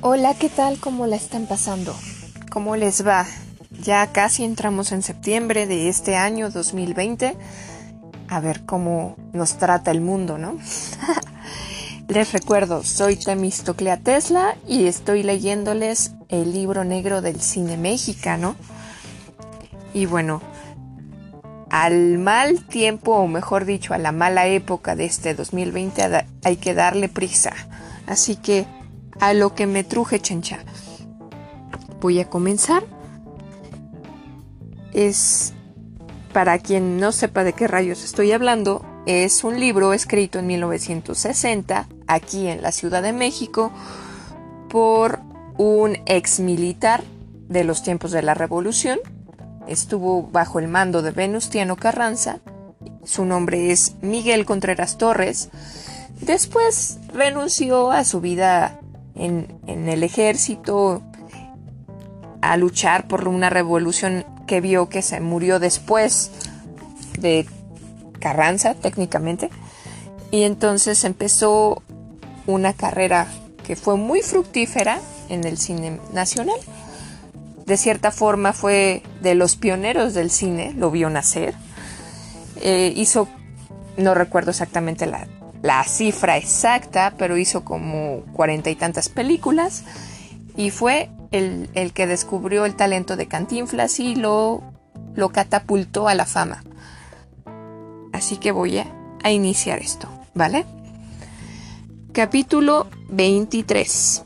Hola, 0.00 0.34
¿qué 0.34 0.48
tal? 0.48 0.78
¿Cómo 0.78 1.08
la 1.08 1.16
están 1.16 1.46
pasando? 1.46 1.92
¿Cómo 2.52 2.76
les 2.76 3.04
va? 3.04 3.26
Ya 3.82 4.06
casi 4.12 4.44
entramos 4.44 4.92
en 4.92 5.02
septiembre 5.02 5.66
de 5.66 5.88
este 5.88 6.14
año 6.14 6.50
2020. 6.50 7.36
A 8.28 8.38
ver 8.38 8.64
cómo 8.64 9.16
nos 9.32 9.58
trata 9.58 9.90
el 9.90 10.00
mundo, 10.00 10.38
¿no? 10.38 10.56
les 12.08 12.32
recuerdo, 12.32 12.84
soy 12.84 13.16
Temistoclea 13.16 13.96
Tesla 13.96 14.56
y 14.68 14.86
estoy 14.86 15.24
leyéndoles 15.24 16.12
el 16.28 16.52
libro 16.52 16.84
negro 16.84 17.20
del 17.20 17.40
cine 17.40 17.76
mexicano. 17.76 18.54
Y 19.94 20.06
bueno, 20.06 20.40
al 21.70 22.18
mal 22.18 22.64
tiempo, 22.64 23.16
o 23.16 23.26
mejor 23.26 23.64
dicho, 23.64 23.94
a 23.94 23.98
la 23.98 24.12
mala 24.12 24.46
época 24.46 24.94
de 24.94 25.06
este 25.06 25.34
2020 25.34 26.24
hay 26.44 26.56
que 26.56 26.74
darle 26.74 27.08
prisa. 27.08 27.52
Así 28.06 28.36
que 28.36 28.64
a 29.20 29.32
lo 29.34 29.54
que 29.54 29.66
me 29.66 29.84
truje 29.84 30.20
chencha. 30.20 30.58
Voy 32.00 32.20
a 32.20 32.28
comenzar. 32.28 32.84
Es, 34.92 35.52
para 36.32 36.58
quien 36.58 36.98
no 36.98 37.12
sepa 37.12 37.44
de 37.44 37.52
qué 37.52 37.68
rayos 37.68 38.02
estoy 38.04 38.32
hablando, 38.32 38.84
es 39.06 39.44
un 39.44 39.58
libro 39.58 39.92
escrito 39.92 40.38
en 40.38 40.46
1960, 40.46 41.88
aquí 42.06 42.46
en 42.46 42.62
la 42.62 42.72
Ciudad 42.72 43.02
de 43.02 43.12
México, 43.12 43.72
por 44.68 45.20
un 45.56 45.98
ex 46.06 46.40
militar 46.40 47.02
de 47.48 47.64
los 47.64 47.82
tiempos 47.82 48.12
de 48.12 48.22
la 48.22 48.34
Revolución. 48.34 48.98
Estuvo 49.66 50.22
bajo 50.22 50.58
el 50.58 50.68
mando 50.68 51.02
de 51.02 51.10
Venustiano 51.10 51.76
Carranza. 51.76 52.40
Su 53.04 53.24
nombre 53.24 53.70
es 53.70 53.94
Miguel 54.02 54.46
Contreras 54.46 54.98
Torres. 54.98 55.50
Después 56.20 56.98
renunció 57.12 57.90
a 57.90 58.04
su 58.04 58.20
vida 58.20 58.80
en, 59.18 59.88
el 59.88 60.02
ejército 60.02 61.02
a 62.40 62.56
luchar 62.56 63.08
por 63.08 63.26
una 63.28 63.50
revolución 63.50 64.24
que 64.46 64.60
vio 64.60 64.88
que 64.88 65.02
se 65.02 65.20
murió 65.20 65.58
después 65.58 66.30
de 67.18 67.46
Carranza, 68.20 68.74
técnicamente. 68.74 69.50
Y 70.30 70.44
entonces 70.44 71.04
empezó 71.04 71.82
una 72.46 72.72
carrera 72.72 73.26
que 73.66 73.76
fue 73.76 73.96
muy 73.96 74.22
fructífera 74.22 75.00
en 75.28 75.44
el 75.44 75.58
cine 75.58 76.00
nacional. 76.12 76.58
De 77.66 77.76
cierta 77.76 78.10
forma 78.10 78.52
fue 78.52 79.02
de 79.20 79.34
los 79.34 79.56
pioneros 79.56 80.14
del 80.14 80.30
cine, 80.30 80.72
lo 80.76 80.90
vio 80.90 81.10
nacer. 81.10 81.54
Eh, 82.62 82.92
hizo, 82.96 83.28
no 83.96 84.14
recuerdo 84.14 84.50
exactamente 84.50 85.06
la, 85.06 85.28
la 85.62 85.82
cifra 85.84 86.36
exacta, 86.36 87.14
pero 87.18 87.36
hizo 87.36 87.64
como 87.64 88.22
cuarenta 88.32 88.70
y 88.70 88.76
tantas 88.76 89.08
películas 89.08 89.84
y 90.56 90.70
fue 90.70 91.10
el, 91.30 91.92
que 91.94 92.06
descubrió 92.06 92.64
el 92.64 92.74
talento 92.74 93.16
de 93.16 93.26
Cantinflas 93.26 94.00
y 94.00 94.14
lo, 94.14 94.62
lo 95.14 95.28
catapultó 95.30 96.08
a 96.08 96.14
la 96.14 96.26
fama. 96.26 96.64
Así 98.12 98.36
que 98.36 98.52
voy 98.52 98.78
a, 98.78 98.86
a 99.22 99.30
iniciar 99.30 99.78
esto, 99.78 100.08
¿vale? 100.34 100.64
Capítulo 102.12 102.88
23. 103.10 104.24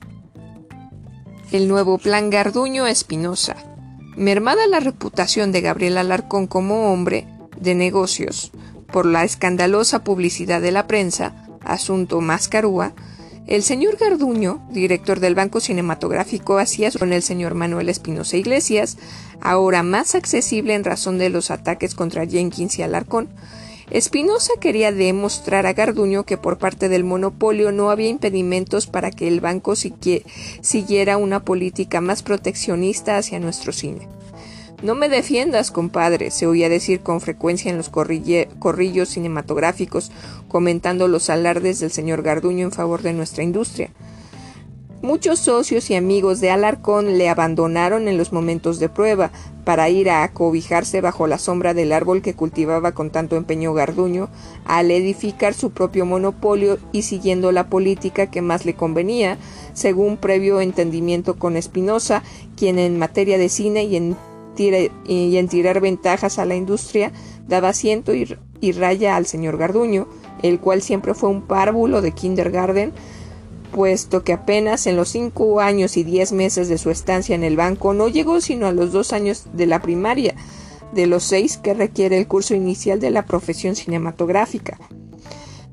El 1.51 1.69
nuevo 1.69 1.99
plan 1.99 2.31
Garduño 2.31 2.87
Espinosa. 2.87 3.57
Mermada 4.17 4.67
la 4.67 4.81
reputación 4.81 5.53
de 5.53 5.63
Gabriel 5.63 5.99
Alarcón 5.99 6.47
como 6.47 6.93
hombre 6.93 7.27
de 7.59 7.75
negocios, 7.75 8.53
por 8.93 9.07
la 9.07 9.25
escandalosa 9.25 10.05
publicidad 10.05 10.61
de 10.61 10.71
la 10.71 10.87
prensa, 10.87 11.35
asunto 11.65 12.21
Mascarúa, 12.21 12.95
el 13.47 13.65
señor 13.65 13.97
Garduño, 13.97 14.65
director 14.71 15.19
del 15.19 15.35
Banco 15.35 15.59
Cinematográfico, 15.59 16.59
hacía 16.59 16.93
con 16.93 17.13
el 17.13 17.23
señor 17.23 17.55
Manuel 17.55 17.89
Espinosa 17.89 18.37
Iglesias, 18.37 18.99
ahora 19.41 19.83
más 19.83 20.15
accesible 20.15 20.75
en 20.75 20.85
razón 20.85 21.19
de 21.19 21.29
los 21.29 21.51
ataques 21.51 21.97
contra 21.97 22.25
Jenkins 22.25 22.79
y 22.79 22.83
Alarcón. 22.83 23.29
Espinosa 23.91 24.53
quería 24.61 24.93
demostrar 24.93 25.67
a 25.67 25.73
Garduño 25.73 26.23
que 26.25 26.39
por 26.39 26.59
parte 26.59 26.89
del 26.89 27.03
monopolio 27.03 27.73
no 27.73 27.91
había 27.91 28.09
impedimentos 28.09 28.87
para 28.87 29.11
que 29.11 29.27
el 29.27 29.41
banco 29.41 29.75
siguiera 29.77 31.17
una 31.17 31.45
política 31.45 32.01
más 32.01 32.23
proteccionista 32.23 33.17
hacia 33.17 33.41
nuestro 33.41 33.73
cine. 33.73 34.07
No 34.83 34.97
me 34.97 35.09
defiendas, 35.09 35.71
compadre, 35.71 36.33
se 36.33 36.49
oía 36.49 36.69
decir 36.69 37.03
con 37.03 37.21
frecuencia 37.21 37.71
en 37.71 37.77
los 37.77 37.89
corrillos 37.89 39.09
cinematográficos, 39.09 40.11
comentando 40.49 41.07
los 41.07 41.31
alardes 41.31 41.79
del 41.79 41.93
señor 41.93 42.23
Garduño 42.23 42.65
en 42.65 42.73
favor 42.73 43.01
de 43.03 43.13
nuestra 43.13 43.45
industria. 43.45 43.91
Muchos 45.01 45.39
socios 45.39 45.89
y 45.91 45.95
amigos 45.95 46.41
de 46.41 46.51
Alarcón 46.51 47.17
le 47.17 47.29
abandonaron 47.29 48.09
en 48.09 48.17
los 48.17 48.33
momentos 48.33 48.81
de 48.81 48.89
prueba 48.89 49.31
para 49.65 49.89
ir 49.89 50.11
a 50.11 50.25
acobijarse 50.25 51.01
bajo 51.01 51.29
la 51.29 51.39
sombra 51.39 51.75
del 51.75 51.93
árbol 51.93 52.21
que 52.21 52.35
cultivaba 52.35 52.91
con 52.91 53.11
tanto 53.11 53.37
empeño 53.37 53.75
Garduño, 53.75 54.31
al 54.65 54.91
edificar 54.91 55.55
su 55.55 55.71
propio 55.71 56.07
monopolio 56.07 56.79
y 56.91 57.03
siguiendo 57.03 57.53
la 57.53 57.69
política 57.69 58.29
que 58.29 58.43
más 58.43 58.65
le 58.65 58.75
convenía, 58.75 59.39
según 59.75 60.17
previo 60.17 60.61
entendimiento 60.61 61.37
con 61.37 61.57
Espinosa, 61.57 62.25
quien 62.57 62.81
en 62.81 62.99
materia 62.99 63.39
de 63.39 63.49
cine 63.49 63.85
y 63.85 63.97
en 63.97 64.17
y 64.57 65.37
en 65.37 65.49
tirar 65.49 65.81
ventajas 65.81 66.39
a 66.39 66.45
la 66.45 66.55
industria 66.55 67.13
daba 67.49 67.71
asiento 67.71 68.15
y, 68.15 68.37
y 68.61 68.73
raya 68.73 69.17
al 69.17 69.27
señor 69.27 69.57
Garduño, 69.57 70.07
el 70.43 70.61
cual 70.61 70.83
siempre 70.83 71.15
fue 71.15 71.29
un 71.31 71.43
párvulo 71.43 72.03
de 72.03 72.13
kindergarten, 72.13 72.93
puesto 73.73 74.23
que 74.23 74.35
apenas 74.35 74.87
en 74.87 74.97
los 74.97 75.09
cinco 75.09 75.61
años 75.61 75.97
y 75.97 76.05
diez 76.05 76.33
meses 76.33 76.69
de 76.69 76.79
su 76.79 76.91
estancia 76.91 77.35
en 77.35 77.43
el 77.43 77.57
banco 77.57 77.95
no 77.95 78.09
llegó 78.09 78.41
sino 78.41 78.67
a 78.67 78.73
los 78.73 78.93
dos 78.93 79.13
años 79.13 79.47
de 79.53 79.67
la 79.67 79.81
primaria, 79.81 80.35
de 80.93 81.07
los 81.07 81.25
seis 81.25 81.57
que 81.57 81.75
requiere 81.75 82.19
el 82.19 82.29
curso 82.29 82.55
inicial 82.55 83.01
de 83.01 83.11
la 83.11 83.25
profesión 83.25 83.75
cinematográfica. 83.75 84.79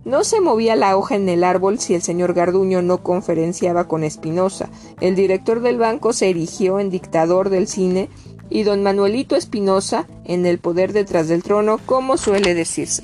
No 0.05 0.23
se 0.23 0.39
movía 0.39 0.77
la 0.77 0.97
hoja 0.97 1.15
en 1.15 1.27
el 1.27 1.43
árbol 1.43 1.77
si 1.77 1.93
el 1.93 2.01
señor 2.01 2.33
Garduño 2.33 2.81
no 2.81 3.03
conferenciaba 3.03 3.87
con 3.87 4.05
Espinosa. 4.05 4.69
El 5.01 5.15
director 5.15 5.59
del 5.59 5.77
banco 5.77 6.13
se 6.13 6.29
erigió 6.29 6.79
en 6.79 6.89
dictador 6.89 7.49
del 7.49 7.67
cine 7.67 8.09
y 8.49 8.63
don 8.63 8.83
Manuelito 8.83 9.35
Espinosa 9.35 10.07
en 10.25 10.45
el 10.45 10.59
poder 10.59 10.93
detrás 10.93 11.27
del 11.27 11.43
trono, 11.43 11.79
como 11.85 12.17
suele 12.17 12.53
decirse. 12.53 13.03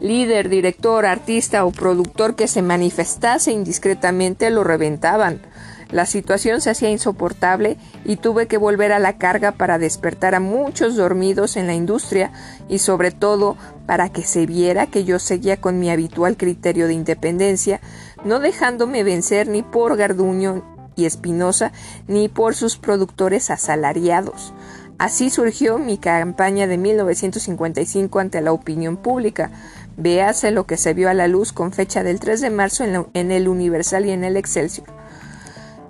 Líder, 0.00 0.48
director, 0.48 1.06
artista 1.06 1.64
o 1.64 1.70
productor 1.70 2.36
que 2.36 2.46
se 2.46 2.62
manifestase 2.62 3.52
indiscretamente 3.52 4.50
lo 4.50 4.62
reventaban. 4.62 5.40
La 5.90 6.06
situación 6.06 6.60
se 6.60 6.70
hacía 6.70 6.90
insoportable 6.90 7.76
y 8.04 8.16
tuve 8.16 8.46
que 8.48 8.58
volver 8.58 8.92
a 8.92 8.98
la 8.98 9.16
carga 9.16 9.52
para 9.52 9.78
despertar 9.78 10.34
a 10.34 10.40
muchos 10.40 10.96
dormidos 10.96 11.56
en 11.56 11.66
la 11.68 11.74
industria 11.74 12.32
y 12.68 12.80
sobre 12.80 13.12
todo 13.12 13.56
para 13.86 14.08
que 14.08 14.24
se 14.24 14.44
viera 14.44 14.88
que 14.88 15.04
yo 15.04 15.18
seguía 15.18 15.60
con 15.60 15.78
mi 15.78 15.90
habitual 15.90 16.36
criterio 16.36 16.86
de 16.86 16.94
independencia, 16.94 17.80
no 18.24 18.40
dejándome 18.40 19.04
vencer 19.04 19.46
ni 19.48 19.62
por 19.62 19.96
Garduño 19.96 20.73
y 20.96 21.06
Espinosa 21.06 21.72
ni 22.08 22.28
por 22.28 22.54
sus 22.54 22.76
productores 22.76 23.50
asalariados. 23.50 24.52
Así 24.98 25.28
surgió 25.28 25.78
mi 25.78 25.98
campaña 25.98 26.66
de 26.66 26.78
1955 26.78 28.18
ante 28.20 28.40
la 28.40 28.52
opinión 28.52 28.96
pública. 28.96 29.50
Véase 29.96 30.50
lo 30.50 30.66
que 30.66 30.76
se 30.76 30.94
vio 30.94 31.08
a 31.08 31.14
la 31.14 31.26
luz 31.26 31.52
con 31.52 31.72
fecha 31.72 32.02
del 32.02 32.20
3 32.20 32.40
de 32.40 32.50
marzo 32.50 32.84
en, 32.84 33.06
en 33.12 33.32
el 33.32 33.48
Universal 33.48 34.06
y 34.06 34.12
en 34.12 34.24
el 34.24 34.36
Excelsior. 34.36 34.86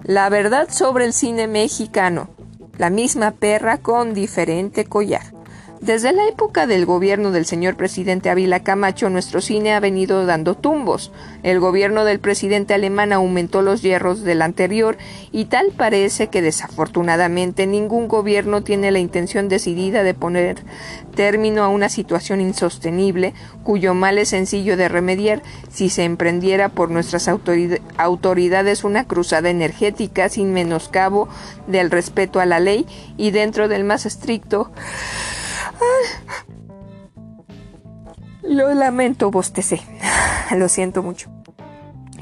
La 0.03 0.28
verdad 0.28 0.69
sobre 0.70 1.04
el 1.04 1.12
cine 1.12 1.47
mexicano. 1.47 2.28
La 2.78 2.91
misma 2.91 3.32
perra 3.32 3.78
con 3.78 4.14
diferente 4.14 4.84
collar. 4.84 5.22
Desde 5.84 6.14
la 6.14 6.26
época 6.26 6.66
del 6.66 6.86
gobierno 6.86 7.30
del 7.30 7.44
señor 7.44 7.76
presidente 7.76 8.30
Ávila 8.30 8.60
Camacho, 8.60 9.10
nuestro 9.10 9.42
cine 9.42 9.75
ha 9.75 9.81
venido 9.81 10.25
dando 10.25 10.54
tumbos. 10.54 11.12
El 11.42 11.60
gobierno 11.60 12.06
del 12.06 12.20
presidente 12.20 12.72
alemán 12.72 13.12
aumentó 13.12 13.60
los 13.60 13.82
hierros 13.82 14.22
del 14.22 14.40
anterior 14.40 14.96
y 15.31 15.44
tal 15.44 15.72
parece 15.76 16.28
que 16.28 16.40
desafortunadamente 16.40 17.66
ningún 17.66 18.08
gobierno 18.08 18.62
tiene 18.62 18.92
la 18.92 18.98
intención 18.98 19.50
decidida 19.50 20.04
de 20.04 20.14
poner 20.14 20.62
término 21.14 21.62
a 21.62 21.69
una 21.69 21.90
situación 21.90 22.40
insostenible 22.40 23.34
cuyo 23.62 23.92
mal 23.92 24.16
es 24.16 24.30
sencillo 24.30 24.78
de 24.78 24.88
remediar 24.88 25.42
si 25.70 25.90
se 25.90 26.04
emprendiera 26.04 26.70
por 26.70 26.90
nuestras 26.90 27.28
autoridades 27.28 28.84
una 28.84 29.04
cruzada 29.04 29.50
energética 29.50 30.30
sin 30.30 30.54
menoscabo 30.54 31.28
del 31.66 31.90
respeto 31.90 32.40
a 32.40 32.46
la 32.46 32.58
ley 32.58 32.87
y 33.19 33.32
dentro 33.32 33.69
del 33.69 33.84
más 33.84 34.06
estricto 34.06 34.70
lo 38.43 38.73
lamento, 38.75 39.31
bostecé. 39.31 39.81
Lo 40.56 40.69
siento 40.69 41.03
mucho. 41.03 41.31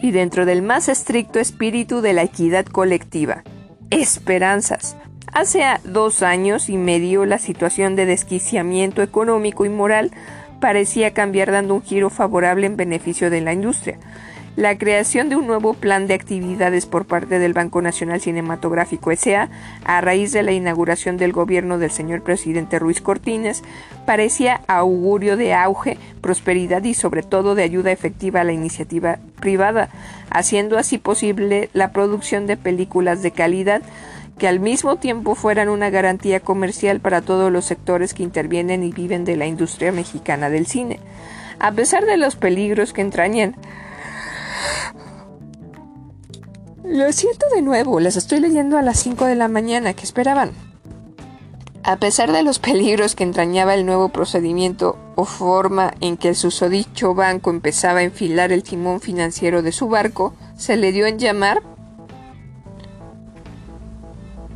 Y 0.00 0.10
dentro 0.10 0.46
del 0.46 0.62
más 0.62 0.88
estricto 0.88 1.38
espíritu 1.38 2.00
de 2.00 2.12
la 2.12 2.22
equidad 2.22 2.66
colectiva. 2.66 3.44
Esperanzas. 3.90 4.96
Hace 5.32 5.64
dos 5.84 6.22
años 6.22 6.68
y 6.68 6.76
medio 6.76 7.24
la 7.24 7.38
situación 7.38 7.96
de 7.96 8.06
desquiciamiento 8.06 9.02
económico 9.02 9.64
y 9.64 9.68
moral 9.68 10.10
parecía 10.60 11.12
cambiar 11.12 11.50
dando 11.50 11.74
un 11.74 11.82
giro 11.82 12.10
favorable 12.10 12.66
en 12.66 12.76
beneficio 12.76 13.30
de 13.30 13.40
la 13.40 13.52
industria. 13.52 13.98
La 14.56 14.76
creación 14.76 15.30
de 15.30 15.36
un 15.36 15.46
nuevo 15.46 15.72
plan 15.72 16.06
de 16.06 16.14
actividades 16.14 16.84
por 16.84 17.06
parte 17.06 17.38
del 17.38 17.54
Banco 17.54 17.80
Nacional 17.80 18.20
Cinematográfico 18.20 19.10
S.A. 19.10 19.48
a 19.84 20.00
raíz 20.02 20.32
de 20.32 20.42
la 20.42 20.52
inauguración 20.52 21.16
del 21.16 21.32
gobierno 21.32 21.78
del 21.78 21.90
señor 21.90 22.22
presidente 22.22 22.78
Ruiz 22.78 23.00
Cortines 23.00 23.62
parecía 24.04 24.60
augurio 24.66 25.38
de 25.38 25.54
auge, 25.54 25.96
prosperidad 26.20 26.84
y 26.84 26.92
sobre 26.92 27.22
todo 27.22 27.54
de 27.54 27.62
ayuda 27.62 27.92
efectiva 27.92 28.42
a 28.42 28.44
la 28.44 28.52
iniciativa 28.52 29.18
privada, 29.40 29.88
haciendo 30.30 30.76
así 30.76 30.98
posible 30.98 31.70
la 31.72 31.92
producción 31.92 32.46
de 32.46 32.58
películas 32.58 33.22
de 33.22 33.30
calidad 33.30 33.82
que 34.38 34.48
al 34.48 34.60
mismo 34.60 34.96
tiempo 34.96 35.34
fueran 35.34 35.70
una 35.70 35.88
garantía 35.88 36.40
comercial 36.40 37.00
para 37.00 37.22
todos 37.22 37.50
los 37.50 37.64
sectores 37.64 38.12
que 38.12 38.22
intervienen 38.22 38.82
y 38.82 38.92
viven 38.92 39.24
de 39.24 39.36
la 39.36 39.46
industria 39.46 39.92
mexicana 39.92 40.50
del 40.50 40.66
cine. 40.66 41.00
A 41.58 41.72
pesar 41.72 42.04
de 42.04 42.16
los 42.16 42.36
peligros 42.36 42.92
que 42.92 43.02
entrañan 43.02 43.54
lo 46.84 47.12
siento 47.12 47.46
de 47.54 47.62
nuevo, 47.62 48.00
les 48.00 48.16
estoy 48.16 48.40
leyendo 48.40 48.76
a 48.76 48.82
las 48.82 48.98
5 49.00 49.24
de 49.26 49.34
la 49.34 49.48
mañana, 49.48 49.94
¿qué 49.94 50.02
esperaban? 50.02 50.52
A 51.84 51.96
pesar 51.96 52.30
de 52.30 52.42
los 52.42 52.58
peligros 52.58 53.16
que 53.16 53.24
entrañaba 53.24 53.74
el 53.74 53.86
nuevo 53.86 54.10
procedimiento 54.10 54.98
o 55.16 55.24
forma 55.24 55.94
en 56.00 56.16
que 56.16 56.28
el 56.28 56.36
susodicho 56.36 57.14
banco 57.14 57.50
empezaba 57.50 58.00
a 58.00 58.04
enfilar 58.04 58.52
el 58.52 58.62
timón 58.62 59.00
financiero 59.00 59.62
de 59.62 59.72
su 59.72 59.88
barco, 59.88 60.34
se 60.56 60.76
le 60.76 60.92
dio 60.92 61.06
en 61.06 61.18
llamar. 61.18 61.62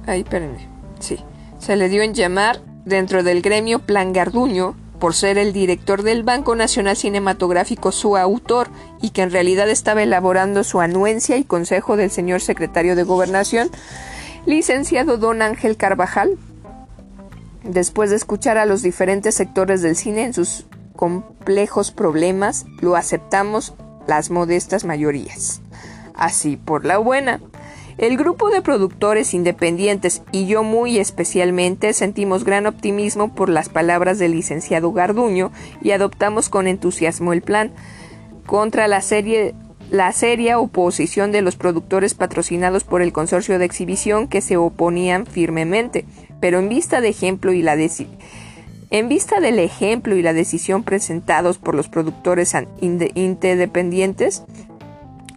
Ay, 0.06 0.20
espérenme. 0.20 0.68
Sí. 1.00 1.18
Se 1.58 1.74
le 1.74 1.88
dio 1.88 2.02
en 2.02 2.14
llamar 2.14 2.60
dentro 2.84 3.24
del 3.24 3.42
gremio 3.42 3.80
Plan 3.80 4.12
Garduño 4.12 4.76
por 4.98 5.14
ser 5.14 5.38
el 5.38 5.52
director 5.52 6.02
del 6.02 6.22
Banco 6.22 6.54
Nacional 6.54 6.96
Cinematográfico 6.96 7.92
su 7.92 8.16
autor 8.16 8.68
y 9.00 9.10
que 9.10 9.22
en 9.22 9.30
realidad 9.30 9.68
estaba 9.68 10.02
elaborando 10.02 10.64
su 10.64 10.80
anuencia 10.80 11.36
y 11.36 11.44
consejo 11.44 11.96
del 11.96 12.10
señor 12.10 12.40
secretario 12.40 12.96
de 12.96 13.02
Gobernación, 13.02 13.70
licenciado 14.46 15.18
don 15.18 15.42
Ángel 15.42 15.76
Carvajal. 15.76 16.38
Después 17.62 18.10
de 18.10 18.16
escuchar 18.16 18.58
a 18.58 18.66
los 18.66 18.82
diferentes 18.82 19.34
sectores 19.34 19.82
del 19.82 19.96
cine 19.96 20.24
en 20.24 20.34
sus 20.34 20.66
complejos 20.94 21.90
problemas, 21.90 22.64
lo 22.80 22.96
aceptamos 22.96 23.74
las 24.06 24.30
modestas 24.30 24.84
mayorías. 24.84 25.60
Así 26.14 26.56
por 26.56 26.84
la 26.84 26.98
buena. 26.98 27.40
El 27.98 28.18
grupo 28.18 28.50
de 28.50 28.60
productores 28.60 29.32
independientes 29.32 30.22
y 30.30 30.46
yo 30.46 30.62
muy 30.62 30.98
especialmente 30.98 31.94
sentimos 31.94 32.44
gran 32.44 32.66
optimismo 32.66 33.34
por 33.34 33.48
las 33.48 33.70
palabras 33.70 34.18
del 34.18 34.32
licenciado 34.32 34.92
Garduño 34.92 35.50
y 35.82 35.92
adoptamos 35.92 36.50
con 36.50 36.66
entusiasmo 36.66 37.32
el 37.32 37.40
plan 37.40 37.72
contra 38.44 38.86
la 38.86 39.00
serie 39.00 39.54
la 39.90 40.10
seria 40.12 40.58
oposición 40.58 41.32
de 41.32 41.42
los 41.42 41.56
productores 41.56 42.14
patrocinados 42.14 42.84
por 42.84 43.02
el 43.02 43.12
consorcio 43.12 43.58
de 43.58 43.64
exhibición 43.64 44.26
que 44.26 44.40
se 44.40 44.56
oponían 44.56 45.26
firmemente, 45.26 46.04
pero 46.40 46.58
en 46.58 46.68
vista 46.68 47.00
de 47.00 47.08
ejemplo 47.08 47.52
y 47.52 47.62
la 47.62 47.76
en 48.90 49.08
vista 49.08 49.40
del 49.40 49.58
ejemplo 49.58 50.16
y 50.16 50.22
la 50.22 50.32
decisión 50.32 50.82
presentados 50.82 51.58
por 51.58 51.74
los 51.74 51.88
productores 51.88 52.52
independientes, 52.80 54.44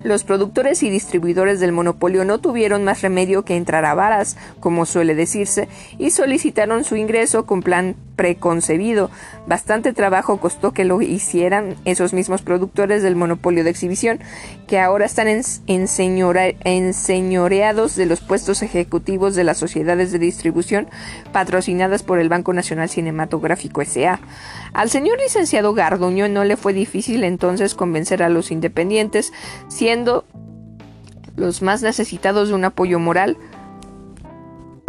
los 0.01 0.24
productores 0.24 0.84
y 0.84 0.90
distribuidores 0.90 1.60
del 1.60 1.72
monopolio 1.72 2.25
no 2.25 2.40
tuvieron 2.40 2.84
más 2.84 3.01
remedio 3.01 3.44
que 3.44 3.56
entrar 3.56 3.86
a 3.86 3.94
varas, 3.94 4.38
como 4.60 4.86
suele 4.86 5.16
decirse, 5.16 5.68
y 5.98 6.12
solicitaron 6.12 6.84
su 6.84 6.96
ingreso 6.96 7.46
con 7.46 7.62
plan 7.62 7.96
preconcebido. 8.19 9.10
Bastante 9.48 9.94
trabajo 9.94 10.42
costó 10.42 10.74
que 10.74 10.83
lo 10.83 11.01
hicieran 11.01 11.77
esos 11.86 12.12
mismos 12.12 12.42
productores 12.42 13.01
del 13.01 13.16
monopolio 13.16 13.63
de 13.63 13.69
exhibición, 13.69 14.19
que 14.68 14.77
ahora 14.77 15.06
están 15.06 15.30
enseñoreados 15.69 17.95
de 17.95 18.06
los 18.06 18.19
puestos 18.19 18.62
ejecutivos 18.62 19.36
de 19.36 19.45
las 19.45 19.57
sociedades 19.57 20.12
de 20.12 20.19
distribución 20.19 20.89
patrocinadas 21.31 22.04
por 22.04 22.19
el 22.19 22.27
Banco 22.27 22.51
Nacional 22.51 22.89
Cinematográfico 22.89 23.81
S.A. 23.81 24.19
Al 24.74 24.89
señor 24.89 25.18
licenciado 25.18 25.74
Garduño 25.74 26.27
no 26.27 26.44
le 26.44 26.57
fue 26.57 26.74
difícil 26.74 27.24
entonces 27.24 27.74
convencer 27.74 28.22
a 28.22 28.27
los 28.27 28.51
independientes, 28.51 29.31
siendo 29.69 30.25
los 31.38 31.62
más 31.62 31.81
necesitados 31.81 32.50
de 32.50 32.56
un 32.56 32.65
apoyo 32.65 33.00
moral, 33.00 33.38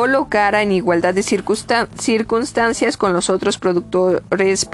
colocara 0.01 0.63
en 0.63 0.73
igualdad 0.73 1.13
de 1.13 1.23
circunstancias 1.23 2.97
con 2.97 3.13
los 3.13 3.29
otros 3.29 3.59
productores 3.59 4.67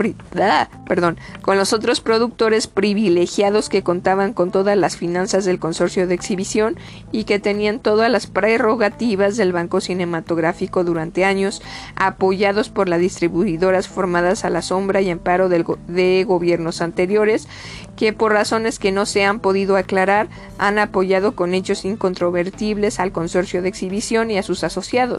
perdón, 0.87 1.19
con 1.43 1.57
los 1.57 1.73
otros 1.73 2.01
productores 2.01 2.69
privilegiados 2.69 3.69
que 3.69 3.83
contaban 3.83 4.33
con 4.33 4.53
todas 4.53 4.79
las 4.79 4.97
finanzas 4.97 5.45
del 5.45 5.59
consorcio 5.59 6.07
de 6.07 6.15
exhibición 6.15 6.77
y 7.11 7.25
que 7.25 7.41
tenían 7.41 7.81
todas 7.81 8.09
las 8.09 8.29
prerrogativas 8.29 9.37
del 9.37 9.53
banco 9.53 9.81
cinematográfico 9.81 10.85
durante 10.85 11.25
años, 11.25 11.61
apoyados 11.97 12.69
por 12.69 12.89
las 12.89 13.01
distribuidoras 13.01 13.89
formadas 13.89 14.45
a 14.45 14.51
la 14.51 14.63
sombra 14.63 15.01
y 15.01 15.11
amparo 15.11 15.49
de 15.49 16.25
gobiernos 16.25 16.81
anteriores, 16.81 17.49
que 17.97 18.13
por 18.13 18.33
razones 18.33 18.79
que 18.79 18.93
no 18.93 19.07
se 19.07 19.25
han 19.25 19.41
podido 19.41 19.77
aclarar 19.77 20.29
han 20.59 20.79
apoyado 20.79 21.35
con 21.35 21.53
hechos 21.53 21.85
incontrovertibles 21.85 23.01
al 23.01 23.11
consorcio 23.11 23.61
de 23.63 23.69
exhibición 23.71 24.31
y 24.31 24.39
a 24.39 24.45
sus 24.45 24.63
asociados. 24.63 25.16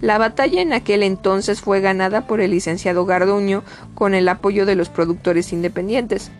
La 0.00 0.18
batalla 0.18 0.62
en 0.62 0.72
aquel 0.72 1.02
entonces 1.02 1.60
fue 1.60 1.80
ganada 1.80 2.26
por 2.26 2.40
el 2.40 2.52
licenciado 2.52 3.04
Garduño 3.04 3.64
con 3.94 4.14
el 4.14 4.28
apoyo 4.28 4.64
de 4.64 4.76
los 4.76 4.88
productores 4.88 5.52
independientes. 5.52 6.30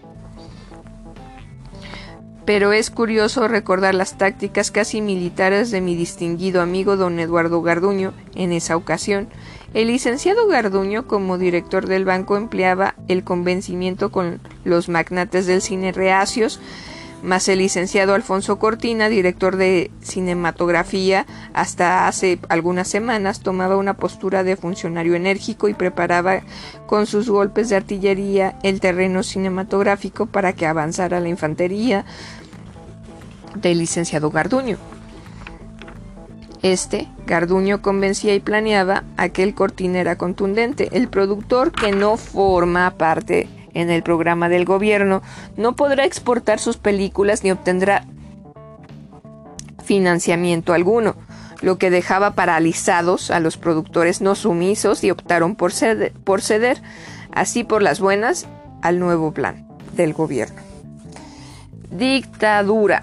Pero 2.44 2.72
es 2.72 2.90
curioso 2.90 3.46
recordar 3.46 3.94
las 3.94 4.16
tácticas 4.16 4.70
casi 4.70 5.02
militares 5.02 5.70
de 5.70 5.82
mi 5.82 5.94
distinguido 5.94 6.62
amigo 6.62 6.96
don 6.96 7.18
Eduardo 7.18 7.60
Garduño 7.60 8.14
en 8.34 8.52
esa 8.52 8.76
ocasión, 8.76 9.28
el 9.74 9.88
licenciado 9.88 10.46
Garduño, 10.46 11.06
como 11.06 11.36
director 11.36 11.86
del 11.86 12.06
banco, 12.06 12.38
empleaba 12.38 12.94
el 13.06 13.22
convencimiento 13.22 14.10
con 14.10 14.40
los 14.64 14.88
magnates 14.88 15.46
del 15.46 15.60
cine 15.60 15.92
reacios, 15.92 16.58
más 17.22 17.48
el 17.48 17.58
licenciado 17.58 18.14
Alfonso 18.14 18.58
Cortina, 18.58 19.08
director 19.08 19.56
de 19.56 19.90
cinematografía, 20.00 21.26
hasta 21.52 22.06
hace 22.06 22.38
algunas 22.48 22.88
semanas 22.88 23.40
tomaba 23.40 23.76
una 23.76 23.94
postura 23.94 24.44
de 24.44 24.56
funcionario 24.56 25.14
enérgico 25.14 25.68
y 25.68 25.74
preparaba 25.74 26.42
con 26.86 27.06
sus 27.06 27.28
golpes 27.28 27.68
de 27.68 27.76
artillería 27.76 28.58
el 28.62 28.80
terreno 28.80 29.22
cinematográfico 29.22 30.26
para 30.26 30.52
que 30.52 30.66
avanzara 30.66 31.20
la 31.20 31.28
infantería 31.28 32.04
del 33.54 33.78
licenciado 33.78 34.30
Garduño. 34.30 34.78
Este, 36.62 37.08
Garduño 37.26 37.82
convencía 37.82 38.34
y 38.34 38.40
planeaba, 38.40 39.04
aquel 39.16 39.54
cortina 39.54 40.00
era 40.00 40.18
contundente. 40.18 40.88
El 40.92 41.08
productor 41.08 41.72
que 41.72 41.92
no 41.92 42.16
forma 42.16 42.90
parte 42.96 43.48
en 43.74 43.90
el 43.90 44.02
programa 44.02 44.48
del 44.48 44.64
gobierno 44.64 45.22
no 45.56 45.76
podrá 45.76 46.04
exportar 46.04 46.58
sus 46.58 46.76
películas 46.76 47.44
ni 47.44 47.50
obtendrá 47.50 48.04
financiamiento 49.84 50.74
alguno, 50.74 51.16
lo 51.62 51.78
que 51.78 51.90
dejaba 51.90 52.34
paralizados 52.34 53.30
a 53.30 53.40
los 53.40 53.56
productores 53.56 54.20
no 54.20 54.34
sumisos 54.34 55.02
y 55.02 55.10
optaron 55.10 55.56
por 55.56 55.72
ceder, 55.72 56.82
así 57.32 57.64
por 57.64 57.82
las 57.82 58.00
buenas 58.00 58.46
al 58.82 58.98
nuevo 58.98 59.32
plan 59.32 59.66
del 59.96 60.12
gobierno. 60.12 60.60
Dictadura. 61.90 63.02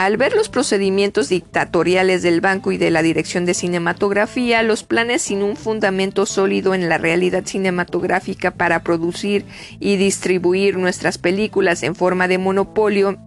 Al 0.00 0.16
ver 0.16 0.34
los 0.34 0.48
procedimientos 0.48 1.28
dictatoriales 1.28 2.22
del 2.22 2.40
banco 2.40 2.72
y 2.72 2.78
de 2.78 2.90
la 2.90 3.02
dirección 3.02 3.44
de 3.44 3.52
cinematografía, 3.52 4.62
los 4.62 4.82
planes 4.82 5.20
sin 5.20 5.42
un 5.42 5.56
fundamento 5.56 6.24
sólido 6.24 6.72
en 6.72 6.88
la 6.88 6.96
realidad 6.96 7.44
cinematográfica 7.44 8.50
para 8.50 8.82
producir 8.82 9.44
y 9.78 9.98
distribuir 9.98 10.78
nuestras 10.78 11.18
películas 11.18 11.82
en 11.82 11.94
forma 11.94 12.28
de 12.28 12.38
monopolio, 12.38 13.18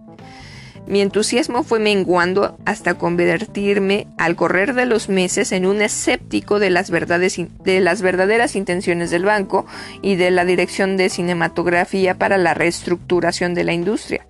mi 0.88 1.00
entusiasmo 1.00 1.62
fue 1.62 1.78
menguando 1.78 2.58
hasta 2.64 2.94
convertirme 2.94 4.08
al 4.18 4.34
correr 4.34 4.74
de 4.74 4.86
los 4.86 5.08
meses 5.08 5.52
en 5.52 5.66
un 5.66 5.80
escéptico 5.80 6.58
de 6.58 6.70
las, 6.70 6.90
verdaderas 6.90 8.56
intenciones 8.56 9.12
del 9.12 9.24
banco 9.24 9.64
y 10.02 10.16
de 10.16 10.32
la 10.32 10.44
dirección 10.44 10.96
de 10.96 11.08
cinematografía 11.08 12.18
para 12.18 12.36
la 12.36 12.52
reestructuración 12.52 13.54
de 13.54 13.62
la 13.62 13.74
industria. 13.74 14.26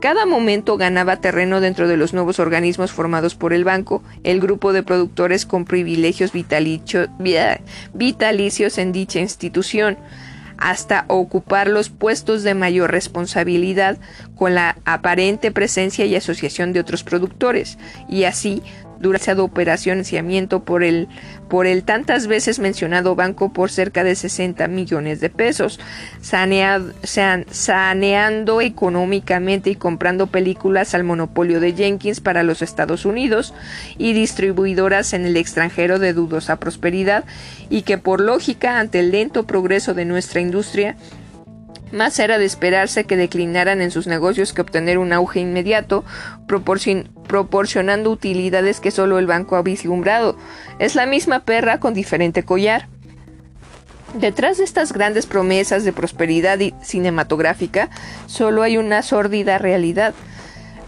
Cada 0.00 0.26
momento 0.26 0.76
ganaba 0.76 1.16
terreno 1.16 1.60
dentro 1.60 1.88
de 1.88 1.96
los 1.96 2.12
nuevos 2.12 2.38
organismos 2.38 2.92
formados 2.92 3.34
por 3.34 3.52
el 3.52 3.64
banco, 3.64 4.02
el 4.24 4.40
grupo 4.40 4.72
de 4.72 4.82
productores 4.82 5.46
con 5.46 5.64
privilegios 5.64 6.32
vitalicios 6.32 7.08
en 8.78 8.92
dicha 8.92 9.20
institución, 9.20 9.96
hasta 10.58 11.04
ocupar 11.08 11.68
los 11.68 11.88
puestos 11.88 12.42
de 12.42 12.54
mayor 12.54 12.90
responsabilidad 12.90 13.98
con 14.34 14.54
la 14.54 14.76
aparente 14.84 15.50
presencia 15.50 16.04
y 16.04 16.14
asociación 16.14 16.72
de 16.72 16.80
otros 16.80 17.02
productores, 17.02 17.78
y 18.08 18.24
así 18.24 18.62
durante 19.00 19.32
operación 19.32 20.02
por 20.64 20.82
el, 20.82 21.08
por 21.48 21.66
el 21.66 21.84
tantas 21.84 22.26
veces 22.26 22.58
mencionado 22.58 23.14
banco 23.14 23.52
por 23.52 23.70
cerca 23.70 24.04
de 24.04 24.14
60 24.14 24.68
millones 24.68 25.20
de 25.20 25.30
pesos, 25.30 25.78
saneando 26.20 27.00
económicamente 28.60 29.70
y 29.70 29.76
comprando 29.76 30.26
películas 30.26 30.94
al 30.94 31.04
monopolio 31.04 31.60
de 31.60 31.72
Jenkins 31.72 32.20
para 32.20 32.42
los 32.42 32.62
Estados 32.62 33.04
Unidos 33.04 33.54
y 33.98 34.12
distribuidoras 34.12 35.12
en 35.12 35.26
el 35.26 35.36
extranjero 35.36 35.98
de 35.98 36.12
dudosa 36.12 36.56
prosperidad 36.56 37.24
y 37.70 37.82
que 37.82 37.98
por 37.98 38.20
lógica 38.20 38.78
ante 38.78 39.00
el 39.00 39.10
lento 39.10 39.46
progreso 39.46 39.94
de 39.94 40.04
nuestra 40.04 40.40
industria 40.40 40.96
más 41.92 42.18
era 42.18 42.38
de 42.38 42.44
esperarse 42.44 43.04
que 43.04 43.16
declinaran 43.16 43.80
en 43.80 43.90
sus 43.90 44.06
negocios 44.06 44.52
que 44.52 44.60
obtener 44.60 44.98
un 44.98 45.12
auge 45.12 45.40
inmediato, 45.40 46.04
proporcionando 46.46 48.10
utilidades 48.10 48.80
que 48.80 48.90
solo 48.90 49.18
el 49.18 49.26
banco 49.26 49.56
ha 49.56 49.62
vislumbrado. 49.62 50.36
Es 50.78 50.94
la 50.94 51.06
misma 51.06 51.40
perra 51.40 51.80
con 51.80 51.94
diferente 51.94 52.42
collar. 52.42 52.88
Detrás 54.14 54.58
de 54.58 54.64
estas 54.64 54.92
grandes 54.92 55.26
promesas 55.26 55.84
de 55.84 55.92
prosperidad 55.92 56.58
cinematográfica 56.82 57.90
solo 58.26 58.62
hay 58.62 58.78
una 58.78 59.02
sórdida 59.02 59.58
realidad. 59.58 60.14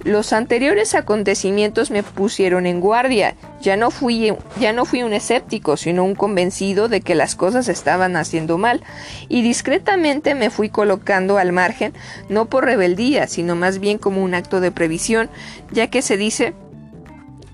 Los 0.05 0.33
anteriores 0.33 0.95
acontecimientos 0.95 1.91
me 1.91 2.03
pusieron 2.03 2.67
en 2.67 2.81
guardia. 2.81 3.35
Ya 3.61 3.77
no 3.77 3.91
fui 3.91 4.33
ya 4.61 4.73
no 4.73 4.85
fui 4.85 5.03
un 5.03 5.13
escéptico, 5.13 5.77
sino 5.77 6.05
un 6.05 6.15
convencido 6.15 6.89
de 6.89 7.01
que 7.01 7.15
las 7.15 7.35
cosas 7.35 7.69
estaban 7.69 8.17
haciendo 8.17 8.59
mal, 8.59 8.83
y 9.29 9.43
discretamente 9.43 10.35
me 10.35 10.51
fui 10.51 10.69
colocando 10.69 11.39
al 11.39 11.53
margen, 11.53 11.93
no 12.29 12.47
por 12.47 12.65
rebeldía, 12.65 13.27
sino 13.27 13.57
más 13.57 13.81
bien 13.81 13.99
como 13.99 14.23
un 14.23 14.35
acto 14.35 14.61
de 14.61 14.71
previsión, 14.71 15.29
ya 15.73 15.89
que 15.89 16.03
se 16.03 16.17
dice 16.17 16.55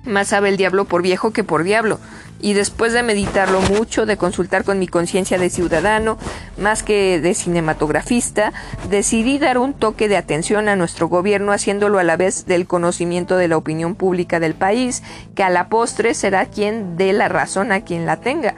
más 0.05 0.29
sabe 0.29 0.49
el 0.49 0.57
diablo 0.57 0.85
por 0.85 1.03
viejo 1.03 1.33
que 1.33 1.45
por 1.45 1.65
diablo 1.65 1.99
y 2.45 2.53
después 2.53 2.93
de 2.93 3.03
meditarlo 3.03 3.63
mucho, 3.63 4.05
de 4.05 4.19
consultar 4.19 4.65
con 4.65 4.79
mi 4.79 4.87
conciencia 4.87 5.39
de 5.39 5.49
ciudadano, 5.49 6.19
más 6.59 6.83
que 6.83 7.19
de 7.19 7.33
cinematografista, 7.33 8.53
decidí 8.91 9.39
dar 9.39 9.57
un 9.57 9.73
toque 9.73 10.09
de 10.09 10.19
atención 10.19 10.69
a 10.69 10.77
nuestro 10.77 11.09
gobierno 11.09 11.53
haciéndolo 11.53 11.99
a 11.99 12.05
la 12.05 12.19
vez 12.19 12.45
del 12.45 12.67
conocimiento 12.67 13.39
de 13.39 13.49
la 13.49 13.57
opinión 13.57 13.95
pública 13.95 14.41
del 14.41 14.53
país, 14.53 15.03
que 15.35 15.43
a 15.43 15.49
la 15.49 15.71
postre 15.71 16.13
será 16.13 16.45
quien 16.45 16.99
dé 16.99 17.15
la 17.15 17.29
razón 17.29 17.73
a 17.73 17.81
quien 17.81 18.05
la 18.05 18.19
tenga. 18.19 18.55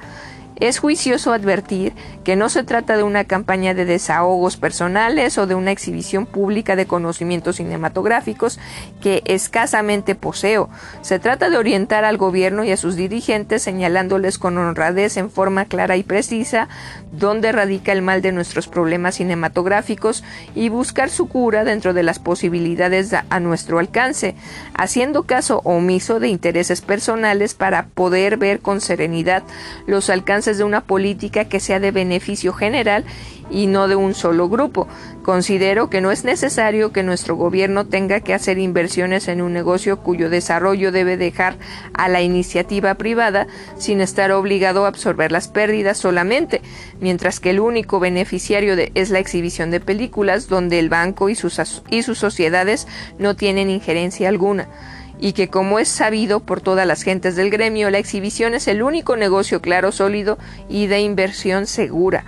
Es 0.58 0.78
juicioso 0.78 1.34
advertir 1.34 1.92
que 2.24 2.34
no 2.34 2.48
se 2.48 2.64
trata 2.64 2.96
de 2.96 3.02
una 3.02 3.24
campaña 3.24 3.74
de 3.74 3.84
desahogos 3.84 4.56
personales 4.56 5.36
o 5.36 5.46
de 5.46 5.54
una 5.54 5.70
exhibición 5.70 6.24
pública 6.24 6.76
de 6.76 6.86
conocimientos 6.86 7.56
cinematográficos 7.56 8.58
que 9.02 9.22
escasamente 9.26 10.14
poseo. 10.14 10.70
Se 11.02 11.18
trata 11.18 11.50
de 11.50 11.58
orientar 11.58 12.06
al 12.06 12.16
gobierno 12.16 12.64
y 12.64 12.70
a 12.70 12.78
sus 12.78 12.96
dirigentes 12.96 13.62
señalándoles 13.62 14.38
con 14.38 14.56
honradez 14.56 15.18
en 15.18 15.30
forma 15.30 15.66
clara 15.66 15.98
y 15.98 16.02
precisa 16.02 16.68
dónde 17.12 17.52
radica 17.52 17.92
el 17.92 18.00
mal 18.00 18.22
de 18.22 18.32
nuestros 18.32 18.66
problemas 18.66 19.16
cinematográficos 19.16 20.24
y 20.54 20.70
buscar 20.70 21.10
su 21.10 21.28
cura 21.28 21.64
dentro 21.64 21.92
de 21.92 22.02
las 22.02 22.18
posibilidades 22.18 23.12
a 23.12 23.40
nuestro 23.40 23.78
alcance, 23.78 24.34
haciendo 24.74 25.24
caso 25.24 25.60
omiso 25.64 26.18
de 26.18 26.28
intereses 26.28 26.80
personales 26.80 27.52
para 27.52 27.88
poder 27.88 28.38
ver 28.38 28.60
con 28.60 28.80
serenidad 28.80 29.42
los 29.86 30.08
alcances 30.08 30.45
de 30.54 30.64
una 30.64 30.82
política 30.82 31.46
que 31.46 31.60
sea 31.60 31.80
de 31.80 31.90
beneficio 31.90 32.52
general 32.52 33.04
y 33.50 33.66
no 33.66 33.88
de 33.88 33.96
un 33.96 34.14
solo 34.14 34.48
grupo. 34.48 34.88
Considero 35.22 35.90
que 35.90 36.00
no 36.00 36.10
es 36.10 36.24
necesario 36.24 36.92
que 36.92 37.02
nuestro 37.02 37.36
gobierno 37.36 37.86
tenga 37.86 38.20
que 38.20 38.34
hacer 38.34 38.58
inversiones 38.58 39.28
en 39.28 39.42
un 39.42 39.52
negocio 39.52 40.00
cuyo 40.00 40.30
desarrollo 40.30 40.92
debe 40.92 41.16
dejar 41.16 41.56
a 41.94 42.08
la 42.08 42.22
iniciativa 42.22 42.94
privada 42.94 43.46
sin 43.76 44.00
estar 44.00 44.30
obligado 44.32 44.84
a 44.84 44.88
absorber 44.88 45.32
las 45.32 45.48
pérdidas 45.48 45.98
solamente, 45.98 46.62
mientras 47.00 47.40
que 47.40 47.50
el 47.50 47.60
único 47.60 48.00
beneficiario 48.00 48.74
es 48.94 49.10
la 49.10 49.18
exhibición 49.18 49.70
de 49.70 49.80
películas 49.80 50.48
donde 50.48 50.78
el 50.78 50.88
banco 50.88 51.28
y 51.28 51.34
sus, 51.34 51.60
y 51.90 52.02
sus 52.02 52.18
sociedades 52.18 52.86
no 53.18 53.36
tienen 53.36 53.70
injerencia 53.70 54.28
alguna 54.28 54.68
y 55.18 55.32
que 55.32 55.48
como 55.48 55.78
es 55.78 55.88
sabido 55.88 56.40
por 56.40 56.60
todas 56.60 56.86
las 56.86 57.02
gentes 57.02 57.36
del 57.36 57.50
gremio, 57.50 57.90
la 57.90 57.98
exhibición 57.98 58.54
es 58.54 58.68
el 58.68 58.82
único 58.82 59.16
negocio 59.16 59.60
claro, 59.60 59.92
sólido 59.92 60.38
y 60.68 60.86
de 60.86 61.00
inversión 61.00 61.66
segura. 61.66 62.24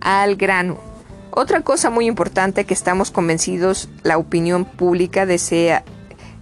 Al 0.00 0.36
grano. 0.36 0.78
Otra 1.30 1.60
cosa 1.60 1.90
muy 1.90 2.06
importante 2.06 2.64
que 2.64 2.74
estamos 2.74 3.10
convencidos 3.10 3.88
la 4.02 4.18
opinión 4.18 4.64
pública 4.64 5.26
desea 5.26 5.84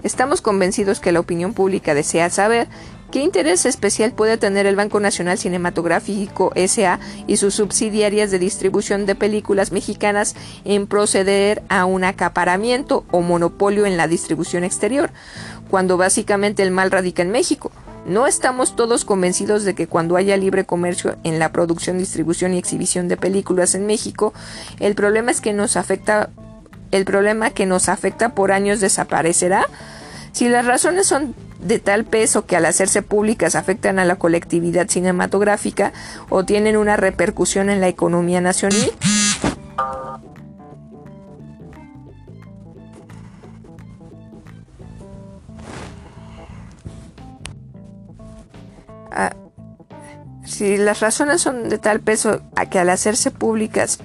Estamos 0.05 0.43
convencidos 0.43 1.01
que 1.01 1.13
la 1.13 1.21
opinión 1.21 1.55
pública 1.55 1.95
desea 1.95 2.29
saber 2.29 2.69
¿Qué 3.15 3.21
interés 3.21 3.65
especial 3.65 4.11
puede 4.11 4.39
tener 4.39 4.67
el 4.67 4.75
Banco 4.75 4.99
Nacional 4.99 5.39
Cinematográfico 5.39 6.53
SA 6.67 6.99
y 7.29 7.37
sus 7.37 7.55
subsidiarias 7.55 8.33
de 8.33 8.41
distribución 8.41 9.07
de 9.07 9.15
películas 9.15 9.71
mexicanas 9.71 10.35
en 10.65 10.89
proceder 10.89 11.63
a 11.69 11.85
un 11.85 12.03
acaparamiento 12.03 13.05
o 13.13 13.21
monopolio 13.21 13.87
en 13.87 13.97
la 13.97 14.09
distribución 14.09 14.65
exterior, 14.65 15.13
cuando 15.71 15.97
básicamente 15.97 16.65
el 16.65 16.73
mal 16.73 16.91
radica 16.91 17.23
en 17.23 17.31
México? 17.31 17.71
No 18.05 18.27
estamos 18.27 18.75
todos 18.75 19.05
convencidos 19.05 19.63
de 19.63 19.77
que 19.77 19.87
cuando 19.87 20.17
haya 20.17 20.37
libre 20.37 20.65
comercio 20.65 21.17
en 21.23 21.39
la 21.39 21.53
producción, 21.53 21.99
distribución 21.99 22.53
y 22.53 22.59
exhibición 22.59 23.07
de 23.07 23.17
películas 23.17 23.77
en 23.77 23.87
México, 23.87 24.35
el 24.81 24.97
problema 24.97 25.31
es 25.31 25.41
que 25.41 25.53
nos 25.53 25.77
afecta 25.77 26.31
el 26.91 27.05
problema 27.05 27.51
que 27.51 27.65
nos 27.65 27.89
afecta 27.89 28.35
por 28.35 28.51
años 28.51 28.81
desaparecerá. 28.81 29.69
Si 30.33 30.49
las 30.49 30.67
razones 30.67 31.07
son 31.07 31.33
de 31.65 31.79
tal 31.79 32.05
peso 32.05 32.47
que 32.47 32.57
al 32.57 32.67
hacerse 32.67 33.03
públicas 33.03 33.57
afectan 33.57 33.99
a 33.99 34.05
la 34.05 34.17
colectividad 34.17 34.89
cinematográfica 34.89 35.93
o 36.29 36.45
tienen 36.45 36.77
una 36.77 36.97
repercusión 36.97 37.71
en 37.71 37.81
la 37.81 37.89
economía 37.89 38.41
nacional. 38.41 38.93
Ah, 49.11 49.35
si 50.45 50.77
las 50.77 51.01
razones 51.01 51.41
son 51.41 51.69
de 51.71 51.79
tal 51.79 52.01
peso 52.01 52.43
a 52.57 52.67
que 52.67 52.79
al 52.79 52.91
hacerse 52.91 53.31
públicas 53.31 54.01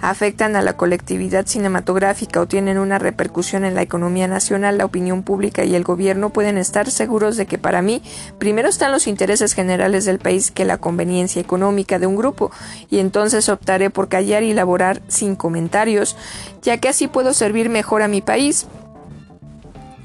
afectan 0.00 0.56
a 0.56 0.62
la 0.62 0.76
colectividad 0.76 1.46
cinematográfica 1.46 2.40
o 2.40 2.46
tienen 2.46 2.78
una 2.78 2.98
repercusión 2.98 3.64
en 3.64 3.74
la 3.74 3.82
economía 3.82 4.28
nacional, 4.28 4.78
la 4.78 4.84
opinión 4.84 5.22
pública 5.22 5.64
y 5.64 5.74
el 5.74 5.84
gobierno 5.84 6.30
pueden 6.30 6.58
estar 6.58 6.90
seguros 6.90 7.36
de 7.36 7.46
que 7.46 7.58
para 7.58 7.82
mí 7.82 8.02
primero 8.38 8.68
están 8.68 8.92
los 8.92 9.06
intereses 9.06 9.54
generales 9.54 10.04
del 10.04 10.18
país 10.18 10.50
que 10.50 10.64
la 10.64 10.78
conveniencia 10.78 11.40
económica 11.40 11.98
de 11.98 12.06
un 12.06 12.16
grupo, 12.16 12.50
y 12.90 12.98
entonces 12.98 13.48
optaré 13.48 13.90
por 13.90 14.08
callar 14.08 14.42
y 14.42 14.50
elaborar 14.50 15.00
sin 15.08 15.36
comentarios, 15.36 16.16
ya 16.62 16.78
que 16.78 16.88
así 16.88 17.08
puedo 17.08 17.34
servir 17.34 17.68
mejor 17.68 18.02
a 18.02 18.08
mi 18.08 18.20
país 18.20 18.66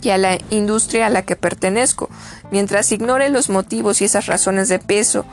y 0.02 0.10
a 0.10 0.18
la 0.18 0.38
industria 0.50 1.08
a 1.08 1.10
la 1.10 1.24
que 1.24 1.36
pertenezco, 1.36 2.10
mientras 2.52 2.92
ignore 2.92 3.30
los 3.30 3.50
motivos 3.50 4.02
y 4.02 4.06
esas 4.06 4.28
razones 4.28 4.70
de 4.70 4.80
peso 4.80 5.26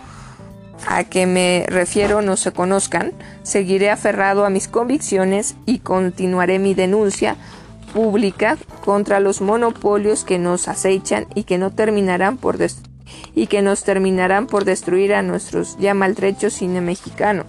a 0.86 1.04
que 1.04 1.26
me 1.26 1.64
refiero 1.68 2.22
no 2.22 2.36
se 2.36 2.52
conozcan, 2.52 3.12
seguiré 3.42 3.90
aferrado 3.90 4.44
a 4.44 4.50
mis 4.50 4.68
convicciones 4.68 5.56
y 5.66 5.78
continuaré 5.78 6.58
mi 6.58 6.74
denuncia 6.74 7.36
pública 7.92 8.58
contra 8.84 9.20
los 9.20 9.40
monopolios 9.40 10.24
que 10.24 10.38
nos 10.38 10.68
acechan 10.68 11.26
y 11.34 11.44
que 11.44 11.58
no 11.58 11.70
terminarán 11.70 12.36
por 12.36 12.58
y 13.34 13.46
que 13.46 13.62
nos 13.62 13.84
terminarán 13.84 14.46
por 14.46 14.64
destruir 14.64 15.14
a 15.14 15.22
nuestros 15.22 15.76
ya 15.78 15.94
maltrechos 15.94 16.54
cine 16.54 16.80
mexicano. 16.80 17.44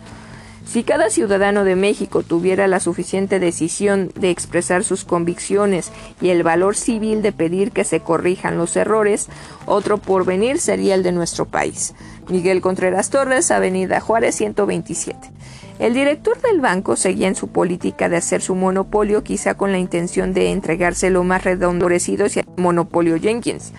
Si 0.67 0.83
cada 0.83 1.09
ciudadano 1.09 1.63
de 1.63 1.77
México 1.77 2.23
tuviera 2.23 2.67
la 2.67 2.81
suficiente 2.81 3.39
decisión 3.39 4.11
de 4.15 4.31
expresar 4.31 4.83
sus 4.83 5.05
convicciones 5.05 5.93
y 6.19 6.27
el 6.29 6.43
valor 6.43 6.75
civil 6.75 7.21
de 7.21 7.31
pedir 7.31 7.71
que 7.71 7.85
se 7.85 8.01
corrijan 8.01 8.57
los 8.57 8.75
errores, 8.75 9.27
otro 9.65 9.97
porvenir 9.97 10.59
sería 10.59 10.95
el 10.95 11.03
de 11.03 11.13
nuestro 11.13 11.45
país. 11.45 11.95
Miguel 12.27 12.59
Contreras 12.59 13.09
Torres, 13.09 13.49
Avenida 13.49 14.01
Juárez 14.01 14.35
127. 14.35 15.31
El 15.79 15.93
director 15.93 16.41
del 16.41 16.59
banco 16.59 16.97
seguía 16.97 17.29
en 17.29 17.35
su 17.35 17.47
política 17.47 18.09
de 18.09 18.17
hacer 18.17 18.41
su 18.41 18.53
monopolio, 18.53 19.23
quizá 19.23 19.53
con 19.53 19.71
la 19.71 19.77
intención 19.77 20.33
de 20.33 20.51
entregarse 20.51 21.09
lo 21.09 21.23
más 21.23 21.45
redondorecido 21.45 22.25
hacia 22.25 22.41
el 22.41 22.61
monopolio 22.61 23.17
Jenkins. 23.17 23.71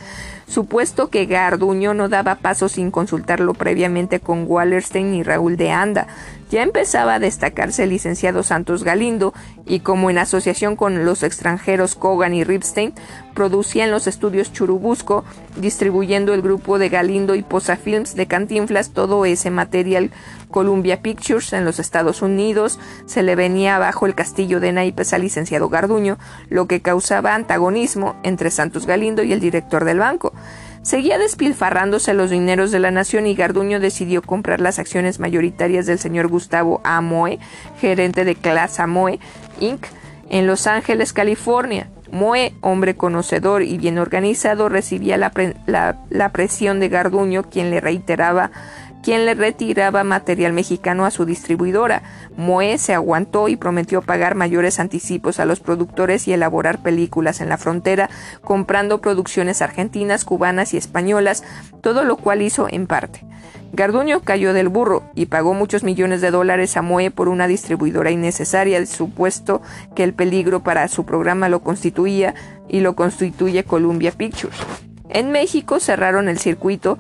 Supuesto 0.46 1.10
que 1.10 1.26
Garduño 1.26 1.92
no 1.92 2.08
daba 2.08 2.36
paso 2.36 2.70
sin 2.70 2.90
consultarlo 2.90 3.52
previamente 3.52 4.18
con 4.20 4.44
Wallerstein 4.46 5.12
y 5.12 5.22
Raúl 5.22 5.58
de 5.58 5.72
Anda, 5.72 6.06
ya 6.50 6.62
empezaba 6.62 7.14
a 7.14 7.18
destacarse 7.18 7.84
el 7.84 7.90
licenciado 7.90 8.42
Santos 8.42 8.84
Galindo 8.84 9.34
y 9.66 9.80
como 9.80 10.10
en 10.10 10.18
asociación 10.18 10.76
con 10.76 11.04
los 11.04 11.22
extranjeros 11.22 11.94
Kogan 11.94 12.34
y 12.34 12.44
Ripstein 12.44 12.94
producían 13.34 13.90
los 13.90 14.06
estudios 14.06 14.52
Churubusco, 14.52 15.24
distribuyendo 15.56 16.34
el 16.34 16.42
grupo 16.42 16.78
de 16.78 16.88
Galindo 16.88 17.34
y 17.34 17.42
Posa 17.42 17.76
Films 17.76 18.16
de 18.16 18.26
Cantinflas 18.26 18.90
todo 18.90 19.24
ese 19.24 19.50
material 19.50 20.10
Columbia 20.50 21.02
Pictures 21.02 21.52
en 21.52 21.64
los 21.64 21.78
Estados 21.78 22.22
Unidos, 22.22 22.80
se 23.06 23.22
le 23.22 23.36
venía 23.36 23.76
abajo 23.76 24.06
el 24.06 24.14
castillo 24.14 24.60
de 24.60 24.72
naipes 24.72 25.12
al 25.12 25.22
licenciado 25.22 25.68
Garduño, 25.68 26.18
lo 26.48 26.66
que 26.66 26.80
causaba 26.80 27.34
antagonismo 27.34 28.16
entre 28.22 28.50
Santos 28.50 28.86
Galindo 28.86 29.22
y 29.22 29.32
el 29.32 29.40
director 29.40 29.84
del 29.84 29.98
banco. 29.98 30.32
Seguía 30.82 31.18
despilfarrándose 31.18 32.14
los 32.14 32.30
dineros 32.30 32.70
de 32.70 32.78
la 32.78 32.90
nación 32.90 33.26
y 33.26 33.34
Garduño 33.34 33.80
decidió 33.80 34.22
comprar 34.22 34.60
las 34.60 34.78
acciones 34.78 35.18
mayoritarias 35.18 35.86
del 35.86 35.98
señor 35.98 36.28
Gustavo 36.28 36.80
Amoe, 36.84 37.38
gerente 37.80 38.24
de 38.24 38.34
Class 38.34 38.80
Amoe 38.80 39.18
Inc., 39.60 39.86
en 40.30 40.46
Los 40.46 40.66
Ángeles, 40.66 41.12
California. 41.12 41.88
Moe, 42.12 42.54
hombre 42.60 42.96
conocedor 42.96 43.62
y 43.62 43.76
bien 43.78 43.98
organizado, 43.98 44.68
recibía 44.68 45.16
la 45.18 46.32
presión 46.32 46.80
de 46.80 46.88
Garduño, 46.88 47.44
quien 47.44 47.70
le 47.70 47.80
reiteraba 47.80 48.50
quien 49.08 49.24
le 49.24 49.32
retiraba 49.32 50.04
material 50.04 50.52
mexicano 50.52 51.06
a 51.06 51.10
su 51.10 51.24
distribuidora. 51.24 52.02
Moe 52.36 52.76
se 52.76 52.92
aguantó 52.92 53.48
y 53.48 53.56
prometió 53.56 54.02
pagar 54.02 54.34
mayores 54.34 54.78
anticipos 54.80 55.40
a 55.40 55.46
los 55.46 55.60
productores 55.60 56.28
y 56.28 56.34
elaborar 56.34 56.82
películas 56.82 57.40
en 57.40 57.48
la 57.48 57.56
frontera, 57.56 58.10
comprando 58.44 59.00
producciones 59.00 59.62
argentinas, 59.62 60.26
cubanas 60.26 60.74
y 60.74 60.76
españolas, 60.76 61.42
todo 61.80 62.04
lo 62.04 62.18
cual 62.18 62.42
hizo 62.42 62.66
en 62.68 62.86
parte. 62.86 63.24
Garduño 63.72 64.20
cayó 64.20 64.52
del 64.52 64.68
burro 64.68 65.04
y 65.14 65.24
pagó 65.24 65.54
muchos 65.54 65.84
millones 65.84 66.20
de 66.20 66.30
dólares 66.30 66.76
a 66.76 66.82
Moe 66.82 67.10
por 67.10 67.30
una 67.30 67.46
distribuidora 67.46 68.10
innecesaria, 68.10 68.84
supuesto 68.84 69.62
que 69.94 70.04
el 70.04 70.12
peligro 70.12 70.62
para 70.62 70.86
su 70.86 71.06
programa 71.06 71.48
lo 71.48 71.60
constituía 71.60 72.34
y 72.68 72.80
lo 72.80 72.94
constituye 72.94 73.64
Columbia 73.64 74.12
Pictures. 74.12 74.58
En 75.08 75.30
México 75.32 75.80
cerraron 75.80 76.28
el 76.28 76.38
circuito 76.38 76.98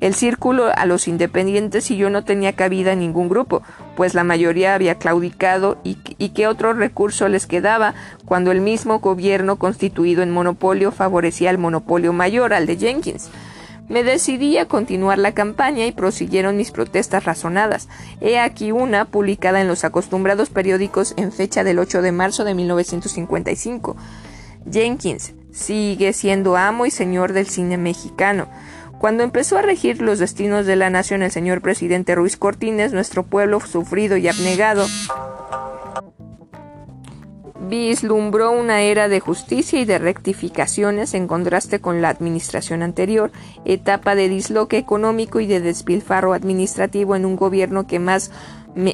el 0.00 0.14
círculo 0.14 0.70
a 0.74 0.86
los 0.86 1.08
independientes 1.08 1.90
y 1.90 1.96
yo 1.96 2.10
no 2.10 2.24
tenía 2.24 2.54
cabida 2.54 2.92
en 2.92 3.00
ningún 3.00 3.28
grupo, 3.28 3.62
pues 3.96 4.14
la 4.14 4.24
mayoría 4.24 4.74
había 4.74 4.96
claudicado 4.96 5.78
y, 5.84 5.98
y 6.18 6.30
qué 6.30 6.46
otro 6.46 6.72
recurso 6.72 7.28
les 7.28 7.46
quedaba 7.46 7.94
cuando 8.24 8.50
el 8.50 8.60
mismo 8.60 9.00
gobierno 9.00 9.56
constituido 9.56 10.22
en 10.22 10.30
monopolio 10.30 10.90
favorecía 10.90 11.50
el 11.50 11.58
monopolio 11.58 12.12
mayor, 12.12 12.54
al 12.54 12.66
de 12.66 12.76
Jenkins. 12.76 13.30
Me 13.90 14.04
decidí 14.04 14.56
a 14.56 14.68
continuar 14.68 15.18
la 15.18 15.32
campaña 15.32 15.84
y 15.84 15.90
prosiguieron 15.90 16.56
mis 16.56 16.70
protestas 16.70 17.24
razonadas. 17.24 17.88
He 18.20 18.38
aquí 18.38 18.70
una 18.70 19.06
publicada 19.06 19.60
en 19.60 19.66
los 19.66 19.82
acostumbrados 19.82 20.48
periódicos 20.48 21.12
en 21.16 21.32
fecha 21.32 21.64
del 21.64 21.80
8 21.80 22.00
de 22.00 22.12
marzo 22.12 22.44
de 22.44 22.54
1955. 22.54 23.96
Jenkins 24.70 25.32
sigue 25.50 26.12
siendo 26.12 26.56
amo 26.56 26.86
y 26.86 26.92
señor 26.92 27.32
del 27.32 27.48
cine 27.48 27.78
mexicano. 27.78 28.46
Cuando 29.00 29.22
empezó 29.22 29.56
a 29.56 29.62
regir 29.62 30.02
los 30.02 30.18
destinos 30.18 30.66
de 30.66 30.76
la 30.76 30.90
nación 30.90 31.22
el 31.22 31.30
señor 31.30 31.62
presidente 31.62 32.14
Ruiz 32.14 32.36
Cortines, 32.36 32.92
nuestro 32.92 33.24
pueblo 33.24 33.58
sufrido 33.60 34.18
y 34.18 34.28
abnegado 34.28 34.86
vislumbró 37.70 38.50
una 38.50 38.82
era 38.82 39.08
de 39.08 39.20
justicia 39.20 39.80
y 39.80 39.86
de 39.86 39.98
rectificaciones 39.98 41.14
en 41.14 41.28
contraste 41.28 41.80
con 41.80 42.02
la 42.02 42.10
administración 42.10 42.82
anterior, 42.82 43.32
etapa 43.64 44.14
de 44.14 44.28
disloque 44.28 44.76
económico 44.76 45.40
y 45.40 45.46
de 45.46 45.60
despilfarro 45.60 46.34
administrativo 46.34 47.16
en 47.16 47.24
un 47.24 47.36
gobierno 47.36 47.86
que 47.86 48.00
más, 48.00 48.30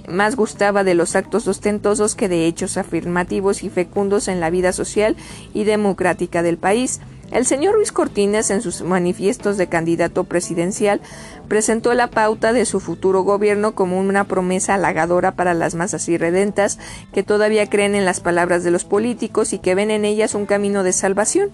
más 0.09 0.37
gustaba 0.37 0.85
de 0.85 0.95
los 0.95 1.17
actos 1.17 1.49
ostentosos 1.49 2.15
que 2.15 2.29
de 2.29 2.47
hechos 2.47 2.77
afirmativos 2.77 3.65
y 3.65 3.71
fecundos 3.71 4.29
en 4.29 4.39
la 4.39 4.51
vida 4.51 4.73
social 4.73 5.17
y 5.53 5.65
democrática 5.65 6.45
del 6.45 6.59
país. 6.59 7.01
El 7.31 7.45
señor 7.45 7.75
Luis 7.75 7.93
Cortines, 7.93 8.51
en 8.51 8.63
sus 8.63 8.83
manifiestos 8.83 9.57
de 9.57 9.67
candidato 9.67 10.25
presidencial, 10.25 11.01
presentó 11.49 11.93
la 11.95 12.09
pauta 12.09 12.53
de 12.53 12.65
su 12.65 12.81
futuro 12.81 13.23
gobierno 13.23 13.75
como 13.75 13.99
una 13.99 14.25
promesa 14.25 14.75
halagadora 14.75 15.33
para 15.33 15.53
las 15.53 15.75
masas 15.75 16.09
irredentas 16.09 16.79
que 17.13 17.23
todavía 17.23 17.69
creen 17.69 17.95
en 17.95 18.05
las 18.05 18.21
palabras 18.21 18.63
de 18.65 18.71
los 18.71 18.85
políticos 18.85 19.53
y 19.53 19.59
que 19.59 19.75
ven 19.75 19.91
en 19.91 20.05
ellas 20.05 20.35
un 20.35 20.47
camino 20.47 20.83
de 20.83 20.93
salvación 20.93 21.51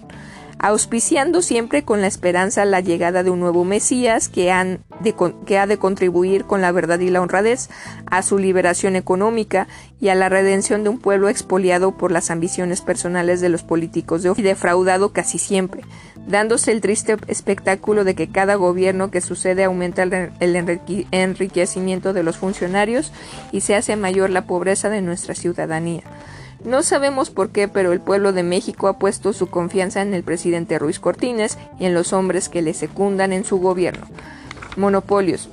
auspiciando 0.58 1.42
siempre 1.42 1.84
con 1.84 2.00
la 2.00 2.06
esperanza 2.06 2.64
la 2.64 2.80
llegada 2.80 3.22
de 3.22 3.30
un 3.30 3.40
nuevo 3.40 3.64
Mesías 3.64 4.28
que, 4.28 4.50
han 4.50 4.80
que 5.46 5.58
ha 5.58 5.66
de 5.66 5.78
contribuir 5.78 6.44
con 6.44 6.60
la 6.60 6.72
verdad 6.72 7.00
y 7.00 7.10
la 7.10 7.20
honradez 7.20 7.68
a 8.06 8.22
su 8.22 8.38
liberación 8.38 8.96
económica 8.96 9.66
y 10.00 10.08
a 10.08 10.14
la 10.14 10.28
redención 10.28 10.84
de 10.84 10.90
un 10.90 10.98
pueblo 10.98 11.28
expoliado 11.28 11.96
por 11.96 12.12
las 12.12 12.30
ambiciones 12.30 12.80
personales 12.80 13.40
de 13.40 13.48
los 13.48 13.62
políticos 13.62 14.22
de 14.22 14.32
y 14.36 14.42
defraudado 14.42 15.12
casi 15.12 15.38
siempre, 15.38 15.82
dándose 16.26 16.72
el 16.72 16.80
triste 16.80 17.16
espectáculo 17.26 18.04
de 18.04 18.14
que 18.14 18.28
cada 18.28 18.54
gobierno 18.54 19.10
que 19.10 19.20
sucede 19.20 19.64
aumenta 19.64 20.02
el 20.02 21.06
enriquecimiento 21.10 22.12
de 22.12 22.22
los 22.22 22.36
funcionarios 22.36 23.12
y 23.50 23.60
se 23.60 23.74
hace 23.74 23.96
mayor 23.96 24.30
la 24.30 24.46
pobreza 24.46 24.88
de 24.88 25.02
nuestra 25.02 25.34
ciudadanía. 25.34 26.02
No 26.64 26.82
sabemos 26.82 27.30
por 27.30 27.50
qué, 27.50 27.66
pero 27.66 27.92
el 27.92 28.00
pueblo 28.00 28.32
de 28.32 28.44
México 28.44 28.86
ha 28.86 28.98
puesto 28.98 29.32
su 29.32 29.48
confianza 29.48 30.00
en 30.00 30.14
el 30.14 30.22
presidente 30.22 30.78
Ruiz 30.78 31.00
Cortines 31.00 31.58
y 31.78 31.86
en 31.86 31.94
los 31.94 32.12
hombres 32.12 32.48
que 32.48 32.62
le 32.62 32.72
secundan 32.72 33.32
en 33.32 33.44
su 33.44 33.58
gobierno. 33.58 34.06
Monopolios. 34.76 35.48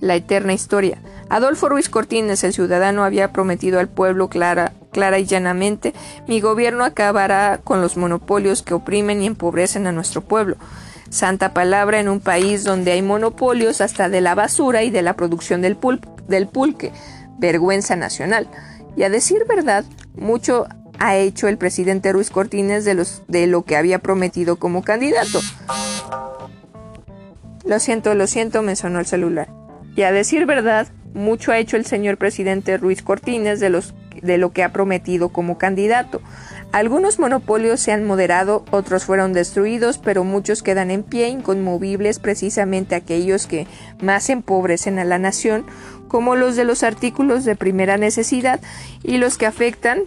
La 0.00 0.14
eterna 0.14 0.54
historia. 0.54 0.98
Adolfo 1.28 1.68
Ruiz 1.68 1.88
Cortines, 1.88 2.44
el 2.44 2.52
ciudadano, 2.52 3.04
había 3.04 3.32
prometido 3.32 3.78
al 3.78 3.88
pueblo 3.88 4.28
clara, 4.28 4.72
clara 4.90 5.18
y 5.18 5.26
llanamente, 5.26 5.92
mi 6.26 6.40
gobierno 6.40 6.84
acabará 6.84 7.60
con 7.62 7.82
los 7.82 7.96
monopolios 7.96 8.62
que 8.62 8.74
oprimen 8.74 9.22
y 9.22 9.26
empobrecen 9.26 9.86
a 9.86 9.92
nuestro 9.92 10.22
pueblo. 10.22 10.56
Santa 11.10 11.52
palabra 11.52 12.00
en 12.00 12.08
un 12.08 12.20
país 12.20 12.64
donde 12.64 12.92
hay 12.92 13.02
monopolios 13.02 13.80
hasta 13.80 14.08
de 14.08 14.20
la 14.20 14.34
basura 14.34 14.82
y 14.82 14.90
de 14.90 15.02
la 15.02 15.14
producción 15.14 15.62
del, 15.62 15.76
del 16.28 16.48
pulque. 16.48 16.92
Vergüenza 17.38 17.96
nacional. 17.96 18.48
Y 18.96 19.02
a 19.02 19.10
decir 19.10 19.44
verdad, 19.46 19.84
mucho 20.14 20.66
ha 20.98 21.16
hecho 21.16 21.48
el 21.48 21.58
presidente 21.58 22.12
Ruiz 22.12 22.30
Cortines 22.30 22.84
de, 22.84 23.06
de 23.28 23.46
lo 23.46 23.62
que 23.62 23.76
había 23.76 23.98
prometido 23.98 24.56
como 24.56 24.82
candidato. 24.82 25.40
Lo 27.64 27.78
siento, 27.78 28.14
lo 28.14 28.26
siento, 28.26 28.62
me 28.62 28.76
sonó 28.76 29.00
el 29.00 29.06
celular. 29.06 29.48
Y 29.96 30.02
a 30.02 30.12
decir 30.12 30.46
verdad, 30.46 30.88
mucho 31.14 31.52
ha 31.52 31.58
hecho 31.58 31.76
el 31.76 31.86
señor 31.86 32.16
presidente 32.16 32.76
Ruiz 32.76 33.02
Cortines 33.02 33.60
de, 33.60 33.70
los, 33.70 33.94
de 34.22 34.38
lo 34.38 34.52
que 34.52 34.62
ha 34.62 34.72
prometido 34.72 35.30
como 35.30 35.58
candidato. 35.58 36.20
Algunos 36.72 37.18
monopolios 37.18 37.80
se 37.80 37.92
han 37.92 38.04
moderado, 38.04 38.64
otros 38.70 39.04
fueron 39.04 39.32
destruidos, 39.32 39.98
pero 39.98 40.24
muchos 40.24 40.62
quedan 40.62 40.90
en 40.90 41.02
pie, 41.02 41.28
inconmovibles, 41.28 42.18
precisamente 42.18 42.94
aquellos 42.94 43.46
que 43.46 43.66
más 44.02 44.28
empobrecen 44.28 44.98
a 44.98 45.04
la 45.04 45.18
nación, 45.18 45.64
como 46.08 46.36
los 46.36 46.56
de 46.56 46.64
los 46.64 46.82
artículos 46.82 47.44
de 47.44 47.56
primera 47.56 47.96
necesidad 47.96 48.60
y 49.02 49.18
los 49.18 49.38
que 49.38 49.46
afectan 49.46 50.02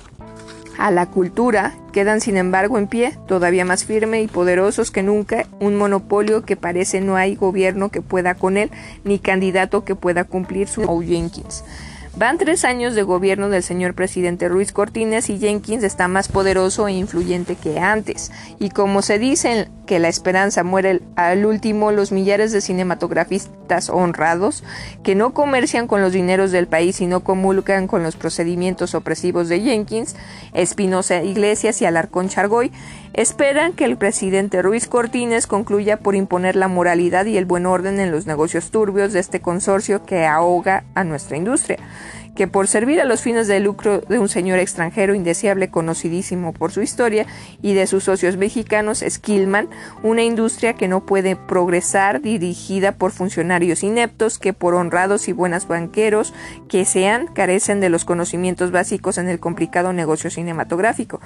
a 0.78 0.92
la 0.92 1.08
cultura, 1.08 1.74
quedan 1.92 2.22
sin 2.22 2.38
embargo 2.38 2.78
en 2.78 2.88
pie, 2.88 3.18
todavía 3.28 3.66
más 3.66 3.84
firme 3.84 4.22
y 4.22 4.28
poderosos 4.28 4.92
que 4.92 5.04
nunca, 5.04 5.46
un 5.60 5.76
monopolio 5.76 6.46
que 6.46 6.56
parece 6.56 7.02
no 7.02 7.18
hay 7.18 7.36
gobierno 7.36 7.90
que 7.90 8.02
pueda 8.02 8.36
con 8.36 8.56
él, 8.56 8.72
ni 9.04 9.20
candidato 9.20 9.84
que 9.84 9.96
pueda 9.96 10.24
cumplir 10.24 10.70
su 10.70 10.82
Jenkins. 11.02 11.66
Van 12.20 12.38
tres 12.38 12.66
años 12.66 12.96
de 12.96 13.04
gobierno 13.04 13.48
del 13.48 13.64
señor 13.64 13.94
presidente 13.94 14.50
Ruiz 14.50 14.74
Cortines 14.74 15.30
y 15.30 15.40
Jenkins 15.40 15.86
está 15.86 16.10
más 16.10 16.28
poderoso 16.28 16.90
e 16.90 16.92
influyente 16.92 17.56
que 17.56 17.80
antes. 17.80 18.30
Y 18.60 18.72
como 18.72 19.02
se 19.02 19.20
dice 19.20 19.70
que 19.86 20.00
la 20.00 20.10
esperanza 20.10 20.66
muere 20.66 21.02
al 21.16 21.46
último, 21.46 21.94
los 21.94 22.12
millares 22.12 22.52
de 22.52 22.60
cinematografistas 22.60 23.90
honrados 23.90 24.66
que 25.02 25.16
no 25.16 25.34
comercian 25.34 25.88
con 25.88 26.02
los 26.02 26.12
dineros 26.12 26.52
del 26.52 26.68
país 26.68 27.00
y 27.00 27.08
no 27.08 27.22
comulgan 27.22 27.88
con 27.88 28.04
los 28.04 28.18
procedimientos 28.18 28.96
opresivos 28.96 29.48
de 29.48 29.62
Jenkins, 29.62 30.18
Espinosa 30.54 31.24
Iglesias 31.24 31.82
y 31.82 31.86
Alarcón 31.86 32.28
Chargoy, 32.28 32.74
esperan 33.14 33.72
que 33.72 33.86
el 33.86 33.96
presidente 33.96 34.62
Ruiz 34.62 34.90
Cortines 34.90 35.48
concluya 35.48 35.98
por 35.98 36.16
imponer 36.16 36.58
la 36.58 36.68
moralidad 36.68 37.26
y 37.28 37.38
el 37.38 37.46
buen 37.46 37.66
orden 37.66 38.02
en 38.02 38.12
los 38.12 38.28
negocios 38.28 38.72
turbios 38.72 39.14
de 39.14 39.22
este 39.22 39.40
consorcio 39.40 40.06
que 40.06 40.26
ahoga 40.26 40.84
a 40.96 41.06
nuestra 41.06 41.38
industria 41.38 41.78
que 42.40 42.48
por 42.48 42.70
servir 42.70 43.02
a 43.02 43.04
los 43.04 43.22
fines 43.22 43.50
de 43.50 43.60
lucro 43.60 44.00
de 44.00 44.18
un 44.18 44.30
señor 44.30 44.60
extranjero 44.60 45.14
indeseable 45.14 45.70
conocidísimo 45.70 46.54
por 46.54 46.72
su 46.72 46.82
historia 46.82 47.26
y 47.62 47.74
de 47.74 47.86
sus 47.86 48.06
socios 48.06 48.38
mexicanos, 48.38 49.04
Skillman, 49.06 49.68
una 50.04 50.24
industria 50.24 50.72
que 50.72 50.88
no 50.88 51.06
puede 51.06 51.36
progresar 51.36 52.22
dirigida 52.22 52.94
por 52.94 53.12
funcionarios 53.12 53.84
ineptos 53.84 54.40
que 54.40 54.54
por 54.54 54.74
honrados 54.74 55.28
y 55.28 55.34
buenos 55.34 55.68
banqueros 55.68 56.34
que 56.70 56.86
sean 56.86 57.28
carecen 57.28 57.82
de 57.82 57.90
los 57.90 58.06
conocimientos 58.06 58.72
básicos 58.72 59.18
en 59.18 59.28
el 59.28 59.42
complicado 59.42 59.92
negocio 59.92 60.30
cinematográfico, 60.30 61.20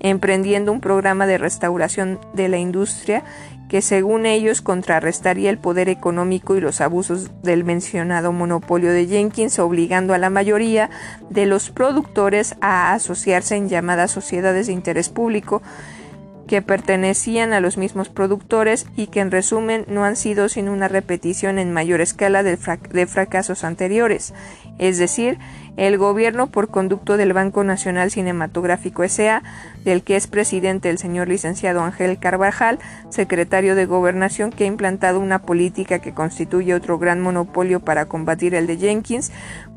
emprendiendo 0.00 0.72
un 0.72 0.80
programa 0.80 1.28
de 1.28 1.38
restauración 1.38 2.18
de 2.34 2.48
la 2.48 2.58
industria 2.58 3.22
que 3.68 3.82
según 3.82 4.26
ellos 4.26 4.62
contrarrestaría 4.62 5.50
el 5.50 5.58
poder 5.58 5.88
económico 5.88 6.56
y 6.56 6.60
los 6.60 6.80
abusos 6.80 7.30
del 7.42 7.64
mencionado 7.64 8.32
monopolio 8.32 8.92
de 8.92 9.06
Jenkins, 9.06 9.58
obligando 9.58 10.14
a 10.14 10.18
la 10.18 10.30
mayoría 10.30 10.90
de 11.28 11.46
los 11.46 11.70
productores 11.70 12.56
a 12.60 12.94
asociarse 12.94 13.56
en 13.56 13.68
llamadas 13.68 14.10
sociedades 14.10 14.66
de 14.66 14.72
interés 14.72 15.10
público 15.10 15.62
que 16.48 16.62
pertenecían 16.62 17.52
a 17.52 17.60
los 17.60 17.78
mismos 17.78 18.08
productores 18.08 18.86
y 18.96 19.06
que 19.06 19.20
en 19.20 19.30
resumen 19.30 19.84
no 19.86 20.04
han 20.04 20.16
sido 20.16 20.48
sino 20.48 20.72
una 20.72 20.88
repetición 20.88 21.60
en 21.60 21.72
mayor 21.72 22.00
escala 22.00 22.42
de, 22.42 22.56
fracasos 23.06 23.62
anteriores, 23.62 24.34
es 24.78 24.98
decir, 24.98 25.38
el 25.76 25.96
gobierno 25.96 26.48
por 26.48 26.70
conducto 26.70 27.16
del 27.16 27.32
Banco 27.32 27.62
Nacional 27.62 28.10
Cinematográfico 28.10 29.04
S.A., 29.04 29.44
del 29.84 30.02
que 30.02 30.16
es 30.16 30.26
presidente 30.26 30.90
el 30.90 30.98
señor 30.98 31.28
licenciado 31.28 31.82
Ángel 31.82 32.18
Carvajal, 32.18 32.80
secretario 33.10 33.76
de 33.76 33.86
Gobernación, 33.86 34.50
que 34.50 34.64
ha 34.64 34.66
implantado 34.66 35.20
una 35.20 35.42
política 35.42 36.00
que 36.00 36.14
constituye 36.14 36.74
otro 36.74 36.98
gran 36.98 37.20
monopolio 37.20 37.78
para 37.78 38.06
combatir 38.06 38.56
el 38.56 38.66
de 38.66 38.76
Jenkins, 38.76 39.30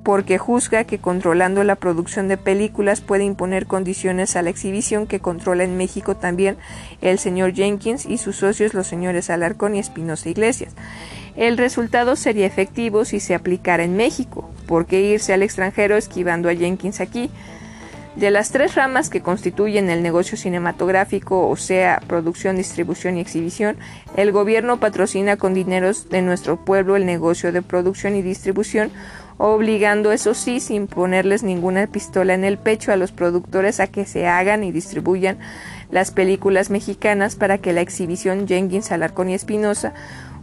porque 0.04 0.38
juzga 0.38 0.84
que 0.84 1.00
controlando 1.00 1.64
la 1.64 1.76
producción 1.76 2.28
de 2.28 2.38
películas 2.38 3.02
puede 3.02 3.24
imponer 3.24 3.68
condiciones 3.68 4.36
a 4.36 4.42
la 4.42 4.50
exhibición 4.50 5.08
que 5.08 5.20
controla 5.20 5.64
en 5.64 5.78
México 5.78 6.16
también 6.16 6.58
el 7.02 7.20
señor 7.20 7.54
Jenkins 7.54 8.06
y 8.06 8.18
sus 8.18 8.38
socios 8.38 8.74
los 8.74 8.88
señores 8.88 9.30
Alarcón 9.30 9.76
y 9.76 9.80
Espinosa 9.80 10.30
Iglesias. 10.30 10.74
El 11.36 11.58
resultado 11.58 12.16
sería 12.16 12.46
efectivo 12.46 13.06
si 13.06 13.20
se 13.20 13.36
aplicara 13.36 13.84
en 13.84 13.96
México, 13.96 14.50
porque 14.68 15.02
irse 15.02 15.34
al 15.34 15.44
extranjero 15.44 15.96
esquivando 15.96 16.50
a 16.50 16.56
Jenkins 16.56 17.00
aquí. 17.00 17.30
De 18.16 18.30
las 18.30 18.52
tres 18.52 18.76
ramas 18.76 19.10
que 19.10 19.22
constituyen 19.22 19.90
el 19.90 20.04
negocio 20.04 20.38
cinematográfico, 20.38 21.48
o 21.48 21.56
sea, 21.56 22.02
producción, 22.08 22.58
distribución 22.58 23.16
y 23.16 23.22
exhibición, 23.22 23.78
el 24.18 24.34
gobierno 24.34 24.82
patrocina 24.82 25.38
con 25.38 25.54
dineros 25.54 26.10
de 26.10 26.22
nuestro 26.22 26.58
pueblo 26.58 26.98
el 26.98 27.06
negocio 27.06 27.54
de 27.54 27.62
producción 27.62 28.18
y 28.18 28.22
distribución, 28.22 28.92
obligando, 29.42 30.12
eso 30.12 30.36
sí, 30.36 30.60
sin 30.60 30.86
ponerles 30.86 31.42
ninguna 31.42 31.88
pistola 31.88 32.36
en 32.36 32.44
el 32.44 32.60
pecho 32.60 32.92
a 32.92 32.96
los 32.96 33.12
productores 33.12 33.80
a 33.80 33.88
que 33.88 34.06
se 34.06 34.28
hagan 34.28 34.64
y 34.64 34.72
distribuyan 34.72 35.40
las 35.90 36.12
películas 36.12 36.70
mexicanas 36.70 37.36
para 37.36 37.58
que 37.58 37.74
la 37.74 37.82
exhibición 37.82 38.48
Jenkins, 38.48 38.92
Alarcón 38.92 39.30
y 39.30 39.34
Espinosa, 39.34 39.94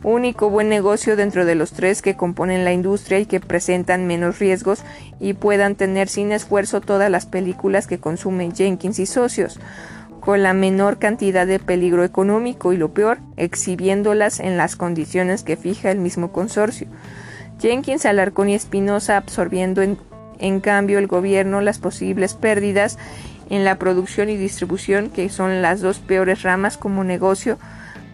único 0.02 0.50
buen 0.50 0.68
negocio 0.68 1.14
dentro 1.14 1.44
de 1.44 1.54
los 1.54 1.72
tres 1.72 2.02
que 2.02 2.16
componen 2.16 2.64
la 2.64 2.72
industria 2.72 3.20
y 3.20 3.26
que 3.26 3.38
presentan 3.38 4.08
menos 4.08 4.40
riesgos 4.40 4.82
y 5.20 5.34
puedan 5.34 5.76
tener 5.76 6.08
sin 6.08 6.32
esfuerzo 6.32 6.80
todas 6.80 7.08
las 7.08 7.26
películas 7.26 7.86
que 7.86 7.98
consumen 7.98 8.54
Jenkins 8.54 8.98
y 8.98 9.06
socios 9.06 9.60
con 10.20 10.42
la 10.42 10.54
menor 10.54 10.98
cantidad 10.98 11.46
de 11.46 11.60
peligro 11.60 12.02
económico 12.02 12.72
y 12.72 12.76
lo 12.76 12.92
peor, 12.92 13.18
exhibiéndolas 13.36 14.40
en 14.40 14.56
las 14.56 14.74
condiciones 14.74 15.44
que 15.44 15.56
fija 15.56 15.92
el 15.92 15.98
mismo 15.98 16.32
consorcio. 16.32 16.88
Jenkins, 17.60 18.06
Alarcón 18.06 18.48
y 18.48 18.54
Espinosa 18.54 19.16
absorbiendo 19.16 19.82
en, 19.82 19.98
en 20.38 20.60
cambio 20.60 20.98
el 20.98 21.06
gobierno 21.06 21.60
las 21.60 21.78
posibles 21.78 22.34
pérdidas 22.34 22.98
en 23.50 23.64
la 23.64 23.78
producción 23.78 24.28
y 24.28 24.36
distribución, 24.36 25.10
que 25.10 25.28
son 25.28 25.62
las 25.62 25.80
dos 25.80 25.98
peores 25.98 26.42
ramas 26.42 26.76
como 26.76 27.04
negocio, 27.04 27.58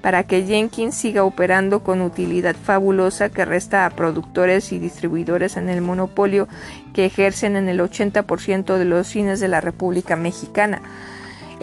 para 0.05 0.25
que 0.25 0.45
Jenkins 0.45 0.95
siga 0.95 1.25
operando 1.25 1.83
con 1.83 2.03
utilidad 2.03 2.55
fabulosa 2.57 3.31
que 3.31 3.47
resta 3.47 3.87
a 3.87 3.91
productores 3.91 4.71
y 4.71 4.79
distribuidores 4.79 5.57
en 5.57 5.71
el 5.71 5.81
monopolio 5.81 6.47
que 6.93 7.07
ejercen 7.07 7.57
en 7.57 7.71
el 7.71 7.81
80% 7.81 8.77
de 8.77 8.85
los 8.85 9.07
cines 9.07 9.41
de 9.41 9.49
la 9.49 9.63
República 9.63 10.15
Mexicana. 10.15 10.83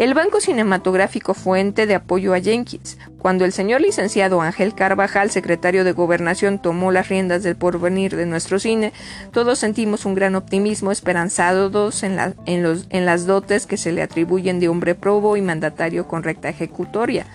El 0.02 0.16
Banco 0.16 0.42
Cinematográfico 0.42 1.36
fuente 1.36 1.86
de 1.86 1.94
apoyo 1.94 2.34
a 2.34 2.40
Jenkins. 2.40 2.98
Cuando 3.20 3.46
el 3.46 3.52
señor 3.52 3.82
licenciado 3.82 4.42
Ángel 4.42 4.74
Carvajal, 4.74 5.30
secretario 5.30 5.84
de 5.84 5.92
Gobernación, 5.92 6.60
tomó 6.60 6.92
las 6.92 7.08
riendas 7.08 7.44
del 7.44 7.56
porvenir 7.56 8.16
de 8.16 8.26
nuestro 8.26 8.58
cine, 8.58 8.94
todos 9.32 9.60
sentimos 9.60 10.06
un 10.06 10.16
gran 10.16 10.34
optimismo 10.34 10.92
esperanzados 10.92 12.02
en, 12.02 12.16
los, 12.64 12.88
en 12.90 13.06
las 13.06 13.28
dotes 13.28 13.68
que 13.68 13.78
se 13.78 13.92
le 13.92 14.02
atribuyen 14.02 14.60
de 14.60 14.70
hombre 14.70 14.96
probo 14.96 15.38
y 15.38 15.44
mandatario 15.44 16.08
con 16.08 16.24
recta 16.24 16.50
ejecutoria. 16.50 17.28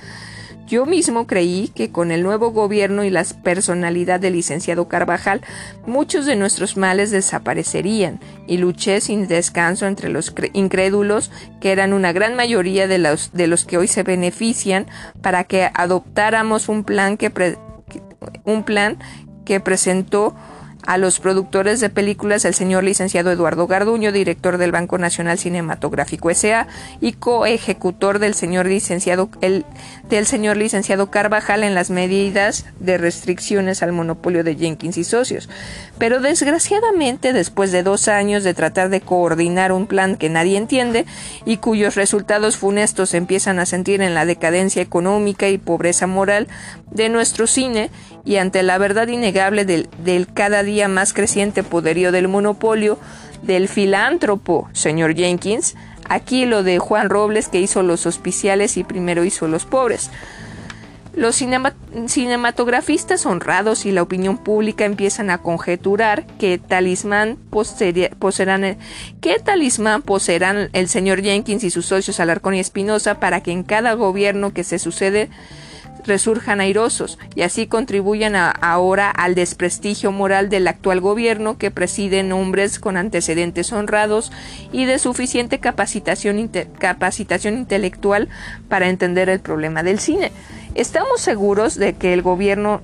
Yo 0.66 0.84
mismo 0.84 1.28
creí 1.28 1.70
que 1.74 1.92
con 1.92 2.10
el 2.10 2.24
nuevo 2.24 2.50
gobierno 2.50 3.04
y 3.04 3.10
la 3.10 3.24
personalidad 3.44 4.18
del 4.18 4.32
licenciado 4.32 4.88
Carvajal, 4.88 5.40
muchos 5.86 6.26
de 6.26 6.34
nuestros 6.34 6.76
males 6.76 7.12
desaparecerían, 7.12 8.18
y 8.48 8.58
luché 8.58 9.00
sin 9.00 9.28
descanso 9.28 9.86
entre 9.86 10.08
los 10.08 10.34
incrédulos, 10.54 11.30
que 11.60 11.70
eran 11.70 11.92
una 11.92 12.12
gran 12.12 12.34
mayoría 12.34 12.88
de 12.88 12.98
los, 12.98 13.32
de 13.32 13.46
los 13.46 13.64
que 13.64 13.78
hoy 13.78 13.86
se 13.86 14.02
benefician, 14.02 14.86
para 15.22 15.44
que 15.44 15.70
adoptáramos 15.72 16.68
un 16.68 16.82
plan 16.82 17.16
que, 17.16 17.56
un 18.44 18.64
plan 18.64 18.98
que 19.44 19.60
presentó 19.60 20.34
a 20.86 20.98
los 20.98 21.20
productores 21.20 21.80
de 21.80 21.90
películas 21.90 22.44
el 22.44 22.54
señor 22.54 22.84
licenciado 22.84 23.30
Eduardo 23.30 23.66
Garduño, 23.66 24.12
director 24.12 24.56
del 24.56 24.72
Banco 24.72 24.98
Nacional 24.98 25.38
Cinematográfico 25.38 26.30
S.A. 26.30 26.68
y 27.00 27.12
coejecutor 27.12 28.18
del 28.18 28.34
señor 28.34 28.66
licenciado 28.66 29.28
el, 29.40 29.64
del 30.08 30.26
señor 30.26 30.56
licenciado 30.56 31.10
Carvajal 31.10 31.64
en 31.64 31.74
las 31.74 31.90
medidas 31.90 32.64
de 32.78 32.98
restricciones 32.98 33.82
al 33.82 33.92
monopolio 33.92 34.44
de 34.44 34.54
Jenkins 34.54 34.96
y 34.96 35.04
socios. 35.04 35.48
Pero 35.98 36.20
desgraciadamente, 36.20 37.32
después 37.32 37.72
de 37.72 37.82
dos 37.82 38.08
años 38.08 38.44
de 38.44 38.54
tratar 38.54 38.88
de 38.88 39.00
coordinar 39.00 39.72
un 39.72 39.86
plan 39.86 40.16
que 40.16 40.28
nadie 40.28 40.56
entiende 40.56 41.06
y 41.44 41.56
cuyos 41.56 41.96
resultados 41.96 42.56
funestos 42.56 43.14
empiezan 43.14 43.58
a 43.58 43.66
sentir 43.66 44.02
en 44.02 44.14
la 44.14 44.26
decadencia 44.26 44.82
económica 44.82 45.48
y 45.48 45.58
pobreza 45.58 46.06
moral 46.06 46.48
de 46.90 47.08
nuestro 47.08 47.46
cine 47.46 47.90
y 48.26 48.36
ante 48.36 48.62
la 48.62 48.76
verdad 48.76 49.08
innegable 49.08 49.64
del, 49.64 49.88
del 50.04 50.26
cada 50.26 50.62
día 50.64 50.88
más 50.88 51.14
creciente 51.14 51.62
poderío 51.62 52.12
del 52.12 52.28
monopolio 52.28 52.98
del 53.42 53.68
filántropo 53.68 54.68
señor 54.72 55.14
Jenkins, 55.14 55.76
aquí 56.08 56.44
lo 56.44 56.62
de 56.62 56.78
Juan 56.78 57.08
Robles 57.08 57.48
que 57.48 57.60
hizo 57.60 57.82
los 57.82 58.04
hospiciales 58.04 58.76
y 58.76 58.84
primero 58.84 59.24
hizo 59.24 59.46
los 59.46 59.64
pobres. 59.64 60.10
Los 61.14 61.36
cinematografistas 61.36 63.24
honrados 63.24 63.86
y 63.86 63.92
la 63.92 64.02
opinión 64.02 64.36
pública 64.36 64.84
empiezan 64.84 65.30
a 65.30 65.38
conjeturar 65.38 66.26
qué 66.38 66.58
talismán 66.58 67.38
poseerán, 67.48 68.76
qué 69.22 69.38
talismán 69.42 70.02
poseerán 70.02 70.68
el 70.74 70.88
señor 70.88 71.22
Jenkins 71.22 71.64
y 71.64 71.70
sus 71.70 71.86
socios 71.86 72.20
Alarcón 72.20 72.54
y 72.54 72.60
Espinosa 72.60 73.18
para 73.18 73.42
que 73.42 73.50
en 73.50 73.62
cada 73.62 73.94
gobierno 73.94 74.52
que 74.52 74.62
se 74.62 74.78
sucede 74.78 75.30
resurjan 76.06 76.60
airosos 76.60 77.18
y 77.34 77.42
así 77.42 77.66
contribuyan 77.66 78.34
ahora 78.36 79.10
al 79.10 79.34
desprestigio 79.34 80.12
moral 80.12 80.48
del 80.48 80.68
actual 80.68 81.00
gobierno 81.00 81.58
que 81.58 81.70
presiden 81.70 82.32
hombres 82.32 82.78
con 82.78 82.96
antecedentes 82.96 83.72
honrados 83.72 84.32
y 84.72 84.84
de 84.84 84.98
suficiente 84.98 85.58
capacitación, 85.58 86.50
capacitación 86.78 87.58
intelectual 87.58 88.28
para 88.68 88.88
entender 88.88 89.28
el 89.28 89.40
problema 89.40 89.82
del 89.82 89.98
cine. 89.98 90.32
Estamos 90.74 91.20
seguros 91.20 91.76
de 91.76 91.94
que 91.94 92.12
el 92.12 92.22
gobierno 92.22 92.80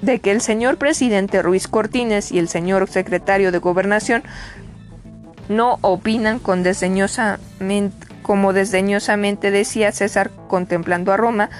de 0.00 0.18
que 0.18 0.32
el 0.32 0.40
señor 0.40 0.78
presidente 0.78 1.42
Ruiz 1.42 1.68
Cortines 1.68 2.32
y 2.32 2.38
el 2.38 2.48
señor 2.48 2.88
secretario 2.88 3.52
de 3.52 3.58
Gobernación 3.58 4.24
no 5.48 5.78
opinan 5.80 6.38
con 6.38 6.62
desdeñosamente, 6.62 8.06
como 8.22 8.52
desdeñosamente 8.52 9.50
decía 9.50 9.92
César 9.92 10.30
contemplando 10.48 11.12
a 11.12 11.16
Roma, 11.16 11.50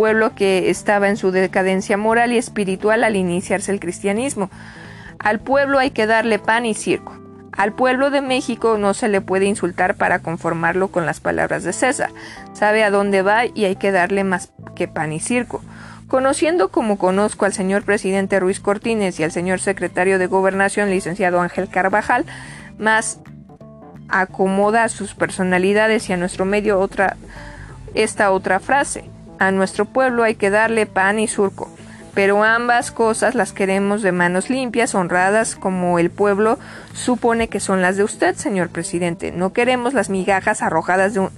pueblo 0.00 0.34
que 0.34 0.70
estaba 0.70 1.10
en 1.10 1.18
su 1.18 1.30
decadencia 1.30 1.98
moral 1.98 2.32
y 2.32 2.38
espiritual 2.38 3.04
al 3.04 3.16
iniciarse 3.16 3.70
el 3.70 3.80
cristianismo. 3.80 4.48
Al 5.18 5.40
pueblo 5.40 5.78
hay 5.78 5.90
que 5.90 6.06
darle 6.06 6.38
pan 6.38 6.64
y 6.64 6.72
circo. 6.72 7.12
Al 7.52 7.74
pueblo 7.74 8.08
de 8.08 8.22
México 8.22 8.78
no 8.78 8.94
se 8.94 9.08
le 9.08 9.20
puede 9.20 9.44
insultar 9.44 9.96
para 9.96 10.20
conformarlo 10.20 10.88
con 10.88 11.04
las 11.04 11.20
palabras 11.20 11.64
de 11.64 11.74
César. 11.74 12.08
Sabe 12.54 12.82
a 12.82 12.90
dónde 12.90 13.20
va 13.20 13.44
y 13.44 13.66
hay 13.66 13.76
que 13.76 13.92
darle 13.92 14.24
más 14.24 14.52
que 14.74 14.88
pan 14.88 15.12
y 15.12 15.20
circo. 15.20 15.60
Conociendo 16.08 16.70
como 16.70 16.96
conozco 16.96 17.44
al 17.44 17.52
señor 17.52 17.82
presidente 17.82 18.40
Ruiz 18.40 18.58
Cortines 18.58 19.20
y 19.20 19.24
al 19.24 19.32
señor 19.32 19.60
secretario 19.60 20.18
de 20.18 20.28
Gobernación, 20.28 20.88
licenciado 20.88 21.42
Ángel 21.42 21.68
Carvajal, 21.68 22.24
más 22.78 23.20
acomoda 24.08 24.84
a 24.84 24.88
sus 24.88 25.12
personalidades 25.12 26.08
y 26.08 26.14
a 26.14 26.16
nuestro 26.16 26.46
medio 26.46 26.80
otra 26.80 27.18
esta 27.92 28.30
otra 28.30 28.60
frase. 28.60 29.04
A 29.40 29.52
nuestro 29.52 29.86
pueblo 29.86 30.22
hay 30.22 30.34
que 30.34 30.50
darle 30.50 30.84
pan 30.84 31.18
y 31.18 31.26
surco, 31.26 31.70
pero 32.12 32.44
ambas 32.44 32.90
cosas 32.90 33.34
las 33.34 33.54
queremos 33.54 34.02
de 34.02 34.12
manos 34.12 34.50
limpias, 34.50 34.94
honradas, 34.94 35.56
como 35.56 35.98
el 35.98 36.10
pueblo 36.10 36.58
supone 36.92 37.48
que 37.48 37.58
son 37.58 37.80
las 37.80 37.96
de 37.96 38.04
usted, 38.04 38.34
señor 38.36 38.68
presidente. 38.68 39.32
No 39.32 39.54
queremos 39.54 39.94
las 39.94 40.10
migajas 40.10 40.60
arrojadas 40.60 41.14
de 41.14 41.20
un, 41.20 41.30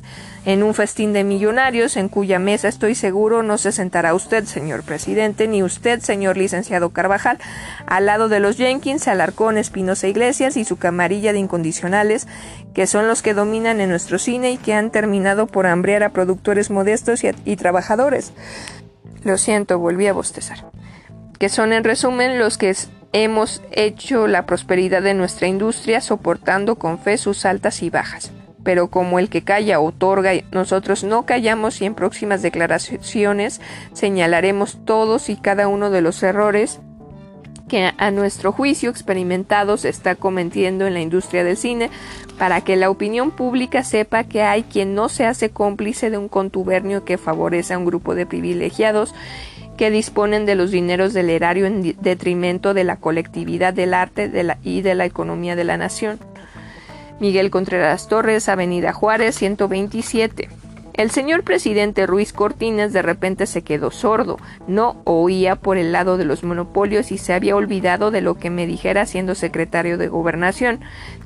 en 0.45 0.63
un 0.63 0.75
festín 0.75 1.13
de 1.13 1.25
millonarios 1.25 1.97
en 1.97 2.09
cuya 2.09 2.39
mesa 2.39 2.69
estoy 2.69 2.95
seguro 2.95 3.43
no 3.43 3.59
se 3.59 3.71
sentará 3.71 4.15
usted, 4.15 4.45
señor 4.45 4.83
presidente, 4.83 5.47
ni 5.47 5.63
usted, 5.63 6.01
señor 6.01 6.37
licenciado 6.37 6.91
Carvajal, 6.91 7.39
al 7.87 8.07
lado 8.07 8.29
de 8.29 8.41
los 8.41 8.57
Jenkins, 8.57 9.07
Alarcón, 9.07 9.57
Espinosa 9.57 10.09
Iglesias 10.09 10.57
y 10.57 10.65
su 10.65 10.77
camarilla 10.79 11.33
de 11.33 11.39
incondicionales, 11.39 12.27
que 12.75 12.87
son 12.87 13.07
los 13.07 13.23
que 13.23 13.35
dominan 13.35 13.81
en 13.81 13.91
nuestro 13.91 14.19
cine 14.19 14.51
y 14.51 14.57
que 14.57 14.75
han 14.75 14.91
terminado 14.91 15.47
por 15.47 15.67
hambrear 15.67 16.03
a 16.03 16.11
productores 16.11 16.71
modestos 16.71 17.23
y, 17.23 17.31
y 17.45 17.57
trabajadores. 17.57 18.33
Lo 19.23 19.39
siento, 19.39 19.79
volví 19.79 20.09
a 20.09 20.13
bostezar. 20.13 20.67
Que 21.39 21.49
son 21.49 21.73
en 21.73 21.85
resumen 21.85 22.39
los 22.39 22.59
que 22.59 22.75
hemos 23.13 23.63
hecho 23.71 24.27
la 24.27 24.47
prosperidad 24.47 25.03
de 25.03 25.15
nuestra 25.15 25.47
industria 25.47 26.01
soportando 26.01 26.77
con 26.77 26.99
fe 26.99 27.19
sus 27.19 27.45
altas 27.45 27.83
y 27.83 27.91
bajas 27.91 28.33
pero 28.65 28.89
como 28.89 29.19
el 29.19 29.29
que 29.29 29.43
calla 29.43 29.81
otorga, 29.81 30.33
nosotros 30.51 31.05
no 31.05 31.27
callamos 31.27 31.81
y 31.81 31.87
en 31.87 31.95
próximas 31.95 32.43
declaraciones 32.43 33.61
señalaremos 33.93 34.79
todos 34.85 35.29
y 35.29 35.37
cada 35.37 35.69
uno 35.69 35.91
de 35.91 36.01
los 36.01 36.23
errores 36.23 36.81
que 37.69 37.91
a 37.97 38.11
nuestro 38.11 38.53
juicio 38.53 38.91
experimentado 38.91 39.79
se 39.79 39.89
está 39.89 40.15
cometiendo 40.15 40.87
en 40.87 40.93
la 40.93 41.01
industria 41.01 41.43
del 41.43 41.57
cine 41.57 41.91
para 42.39 42.61
que 42.61 42.77
la 42.77 42.91
opinión 42.91 43.31
pública 43.31 43.83
sepa 43.83 44.25
que 44.25 44.43
hay 44.43 44.65
quien 44.65 44.95
no 44.95 45.09
se 45.09 45.25
hace 45.25 45.49
cómplice 45.49 46.11
de 46.11 46.19
un 46.19 46.29
contubernio 46.29 47.05
que 47.05 47.17
favorece 47.17 47.73
a 47.73 47.79
un 47.79 47.87
grupo 47.87 48.15
de 48.15 48.27
privilegiados 48.27 49.15
que 49.77 49.91
disponen 49.91 50.45
de 50.45 50.55
los 50.55 50.71
dineros 50.71 51.15
del 51.15 51.31
erario 51.31 51.67
en 51.67 51.97
detrimento 52.01 52.75
de 52.75 52.85
la 52.85 52.97
colectividad 52.97 53.73
del 53.73 53.95
arte 53.95 54.31
y 54.63 54.83
de 54.83 54.95
la 54.95 55.07
economía 55.07 55.57
de 55.57 55.65
la 55.65 55.79
nación. 55.79 56.19
Miguel 57.23 57.53
Contreras 57.53 58.09
Torres, 58.09 58.49
Avenida 58.49 58.93
Juárez, 58.93 59.37
127. 59.37 60.49
El 60.95 61.13
señor 61.13 61.45
presidente 61.45 62.05
Ruiz 62.05 62.33
Cortines 62.33 62.93
de 62.93 63.01
repente 63.01 63.47
se 63.47 63.63
quedó 63.63 63.93
sordo, 63.93 64.39
no 64.67 65.01
oía 65.05 65.55
por 65.55 65.77
el 65.77 65.93
lado 65.93 66.17
de 66.17 66.25
los 66.25 66.43
monopolios 66.43 67.13
y 67.13 67.19
se 67.19 67.33
había 67.33 67.55
olvidado 67.55 68.11
de 68.11 68.23
lo 68.23 68.39
que 68.39 68.51
me 68.51 68.67
dijera 68.67 69.07
siendo 69.07 69.37
secretario 69.37 69.99
de 69.99 70.09
gobernación. 70.09 70.81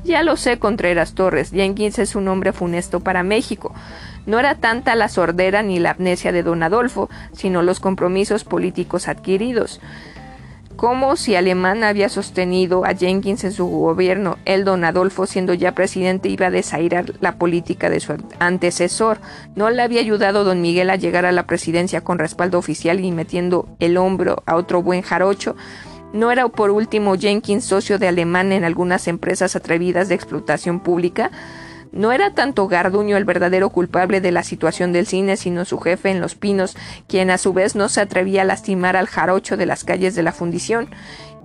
Ya 0.04 0.22
lo 0.22 0.36
sé, 0.36 0.58
Contreras 0.58 1.14
Torres, 1.14 1.50
Jenkins 1.50 1.98
es 1.98 2.14
un 2.14 2.28
hombre 2.28 2.52
funesto 2.52 3.00
para 3.00 3.22
México. 3.22 3.72
No 4.26 4.38
era 4.38 4.56
tanta 4.56 4.96
la 4.96 5.08
sordera 5.08 5.62
ni 5.62 5.78
la 5.78 5.92
amnesia 5.92 6.30
de 6.30 6.42
don 6.42 6.62
Adolfo, 6.62 7.08
sino 7.32 7.62
los 7.62 7.80
compromisos 7.80 8.44
políticos 8.44 9.08
adquiridos 9.08 9.80
como 10.76 11.16
si 11.16 11.34
Alemán 11.34 11.82
había 11.84 12.08
sostenido 12.08 12.84
a 12.84 12.94
Jenkins 12.94 13.44
en 13.44 13.52
su 13.52 13.66
gobierno, 13.66 14.36
el 14.44 14.64
don 14.64 14.84
Adolfo, 14.84 15.26
siendo 15.26 15.54
ya 15.54 15.74
presidente, 15.74 16.28
iba 16.28 16.46
a 16.46 16.50
desairar 16.50 17.14
la 17.20 17.38
política 17.38 17.88
de 17.88 18.00
su 18.00 18.14
antecesor. 18.38 19.18
No 19.54 19.70
le 19.70 19.82
había 19.82 20.00
ayudado 20.00 20.44
don 20.44 20.60
Miguel 20.60 20.90
a 20.90 20.96
llegar 20.96 21.24
a 21.24 21.32
la 21.32 21.46
presidencia 21.46 22.02
con 22.02 22.18
respaldo 22.18 22.58
oficial 22.58 23.00
y 23.00 23.10
metiendo 23.10 23.68
el 23.80 23.96
hombro 23.96 24.42
a 24.44 24.56
otro 24.56 24.82
buen 24.82 25.00
jarocho. 25.00 25.56
¿No 26.12 26.30
era 26.30 26.46
por 26.48 26.70
último 26.70 27.16
Jenkins 27.16 27.64
socio 27.64 27.98
de 27.98 28.08
Alemán 28.08 28.52
en 28.52 28.64
algunas 28.64 29.08
empresas 29.08 29.56
atrevidas 29.56 30.08
de 30.08 30.14
explotación 30.14 30.80
pública? 30.80 31.30
No 31.96 32.12
era 32.12 32.34
tanto 32.34 32.68
Garduño 32.68 33.16
el 33.16 33.24
verdadero 33.24 33.70
culpable 33.70 34.20
de 34.20 34.30
la 34.30 34.42
situación 34.42 34.92
del 34.92 35.06
cine, 35.06 35.38
sino 35.38 35.64
su 35.64 35.78
jefe 35.78 36.10
en 36.10 36.20
Los 36.20 36.34
Pinos, 36.34 36.76
quien 37.08 37.30
a 37.30 37.38
su 37.38 37.54
vez 37.54 37.74
no 37.74 37.88
se 37.88 38.02
atrevía 38.02 38.42
a 38.42 38.44
lastimar 38.44 38.96
al 38.96 39.06
jarocho 39.06 39.56
de 39.56 39.64
las 39.64 39.82
calles 39.82 40.14
de 40.14 40.22
la 40.22 40.32
fundición, 40.32 40.90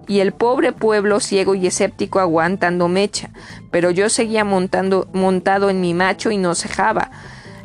y 0.08 0.20
el 0.20 0.34
pobre 0.34 0.74
pueblo 0.74 1.22
ciego 1.22 1.56
y 1.56 1.68
escéptico 1.68 2.20
aguantando 2.20 2.90
mecha, 2.90 3.30
pero 3.72 3.92
yo 3.92 4.10
seguía 4.10 4.44
montando, 4.44 5.08
montado 5.14 5.70
en 5.70 5.80
mi 5.80 5.94
macho 5.94 6.32
y 6.32 6.38
no 6.38 6.54
cejaba. 6.54 7.12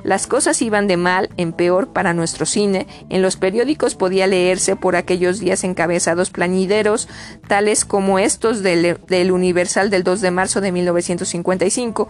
Las 0.05 0.29
cosas 0.29 0.62
iban 0.62 0.87
de 0.87 0.96
mal 0.96 1.31
en 1.37 1.53
peor 1.53 1.88
para 1.88 2.14
nuestro 2.14 2.46
cine. 2.46 2.87
En 3.09 3.22
los 3.22 3.37
periódicos 3.37 3.96
podía 3.96 4.29
leerse 4.29 4.77
por 4.77 4.94
aquellos 4.94 5.40
días 5.40 5.64
encabezados 5.64 6.31
plañideros, 6.31 7.09
tales 7.49 7.85
como 7.85 8.20
estos 8.20 8.62
del, 8.62 9.01
del 9.09 9.33
Universal 9.33 9.90
del 9.90 10.05
2 10.05 10.20
de 10.20 10.31
marzo 10.31 10.61
de 10.61 10.70
1955, 10.70 12.09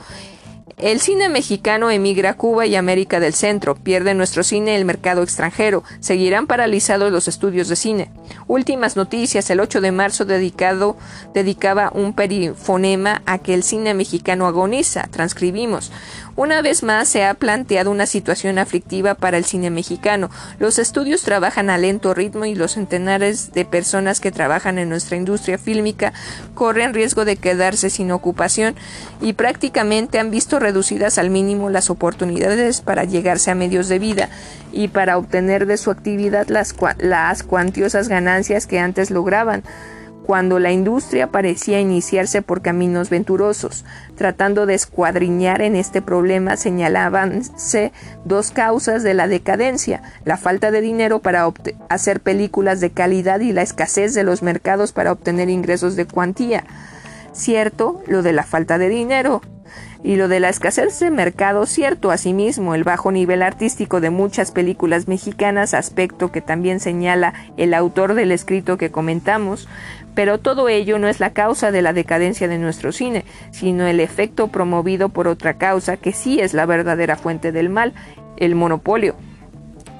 el 0.79 1.01
cine 1.01 1.29
mexicano 1.29 1.91
emigra 1.91 2.31
a 2.31 2.37
Cuba 2.37 2.67
y 2.67 2.75
América 2.75 3.21
del 3.21 3.35
Centro, 3.35 3.77
pierde 3.77 4.15
nuestro 4.15 4.43
cine 4.43 4.77
el 4.77 4.85
mercado 4.85 5.23
extranjero, 5.23 5.85
seguirán 6.01 6.49
paralizados 6.49 7.13
los 7.13 7.29
estudios 7.29 7.69
de 7.69 7.77
cine. 7.77 8.11
Últimas 8.49 8.97
noticias, 8.97 9.49
el 9.49 9.61
8 9.61 9.81
de 9.81 9.93
marzo 9.93 10.25
dedicado, 10.25 10.97
dedicaba 11.33 11.93
un 11.95 12.15
perifonema 12.15 13.23
a 13.27 13.39
que 13.39 13.55
el 13.55 13.63
cine 13.63 13.95
mexicano 13.95 14.47
agoniza, 14.47 15.09
transcribimos. 15.11 15.93
Una 16.37 16.61
vez 16.61 16.83
más 16.83 17.09
se 17.09 17.25
ha 17.25 17.33
planteado 17.33 17.91
una 17.91 18.05
situación 18.05 18.59
aflictiva 18.59 19.15
para 19.15 19.39
el 19.39 19.47
cine 19.47 19.71
mexicano. 19.71 20.29
Los 20.59 20.79
estudios 20.79 21.23
trabajan 21.23 21.71
a 21.71 21.79
lento 21.79 22.13
ritmo 22.13 22.45
y 22.45 22.55
los 22.55 22.73
centenares 22.73 23.55
de 23.55 23.65
personas 23.65 24.21
que 24.21 24.31
trabajan 24.31 24.79
en 24.79 24.91
nuestra 24.91 25.17
industria 25.17 25.57
fílmica 25.57 26.13
corren 26.55 26.93
riesgo 26.93 27.25
de 27.25 27.37
quedarse 27.37 27.89
sin 27.89 28.13
ocupación 28.13 28.75
y 29.23 29.33
prácticamente 29.33 30.19
han 30.19 30.31
visto 30.31 30.59
reducidas 30.59 31.17
al 31.17 31.31
mínimo 31.31 31.71
las 31.71 31.89
oportunidades 31.89 32.83
para 32.83 33.05
llegarse 33.05 33.51
a 33.51 33.55
medios 33.55 33.89
de 33.89 33.99
vida 33.99 34.29
y 34.73 34.89
para 34.89 35.17
obtener 35.17 35.65
de 35.65 35.79
su 35.79 35.91
actividad 35.91 36.49
las, 36.49 36.75
las 36.99 37.45
cuantiosas 37.45 38.09
ganancias 38.09 38.67
que 38.67 38.79
antes 38.79 39.11
lograban 39.11 39.63
cuando 40.27 40.59
la 40.59 40.73
industria 40.73 41.29
parecía 41.29 41.81
iniciarse 41.81 42.43
por 42.43 42.61
caminos 42.61 43.11
venturosos. 43.11 43.85
Tratando 44.17 44.67
de 44.67 44.75
escuadriñar 44.75 45.63
en 45.63 45.77
este 45.77 46.03
problema 46.03 46.57
señalábanse 46.57 47.93
dos 48.25 48.51
causas 48.51 49.05
de 49.05 49.15
la 49.15 49.29
decadencia, 49.29 50.03
la 50.25 50.37
falta 50.37 50.73
de 50.73 50.81
dinero 50.81 51.21
para 51.21 51.49
hacer 51.89 52.19
películas 52.21 52.81
de 52.81 52.91
calidad 52.91 53.39
y 53.39 53.53
la 53.53 53.63
escasez 53.63 54.15
de 54.15 54.25
los 54.25 54.43
mercados 54.43 54.91
para 54.91 55.13
obtener 55.13 55.49
ingresos 55.49 55.95
de 55.95 56.07
cuantía. 56.07 56.65
Cierto, 57.33 58.03
lo 58.09 58.23
de 58.23 58.33
la 58.33 58.43
falta 58.43 58.79
de 58.79 58.89
dinero, 58.89 59.43
y 60.03 60.17
lo 60.17 60.29
de 60.29 60.41
la 60.41 60.49
escasez 60.49 61.01
de 61.01 61.11
mercado, 61.11 61.67
cierto, 61.67 62.11
asimismo, 62.11 62.75
el 62.75 62.85
bajo 62.85 63.11
nivel 63.11 63.43
artístico 63.43 64.01
de 64.01 64.11
muchas 64.11 64.53
películas 64.53 65.09
mexicanas, 65.09 65.75
aspecto 65.75 66.31
que 66.31 66.41
también 66.41 66.81
señala 66.81 67.35
el 67.57 67.75
autor 67.75 68.15
del 68.15 68.31
escrito 68.31 68.77
que 68.77 68.91
comentamos, 68.91 69.69
pero 70.17 70.39
todo 70.39 70.71
ello 70.71 70.99
no 70.99 71.09
es 71.09 71.21
la 71.21 71.35
causa 71.35 71.71
de 71.71 71.83
la 71.83 71.93
decadencia 71.93 72.49
de 72.49 72.59
nuestro 72.59 72.91
cine, 72.91 73.27
sino 73.53 73.87
el 73.87 74.01
efecto 74.01 74.49
promovido 74.49 75.11
por 75.11 75.29
otra 75.29 75.59
causa 75.59 75.99
que 75.99 76.13
sí 76.13 76.41
es 76.41 76.55
la 76.55 76.65
verdadera 76.65 77.17
fuente 77.17 77.53
del 77.53 77.69
mal, 77.69 77.93
el 78.39 78.55
monopolio. 78.55 79.15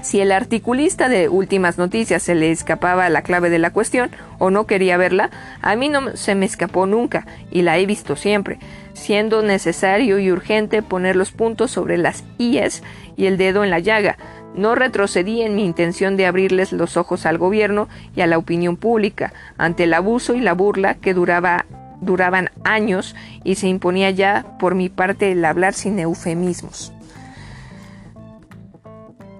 Si 0.01 0.21
el 0.21 0.33
articulista 0.33 1.09
de 1.09 1.29
Últimas 1.29 1.77
Noticias 1.79 2.23
se 2.23 2.35
le 2.35 2.51
escapaba 2.51 3.11
la 3.11 3.23
clave 3.23 3.51
de 3.51 3.59
la 3.59 3.73
cuestión 3.73 4.11
o 4.39 4.51
no 4.51 4.67
quería 4.67 4.97
verla, 4.97 5.31
a 5.61 5.77
mí 5.77 5.91
no 5.91 6.17
se 6.17 6.35
me 6.35 6.47
escapó 6.47 6.87
nunca 6.87 7.27
y 7.51 7.63
la 7.63 7.77
he 7.77 7.85
visto 7.85 8.17
siempre, 8.17 8.59
siendo 8.95 9.43
necesario 9.43 10.19
y 10.19 10.31
urgente 10.31 10.81
poner 10.81 11.17
los 11.17 11.33
puntos 11.33 11.73
sobre 11.73 11.99
las 11.99 12.25
IES 12.39 12.83
y 13.17 13.27
el 13.27 13.37
dedo 13.37 13.65
en 13.65 13.71
la 13.71 13.81
llaga. 13.81 14.17
No 14.55 14.75
retrocedí 14.75 15.43
en 15.43 15.55
mi 15.55 15.65
intención 15.65 16.17
de 16.17 16.27
abrirles 16.27 16.73
los 16.73 16.97
ojos 16.97 17.27
al 17.27 17.39
gobierno 17.39 17.89
y 18.15 18.23
a 18.23 18.27
la 18.27 18.39
opinión 18.39 18.77
pública 18.77 19.33
ante 19.59 19.85
el 19.85 19.95
abuso 19.95 20.35
y 20.35 20.41
la 20.41 20.55
burla 20.55 20.95
que 20.95 21.13
duraba, 21.13 21.67
duraban 22.01 22.51
años 22.65 23.15
y 23.45 23.57
se 23.57 23.69
imponía 23.69 24.11
ya 24.11 24.57
por 24.59 24.75
mi 24.75 24.89
parte 24.89 25.33
el 25.33 25.45
hablar 25.45 25.75
sin 25.75 25.99
eufemismos. 25.99 26.93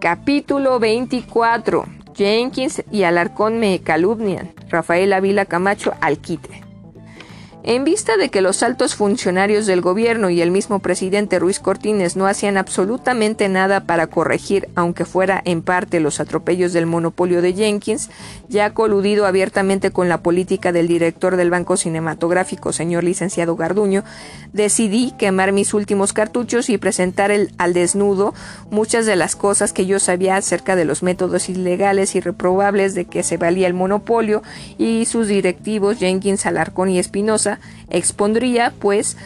Capítulo 0.01 0.79
24. 0.79 1.87
Jenkins 2.15 2.83
y 2.91 3.03
Alarcón 3.03 3.59
me 3.59 3.81
calumnian. 3.81 4.53
Rafael 4.69 5.13
Avila 5.13 5.45
Camacho 5.47 5.95
al 6.01 6.19
quite. 6.19 6.66
En 7.69 7.83
vista 7.83 8.17
de 8.17 8.29
que 8.29 8.43
los 8.43 8.63
altos 8.63 8.95
funcionarios 8.95 9.67
del 9.67 9.81
gobierno 9.81 10.31
y 10.31 10.41
el 10.41 10.53
mismo 10.53 10.79
presidente 10.79 11.41
Ruiz 11.41 11.59
Cortines 11.59 12.15
no 12.15 12.29
hacían 12.29 12.59
absolutamente 12.59 13.49
nada 13.49 13.81
para 13.81 14.07
corregir, 14.07 14.69
aunque 14.77 15.05
fuera 15.05 15.43
en 15.45 15.63
parte, 15.63 15.99
los 15.99 16.21
atropellos 16.21 16.73
del 16.73 16.87
monopolio 16.87 17.43
de 17.43 17.55
Jenkins, 17.55 18.09
ya 18.49 18.73
coludido 18.73 19.27
abiertamente 19.27 19.91
con 19.91 20.09
la 20.09 20.23
política 20.23 20.71
del 20.71 20.87
director 20.87 21.35
del 21.35 21.51
Banco 21.51 21.77
Cinematográfico, 21.77 22.73
señor 22.73 23.03
licenciado 23.03 23.57
Garduño, 23.57 24.05
decidí 24.53 25.13
quemar 25.19 25.51
mis 25.51 25.75
últimos 25.75 26.13
cartuchos 26.13 26.71
y 26.71 26.79
presentar 26.79 27.33
el, 27.33 27.51
al 27.59 27.75
desnudo 27.75 28.33
muchas 28.71 29.07
de 29.07 29.17
las 29.17 29.35
cosas 29.35 29.73
que 29.73 29.87
yo 29.87 29.99
sabía 29.99 30.37
acerca 30.37 30.77
de 30.77 30.85
los 30.85 31.03
métodos 31.03 31.49
ilegales 31.49 32.15
y 32.15 32.21
reprobables 32.21 32.95
de 32.95 33.07
que 33.07 33.25
se 33.25 33.39
valía 33.39 33.67
el 33.67 33.75
monopolio 33.75 34.45
y 34.79 35.05
sus 35.07 35.27
directivos 35.27 35.99
Jenkins, 35.99 36.47
Alarcón 36.47 36.91
y 36.91 37.01
Espinosa 37.01 37.56
expondría, 37.91 38.73
pues, 38.79 39.17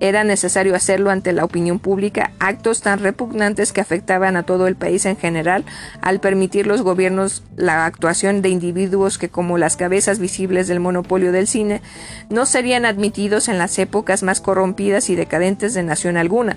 era 0.00 0.22
necesario 0.22 0.74
hacerlo 0.74 1.10
ante 1.10 1.32
la 1.32 1.44
opinión 1.44 1.78
pública, 1.78 2.30
actos 2.38 2.82
tan 2.82 3.00
repugnantes 3.00 3.72
que 3.72 3.80
afectaban 3.80 4.36
a 4.36 4.44
todo 4.44 4.68
el 4.68 4.76
país 4.76 5.04
en 5.06 5.16
general, 5.16 5.64
al 6.00 6.20
permitir 6.20 6.66
los 6.66 6.82
gobiernos 6.82 7.42
la 7.56 7.84
actuación 7.84 8.40
de 8.40 8.48
individuos 8.48 9.18
que, 9.18 9.28
como 9.28 9.58
las 9.58 9.76
cabezas 9.76 10.20
visibles 10.20 10.68
del 10.68 10.80
monopolio 10.80 11.32
del 11.32 11.48
cine, 11.48 11.82
no 12.30 12.46
serían 12.46 12.84
admitidos 12.84 13.48
en 13.48 13.58
las 13.58 13.78
épocas 13.78 14.22
más 14.22 14.40
corrompidas 14.40 15.10
y 15.10 15.16
decadentes 15.16 15.74
de 15.74 15.82
nación 15.82 16.16
alguna. 16.16 16.56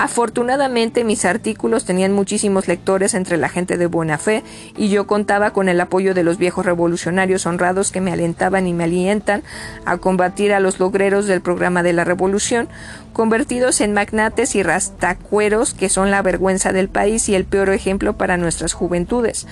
Afortunadamente 0.00 1.02
mis 1.02 1.24
artículos 1.24 1.84
tenían 1.84 2.12
muchísimos 2.12 2.68
lectores 2.68 3.14
entre 3.14 3.36
la 3.36 3.48
gente 3.48 3.76
de 3.76 3.86
buena 3.86 4.16
fe 4.16 4.44
y 4.76 4.90
yo 4.90 5.08
contaba 5.08 5.50
con 5.50 5.68
el 5.68 5.80
apoyo 5.80 6.14
de 6.14 6.22
los 6.22 6.38
viejos 6.38 6.64
revolucionarios 6.64 7.46
honrados 7.46 7.90
que 7.90 8.00
me 8.00 8.12
alentaban 8.12 8.68
y 8.68 8.74
me 8.74 8.84
alientan 8.84 9.42
a 9.84 9.96
combatir 9.96 10.52
a 10.52 10.60
los 10.60 10.78
logreros 10.78 11.26
del 11.26 11.40
programa 11.40 11.82
de 11.82 11.94
la 11.94 12.04
revolución, 12.04 12.68
convertidos 13.12 13.80
en 13.80 13.92
magnates 13.92 14.54
y 14.54 14.62
rastacueros 14.62 15.74
que 15.74 15.88
son 15.88 16.12
la 16.12 16.22
vergüenza 16.22 16.72
del 16.72 16.88
país 16.88 17.28
y 17.28 17.34
el 17.34 17.44
peor 17.44 17.68
ejemplo 17.70 18.16
para 18.16 18.36
nuestras 18.36 18.74
juventudes. 18.74 19.48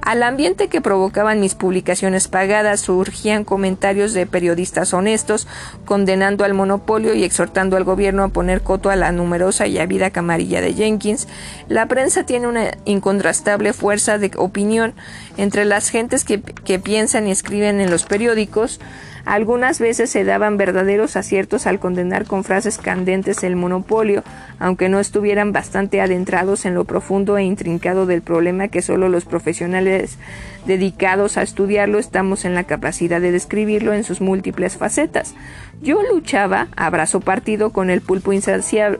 Al 0.00 0.22
ambiente 0.22 0.68
que 0.68 0.80
provocaban 0.80 1.40
mis 1.40 1.54
publicaciones 1.54 2.28
pagadas 2.28 2.80
surgían 2.80 3.44
comentarios 3.44 4.12
de 4.12 4.26
periodistas 4.26 4.92
honestos 4.92 5.46
condenando 5.84 6.44
al 6.44 6.54
monopolio 6.54 7.14
y 7.14 7.24
exhortando 7.24 7.76
al 7.76 7.84
gobierno 7.84 8.22
a 8.22 8.28
poner 8.28 8.62
coto 8.62 8.90
a 8.90 8.96
la 8.96 9.12
numerosa 9.12 9.66
y 9.66 9.78
ávida 9.78 10.10
camarilla 10.10 10.60
de 10.60 10.74
Jenkins. 10.74 11.28
La 11.68 11.86
prensa 11.86 12.24
tiene 12.24 12.48
una 12.48 12.72
incontrastable 12.84 13.72
fuerza 13.72 14.18
de 14.18 14.30
opinión 14.36 14.94
entre 15.36 15.64
las 15.64 15.88
gentes 15.88 16.24
que, 16.24 16.40
que 16.40 16.78
piensan 16.78 17.26
y 17.26 17.30
escriben 17.30 17.80
en 17.80 17.90
los 17.90 18.04
periódicos. 18.04 18.80
Algunas 19.24 19.78
veces 19.78 20.10
se 20.10 20.24
daban 20.24 20.58
verdaderos 20.58 21.16
aciertos 21.16 21.66
al 21.66 21.78
condenar 21.78 22.26
con 22.26 22.44
frases 22.44 22.76
candentes 22.76 23.42
el 23.42 23.56
monopolio, 23.56 24.22
aunque 24.58 24.90
no 24.90 25.00
estuvieran 25.00 25.52
bastante 25.52 26.02
adentrados 26.02 26.66
en 26.66 26.74
lo 26.74 26.84
profundo 26.84 27.38
e 27.38 27.44
intrincado 27.44 28.04
del 28.04 28.20
problema 28.20 28.68
que 28.68 28.82
solo 28.82 29.08
los 29.08 29.24
profesionales 29.24 30.18
dedicados 30.66 31.38
a 31.38 31.42
estudiarlo 31.42 31.98
estamos 31.98 32.44
en 32.44 32.54
la 32.54 32.64
capacidad 32.64 33.20
de 33.20 33.32
describirlo 33.32 33.94
en 33.94 34.04
sus 34.04 34.20
múltiples 34.20 34.76
facetas. 34.76 35.34
Yo 35.80 36.02
luchaba, 36.02 36.68
abrazo 36.76 37.20
partido, 37.20 37.70
con 37.70 37.88
el 37.88 38.02
pulpo 38.02 38.34
insaciable. 38.34 38.98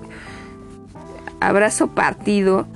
Abrazo 1.41 1.89
partido 1.89 2.67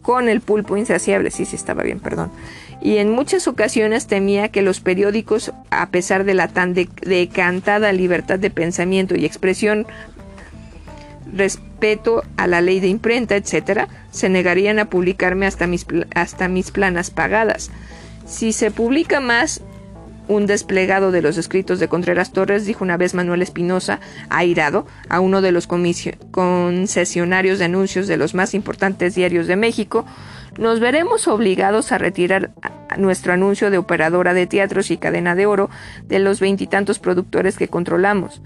con 0.00 0.30
el 0.30 0.40
pulpo 0.40 0.78
insaciable, 0.78 1.30
sí, 1.30 1.44
sí 1.44 1.56
estaba 1.56 1.82
bien, 1.82 2.00
perdón 2.00 2.30
y 2.84 2.98
en 2.98 3.10
muchas 3.10 3.48
ocasiones 3.48 4.06
temía 4.06 4.50
que 4.50 4.60
los 4.60 4.80
periódicos, 4.80 5.52
a 5.70 5.88
pesar 5.88 6.24
de 6.24 6.34
la 6.34 6.48
tan 6.48 6.74
decantada 6.74 7.90
libertad 7.92 8.38
de 8.38 8.50
pensamiento 8.50 9.16
y 9.16 9.24
expresión, 9.24 9.86
respeto 11.32 12.22
a 12.36 12.46
la 12.46 12.60
ley 12.60 12.80
de 12.80 12.88
imprenta, 12.88 13.36
etc., 13.36 13.88
se 14.10 14.28
negarían 14.28 14.78
a 14.78 14.90
publicarme 14.90 15.46
hasta 15.46 15.66
mis, 15.66 15.86
hasta 16.14 16.48
mis 16.48 16.70
planas 16.70 17.10
pagadas. 17.10 17.70
Si 18.26 18.52
se 18.52 18.70
publica 18.70 19.18
más 19.18 19.62
un 20.28 20.44
desplegado 20.44 21.10
de 21.10 21.22
los 21.22 21.38
escritos 21.38 21.80
de 21.80 21.88
Contreras 21.88 22.32
Torres, 22.32 22.66
dijo 22.66 22.84
una 22.84 22.98
vez 22.98 23.14
Manuel 23.14 23.40
Espinosa, 23.40 24.00
airado, 24.28 24.86
a 25.08 25.20
uno 25.20 25.40
de 25.40 25.52
los 25.52 25.66
concesionarios 25.66 27.58
de 27.58 27.64
anuncios 27.64 28.08
de 28.08 28.18
los 28.18 28.34
más 28.34 28.52
importantes 28.52 29.14
diarios 29.14 29.46
de 29.46 29.56
México, 29.56 30.04
nos 30.58 30.80
veremos 30.80 31.28
obligados 31.28 31.92
a 31.92 31.98
retirar 31.98 32.52
nuestro 32.96 33.32
anuncio 33.32 33.70
de 33.70 33.78
operadora 33.78 34.34
de 34.34 34.46
teatros 34.46 34.90
y 34.90 34.96
cadena 34.96 35.34
de 35.34 35.46
oro 35.46 35.70
de 36.04 36.18
los 36.18 36.40
veintitantos 36.40 36.98
productores 36.98 37.56
que 37.56 37.68
controlamos. 37.68 38.42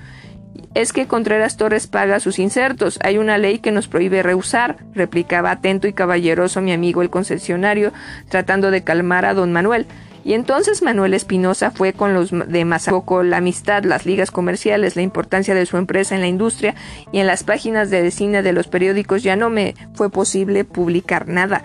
Es 0.75 0.93
que 0.93 1.07
Contreras 1.07 1.57
Torres 1.57 1.87
paga 1.87 2.21
sus 2.21 2.39
insertos. 2.39 2.99
Hay 3.03 3.19
una 3.19 3.39
ley 3.39 3.59
que 3.59 3.73
nos 3.73 3.89
prohíbe 3.89 4.23
rehusar, 4.23 4.79
replicaba 4.93 5.51
atento 5.51 5.87
y 5.89 5.93
caballeroso 5.93 6.61
mi 6.61 6.73
amigo 6.73 7.03
el 7.03 7.11
concesionario, 7.11 7.93
tratando 8.29 8.71
de 8.71 8.83
calmar 8.83 9.25
a 9.25 9.35
don 9.35 9.53
Manuel. 9.53 9.87
Y 10.25 10.35
entonces 10.35 10.83
Manuel 10.83 11.15
Espinosa 11.15 11.71
fue 11.71 11.93
con 11.93 12.13
los 12.13 12.31
demás 12.49 12.87
poco 12.87 13.23
la 13.23 13.39
amistad, 13.39 13.85
las 13.85 14.05
ligas 14.05 14.31
comerciales, 14.31 14.95
la 14.95 15.03
importancia 15.03 15.55
de 15.55 15.65
su 15.65 15.77
empresa 15.79 16.15
en 16.15 16.21
la 16.21 16.27
industria 16.27 16.75
y 17.13 17.21
en 17.21 17.27
las 17.27 17.45
páginas 17.45 17.89
de 17.89 18.11
cine 18.11 18.43
de 18.43 18.53
los 18.53 18.69
periódicos 18.69 19.23
ya 19.23 19.37
no 19.37 19.49
me 19.49 19.75
fue 19.95 20.11
posible 20.11 20.65
publicar 20.65 21.29
nada. 21.29 21.63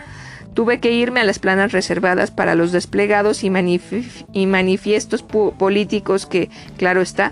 Tuve 0.53 0.79
que 0.79 0.91
irme 0.91 1.19
a 1.19 1.23
las 1.23 1.39
planas 1.39 1.71
reservadas 1.71 2.31
para 2.31 2.55
los 2.55 2.71
desplegados 2.71 3.43
y, 3.43 3.49
manifiestos 3.49 5.23
políticos 5.23 6.25
que, 6.25 6.49
claro 6.77 7.01
está, 7.01 7.31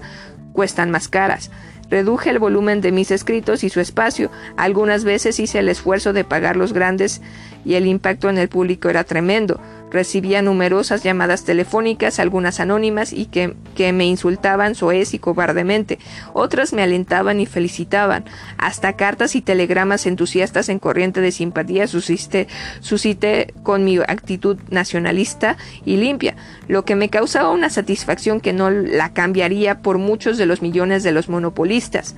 cuestan 0.54 0.92
más 0.92 1.08
caras. 1.08 1.52
Reduje 1.90 2.30
el 2.30 2.40
volumen 2.40 2.80
de 2.82 2.92
mis 2.92 3.12
escritos 3.12 3.64
y 3.64 3.70
su 3.70 3.80
espacio. 3.82 4.32
Algunas 4.56 5.04
veces 5.04 5.40
hice 5.40 5.60
el 5.60 5.70
esfuerzo 5.70 6.14
de 6.14 6.24
pagar 6.24 6.56
los 6.56 6.74
grandes 6.74 7.22
y 7.66 7.74
el 7.76 7.86
impacto 7.86 8.30
en 8.30 8.38
el 8.38 8.48
público 8.48 8.90
era 8.90 9.04
tremendo. 9.04 9.60
Recibía 9.92 10.42
numerosas 10.42 11.04
llamadas 11.04 11.44
telefónicas, 11.44 12.20
algunas 12.20 12.62
anónimas 12.62 13.12
y 13.12 13.26
que, 13.26 13.56
me 13.92 14.06
insultaban 14.06 14.76
soez 14.76 15.14
y 15.14 15.20
cobardemente. 15.20 16.00
Otras 16.34 16.72
me 16.72 16.84
alentaban 16.84 17.40
y 17.40 17.46
felicitaban. 17.46 18.26
Hasta 18.58 18.94
cartas 18.94 19.36
y 19.36 19.42
telegramas 19.42 20.06
entusiastas 20.06 20.70
en 20.70 20.80
corriente 20.80 21.20
de 21.20 21.32
simpatía 21.32 21.88
suscité, 21.88 22.48
con 23.64 23.84
mi 23.84 23.98
actitud 23.98 24.58
nacionalista 24.70 25.58
y 25.84 25.98
limpia, 25.98 26.36
lo 26.68 26.86
que 26.86 26.96
me 26.96 27.10
causaba 27.10 27.50
una 27.50 27.70
satisfacción 27.70 28.40
que 28.40 28.54
no 28.54 28.70
la 28.70 29.14
cambiaría 29.14 29.82
por 29.82 29.98
muchos 29.98 30.38
de 30.38 30.46
los 30.46 30.62
millones 30.62 31.04
de 31.04 31.12
los 31.12 31.28
monopolistas. 31.28 32.16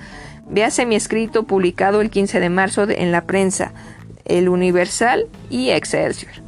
Véase 0.49 0.85
mi 0.85 0.95
escrito 0.95 1.43
publicado 1.43 2.01
el 2.01 2.09
15 2.09 2.39
de 2.39 2.49
marzo 2.49 2.87
en 2.89 3.11
la 3.11 3.25
prensa, 3.25 3.73
El 4.25 4.49
Universal 4.49 5.27
y 5.49 5.69
Excelsior. 5.69 6.42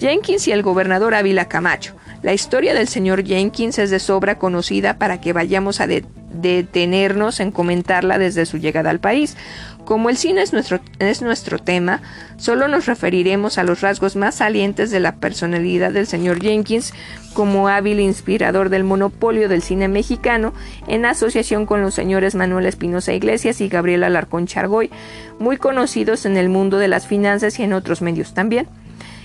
Jenkins 0.00 0.48
y 0.48 0.52
el 0.52 0.62
gobernador 0.62 1.14
Ávila 1.14 1.46
Camacho. 1.46 1.94
La 2.22 2.32
historia 2.32 2.72
del 2.72 2.88
señor 2.88 3.22
Jenkins 3.22 3.78
es 3.78 3.90
de 3.90 3.98
sobra 3.98 4.38
conocida 4.38 4.98
para 4.98 5.20
que 5.20 5.34
vayamos 5.34 5.82
a 5.82 5.86
detenernos 5.86 7.38
en 7.38 7.50
comentarla 7.50 8.16
desde 8.18 8.46
su 8.46 8.56
llegada 8.56 8.88
al 8.88 8.98
país. 8.98 9.36
Como 9.84 10.08
el 10.08 10.16
cine 10.16 10.40
es 10.40 10.54
nuestro, 10.54 10.80
es 11.00 11.20
nuestro 11.20 11.58
tema, 11.58 12.00
solo 12.38 12.66
nos 12.66 12.86
referiremos 12.86 13.58
a 13.58 13.64
los 13.64 13.82
rasgos 13.82 14.16
más 14.16 14.36
salientes 14.36 14.90
de 14.90 15.00
la 15.00 15.16
personalidad 15.16 15.92
del 15.92 16.06
señor 16.06 16.40
Jenkins 16.40 16.94
como 17.34 17.68
hábil 17.68 18.00
inspirador 18.00 18.70
del 18.70 18.84
monopolio 18.84 19.50
del 19.50 19.62
cine 19.62 19.88
mexicano 19.88 20.54
en 20.88 21.04
asociación 21.04 21.66
con 21.66 21.82
los 21.82 21.94
señores 21.94 22.34
Manuel 22.34 22.66
Espinosa 22.66 23.12
Iglesias 23.12 23.60
y 23.60 23.68
Gabriel 23.68 24.04
Alarcón 24.04 24.46
Chargoy, 24.46 24.90
muy 25.38 25.58
conocidos 25.58 26.24
en 26.24 26.38
el 26.38 26.48
mundo 26.48 26.78
de 26.78 26.88
las 26.88 27.06
finanzas 27.06 27.58
y 27.58 27.64
en 27.64 27.74
otros 27.74 28.00
medios 28.00 28.32
también. 28.32 28.66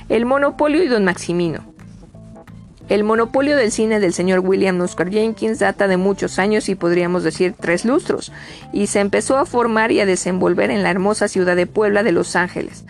El 0.07 0.25
monopolio 0.25 0.83
y 0.83 0.87
don 0.87 1.03
Maximino. 1.03 1.63
El 2.89 3.03
monopolio 3.03 3.57
del 3.57 3.71
cine 3.71 3.99
del 3.99 4.13
señor 4.13 4.39
William 4.39 4.79
Oscar 4.79 5.09
Jenkins 5.09 5.57
data 5.57 5.87
de 5.87 5.97
muchos 5.97 6.37
años 6.37 6.69
y 6.69 6.75
podríamos 6.75 7.23
decir 7.23 7.55
tres 7.59 7.85
lustros, 7.85 8.31
y 8.71 8.85
se 8.85 8.99
empezó 8.99 9.37
a 9.37 9.47
formar 9.47 9.91
y 9.91 10.01
a 10.01 10.05
desenvolver 10.05 10.69
en 10.69 10.83
la 10.83 10.91
hermosa 10.91 11.27
ciudad 11.27 11.55
de 11.55 11.65
Puebla 11.65 12.03
de 12.03 12.11
Los 12.11 12.35
Ángeles 12.35 12.85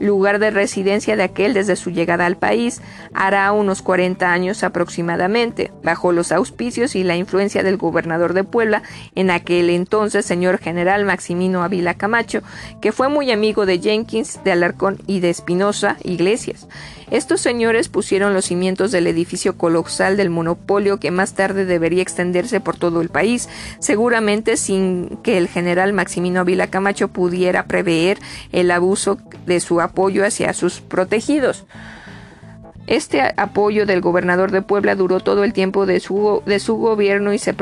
lugar 0.00 0.38
de 0.38 0.50
residencia 0.50 1.14
de 1.14 1.22
aquel 1.22 1.54
desde 1.54 1.76
su 1.76 1.90
llegada 1.90 2.26
al 2.26 2.36
país, 2.36 2.80
hará 3.12 3.52
unos 3.52 3.82
40 3.82 4.32
años 4.32 4.64
aproximadamente, 4.64 5.70
bajo 5.84 6.12
los 6.12 6.32
auspicios 6.32 6.96
y 6.96 7.04
la 7.04 7.16
influencia 7.16 7.62
del 7.62 7.76
gobernador 7.76 8.32
de 8.32 8.44
Puebla, 8.44 8.82
en 9.14 9.30
aquel 9.30 9.70
entonces 9.70 10.24
señor 10.26 10.58
general 10.58 11.04
Maximino 11.04 11.62
Ávila 11.62 11.94
Camacho, 11.94 12.42
que 12.80 12.92
fue 12.92 13.08
muy 13.08 13.30
amigo 13.30 13.66
de 13.66 13.78
Jenkins, 13.78 14.40
de 14.42 14.52
Alarcón 14.52 14.98
y 15.06 15.20
de 15.20 15.30
Espinosa 15.30 15.96
Iglesias. 16.02 16.66
Estos 17.10 17.40
señores 17.40 17.88
pusieron 17.88 18.34
los 18.34 18.44
cimientos 18.44 18.92
del 18.92 19.08
edificio 19.08 19.58
colosal 19.58 20.16
del 20.16 20.30
monopolio 20.30 21.00
que 21.00 21.10
más 21.10 21.34
tarde 21.34 21.64
debería 21.64 22.02
extenderse 22.02 22.60
por 22.60 22.76
todo 22.76 23.00
el 23.00 23.08
país, 23.08 23.48
seguramente 23.80 24.56
sin 24.56 25.18
que 25.24 25.36
el 25.36 25.48
general 25.48 25.92
Maximino 25.92 26.40
Ávila 26.40 26.68
Camacho 26.68 27.08
pudiera 27.08 27.64
prever 27.64 28.18
el 28.52 28.70
abuso 28.70 29.18
de 29.44 29.58
su 29.58 29.80
apoyo 29.90 30.24
hacia 30.24 30.52
sus 30.52 30.80
protegidos. 30.80 31.66
Este 32.86 33.22
apoyo 33.36 33.86
del 33.86 34.00
gobernador 34.00 34.50
de 34.50 34.62
Puebla 34.62 34.96
duró 34.96 35.20
todo 35.20 35.44
el 35.44 35.52
tiempo 35.52 35.86
de 35.86 36.00
su, 36.00 36.42
de 36.44 36.58
su 36.58 36.76
gobierno 36.76 37.32
y 37.32 37.38
se, 37.38 37.54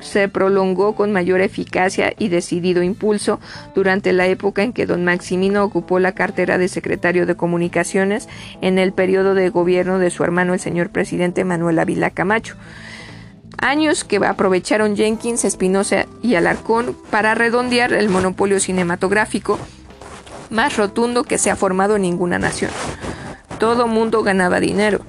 se, 0.00 0.28
prolongó 0.28 0.96
con 0.96 1.12
mayor 1.12 1.40
eficacia 1.40 2.12
y 2.18 2.28
decidido 2.28 2.82
impulso 2.82 3.38
durante 3.76 4.12
la 4.12 4.26
época 4.26 4.64
en 4.64 4.72
que 4.72 4.86
don 4.86 5.04
Maximino 5.04 5.62
ocupó 5.62 6.00
la 6.00 6.12
cartera 6.12 6.58
de 6.58 6.66
secretario 6.66 7.26
de 7.26 7.36
Comunicaciones 7.36 8.28
en 8.60 8.78
el 8.78 8.92
periodo 8.92 9.34
de 9.34 9.50
gobierno 9.50 10.00
de 10.00 10.10
su 10.10 10.24
hermano 10.24 10.52
el 10.52 10.58
señor 10.58 10.90
presidente 10.90 11.44
Manuel 11.44 11.78
Ávila 11.78 12.10
Camacho. 12.10 12.56
Años 13.58 14.02
que 14.02 14.16
aprovecharon 14.16 14.96
Jenkins, 14.96 15.44
Espinosa 15.44 16.06
y 16.22 16.34
Alarcón 16.34 16.96
para 17.10 17.36
redondear 17.36 17.92
el 17.92 18.08
monopolio 18.08 18.58
cinematográfico 18.58 19.60
más 20.52 20.76
rotundo 20.76 21.24
que 21.24 21.38
se 21.38 21.50
ha 21.50 21.56
formado 21.56 21.96
en 21.96 22.02
ninguna 22.02 22.38
nación. 22.38 22.70
Todo 23.58 23.88
mundo 23.88 24.22
ganaba 24.22 24.60
dinero. 24.60 25.00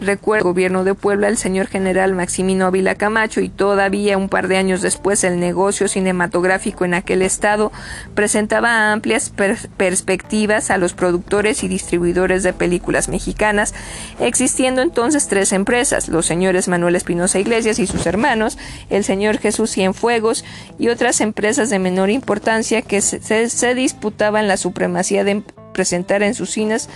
Recuerdo 0.00 0.48
el 0.48 0.52
gobierno 0.52 0.84
de 0.84 0.94
Puebla, 0.94 1.26
el 1.26 1.36
señor 1.36 1.66
general 1.66 2.14
Maximino 2.14 2.66
Ávila 2.66 2.94
Camacho 2.94 3.40
y 3.40 3.48
todavía 3.48 4.16
un 4.16 4.28
par 4.28 4.46
de 4.46 4.56
años 4.56 4.80
después 4.80 5.24
el 5.24 5.40
negocio 5.40 5.88
cinematográfico 5.88 6.84
en 6.84 6.94
aquel 6.94 7.22
estado 7.22 7.72
presentaba 8.14 8.92
amplias 8.92 9.32
perspectivas 9.76 10.70
a 10.70 10.78
los 10.78 10.92
productores 10.92 11.64
y 11.64 11.68
distribuidores 11.68 12.44
de 12.44 12.52
películas 12.52 13.08
mexicanas, 13.08 13.74
existiendo 14.20 14.82
entonces 14.82 15.26
tres 15.26 15.52
empresas, 15.52 16.08
los 16.08 16.26
señores 16.26 16.68
Manuel 16.68 16.94
Espinosa 16.94 17.40
Iglesias 17.40 17.80
y 17.80 17.88
sus 17.88 18.06
hermanos, 18.06 18.56
el 18.90 19.02
señor 19.02 19.38
Jesús 19.38 19.72
Cienfuegos 19.72 20.44
y 20.78 20.90
otras 20.90 21.20
empresas 21.20 21.70
de 21.70 21.80
menor 21.80 22.10
importancia 22.10 22.82
que 22.82 23.00
se, 23.00 23.48
se 23.48 23.74
disputaban 23.74 24.46
la 24.46 24.56
supremacía 24.56 25.24
de 25.24 25.42
presentar 25.72 26.22
en 26.22 26.34
sus 26.34 26.50
cines 26.50 26.88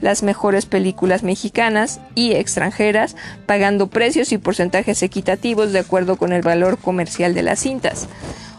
las 0.00 0.22
mejores 0.22 0.66
películas 0.66 1.22
mexicanas 1.22 2.00
y 2.14 2.32
extranjeras, 2.32 3.16
pagando 3.46 3.86
precios 3.88 4.32
y 4.32 4.38
porcentajes 4.38 5.02
equitativos 5.02 5.72
de 5.72 5.78
acuerdo 5.78 6.16
con 6.16 6.32
el 6.32 6.42
valor 6.42 6.78
comercial 6.78 7.34
de 7.34 7.42
las 7.42 7.60
cintas. 7.60 8.08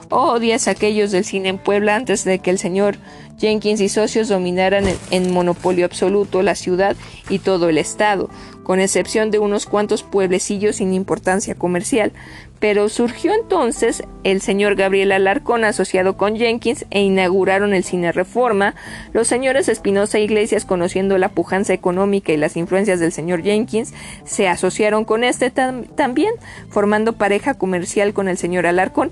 Oh, 0.09 0.39
días 0.39 0.67
aquellos 0.67 1.11
del 1.11 1.25
cine 1.25 1.49
en 1.49 1.57
Puebla 1.57 1.95
antes 1.95 2.23
de 2.23 2.39
que 2.39 2.51
el 2.51 2.59
señor 2.59 2.97
Jenkins 3.39 3.81
y 3.81 3.89
socios 3.89 4.29
dominaran 4.29 4.85
en, 5.11 5.33
monopolio 5.33 5.85
absoluto 5.85 6.41
la 6.41 6.55
ciudad 6.55 6.95
y 7.29 7.39
todo 7.39 7.69
el 7.69 7.77
estado, 7.77 8.29
con 8.63 8.79
excepción 8.79 9.31
de 9.31 9.39
unos 9.39 9.65
cuantos 9.65 10.03
pueblecillos 10.03 10.77
sin 10.77 10.93
importancia 10.93 11.55
comercial. 11.55 12.13
Pero 12.59 12.89
surgió 12.89 13.33
entonces 13.33 14.03
el 14.23 14.41
señor 14.41 14.75
Gabriel 14.75 15.11
Alarcón 15.11 15.63
asociado 15.63 16.17
con 16.17 16.35
Jenkins 16.37 16.85
e 16.89 17.01
inauguraron 17.01 17.73
el 17.73 17.83
Cine 17.83 18.11
Reforma. 18.11 18.75
Los 19.13 19.27
señores 19.27 19.69
Espinosa 19.69 20.17
e 20.17 20.23
Iglesias, 20.23 20.65
conociendo 20.65 21.17
la 21.17 21.29
pujanza 21.29 21.73
económica 21.73 22.31
y 22.31 22.37
las 22.37 22.57
influencias 22.57 22.99
del 22.99 23.11
señor 23.11 23.43
Jenkins, 23.43 23.93
se 24.23 24.47
asociaron 24.47 25.05
con 25.05 25.23
este 25.23 25.51
también, 25.51 26.33
formando 26.69 27.13
pareja 27.13 27.53
comercial 27.53 28.13
con 28.13 28.29
el 28.29 28.37
señor 28.37 28.65
Alarcón 28.65 29.11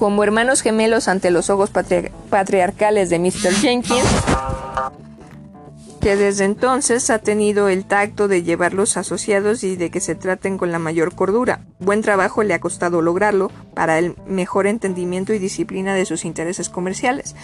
como 0.00 0.24
hermanos 0.24 0.62
gemelos 0.62 1.08
ante 1.08 1.30
los 1.30 1.50
ojos 1.50 1.68
patriarcales 2.30 3.10
de 3.10 3.18
Mr. 3.18 3.52
Jenkins, 3.60 4.02
que 6.00 6.16
desde 6.16 6.46
entonces 6.46 7.10
ha 7.10 7.18
tenido 7.18 7.68
el 7.68 7.84
tacto 7.84 8.26
de 8.26 8.42
llevarlos 8.42 8.96
asociados 8.96 9.62
y 9.64 9.76
de 9.76 9.90
que 9.90 10.00
se 10.00 10.14
traten 10.14 10.56
con 10.56 10.72
la 10.72 10.78
mayor 10.78 11.14
cordura. 11.14 11.66
Buen 11.78 12.00
trabajo 12.00 12.42
le 12.42 12.54
ha 12.54 12.60
costado 12.60 13.02
lograrlo 13.02 13.50
para 13.74 13.98
el 13.98 14.16
mejor 14.26 14.66
entendimiento 14.66 15.34
y 15.34 15.38
disciplina 15.38 15.94
de 15.94 16.06
sus 16.06 16.24
intereses 16.24 16.70
comerciales. 16.70 17.36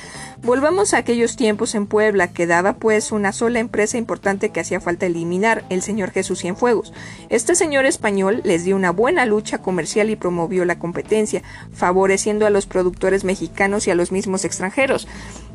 Volvamos 0.42 0.94
a 0.94 0.98
aquellos 0.98 1.36
tiempos 1.36 1.74
en 1.74 1.86
Puebla, 1.86 2.32
quedaba 2.32 2.74
pues 2.74 3.12
una 3.12 3.32
sola 3.32 3.58
empresa 3.58 3.98
importante 3.98 4.48
que 4.48 4.60
hacía 4.60 4.80
falta 4.80 5.04
eliminar, 5.04 5.64
el 5.68 5.82
señor 5.82 6.10
Jesús 6.10 6.40
Cienfuegos. 6.40 6.94
Este 7.28 7.54
señor 7.54 7.84
español 7.84 8.40
les 8.44 8.64
dio 8.64 8.74
una 8.74 8.90
buena 8.90 9.26
lucha 9.26 9.58
comercial 9.58 10.08
y 10.08 10.16
promovió 10.16 10.64
la 10.64 10.78
competencia, 10.78 11.42
favoreciendo 11.72 12.46
a 12.46 12.50
los 12.50 12.66
productores 12.66 13.24
mexicanos 13.24 13.86
y 13.86 13.90
a 13.90 13.94
los 13.94 14.12
mismos 14.12 14.46
extranjeros. 14.46 15.06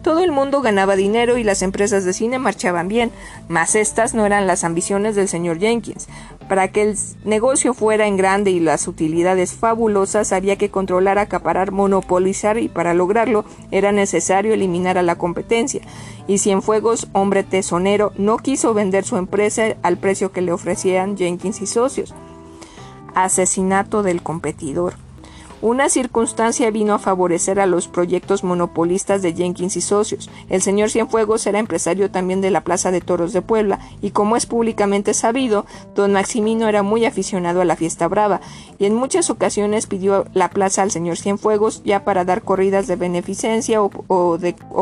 Todo 0.01 0.23
el 0.23 0.31
mundo 0.31 0.61
ganaba 0.61 0.95
dinero 0.95 1.37
y 1.37 1.43
las 1.43 1.61
empresas 1.61 2.05
de 2.05 2.13
cine 2.13 2.39
marchaban 2.39 2.87
bien, 2.87 3.11
mas 3.47 3.75
estas 3.75 4.15
no 4.15 4.25
eran 4.25 4.47
las 4.47 4.63
ambiciones 4.63 5.15
del 5.15 5.27
señor 5.27 5.59
Jenkins. 5.59 6.07
Para 6.49 6.69
que 6.69 6.81
el 6.81 6.97
negocio 7.23 7.75
fuera 7.75 8.07
en 8.07 8.17
grande 8.17 8.49
y 8.49 8.59
las 8.59 8.87
utilidades 8.87 9.53
fabulosas 9.53 10.33
había 10.33 10.55
que 10.55 10.71
controlar, 10.71 11.19
acaparar, 11.19 11.71
monopolizar 11.71 12.57
y 12.57 12.67
para 12.67 12.95
lograrlo 12.95 13.45
era 13.69 13.91
necesario 13.91 14.55
eliminar 14.55 14.97
a 14.97 15.03
la 15.03 15.17
competencia. 15.17 15.81
Y 16.27 16.39
Cienfuegos, 16.39 17.07
hombre 17.13 17.43
tesonero, 17.43 18.11
no 18.17 18.37
quiso 18.37 18.73
vender 18.73 19.03
su 19.03 19.17
empresa 19.17 19.75
al 19.83 19.97
precio 19.97 20.31
que 20.31 20.41
le 20.41 20.51
ofrecían 20.51 21.15
Jenkins 21.15 21.61
y 21.61 21.67
socios. 21.67 22.15
Asesinato 23.13 24.01
del 24.01 24.23
competidor. 24.23 24.95
Una 25.61 25.89
circunstancia 25.89 26.71
vino 26.71 26.95
a 26.95 26.99
favorecer 26.99 27.59
a 27.59 27.67
los 27.67 27.87
proyectos 27.87 28.43
monopolistas 28.43 29.21
de 29.21 29.35
Jenkins 29.35 29.77
y 29.77 29.81
socios. 29.81 30.27
El 30.49 30.63
señor 30.63 30.89
Cienfuegos 30.89 31.45
era 31.45 31.59
empresario 31.59 32.09
también 32.09 32.41
de 32.41 32.49
la 32.49 32.61
Plaza 32.61 32.89
de 32.89 32.99
Toros 32.99 33.31
de 33.31 33.43
Puebla 33.43 33.79
y 34.01 34.09
como 34.09 34.35
es 34.35 34.47
públicamente 34.47 35.13
sabido, 35.13 35.67
don 35.93 36.13
Maximino 36.13 36.67
era 36.67 36.81
muy 36.81 37.05
aficionado 37.05 37.61
a 37.61 37.65
la 37.65 37.75
fiesta 37.75 38.07
brava 38.07 38.41
y 38.79 38.85
en 38.85 38.95
muchas 38.95 39.29
ocasiones 39.29 39.85
pidió 39.85 40.25
la 40.33 40.49
plaza 40.49 40.81
al 40.81 40.89
señor 40.89 41.17
Cienfuegos 41.17 41.83
ya 41.83 42.03
para 42.05 42.25
dar 42.25 42.41
corridas 42.41 42.87
de 42.87 42.95
beneficencia 42.95 43.83
o, 43.83 44.39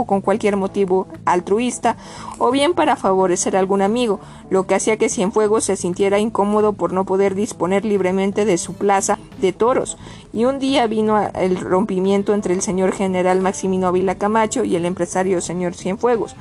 con 0.08 0.22
cualquier 0.22 0.56
motivo 0.56 1.08
altruista 1.26 1.98
o 2.38 2.52
bien 2.52 2.74
para 2.74 2.96
favorecer 2.96 3.58
a 3.58 3.60
algún 3.60 3.82
amigo, 3.82 4.22
lo 4.50 4.66
que 4.66 4.76
hacía 4.76 4.96
que 4.96 5.10
Cienfuegos 5.10 5.66
se 5.66 5.76
sintiera 5.76 6.20
incómodo 6.20 6.72
por 6.72 6.94
no 6.94 7.04
poder 7.04 7.36
disponer 7.36 7.84
libremente 7.84 8.46
de 8.46 8.58
su 8.58 8.76
plaza 8.76 9.20
de 9.42 9.52
toros 9.52 9.98
y 10.32 10.46
un 10.46 10.60
día 10.60 10.69
vino 10.88 11.30
el 11.34 11.60
rompimiento 11.60 12.34
entre 12.34 12.54
el 12.54 12.62
señor 12.62 12.92
general 12.94 13.42
Maximino 13.42 13.88
Ávila 13.88 14.16
Camacho 14.16 14.64
y 14.64 14.76
el 14.76 14.86
empresario 14.86 15.42
señor 15.42 15.74
Cienfuegos. 15.74 16.36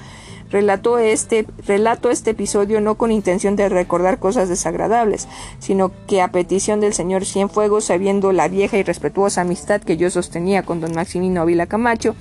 Relató 0.50 0.98
este, 0.98 1.46
relato 1.66 2.10
este 2.10 2.30
episodio 2.30 2.80
no 2.80 2.96
con 2.96 3.10
intención 3.10 3.56
de 3.56 3.68
recordar 3.68 4.18
cosas 4.18 4.48
desagradables, 4.48 5.28
sino 5.58 5.92
que 6.06 6.22
a 6.22 6.28
petición 6.28 6.80
del 6.80 6.94
señor 6.94 7.24
Cienfuegos, 7.24 7.84
sabiendo 7.84 8.32
la 8.32 8.48
vieja 8.48 8.76
y 8.78 8.82
respetuosa 8.82 9.42
amistad 9.42 9.80
que 9.80 9.96
yo 9.96 10.10
sostenía 10.10 10.62
con 10.62 10.80
don 10.80 10.94
Maximino 10.94 11.42
Ávila 11.42 11.66
Camacho, 11.66 12.14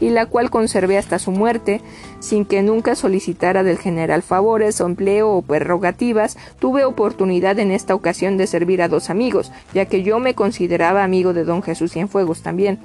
y 0.00 0.10
la 0.10 0.26
cual 0.26 0.50
conservé 0.50 0.98
hasta 0.98 1.18
su 1.18 1.30
muerte, 1.30 1.80
sin 2.20 2.44
que 2.44 2.62
nunca 2.62 2.94
solicitara 2.94 3.62
del 3.62 3.78
general 3.78 4.22
favores 4.22 4.80
o 4.80 4.86
empleo 4.86 5.30
o 5.30 5.42
prerrogativas, 5.42 6.36
tuve 6.58 6.84
oportunidad 6.84 7.58
en 7.58 7.70
esta 7.70 7.94
ocasión 7.94 8.36
de 8.36 8.46
servir 8.46 8.82
a 8.82 8.88
dos 8.88 9.10
amigos, 9.10 9.52
ya 9.74 9.86
que 9.86 10.02
yo 10.02 10.18
me 10.18 10.34
consideraba 10.34 11.04
amigo 11.04 11.32
de 11.32 11.44
don 11.44 11.62
Jesús 11.62 11.92
Cienfuegos 11.92 12.42
también 12.42 12.78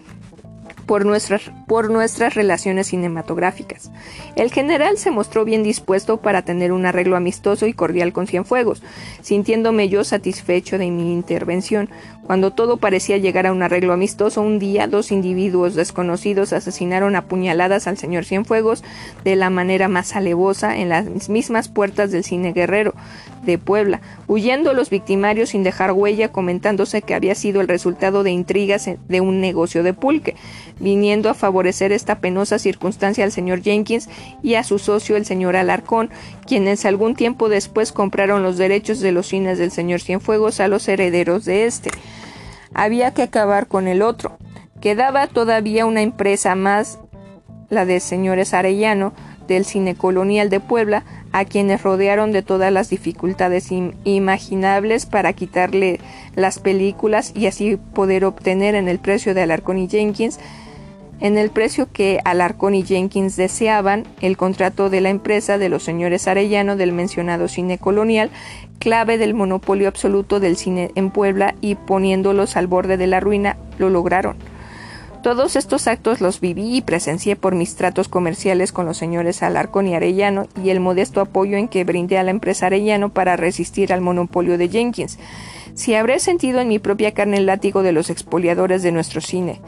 por 0.86 1.06
nuestras, 1.06 1.52
por 1.68 1.90
nuestras 1.90 2.36
relaciones 2.36 2.88
cinematográficas. 2.88 3.92
El 4.36 4.52
general 4.52 4.98
se 4.98 5.12
mostró 5.12 5.46
bien 5.46 5.64
dispuesto 5.64 6.18
para 6.18 6.44
tener 6.44 6.72
un 6.72 6.86
arreglo 6.86 7.16
amistoso 7.16 7.68
y 7.68 7.74
cordial 7.74 8.14
con 8.14 8.28
Cienfuegos, 8.28 8.84
sintiéndome 9.22 9.90
yo 9.90 10.04
satisfecho 10.04 10.78
de 10.78 10.90
mi 10.92 11.14
intervención. 11.14 11.90
Cuando 12.26 12.52
todo 12.52 12.78
parecía 12.78 13.18
llegar 13.18 13.48
a 13.48 13.52
un 13.52 13.64
arreglo 13.64 13.94
amistoso, 13.94 14.42
un 14.42 14.60
día 14.60 14.88
dos 14.88 15.12
individuos 15.12 15.76
desconocidos 15.76 16.54
asesinaron 16.54 17.16
a 17.16 17.26
puñaladas 17.26 17.88
al 17.88 17.98
señor 17.98 18.26
Cienfuegos 18.26 18.84
de 19.24 19.36
la 19.36 19.50
manera 19.50 19.88
más 19.88 20.16
alevosa 20.16 20.78
en 20.78 20.90
las 20.90 21.30
mismas 21.30 21.68
puertas 21.68 22.12
del 22.12 22.24
cine 22.24 22.54
guerrero 22.54 22.94
de 23.46 23.58
Puebla, 23.58 24.02
huyendo 24.28 24.74
los 24.74 24.90
victimarios 24.90 25.50
sin 25.50 25.64
dejar 25.64 25.92
huella, 25.92 26.32
comentándose 26.32 27.02
que 27.02 27.14
había 27.14 27.36
sido 27.36 27.62
el 27.62 27.68
resultado 27.68 28.24
de 28.24 28.32
intrigas 28.32 28.90
de 29.08 29.22
un 29.22 29.42
negocio 29.42 29.84
de 29.84 29.94
pulque 29.94 30.36
viniendo 30.80 31.30
a 31.30 31.34
favorecer 31.34 31.92
esta 31.92 32.20
penosa 32.20 32.60
circunstancia 32.60 33.24
al 33.24 33.32
señor 33.32 33.62
Jenkins 33.62 34.10
y 34.42 34.56
a 34.56 34.64
su 34.64 34.80
socio 34.80 35.16
el 35.16 35.26
señor 35.26 35.56
Alarcón, 35.56 36.10
quienes 36.46 36.86
algún 36.86 37.16
tiempo 37.16 37.50
después 37.50 37.92
compraron 37.92 38.44
los 38.44 38.58
derechos 38.58 39.00
de 39.00 39.12
los 39.12 39.28
cines 39.28 39.58
del 39.58 39.72
señor 39.72 40.02
Cienfuegos 40.02 40.60
a 40.60 40.68
los 40.68 40.88
herederos 40.88 41.46
de 41.46 41.66
este. 41.66 41.92
Había 42.74 43.14
que 43.14 43.24
acabar 43.24 43.68
con 43.68 43.88
el 43.88 44.02
otro. 44.02 44.38
Quedaba 44.82 45.28
todavía 45.28 45.86
una 45.86 46.02
empresa 46.02 46.56
más, 46.56 47.00
la 47.70 47.86
de 47.86 48.00
señores 48.00 48.54
Arellano, 48.54 49.14
del 49.48 49.66
cine 49.66 49.96
colonial 49.96 50.50
de 50.50 50.60
Puebla, 50.60 51.04
a 51.32 51.46
quienes 51.46 51.84
rodearon 51.84 52.32
de 52.32 52.42
todas 52.42 52.72
las 52.72 52.90
dificultades 52.90 53.70
imaginables 54.04 55.06
para 55.06 55.34
quitarle 55.34 56.00
las 56.36 56.60
películas 56.60 57.32
y 57.36 57.48
así 57.48 57.78
poder 57.94 58.26
obtener 58.26 58.76
en 58.76 58.88
el 58.88 59.00
precio 59.00 59.34
de 59.34 59.42
Alarcón 59.42 59.78
y 59.78 59.88
Jenkins 59.88 60.40
en 61.24 61.38
el 61.38 61.52
precio 61.52 61.88
que 61.92 62.20
Alarcón 62.26 62.76
y 62.76 62.84
Jenkins 62.84 63.38
deseaban 63.38 64.06
el 64.20 64.36
contrato 64.36 64.90
de 64.90 65.00
la 65.00 65.10
empresa 65.10 65.58
de 65.58 65.70
los 65.70 65.82
señores 65.82 66.28
Arellano 66.28 66.76
del 66.76 66.92
mencionado 66.92 67.48
cine 67.48 67.78
colonial, 67.78 68.30
clave 68.78 69.18
del 69.18 69.34
monopolio 69.34 69.88
absoluto 69.88 70.42
del 70.42 70.58
cine 70.58 70.92
en 70.96 71.12
Puebla 71.12 71.56
y 71.62 71.76
poniéndolos 71.76 72.58
al 72.58 72.68
borde 72.68 72.98
de 72.98 73.08
la 73.08 73.22
ruina, 73.22 73.56
lo 73.78 73.90
lograron. 73.90 74.36
Todos 75.24 75.56
estos 75.56 75.88
actos 75.88 76.20
los 76.20 76.42
viví 76.42 76.76
y 76.76 76.82
presencié 76.82 77.38
por 77.38 77.56
mis 77.56 77.78
tratos 77.78 78.10
comerciales 78.10 78.74
con 78.74 78.86
los 78.86 78.98
señores 78.98 79.42
Alarcón 79.42 79.88
y 79.88 79.96
Arellano 79.96 80.48
y 80.62 80.70
el 80.70 80.82
modesto 80.82 81.22
apoyo 81.22 81.56
en 81.56 81.70
que 81.70 81.86
brindé 81.86 82.18
a 82.18 82.24
la 82.24 82.32
empresa 82.32 82.66
Arellano 82.66 83.08
para 83.08 83.38
resistir 83.38 83.94
al 83.94 84.02
monopolio 84.02 84.58
de 84.58 84.68
Jenkins. 84.68 85.18
Si 85.76 85.96
habré 85.96 86.20
sentido 86.20 86.60
en 86.60 86.68
mi 86.68 86.78
propia 86.78 87.14
carne 87.14 87.38
el 87.38 87.46
látigo 87.46 87.84
de 87.84 87.94
los 87.94 88.10
expoliadores 88.10 88.84
de 88.84 88.92
nuestro 88.92 89.22
cine. 89.22 89.62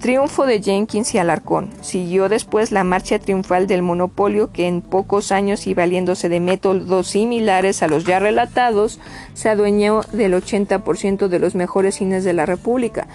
Triunfo 0.00 0.46
de 0.46 0.60
Jenkins 0.60 1.14
y 1.14 1.18
Alarcón. 1.18 1.70
Siguió 1.80 2.28
después 2.28 2.72
la 2.72 2.82
marcha 2.82 3.20
triunfal 3.20 3.68
del 3.68 3.82
monopolio 3.82 4.50
que 4.50 4.66
en 4.66 4.82
pocos 4.82 5.30
años 5.30 5.68
y 5.68 5.74
valiéndose 5.74 6.28
de 6.28 6.40
métodos 6.40 7.06
similares 7.06 7.84
a 7.84 7.88
los 7.88 8.04
ya 8.04 8.18
relatados, 8.18 8.98
se 9.32 9.48
adueñó 9.48 10.02
del 10.12 10.34
80% 10.34 11.28
de 11.28 11.38
los 11.38 11.54
mejores 11.54 11.94
cines 11.94 12.24
de 12.24 12.32
la 12.32 12.46
República. 12.46 13.06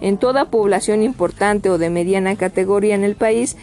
En 0.00 0.18
toda 0.18 0.50
población 0.50 1.02
importante 1.02 1.70
o 1.70 1.78
de 1.78 1.90
mediana 1.90 2.36
categoría 2.36 2.94
en 2.94 3.04
el 3.04 3.16
país, 3.16 3.56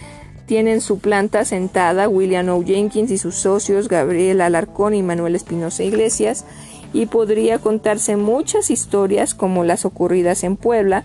tienen 0.45 0.81
su 0.81 0.99
planta 0.99 1.45
sentada 1.45 2.09
William 2.09 2.49
O. 2.49 2.63
Jenkins 2.63 3.11
y 3.11 3.17
sus 3.17 3.35
socios 3.35 3.87
Gabriel 3.87 4.41
Alarcón 4.41 4.93
y 4.93 5.03
Manuel 5.03 5.35
Espinosa 5.35 5.83
Iglesias, 5.83 6.45
y 6.91 7.07
podría 7.07 7.59
contarse 7.59 8.17
muchas 8.17 8.69
historias 8.69 9.33
como 9.33 9.63
las 9.63 9.83
ocurridas 9.85 10.43
en 10.43 10.57
Puebla, 10.57 11.03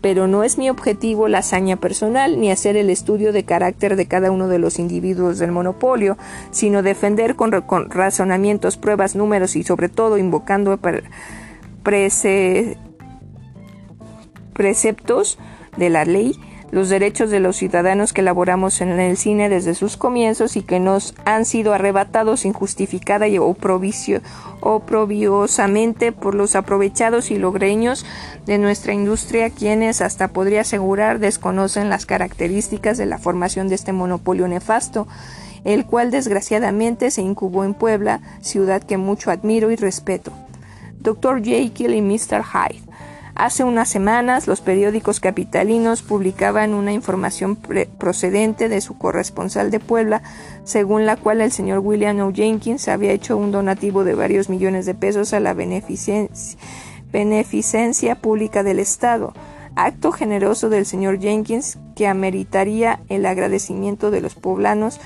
pero 0.00 0.28
no 0.28 0.44
es 0.44 0.56
mi 0.56 0.70
objetivo 0.70 1.28
la 1.28 1.38
hazaña 1.38 1.76
personal 1.76 2.40
ni 2.40 2.50
hacer 2.50 2.76
el 2.76 2.90
estudio 2.90 3.32
de 3.32 3.44
carácter 3.44 3.96
de 3.96 4.06
cada 4.06 4.30
uno 4.30 4.48
de 4.48 4.58
los 4.58 4.78
individuos 4.78 5.38
del 5.38 5.52
monopolio, 5.52 6.16
sino 6.52 6.82
defender 6.82 7.34
con, 7.34 7.50
razonamientos, 7.90 8.76
pruebas, 8.76 9.16
números 9.16 9.56
y 9.56 9.62
sobre 9.62 9.88
todo 9.88 10.16
invocando 10.16 10.78
preceptos 14.56 15.38
de 15.76 15.90
la 15.90 16.04
ley 16.04 16.38
los 16.70 16.88
derechos 16.88 17.28
de 17.30 17.40
los 17.40 17.56
ciudadanos 17.56 18.12
que 18.12 18.22
laboramos 18.22 18.80
en 18.80 18.98
el 18.98 19.16
cine 19.16 19.48
desde 19.48 19.74
sus 19.74 19.96
comienzos 19.96 20.56
y 20.56 20.62
que 20.62 20.78
nos 20.80 21.14
han 21.24 21.44
sido 21.44 21.72
arrebatados 21.72 22.44
injustificada 22.44 23.28
y 23.28 23.38
oprobiosamente 23.38 26.10
por 26.12 26.34
los 26.34 26.56
aprovechados 26.56 27.30
y 27.30 27.38
logreños 27.38 28.04
de 28.46 28.58
nuestra 28.58 28.94
industria, 28.94 29.50
quienes 29.50 30.00
hasta 30.00 30.26
podría 30.28 30.62
asegurar 30.62 31.20
desconocen 31.20 31.88
las 31.88 32.04
características 32.04 32.98
de 32.98 33.06
la 33.06 33.18
formación 33.18 33.68
de 33.68 33.76
este 33.76 33.92
monopolio 33.92 34.48
nefasto 34.48 35.06
el 35.64 35.84
cual 35.84 36.10
desgraciadamente 36.12 37.10
se 37.10 37.22
incubó 37.22 37.64
en 37.64 37.74
Puebla, 37.74 38.20
ciudad 38.40 38.84
que 38.84 38.98
mucho 38.98 39.32
admiro 39.32 39.72
y 39.72 39.76
respeto. 39.76 40.30
Dr. 41.00 41.42
Jekyll 41.42 41.92
y 41.92 42.02
Mr. 42.02 42.44
Hyde. 42.44 42.85
Hace 43.36 43.64
unas 43.64 43.90
semanas 43.90 44.46
los 44.46 44.62
periódicos 44.62 45.20
capitalinos 45.20 46.00
publicaban 46.00 46.72
una 46.72 46.94
información 46.94 47.54
procedente 47.98 48.70
de 48.70 48.80
su 48.80 48.96
corresponsal 48.96 49.70
de 49.70 49.78
Puebla, 49.78 50.22
según 50.64 51.04
la 51.04 51.16
cual 51.16 51.42
el 51.42 51.52
señor 51.52 51.80
William 51.80 52.18
O. 52.20 52.32
Jenkins 52.32 52.88
había 52.88 53.12
hecho 53.12 53.36
un 53.36 53.52
donativo 53.52 54.04
de 54.04 54.14
varios 54.14 54.48
millones 54.48 54.86
de 54.86 54.94
pesos 54.94 55.34
a 55.34 55.40
la 55.40 55.52
beneficencia, 55.52 56.58
beneficencia 57.12 58.14
pública 58.14 58.62
del 58.62 58.78
Estado, 58.78 59.34
acto 59.74 60.12
generoso 60.12 60.70
del 60.70 60.86
señor 60.86 61.20
Jenkins 61.20 61.78
que 61.94 62.06
ameritaría 62.06 63.00
el 63.10 63.26
agradecimiento 63.26 64.10
de 64.10 64.22
los 64.22 64.34
poblanos 64.34 64.98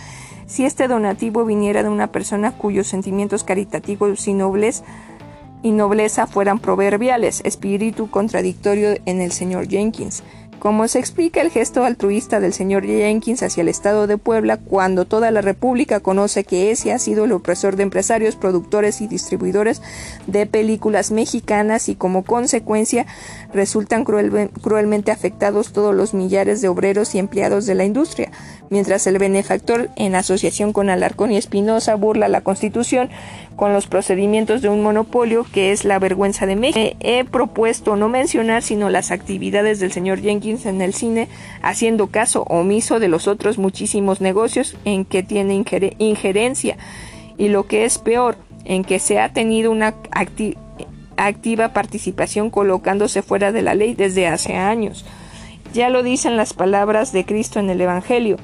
si 0.47 0.65
este 0.65 0.87
donativo 0.87 1.45
viniera 1.45 1.83
de 1.83 1.89
una 1.89 2.13
persona 2.13 2.53
cuyos 2.53 2.87
sentimientos 2.87 3.43
caritativos 3.43 4.27
y 4.29 4.35
nobles 4.35 4.85
y 5.63 5.73
nobleza 5.73 6.27
fueran 6.27 6.59
proverbiales, 6.59 7.43
espíritu 7.45 8.11
contradictorio 8.11 8.97
en 9.07 9.21
el 9.21 9.33
señor 9.33 9.69
Jenkins. 9.69 10.23
Como 10.61 10.89
se 10.89 10.99
explica 10.99 11.41
el 11.41 11.51
gesto 11.51 11.85
altruista 11.85 12.39
del 12.39 12.53
señor 12.53 12.85
Jenkins 12.85 13.43
hacia 13.43 13.63
el 13.63 13.69
Estado 13.69 14.07
de 14.07 14.19
Puebla 14.19 14.59
cuando 14.59 15.07
toda 15.07 15.31
la 15.31 15.41
República 15.41 16.01
conoce 16.01 16.45
que 16.45 16.71
ese 16.71 16.93
ha 16.93 16.99
sido 16.99 17.25
el 17.25 17.33
opresor 17.33 17.77
de 17.77 17.83
empresarios, 17.83 18.37
productores 18.37 19.01
y 19.01 19.07
distribuidores 19.07 19.81
de 20.27 20.45
películas 20.45 21.13
mexicanas 21.13 21.89
y 21.89 21.95
como 21.95 22.25
consecuencia 22.25 23.07
resultan 23.55 24.05
cruelmente 24.05 25.11
afectados 25.11 25.73
todos 25.73 25.95
los 25.95 26.13
millares 26.13 26.61
de 26.61 26.69
obreros 26.69 27.15
y 27.15 27.21
empleados 27.21 27.65
de 27.65 27.75
la 27.75 27.87
industria, 27.87 28.31
mientras 28.69 29.07
el 29.07 29.17
benefactor, 29.17 29.89
en 29.97 30.15
asociación 30.15 30.75
con 30.75 30.91
Alarcón 30.91 31.33
y 31.33 31.39
Espinosa, 31.39 31.95
burla 31.95 32.29
la 32.29 32.43
Constitución 32.43 33.09
con 33.57 33.73
los 33.73 33.87
procedimientos 33.87 34.63
de 34.63 34.69
un 34.69 34.83
monopolio 34.83 35.45
que 35.53 35.71
es 35.73 35.85
la 35.85 35.99
vergüenza 35.99 36.47
de 36.47 36.57
México. 36.57 36.97
He 37.01 37.25
propuesto 37.25 37.97
no 37.97 38.09
mencionar 38.09 38.63
sino 38.63 38.89
las 38.89 39.11
actividades 39.11 39.81
del 39.81 39.93
señor 39.93 40.21
Jenkins 40.21 40.67
en 40.67 40.81
el 40.81 40.95
cine, 40.95 41.29
haciendo 41.63 42.07
caso 42.07 42.45
omiso 42.45 43.01
de 43.01 43.09
los 43.09 43.29
otros 43.29 43.59
muchísimos 43.59 44.21
negocios 44.21 44.77
en 44.85 45.05
que 45.05 45.23
tiene 45.23 45.63
injerencia 45.99 46.77
y 47.37 47.49
lo 47.49 47.67
que 47.67 47.85
es 47.85 47.99
peor, 47.99 48.37
en 48.65 48.85
que 48.85 48.99
se 48.99 49.19
ha 49.19 49.33
tenido 49.33 49.71
una 49.71 49.95
activa 51.17 51.73
participación 51.73 52.51
colocándose 52.51 53.23
fuera 53.23 53.53
de 53.53 53.63
la 53.63 53.75
ley 53.75 53.95
desde 53.95 54.27
hace 54.27 54.57
años. 54.57 55.05
Ya 55.73 55.89
lo 55.89 56.03
dicen 56.03 56.37
las 56.37 56.53
palabras 56.53 57.13
de 57.13 57.25
Cristo 57.25 57.61
en 57.61 57.71
el 57.71 57.81
Evangelio. 57.81 58.37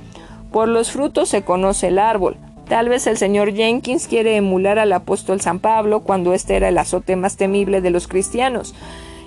Por 0.53 0.69
los 0.69 0.93
frutos 0.93 1.29
se 1.29 1.43
conoce 1.43 1.89
el 1.89 1.99
árbol. 1.99 2.37
Tal 2.69 2.89
vez 2.89 3.07
el 3.07 3.17
señor 3.17 3.55
Jenkins 3.55 4.09
quiere 4.09 4.37
emular 4.37 4.81
al 4.81 4.93
apóstol 4.93 5.41
San 5.41 5.61
Pablo 5.61 6.01
cuando 6.01 6.35
este 6.35 6.57
era 6.57 6.69
el 6.69 6.79
azote 6.79 7.15
más 7.15 7.37
temible 7.37 7.81
de 7.81 7.91
los 7.91 8.09
cristianos, 8.09 8.75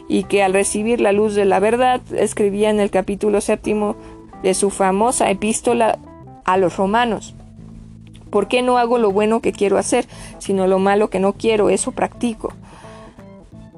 y 0.10 0.24
que 0.24 0.44
al 0.44 0.54
recibir 0.54 1.00
la 1.00 1.14
luz 1.14 1.36
de 1.36 1.46
la 1.46 1.60
verdad 1.60 2.02
escribía 2.14 2.70
en 2.70 2.82
el 2.82 2.90
capítulo 2.90 3.40
séptimo 3.40 3.96
de 4.44 4.54
su 4.54 4.70
famosa 4.72 5.30
epístola 5.30 6.00
a 6.44 6.58
los 6.58 6.76
romanos. 6.76 7.34
¿Por 8.30 8.48
qué 8.48 8.62
no 8.62 8.78
hago 8.78 8.98
lo 8.98 9.12
bueno 9.12 9.40
que 9.40 9.54
quiero 9.54 9.78
hacer, 9.78 10.06
sino 10.38 10.68
lo 10.68 10.80
malo 10.80 11.10
que 11.10 11.20
no 11.20 11.34
quiero? 11.34 11.70
Eso 11.70 11.92
practico. 11.92 12.54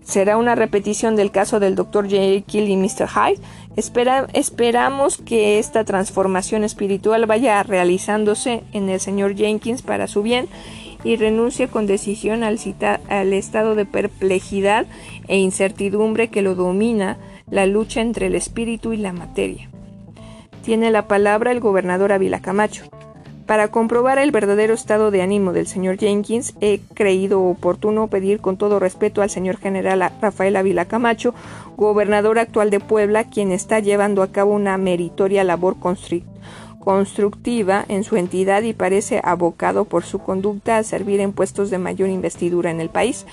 ¿Será 0.03 0.38
una 0.38 0.55
repetición 0.55 1.16
del 1.16 1.32
caso 1.32 1.59
del 1.59 1.76
Dr. 1.76 2.09
Jekyll 2.09 2.68
y 2.68 2.76
Mr. 2.76 3.07
Hyde? 3.07 3.41
Esperamos 3.76 5.17
que 5.17 5.59
esta 5.59 5.84
transformación 5.84 6.63
espiritual 6.63 7.26
vaya 7.26 7.63
realizándose 7.63 8.63
en 8.74 8.89
el 8.89 8.99
señor 8.99 9.36
Jenkins 9.36 9.82
para 9.82 10.07
su 10.07 10.24
bien 10.24 10.47
y 11.03 11.15
renuncie 11.15 11.67
con 11.67 11.88
decisión 11.88 12.43
al, 12.43 12.59
al 13.09 13.34
estado 13.34 13.76
de 13.76 13.86
perplejidad 13.86 14.86
e 15.28 15.38
incertidumbre 15.38 16.30
que 16.30 16.41
lo 16.41 16.55
domina 16.55 17.17
la 17.49 17.65
lucha 17.65 18.01
entre 18.01 18.28
el 18.28 18.36
espíritu 18.36 18.93
y 18.93 18.97
la 18.97 19.13
materia. 19.13 19.69
Tiene 20.63 20.91
la 20.91 21.07
palabra 21.07 21.51
el 21.51 21.59
gobernador 21.59 22.11
Ávila 22.11 22.41
Camacho. 22.41 22.84
Para 23.51 23.67
comprobar 23.67 24.17
el 24.17 24.31
verdadero 24.31 24.73
estado 24.73 25.11
de 25.11 25.21
ánimo 25.21 25.51
del 25.51 25.67
señor 25.67 25.97
Jenkins, 25.97 26.53
he 26.61 26.79
creído 26.93 27.41
oportuno 27.43 28.07
pedir 28.07 28.39
con 28.39 28.55
todo 28.55 28.79
respeto 28.79 29.21
al 29.21 29.29
señor 29.29 29.57
general 29.57 30.09
Rafael 30.21 30.55
Ávila 30.55 30.85
Camacho, 30.85 31.33
gobernador 31.75 32.39
actual 32.39 32.69
de 32.69 32.79
Puebla, 32.79 33.25
quien 33.25 33.51
está 33.51 33.81
llevando 33.81 34.23
a 34.23 34.31
cabo 34.31 34.53
una 34.53 34.77
meritoria 34.77 35.43
labor 35.43 35.75
constructiva 36.82 37.86
en 37.88 38.03
su 38.03 38.17
entidad 38.17 38.63
y 38.63 38.73
parece 38.73 39.21
abocado 39.23 39.86
por 39.86 40.03
su 40.03 40.19
conducta 40.19 40.77
a 40.77 40.84
servir 40.84 41.21
en 41.21 41.32
puestos 41.32 41.69
de 41.69 41.77
mayor 41.77 42.09
investidura 42.09 42.71
en 42.71 42.82
el 42.82 42.89
país. 42.89 43.25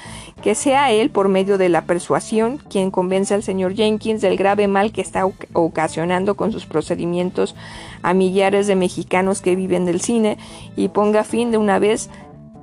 Que 0.42 0.55
sea 0.55 0.92
él, 0.92 1.11
por 1.11 1.28
medio 1.28 1.59
de 1.59 1.68
la 1.68 1.82
persuasión, 1.82 2.59
quien 2.70 2.92
convence 2.92 3.34
al 3.34 3.42
señor 3.42 3.74
Jenkins 3.74 4.20
del 4.20 4.36
grave 4.36 4.68
mal 4.68 4.92
que 4.92 5.01
está 5.01 5.24
ocasionando 5.53 6.36
con 6.36 6.53
sus 6.53 6.66
procedimientos 6.66 7.57
a 8.03 8.14
millares 8.14 8.68
de 8.68 8.76
mexicanos 8.76 9.40
que 9.40 9.57
viven 9.57 9.84
del 9.84 10.01
cine 10.01 10.38
y 10.76 10.88
ponga 10.88 11.24
fin 11.24 11.51
de 11.51 11.59
una 11.59 11.80
vez 11.80 12.11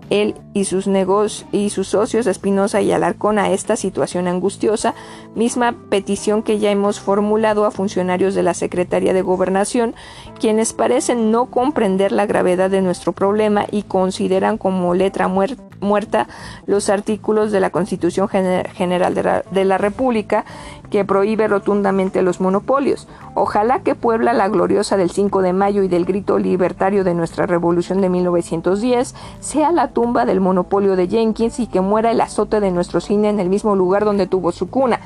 él 0.09 0.35
y 0.53 0.65
sus 0.65 0.87
negocios 0.87 1.45
y 1.51 1.69
sus 1.69 1.87
socios 1.89 2.27
Espinosa 2.27 2.81
y 2.81 2.91
Alarcón 2.91 3.39
a 3.39 3.51
esta 3.51 3.75
situación 3.75 4.27
angustiosa, 4.27 4.93
misma 5.35 5.75
petición 5.89 6.43
que 6.43 6.59
ya 6.59 6.71
hemos 6.71 6.99
formulado 6.99 7.65
a 7.65 7.71
funcionarios 7.71 8.35
de 8.35 8.43
la 8.43 8.53
Secretaría 8.53 9.13
de 9.13 9.21
Gobernación, 9.21 9.95
quienes 10.39 10.73
parecen 10.73 11.31
no 11.31 11.47
comprender 11.47 12.11
la 12.11 12.25
gravedad 12.25 12.69
de 12.69 12.81
nuestro 12.81 13.11
problema 13.11 13.65
y 13.71 13.83
consideran 13.83 14.57
como 14.57 14.93
letra 14.93 15.27
muerta 15.27 16.27
los 16.65 16.89
artículos 16.89 17.51
de 17.51 17.59
la 17.59 17.69
Constitución 17.69 18.27
General 18.29 19.43
de 19.51 19.65
la 19.65 19.77
República 19.77 20.45
que 20.89 21.05
prohíbe 21.05 21.47
rotundamente 21.47 22.21
los 22.21 22.39
monopolios. 22.39 23.07
Ojalá 23.33 23.79
que 23.79 23.95
Puebla, 23.95 24.33
la 24.33 24.47
gloriosa 24.47 24.97
del 24.97 25.09
5 25.09 25.41
de 25.41 25.53
mayo 25.53 25.83
y 25.83 25.88
del 25.88 26.05
grito 26.05 26.39
libertario 26.39 27.03
de 27.03 27.13
nuestra 27.13 27.45
revolución 27.45 28.01
de 28.01 28.09
1910, 28.09 29.15
sea 29.39 29.71
la 29.71 29.89
tumba 29.89 30.25
del 30.25 30.41
monopolio 30.41 30.95
de 30.95 31.07
Jenkins 31.07 31.59
y 31.59 31.67
que 31.67 31.81
muera 31.81 32.11
el 32.11 32.21
azote 32.21 32.59
de 32.59 32.71
nuestro 32.71 33.01
cine 33.01 33.29
en 33.29 33.39
el 33.39 33.49
mismo 33.49 33.75
lugar 33.75 34.05
donde 34.05 34.27
tuvo 34.27 34.51
su 34.51 34.69
cuna. 34.69 34.99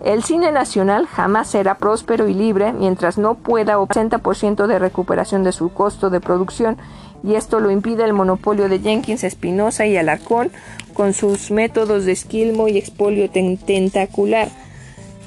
El 0.00 0.22
cine 0.22 0.52
nacional 0.52 1.06
jamás 1.06 1.48
será 1.48 1.74
próspero 1.74 2.28
y 2.28 2.34
libre 2.34 2.72
mientras 2.72 3.18
no 3.18 3.34
pueda 3.34 3.78
80% 3.78 4.68
de 4.68 4.78
recuperación 4.78 5.42
de 5.42 5.50
su 5.50 5.70
costo 5.70 6.08
de 6.08 6.20
producción 6.20 6.76
y 7.24 7.34
esto 7.34 7.58
lo 7.58 7.72
impide 7.72 8.04
el 8.04 8.12
monopolio 8.12 8.68
de 8.68 8.78
Jenkins, 8.78 9.24
Espinosa 9.24 9.86
y 9.86 9.96
Alarcón 9.96 10.52
con 10.94 11.14
sus 11.14 11.50
métodos 11.50 12.04
de 12.04 12.12
esquilmo 12.12 12.68
y 12.68 12.78
expolio 12.78 13.28
tentacular 13.28 14.48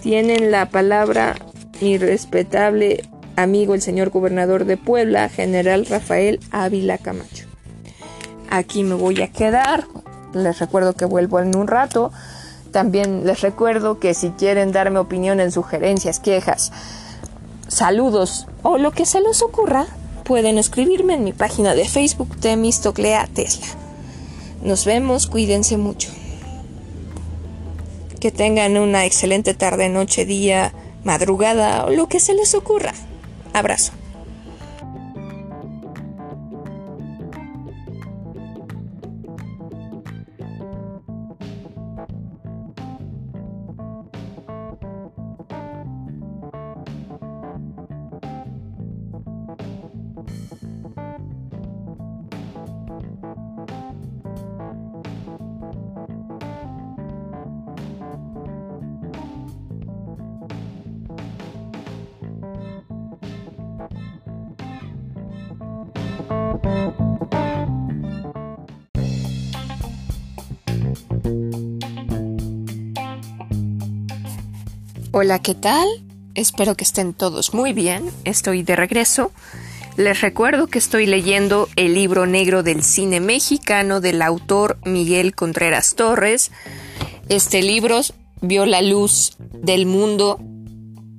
tienen 0.01 0.51
la 0.51 0.69
palabra 0.69 1.35
mi 1.81 1.97
respetable 1.97 3.03
amigo 3.35 3.73
el 3.73 3.81
señor 3.81 4.09
gobernador 4.09 4.65
de 4.65 4.77
Puebla, 4.77 5.29
general 5.29 5.85
Rafael 5.85 6.39
Ávila 6.51 6.97
Camacho. 6.97 7.45
Aquí 8.49 8.83
me 8.83 8.95
voy 8.95 9.21
a 9.21 9.31
quedar. 9.31 9.85
Les 10.33 10.59
recuerdo 10.59 10.93
que 10.93 11.05
vuelvo 11.05 11.39
en 11.39 11.55
un 11.55 11.67
rato. 11.67 12.11
También 12.71 13.25
les 13.25 13.41
recuerdo 13.41 13.99
que 13.99 14.13
si 14.13 14.29
quieren 14.29 14.71
darme 14.71 14.99
opiniones, 14.99 15.53
sugerencias, 15.53 16.19
quejas, 16.19 16.71
saludos 17.67 18.47
o 18.63 18.77
lo 18.77 18.91
que 18.91 19.05
se 19.05 19.21
les 19.21 19.41
ocurra, 19.41 19.87
pueden 20.23 20.57
escribirme 20.57 21.15
en 21.15 21.23
mi 21.23 21.33
página 21.33 21.73
de 21.73 21.87
Facebook 21.87 22.37
Temistoclea 22.39 23.27
Tesla. 23.33 23.67
Nos 24.61 24.85
vemos, 24.85 25.27
cuídense 25.27 25.77
mucho. 25.77 26.09
Que 28.21 28.31
tengan 28.31 28.77
una 28.77 29.05
excelente 29.05 29.53
tarde, 29.53 29.89
noche, 29.89 30.25
día, 30.25 30.71
madrugada 31.03 31.85
o 31.85 31.89
lo 31.89 32.07
que 32.07 32.21
se 32.21 32.33
les 32.33 32.53
ocurra. 32.53 32.93
Abrazo. 33.51 33.91
Hola, 75.23 75.37
¿qué 75.37 75.53
tal? 75.53 75.87
Espero 76.33 76.75
que 76.75 76.83
estén 76.83 77.13
todos 77.13 77.53
muy 77.53 77.73
bien. 77.73 78.09
Estoy 78.23 78.63
de 78.63 78.75
regreso. 78.75 79.31
Les 79.95 80.19
recuerdo 80.19 80.65
que 80.65 80.79
estoy 80.79 81.05
leyendo 81.05 81.69
el 81.75 81.93
libro 81.93 82.25
negro 82.25 82.63
del 82.63 82.83
cine 82.83 83.19
mexicano 83.19 84.01
del 84.01 84.23
autor 84.23 84.79
Miguel 84.83 85.35
Contreras 85.35 85.93
Torres. 85.93 86.49
Este 87.29 87.61
libro 87.61 88.01
vio 88.41 88.65
la 88.65 88.81
luz 88.81 89.33
del 89.53 89.85
mundo 89.85 90.39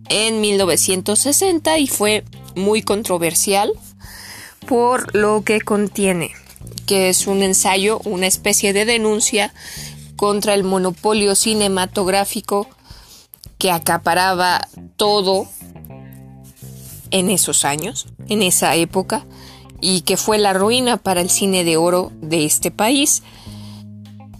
en 0.08 0.40
1960 0.40 1.78
y 1.78 1.86
fue 1.86 2.24
muy 2.56 2.82
controversial 2.82 3.72
por 4.66 5.14
lo 5.14 5.44
que 5.44 5.60
contiene, 5.60 6.32
que 6.86 7.08
es 7.08 7.28
un 7.28 7.44
ensayo, 7.44 8.00
una 8.04 8.26
especie 8.26 8.72
de 8.72 8.84
denuncia 8.84 9.54
contra 10.16 10.54
el 10.54 10.64
monopolio 10.64 11.36
cinematográfico 11.36 12.68
que 13.62 13.70
acaparaba 13.70 14.66
todo 14.96 15.46
en 17.12 17.30
esos 17.30 17.64
años, 17.64 18.08
en 18.26 18.42
esa 18.42 18.74
época, 18.74 19.24
y 19.80 20.00
que 20.00 20.16
fue 20.16 20.38
la 20.38 20.52
ruina 20.52 20.96
para 20.96 21.20
el 21.20 21.30
cine 21.30 21.62
de 21.62 21.76
oro 21.76 22.10
de 22.20 22.44
este 22.44 22.72
país. 22.72 23.22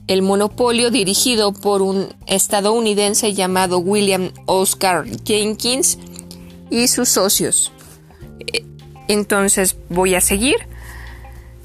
El 0.09 0.23
monopolio 0.23 0.91
dirigido 0.91 1.53
por 1.53 1.83
un 1.83 2.09
estadounidense 2.27 3.33
llamado 3.33 3.79
William 3.79 4.33
Oscar 4.47 5.07
Jenkins 5.25 5.99
y 6.69 6.89
sus 6.89 7.09
socios. 7.09 7.71
Entonces 9.07 9.77
voy 9.89 10.17
a 10.17 10.21
seguir. 10.21 10.57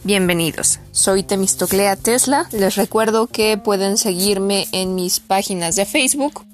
Bienvenidos, 0.04 0.80
soy 0.92 1.24
Temistoclea 1.24 1.96
Tesla. 1.96 2.48
Les 2.52 2.76
recuerdo 2.76 3.26
que 3.26 3.58
pueden 3.58 3.98
seguirme 3.98 4.68
en 4.74 4.94
mis 4.94 5.20
páginas 5.20 5.76
de 5.76 5.86
Facebook 5.86 6.47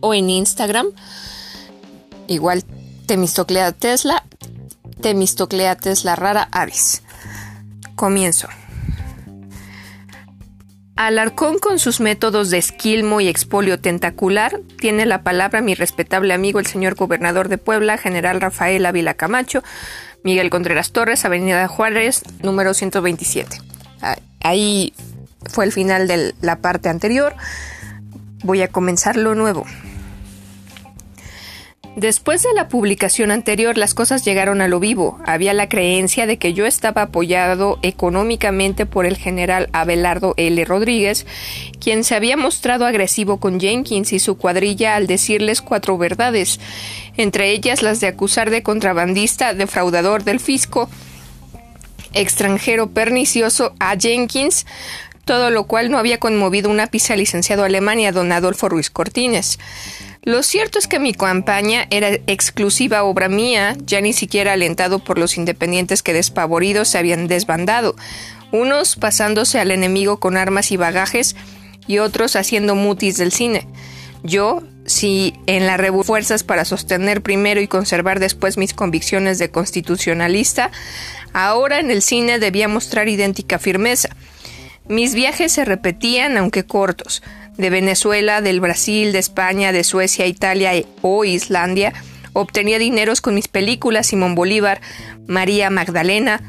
o 0.00 0.14
en 0.14 0.30
Instagram. 0.30 0.86
Igual 2.26 2.64
Temistoclea 3.06 3.72
Tesla, 3.72 4.24
Temistoclea 5.00 5.76
Tesla 5.76 6.16
rara 6.16 6.48
avis. 6.52 7.02
Comienzo. 7.94 8.48
Alarcón 10.98 11.60
con 11.60 11.78
sus 11.78 12.00
métodos 12.00 12.50
de 12.50 12.58
esquilmo 12.58 13.20
y 13.20 13.28
expolio 13.28 13.78
tentacular 13.78 14.60
tiene 14.80 15.06
la 15.06 15.22
palabra 15.22 15.60
mi 15.60 15.76
respetable 15.76 16.34
amigo 16.34 16.58
el 16.58 16.66
señor 16.66 16.96
gobernador 16.96 17.48
de 17.48 17.56
Puebla, 17.56 17.98
general 17.98 18.40
Rafael 18.40 18.84
Ávila 18.84 19.14
Camacho, 19.14 19.62
Miguel 20.24 20.50
Contreras 20.50 20.90
Torres, 20.90 21.24
Avenida 21.24 21.68
Juárez, 21.68 22.24
número 22.42 22.74
127. 22.74 23.58
Ahí 24.42 24.92
fue 25.48 25.66
el 25.66 25.72
final 25.72 26.08
de 26.08 26.34
la 26.40 26.56
parte 26.56 26.88
anterior. 26.88 27.36
Voy 28.42 28.62
a 28.62 28.68
comenzar 28.68 29.16
lo 29.16 29.34
nuevo. 29.34 29.64
Después 31.98 32.44
de 32.44 32.52
la 32.54 32.68
publicación 32.68 33.32
anterior, 33.32 33.76
las 33.76 33.92
cosas 33.92 34.24
llegaron 34.24 34.60
a 34.60 34.68
lo 34.68 34.78
vivo. 34.78 35.18
Había 35.26 35.52
la 35.52 35.68
creencia 35.68 36.28
de 36.28 36.36
que 36.36 36.54
yo 36.54 36.64
estaba 36.64 37.02
apoyado 37.02 37.80
económicamente 37.82 38.86
por 38.86 39.04
el 39.04 39.16
general 39.16 39.68
Abelardo 39.72 40.34
L. 40.36 40.64
Rodríguez, 40.64 41.26
quien 41.80 42.04
se 42.04 42.14
había 42.14 42.36
mostrado 42.36 42.86
agresivo 42.86 43.40
con 43.40 43.58
Jenkins 43.58 44.12
y 44.12 44.20
su 44.20 44.36
cuadrilla 44.36 44.94
al 44.94 45.08
decirles 45.08 45.60
cuatro 45.60 45.98
verdades, 45.98 46.60
entre 47.16 47.50
ellas 47.50 47.82
las 47.82 47.98
de 47.98 48.06
acusar 48.06 48.50
de 48.50 48.62
contrabandista, 48.62 49.52
defraudador 49.52 50.22
del 50.22 50.38
fisco, 50.38 50.88
extranjero 52.12 52.90
pernicioso 52.90 53.74
a 53.80 53.96
Jenkins, 53.96 54.66
todo 55.28 55.50
lo 55.50 55.64
cual 55.64 55.90
no 55.90 55.98
había 55.98 56.16
conmovido 56.16 56.70
un 56.70 56.80
ápice 56.80 57.12
al 57.12 57.18
licenciado 57.18 57.62
Alemania, 57.62 58.12
don 58.12 58.32
Adolfo 58.32 58.70
Ruiz 58.70 58.88
Cortines. 58.88 59.58
Lo 60.22 60.42
cierto 60.42 60.78
es 60.78 60.86
que 60.86 60.98
mi 60.98 61.12
campaña 61.12 61.86
era 61.90 62.08
exclusiva 62.26 63.02
obra 63.02 63.28
mía, 63.28 63.76
ya 63.84 64.00
ni 64.00 64.14
siquiera 64.14 64.54
alentado 64.54 65.00
por 65.00 65.18
los 65.18 65.36
independientes 65.36 66.02
que 66.02 66.14
despavoridos 66.14 66.88
se 66.88 66.96
habían 66.96 67.28
desbandado, 67.28 67.94
unos 68.52 68.96
pasándose 68.96 69.60
al 69.60 69.70
enemigo 69.70 70.18
con 70.18 70.38
armas 70.38 70.72
y 70.72 70.78
bagajes 70.78 71.36
y 71.86 71.98
otros 71.98 72.34
haciendo 72.34 72.74
mutis 72.74 73.18
del 73.18 73.30
cine. 73.30 73.68
Yo, 74.22 74.62
si 74.86 75.34
en 75.46 75.66
la 75.66 75.76
rebu 75.76 76.04
fuerzas 76.04 76.42
para 76.42 76.64
sostener 76.64 77.20
primero 77.20 77.60
y 77.60 77.68
conservar 77.68 78.18
después 78.18 78.56
mis 78.56 78.72
convicciones 78.72 79.38
de 79.38 79.50
constitucionalista, 79.50 80.70
ahora 81.34 81.80
en 81.80 81.90
el 81.90 82.00
cine 82.00 82.38
debía 82.38 82.66
mostrar 82.66 83.10
idéntica 83.10 83.58
firmeza. 83.58 84.08
Mis 84.88 85.14
viajes 85.14 85.52
se 85.52 85.64
repetían, 85.64 86.36
aunque 86.36 86.64
cortos 86.64 87.22
de 87.56 87.70
Venezuela, 87.70 88.40
del 88.40 88.60
Brasil, 88.60 89.12
de 89.12 89.18
España, 89.18 89.72
de 89.72 89.84
Suecia, 89.84 90.26
Italia 90.26 90.72
o 91.02 91.24
Islandia, 91.24 91.92
obtenía 92.32 92.78
dineros 92.78 93.20
con 93.20 93.34
mis 93.34 93.48
películas 93.48 94.06
Simón 94.06 94.34
Bolívar, 94.34 94.80
María 95.26 95.68
Magdalena 95.68 96.40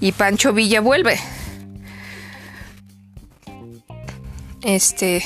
y 0.00 0.12
Pancho 0.12 0.52
Villa 0.52 0.80
vuelve. 0.80 1.18
Este 4.62 5.22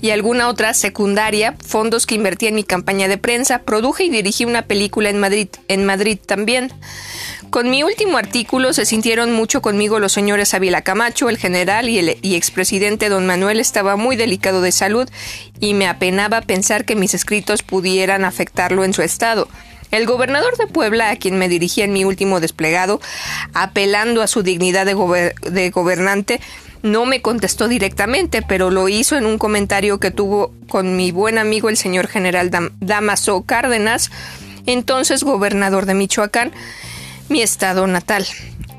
y 0.00 0.10
alguna 0.10 0.48
otra 0.48 0.74
secundaria, 0.74 1.54
fondos 1.64 2.06
que 2.06 2.16
invertí 2.16 2.48
en 2.48 2.56
mi 2.56 2.64
campaña 2.64 3.06
de 3.06 3.18
prensa, 3.18 3.60
produje 3.60 4.04
y 4.04 4.10
dirigí 4.10 4.44
una 4.44 4.62
película 4.62 5.08
en 5.10 5.18
Madrid, 5.20 5.48
en 5.68 5.86
Madrid 5.86 6.18
también. 6.18 6.72
Con 7.52 7.68
mi 7.68 7.82
último 7.82 8.16
artículo 8.16 8.72
se 8.72 8.86
sintieron 8.86 9.30
mucho 9.30 9.60
conmigo 9.60 9.98
los 9.98 10.14
señores 10.14 10.54
Ávila 10.54 10.80
Camacho, 10.80 11.28
el 11.28 11.36
general 11.36 11.90
y 11.90 11.98
el 11.98 12.16
y 12.22 12.36
expresidente 12.36 13.10
don 13.10 13.26
Manuel 13.26 13.60
estaba 13.60 13.96
muy 13.96 14.16
delicado 14.16 14.62
de 14.62 14.72
salud 14.72 15.06
y 15.60 15.74
me 15.74 15.86
apenaba 15.86 16.40
pensar 16.40 16.86
que 16.86 16.96
mis 16.96 17.12
escritos 17.12 17.62
pudieran 17.62 18.24
afectarlo 18.24 18.84
en 18.84 18.94
su 18.94 19.02
estado. 19.02 19.48
El 19.90 20.06
gobernador 20.06 20.56
de 20.56 20.66
Puebla, 20.66 21.10
a 21.10 21.16
quien 21.16 21.36
me 21.36 21.50
dirigía 21.50 21.84
en 21.84 21.92
mi 21.92 22.06
último 22.06 22.40
desplegado, 22.40 23.02
apelando 23.52 24.22
a 24.22 24.28
su 24.28 24.42
dignidad 24.42 24.86
de 24.86 25.70
gobernante, 25.70 26.40
no 26.80 27.04
me 27.04 27.20
contestó 27.20 27.68
directamente, 27.68 28.40
pero 28.40 28.70
lo 28.70 28.88
hizo 28.88 29.18
en 29.18 29.26
un 29.26 29.36
comentario 29.36 30.00
que 30.00 30.10
tuvo 30.10 30.54
con 30.70 30.96
mi 30.96 31.12
buen 31.12 31.36
amigo 31.36 31.68
el 31.68 31.76
señor 31.76 32.06
general 32.06 32.50
Damaso 32.80 33.42
Cárdenas, 33.42 34.10
entonces 34.64 35.22
gobernador 35.22 35.84
de 35.84 35.92
Michoacán, 35.92 36.52
mi 37.28 37.42
estado 37.42 37.86
natal, 37.86 38.26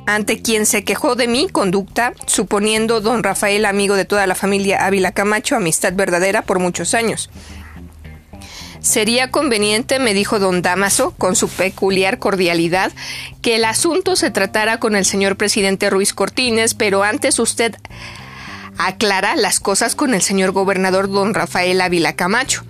ante 0.05 0.41
quien 0.41 0.65
se 0.65 0.83
quejó 0.83 1.15
de 1.15 1.27
mi 1.27 1.47
conducta, 1.47 2.13
suponiendo 2.25 3.01
don 3.01 3.23
Rafael 3.23 3.65
amigo 3.65 3.95
de 3.95 4.05
toda 4.05 4.27
la 4.27 4.35
familia 4.35 4.85
Ávila 4.85 5.11
Camacho, 5.11 5.55
amistad 5.55 5.93
verdadera 5.93 6.41
por 6.41 6.59
muchos 6.59 6.93
años. 6.93 7.29
Sería 8.79 9.31
conveniente, 9.31 9.97
me 9.97 10.13
dijo 10.13 10.39
don 10.39 10.61
Damaso, 10.61 11.11
con 11.17 11.37
su 11.37 11.47
peculiar 11.47 12.19
cordialidad, 12.19 12.91
que 13.41 13.55
el 13.55 13.63
asunto 13.63 14.17
se 14.17 14.29
tratara 14.29 14.77
con 14.79 14.97
el 14.97 15.05
señor 15.05 15.37
presidente 15.37 15.89
Ruiz 15.89 16.13
Cortines, 16.13 16.73
pero 16.73 17.01
antes 17.01 17.39
usted 17.39 17.75
aclara 18.77 19.37
las 19.37 19.61
cosas 19.61 19.95
con 19.95 20.13
el 20.13 20.21
señor 20.21 20.51
gobernador 20.51 21.09
don 21.09 21.33
Rafael 21.33 21.79
Ávila 21.79 22.17
Camacho. 22.17 22.65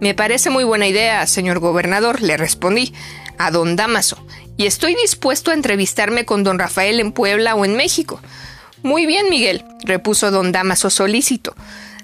Me 0.00 0.14
parece 0.14 0.50
muy 0.50 0.62
buena 0.62 0.86
idea, 0.86 1.26
señor 1.26 1.58
gobernador, 1.58 2.22
le 2.22 2.36
respondí 2.36 2.94
a 3.36 3.50
don 3.50 3.74
Damaso, 3.74 4.24
y 4.56 4.66
estoy 4.66 4.94
dispuesto 4.94 5.50
a 5.50 5.54
entrevistarme 5.54 6.24
con 6.24 6.44
don 6.44 6.58
Rafael 6.58 7.00
en 7.00 7.12
Puebla 7.12 7.54
o 7.54 7.64
en 7.64 7.76
México. 7.76 8.20
Muy 8.82 9.06
bien, 9.06 9.28
Miguel, 9.30 9.64
repuso 9.84 10.30
don 10.30 10.52
Damaso 10.52 10.90
solícito. 10.90 11.54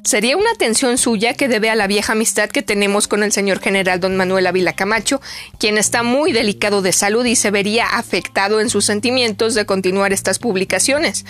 Sería 0.05 0.37
una 0.37 0.51
atención 0.51 0.99
suya 0.99 1.35
que 1.35 1.47
debe 1.47 1.71
a 1.71 1.77
la 1.77 1.87
vieja 1.87 2.13
amistad 2.13 2.51
que 2.51 2.63
tenemos 2.63 3.07
con 3.07 3.23
el 3.23 3.31
señor 3.31 3.61
general 3.61 4.01
don 4.01 4.17
Manuel 4.17 4.49
Ávila 4.49 4.73
Camacho, 4.73 5.21
quien 5.61 5.79
está 5.79 6.03
muy 6.03 6.33
delicado 6.33 6.83
de 6.83 6.93
salud 6.93 7.25
y 7.25 7.37
se 7.37 7.53
vería 7.53 7.87
afectado 7.87 8.61
en 8.61 8.69
sus 8.69 8.85
sentimientos 8.85 9.55
de 9.55 9.65
continuar 9.65 10.13
estas 10.13 10.41
publicaciones. 10.41 11.25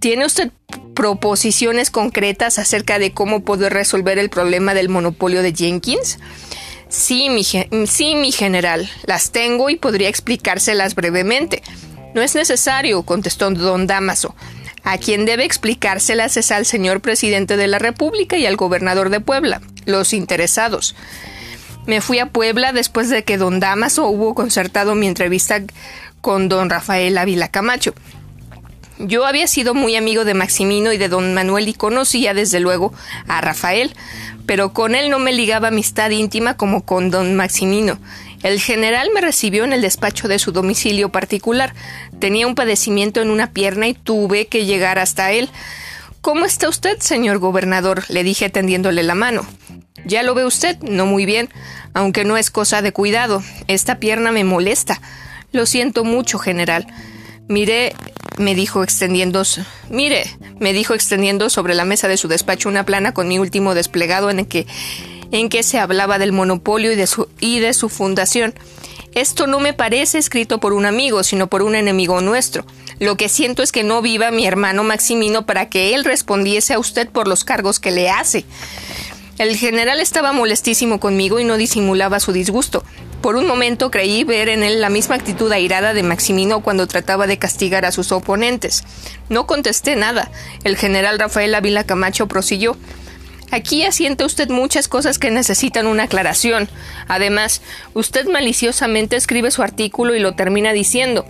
¿Tiene 0.00 0.26
usted 0.26 0.50
proposiciones 0.96 1.92
concretas 1.92 2.58
acerca 2.58 2.98
de 2.98 3.12
cómo 3.12 3.44
poder 3.44 3.72
resolver 3.72 4.18
el 4.18 4.30
problema 4.30 4.74
del 4.74 4.88
monopolio 4.88 5.42
de 5.42 5.54
Jenkins? 5.54 6.18
Sí 6.92 7.30
mi, 7.30 7.42
sí, 7.42 8.14
mi 8.16 8.32
general, 8.32 8.86
las 9.06 9.30
tengo 9.30 9.70
y 9.70 9.76
podría 9.76 10.10
explicárselas 10.10 10.94
brevemente. 10.94 11.62
No 12.14 12.20
es 12.20 12.34
necesario, 12.34 13.02
contestó 13.02 13.50
don 13.50 13.86
Damaso. 13.86 14.36
A 14.84 14.98
quien 14.98 15.24
debe 15.24 15.46
explicárselas 15.46 16.36
es 16.36 16.50
al 16.50 16.66
señor 16.66 17.00
presidente 17.00 17.56
de 17.56 17.66
la 17.66 17.78
República 17.78 18.36
y 18.36 18.44
al 18.44 18.56
gobernador 18.56 19.08
de 19.08 19.20
Puebla, 19.20 19.62
los 19.86 20.12
interesados. 20.12 20.94
Me 21.86 22.02
fui 22.02 22.18
a 22.18 22.26
Puebla 22.26 22.74
después 22.74 23.08
de 23.08 23.24
que 23.24 23.38
don 23.38 23.58
Damaso 23.58 24.06
hubo 24.08 24.34
concertado 24.34 24.94
mi 24.94 25.06
entrevista 25.06 25.62
con 26.20 26.50
don 26.50 26.68
Rafael 26.68 27.16
Ávila 27.16 27.48
Camacho. 27.48 27.94
Yo 28.98 29.26
había 29.26 29.46
sido 29.46 29.74
muy 29.74 29.96
amigo 29.96 30.24
de 30.24 30.34
Maximino 30.34 30.92
y 30.92 30.98
de 30.98 31.08
don 31.08 31.34
Manuel 31.34 31.68
y 31.68 31.74
conocía 31.74 32.34
desde 32.34 32.60
luego 32.60 32.92
a 33.26 33.40
Rafael, 33.40 33.94
pero 34.46 34.72
con 34.72 34.94
él 34.94 35.10
no 35.10 35.18
me 35.18 35.32
ligaba 35.32 35.68
amistad 35.68 36.10
íntima 36.10 36.56
como 36.56 36.84
con 36.84 37.10
don 37.10 37.34
Maximino. 37.34 37.98
El 38.42 38.60
general 38.60 39.08
me 39.14 39.20
recibió 39.20 39.64
en 39.64 39.72
el 39.72 39.82
despacho 39.82 40.28
de 40.28 40.38
su 40.38 40.52
domicilio 40.52 41.10
particular. 41.10 41.74
Tenía 42.18 42.46
un 42.46 42.54
padecimiento 42.54 43.20
en 43.20 43.30
una 43.30 43.52
pierna 43.52 43.86
y 43.86 43.94
tuve 43.94 44.46
que 44.46 44.66
llegar 44.66 44.98
hasta 44.98 45.32
él. 45.32 45.48
¿Cómo 46.20 46.44
está 46.44 46.68
usted, 46.68 46.98
señor 46.98 47.38
gobernador? 47.38 48.04
le 48.08 48.24
dije 48.24 48.50
tendiéndole 48.50 49.02
la 49.02 49.14
mano. 49.14 49.46
Ya 50.04 50.22
lo 50.22 50.34
ve 50.34 50.44
usted, 50.44 50.78
no 50.80 51.06
muy 51.06 51.26
bien, 51.26 51.48
aunque 51.94 52.24
no 52.24 52.36
es 52.36 52.50
cosa 52.50 52.82
de 52.82 52.92
cuidado. 52.92 53.42
Esta 53.68 53.98
pierna 53.98 54.32
me 54.32 54.42
molesta. 54.42 55.00
Lo 55.52 55.66
siento 55.66 56.04
mucho, 56.04 56.38
general. 56.38 56.86
Mire, 57.48 57.94
me 58.38 58.54
dijo 58.54 58.82
extendiendo. 58.82 59.42
Mire, 59.88 60.24
me 60.58 60.72
dijo 60.72 60.94
extendiendo 60.94 61.50
sobre 61.50 61.74
la 61.74 61.84
mesa 61.84 62.08
de 62.08 62.16
su 62.16 62.28
despacho 62.28 62.68
una 62.68 62.84
plana 62.84 63.14
con 63.14 63.28
mi 63.28 63.38
último 63.38 63.74
desplegado 63.74 64.30
en 64.30 64.40
el 64.40 64.48
que, 64.48 64.66
en 65.30 65.48
que 65.48 65.62
se 65.62 65.78
hablaba 65.78 66.18
del 66.18 66.32
monopolio 66.32 66.92
y 66.92 66.96
de 66.96 67.06
su, 67.06 67.28
y 67.40 67.60
de 67.60 67.74
su 67.74 67.88
fundación. 67.88 68.54
Esto 69.14 69.46
no 69.46 69.60
me 69.60 69.74
parece 69.74 70.18
escrito 70.18 70.58
por 70.58 70.72
un 70.72 70.86
amigo, 70.86 71.22
sino 71.22 71.48
por 71.48 71.62
un 71.62 71.74
enemigo 71.74 72.20
nuestro. 72.20 72.64
Lo 72.98 73.16
que 73.16 73.28
siento 73.28 73.62
es 73.62 73.72
que 73.72 73.82
no 73.82 74.00
viva 74.00 74.30
mi 74.30 74.46
hermano 74.46 74.84
Maximino 74.84 75.44
para 75.44 75.68
que 75.68 75.94
él 75.94 76.04
respondiese 76.04 76.74
a 76.74 76.78
usted 76.78 77.08
por 77.08 77.28
los 77.28 77.44
cargos 77.44 77.78
que 77.78 77.90
le 77.90 78.08
hace. 78.08 78.44
El 79.38 79.56
general 79.56 80.00
estaba 80.00 80.32
molestísimo 80.32 81.00
conmigo 81.00 81.40
y 81.40 81.44
no 81.44 81.56
disimulaba 81.56 82.20
su 82.20 82.32
disgusto. 82.32 82.84
Por 83.22 83.36
un 83.36 83.46
momento 83.46 83.90
creí 83.90 84.24
ver 84.24 84.48
en 84.48 84.62
él 84.62 84.80
la 84.80 84.90
misma 84.90 85.14
actitud 85.14 85.50
airada 85.52 85.94
de 85.94 86.02
Maximino 86.02 86.60
cuando 86.60 86.86
trataba 86.86 87.26
de 87.26 87.38
castigar 87.38 87.84
a 87.84 87.92
sus 87.92 88.12
oponentes. 88.12 88.84
No 89.28 89.46
contesté 89.46 89.96
nada. 89.96 90.30
El 90.64 90.76
general 90.76 91.18
Rafael 91.18 91.54
Ávila 91.54 91.84
Camacho 91.84 92.26
prosiguió. 92.26 92.76
Aquí 93.52 93.84
asienta 93.84 94.26
usted 94.26 94.48
muchas 94.48 94.88
cosas 94.88 95.18
que 95.18 95.30
necesitan 95.30 95.86
una 95.86 96.04
aclaración. 96.04 96.68
Además, 97.06 97.62
usted 97.94 98.26
maliciosamente 98.26 99.16
escribe 99.16 99.50
su 99.50 99.62
artículo 99.62 100.14
y 100.14 100.20
lo 100.20 100.34
termina 100.34 100.72
diciendo. 100.72 101.24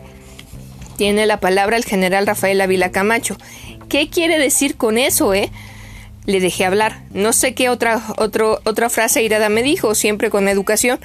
Tiene 0.97 1.27
la 1.27 1.41
palabra 1.41 1.77
el 1.77 1.85
general 1.85 2.27
Rafael 2.27 2.61
Ávila 2.61 2.91
Camacho. 2.91 3.37
¿Qué 3.89 4.09
quiere 4.09 4.39
decir 4.39 4.77
con 4.77 4.99
eso, 4.99 5.35
eh? 5.35 5.51
Le 6.25 6.41
dejé 6.41 6.65
hablar. 6.65 7.03
No 7.13 7.33
sé 7.33 7.55
qué 7.55 7.69
otra, 7.69 8.03
otra 8.17 8.89
frase 8.89 9.23
irada 9.23 9.49
me 9.49 9.63
dijo, 9.63 9.95
siempre 9.95 10.31
con 10.31 10.49
educación, 10.49 11.01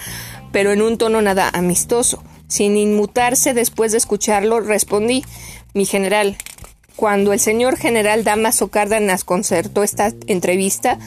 pero 0.51 0.71
en 0.71 0.81
un 0.81 0.97
tono 0.97 1.21
nada 1.21 1.49
amistoso. 1.51 2.23
Sin 2.47 2.77
inmutarse 2.77 3.53
después 3.53 3.91
de 3.91 3.97
escucharlo, 3.97 4.59
respondí 4.59 5.25
Mi 5.73 5.85
general, 5.85 6.37
cuando 6.95 7.31
el 7.31 7.39
señor 7.39 7.77
general 7.77 8.23
Damaso 8.23 8.69
Cárdenas 8.69 9.23
concertó 9.23 9.83
esta 9.83 10.13
entrevista, 10.25 10.97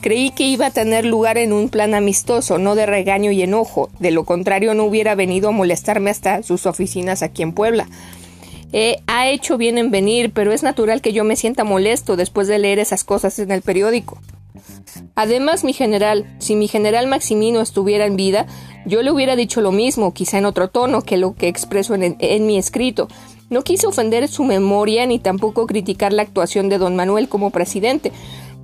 creí 0.00 0.30
que 0.30 0.44
iba 0.44 0.66
a 0.66 0.70
tener 0.70 1.04
lugar 1.04 1.36
en 1.36 1.52
un 1.52 1.68
plan 1.68 1.94
amistoso, 1.94 2.58
no 2.58 2.74
de 2.74 2.86
regaño 2.86 3.30
y 3.30 3.42
enojo. 3.42 3.90
De 3.98 4.10
lo 4.10 4.24
contrario, 4.24 4.72
no 4.72 4.84
hubiera 4.84 5.14
venido 5.14 5.48
a 5.48 5.52
molestarme 5.52 6.10
hasta 6.10 6.42
sus 6.42 6.64
oficinas 6.64 7.22
aquí 7.22 7.42
en 7.42 7.52
Puebla. 7.52 7.88
Eh, 8.76 8.98
ha 9.06 9.28
hecho 9.28 9.56
bien 9.56 9.78
en 9.78 9.92
venir, 9.92 10.32
pero 10.32 10.50
es 10.50 10.64
natural 10.64 11.00
que 11.00 11.12
yo 11.12 11.22
me 11.22 11.36
sienta 11.36 11.62
molesto 11.62 12.16
después 12.16 12.48
de 12.48 12.58
leer 12.58 12.80
esas 12.80 13.04
cosas 13.04 13.38
en 13.38 13.52
el 13.52 13.62
periódico. 13.62 14.18
Además, 15.14 15.62
mi 15.62 15.72
general, 15.72 16.26
si 16.40 16.56
mi 16.56 16.66
general 16.66 17.06
Maximino 17.06 17.60
estuviera 17.60 18.04
en 18.04 18.16
vida, 18.16 18.46
yo 18.84 19.02
le 19.02 19.12
hubiera 19.12 19.36
dicho 19.36 19.60
lo 19.60 19.70
mismo, 19.70 20.12
quizá 20.12 20.38
en 20.38 20.44
otro 20.44 20.66
tono 20.66 21.02
que 21.02 21.18
lo 21.18 21.36
que 21.36 21.46
expreso 21.46 21.94
en, 21.94 22.16
en 22.18 22.46
mi 22.46 22.58
escrito. 22.58 23.06
No 23.48 23.62
quise 23.62 23.86
ofender 23.86 24.26
su 24.26 24.42
memoria 24.42 25.06
ni 25.06 25.20
tampoco 25.20 25.68
criticar 25.68 26.12
la 26.12 26.22
actuación 26.22 26.68
de 26.68 26.78
don 26.78 26.96
Manuel 26.96 27.28
como 27.28 27.50
presidente, 27.50 28.10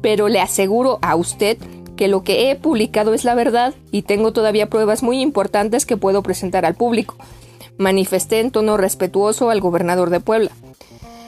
pero 0.03 0.29
le 0.29 0.41
aseguro 0.41 0.99
a 1.03 1.15
usted 1.15 1.57
que 1.95 2.09
lo 2.09 2.25
que 2.25 2.51
he 2.51 2.57
publicado 2.57 3.15
es 3.15 3.23
la 3.23 3.37
verdad 3.37 3.75
y 3.93 4.03
tengo 4.03 4.33
todavía 4.33 4.69
pruebas 4.69 5.05
muy 5.05 5.21
importantes 5.21 5.87
que 5.87 5.97
puedo 5.97 6.25
presentar 6.25 6.65
al 6.65 6.75
público 6.75 7.17
manifesté 7.81 8.41
en 8.41 8.51
tono 8.51 8.76
respetuoso 8.76 9.51
al 9.51 9.61
gobernador 9.61 10.11
de 10.11 10.20
Puebla. 10.20 10.51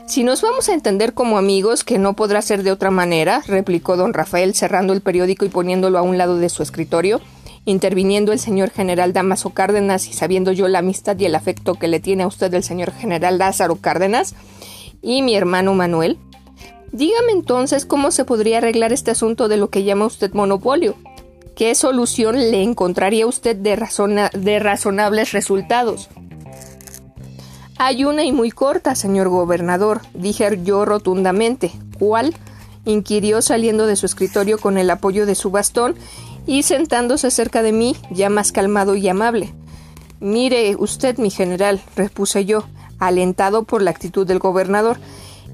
Si 0.06 0.24
nos 0.24 0.42
vamos 0.42 0.68
a 0.68 0.74
entender 0.74 1.14
como 1.14 1.38
amigos, 1.38 1.84
que 1.84 1.98
no 1.98 2.14
podrá 2.14 2.42
ser 2.42 2.62
de 2.62 2.70
otra 2.70 2.90
manera, 2.90 3.42
replicó 3.46 3.96
don 3.96 4.12
Rafael 4.12 4.54
cerrando 4.54 4.92
el 4.92 5.00
periódico 5.00 5.44
y 5.44 5.48
poniéndolo 5.48 5.98
a 5.98 6.02
un 6.02 6.18
lado 6.18 6.36
de 6.36 6.50
su 6.50 6.62
escritorio, 6.62 7.20
interviniendo 7.64 8.32
el 8.32 8.38
señor 8.38 8.70
general 8.70 9.12
Damaso 9.12 9.50
Cárdenas 9.50 10.08
y 10.08 10.12
sabiendo 10.12 10.52
yo 10.52 10.68
la 10.68 10.80
amistad 10.80 11.18
y 11.18 11.24
el 11.24 11.34
afecto 11.34 11.74
que 11.74 11.88
le 11.88 12.00
tiene 12.00 12.24
a 12.24 12.26
usted 12.26 12.52
el 12.52 12.62
señor 12.62 12.92
general 12.92 13.38
Lázaro 13.38 13.76
Cárdenas 13.76 14.34
y 15.00 15.22
mi 15.22 15.34
hermano 15.34 15.72
Manuel. 15.72 16.18
Dígame 16.92 17.32
entonces 17.32 17.86
cómo 17.86 18.10
se 18.10 18.26
podría 18.26 18.58
arreglar 18.58 18.92
este 18.92 19.12
asunto 19.12 19.48
de 19.48 19.56
lo 19.56 19.70
que 19.70 19.84
llama 19.84 20.04
usted 20.04 20.34
monopolio. 20.34 20.96
¿Qué 21.56 21.74
solución 21.74 22.36
le 22.50 22.62
encontraría 22.62 23.26
usted 23.26 23.56
de, 23.56 23.78
de 24.34 24.58
razonables 24.58 25.32
resultados? 25.32 26.10
Hay 27.84 28.04
una 28.04 28.22
y 28.22 28.30
muy 28.30 28.52
corta, 28.52 28.94
señor 28.94 29.28
gobernador, 29.28 30.02
dije 30.14 30.60
yo 30.62 30.84
rotundamente. 30.84 31.72
¿Cuál? 31.98 32.32
inquirió 32.84 33.42
saliendo 33.42 33.88
de 33.88 33.96
su 33.96 34.06
escritorio 34.06 34.58
con 34.58 34.78
el 34.78 34.88
apoyo 34.88 35.26
de 35.26 35.34
su 35.34 35.50
bastón 35.50 35.96
y 36.46 36.62
sentándose 36.62 37.32
cerca 37.32 37.60
de 37.60 37.72
mí, 37.72 37.96
ya 38.12 38.30
más 38.30 38.52
calmado 38.52 38.94
y 38.94 39.08
amable. 39.08 39.52
Mire 40.20 40.76
usted, 40.76 41.18
mi 41.18 41.28
general, 41.28 41.82
repuse 41.96 42.44
yo, 42.44 42.62
alentado 43.00 43.64
por 43.64 43.82
la 43.82 43.90
actitud 43.90 44.28
del 44.28 44.38
gobernador. 44.38 44.98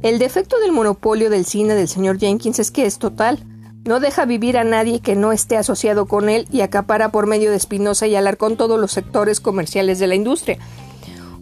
El 0.03 0.19
defecto 0.19 0.61
del 0.61 0.73
monopolio 0.73 1.31
del 1.31 1.47
cine 1.47 1.73
del 1.77 1.89
señor 1.89 2.19
Jenkins 2.19 2.59
es 2.59 2.71
que 2.71 2.85
es 2.85 2.99
total. 2.99 3.43
No 3.87 4.01
deja 4.01 4.27
vivir 4.27 4.59
a 4.59 4.65
nadie 4.65 5.01
que 5.01 5.17
no 5.17 5.33
esté 5.33 5.57
asociado 5.57 6.05
con 6.05 6.29
él 6.29 6.47
y 6.53 6.61
acapara 6.61 7.11
por 7.11 7.27
medio 7.27 7.51
de 7.51 7.57
Espinosa 7.57 8.07
y 8.07 8.17
Alarcón 8.17 8.59
todos 8.59 8.79
los 8.79 8.93
sectores 8.93 9.41
comerciales 9.41 9.99
de 9.99 10.09
la 10.09 10.15
industria. 10.15 10.59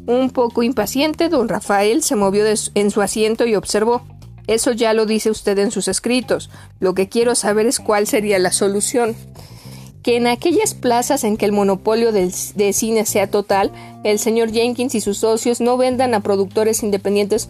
Un 0.07 0.31
poco 0.31 0.63
impaciente, 0.63 1.29
don 1.29 1.49
Rafael 1.49 2.03
se 2.03 2.17
movió 2.17 2.45
en 2.75 2.91
su 2.91 3.03
asiento 3.03 3.47
y 3.47 3.55
observó. 3.55 4.03
Eso 4.47 4.73
ya 4.73 4.93
lo 4.93 5.07
dice 5.07 5.31
usted 5.31 5.59
en 5.59 5.71
sus 5.71 5.89
escritos. 5.89 6.51
Lo 6.79 6.95
que 6.95 7.09
quiero 7.09 7.35
saber 7.35 7.67
es 7.67 7.81
cuál 7.81 8.07
sería 8.07 8.39
la 8.39 8.53
solución. 8.53 9.17
Que 10.03 10.17
en 10.17 10.29
aquellas 10.29 10.75
plazas 10.75 11.25
en 11.25 11.37
que 11.37 11.47
el 11.47 11.53
monopolio 11.53 12.13
de 12.13 12.73
cine 12.73 13.05
sea 13.07 13.29
total, 13.29 13.73
el 14.05 14.21
señor 14.21 14.53
Jenkins 14.53 14.95
y 14.95 15.01
sus 15.01 15.19
socios 15.19 15.61
no 15.61 15.77
vendan 15.77 16.15
a 16.15 16.21
productores 16.21 16.85
independientes 16.85 17.49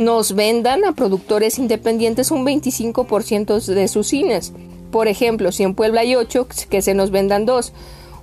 nos 0.00 0.34
vendan 0.34 0.86
a 0.86 0.92
productores 0.92 1.58
independientes 1.58 2.30
un 2.30 2.46
25% 2.46 3.62
de 3.62 3.86
sus 3.86 4.06
cines. 4.06 4.54
Por 4.90 5.08
ejemplo, 5.08 5.52
si 5.52 5.62
en 5.62 5.74
Puebla 5.74 6.00
hay 6.00 6.16
ocho, 6.16 6.48
que 6.70 6.80
se 6.80 6.94
nos 6.94 7.10
vendan 7.10 7.44
dos, 7.44 7.74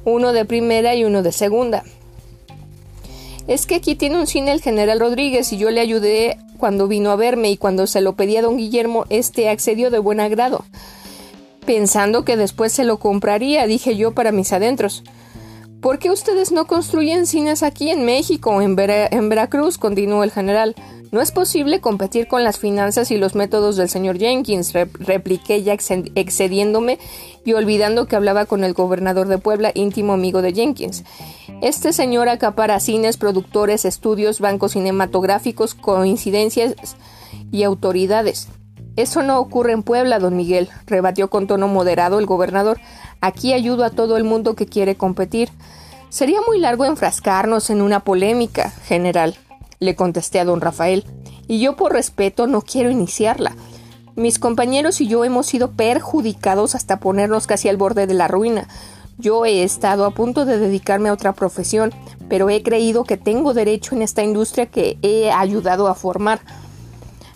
uno 0.04 0.34
de 0.34 0.44
primera 0.44 0.96
y 0.96 1.04
uno 1.04 1.22
de 1.22 1.32
segunda. 1.32 1.84
Es 3.48 3.66
que 3.66 3.76
aquí 3.76 3.96
tiene 3.96 4.20
un 4.20 4.28
cine 4.28 4.52
el 4.52 4.62
general 4.62 5.00
Rodríguez 5.00 5.54
y 5.54 5.58
yo 5.58 5.72
le 5.72 5.80
ayudé 5.80 6.38
cuando 6.58 6.90
vino 6.90 7.12
a 7.12 7.16
verme 7.16 7.50
y 7.50 7.58
cuando 7.58 7.88
se 7.88 8.02
lo 8.02 8.14
pedí 8.14 8.36
a 8.36 8.42
don 8.42 8.58
Guillermo, 8.58 9.06
este 9.10 9.50
accedió 9.50 9.90
de 9.90 10.00
buen 10.00 10.20
agrado. 10.20 10.66
Pensando 11.66 12.26
que 12.26 12.36
después 12.36 12.74
se 12.74 12.84
lo 12.84 12.98
compraría, 12.98 13.66
dije 13.66 13.96
yo 13.96 14.12
para 14.12 14.34
mis 14.34 14.52
adentros. 14.52 15.04
¿Por 15.88 16.00
qué 16.00 16.12
ustedes 16.12 16.52
no 16.52 16.68
construyen 16.68 17.26
cines 17.26 17.64
aquí 17.64 17.92
en 17.92 18.04
México 18.04 18.50
o 18.50 18.62
en, 18.62 18.76
en 18.78 19.30
Veracruz? 19.30 19.78
continuó 19.78 20.26
el 20.26 20.32
general. 20.32 20.76
No 21.14 21.22
es 21.22 21.32
posible 21.32 21.80
competir 21.80 22.28
con 22.28 22.44
las 22.44 22.60
finanzas 22.60 23.10
y 23.10 23.18
los 23.18 23.36
métodos 23.36 23.78
del 23.78 23.88
señor 23.88 24.18
Jenkins, 24.20 24.74
repliqué 24.74 25.64
ya 25.64 25.72
excediéndome 25.72 27.00
y 27.46 27.54
olvidando 27.54 28.06
que 28.06 28.18
hablaba 28.18 28.46
con 28.46 28.66
el 28.66 28.74
gobernador 28.74 29.30
de 29.30 29.38
Puebla, 29.38 29.72
íntimo 29.76 30.12
amigo 30.12 30.42
de 30.42 30.52
Jenkins. 30.52 31.06
Este 31.62 31.94
señor 31.94 32.28
acapara 32.28 32.82
cines, 32.82 33.16
productores, 33.16 33.86
estudios, 33.86 34.42
bancos 34.42 34.74
cinematográficos, 34.74 35.74
coincidencias 35.74 36.98
y 37.50 37.64
autoridades. 37.64 38.50
Eso 38.98 39.24
no 39.24 39.40
ocurre 39.40 39.72
en 39.72 39.84
Puebla, 39.84 40.20
don 40.20 40.36
Miguel, 40.36 40.70
rebatió 40.86 41.30
con 41.30 41.48
tono 41.48 41.70
moderado 41.70 42.20
el 42.20 42.26
gobernador. 42.26 42.80
Aquí 43.22 43.54
ayudo 43.54 43.86
a 43.86 43.92
todo 43.92 44.18
el 44.18 44.26
mundo 44.26 44.56
que 44.56 44.66
quiere 44.66 44.96
competir. 44.96 45.50
Sería 46.10 46.40
muy 46.46 46.60
largo 46.60 46.84
enfrascarnos 46.84 47.70
en 47.70 47.82
una 47.82 48.02
polémica, 48.02 48.72
general 48.86 49.38
le 49.80 49.96
contesté 49.96 50.40
a 50.40 50.46
don 50.46 50.62
Rafael, 50.62 51.06
y 51.48 51.60
yo 51.60 51.76
por 51.76 51.94
respeto 51.94 52.48
no 52.48 52.62
quiero 52.62 52.90
iniciarla. 52.90 53.56
Mis 54.16 54.40
compañeros 54.40 55.00
y 55.02 55.08
yo 55.08 55.24
hemos 55.24 55.46
sido 55.46 55.72
perjudicados 55.72 56.74
hasta 56.76 57.00
ponernos 57.00 57.46
casi 57.46 57.70
al 57.70 57.78
borde 57.78 58.08
de 58.08 58.16
la 58.16 58.28
ruina. 58.28 58.68
Yo 59.20 59.46
he 59.46 59.64
estado 59.64 60.06
a 60.06 60.12
punto 60.12 60.46
de 60.46 60.58
dedicarme 60.58 61.10
a 61.10 61.14
otra 61.14 61.34
profesión, 61.34 61.94
pero 62.28 62.50
he 62.50 62.64
creído 62.64 63.04
que 63.04 63.18
tengo 63.18 63.54
derecho 63.54 63.96
en 63.96 64.02
esta 64.02 64.24
industria 64.24 64.66
que 64.66 64.98
he 65.02 65.32
ayudado 65.32 65.88
a 65.88 65.96
formar. 65.96 66.40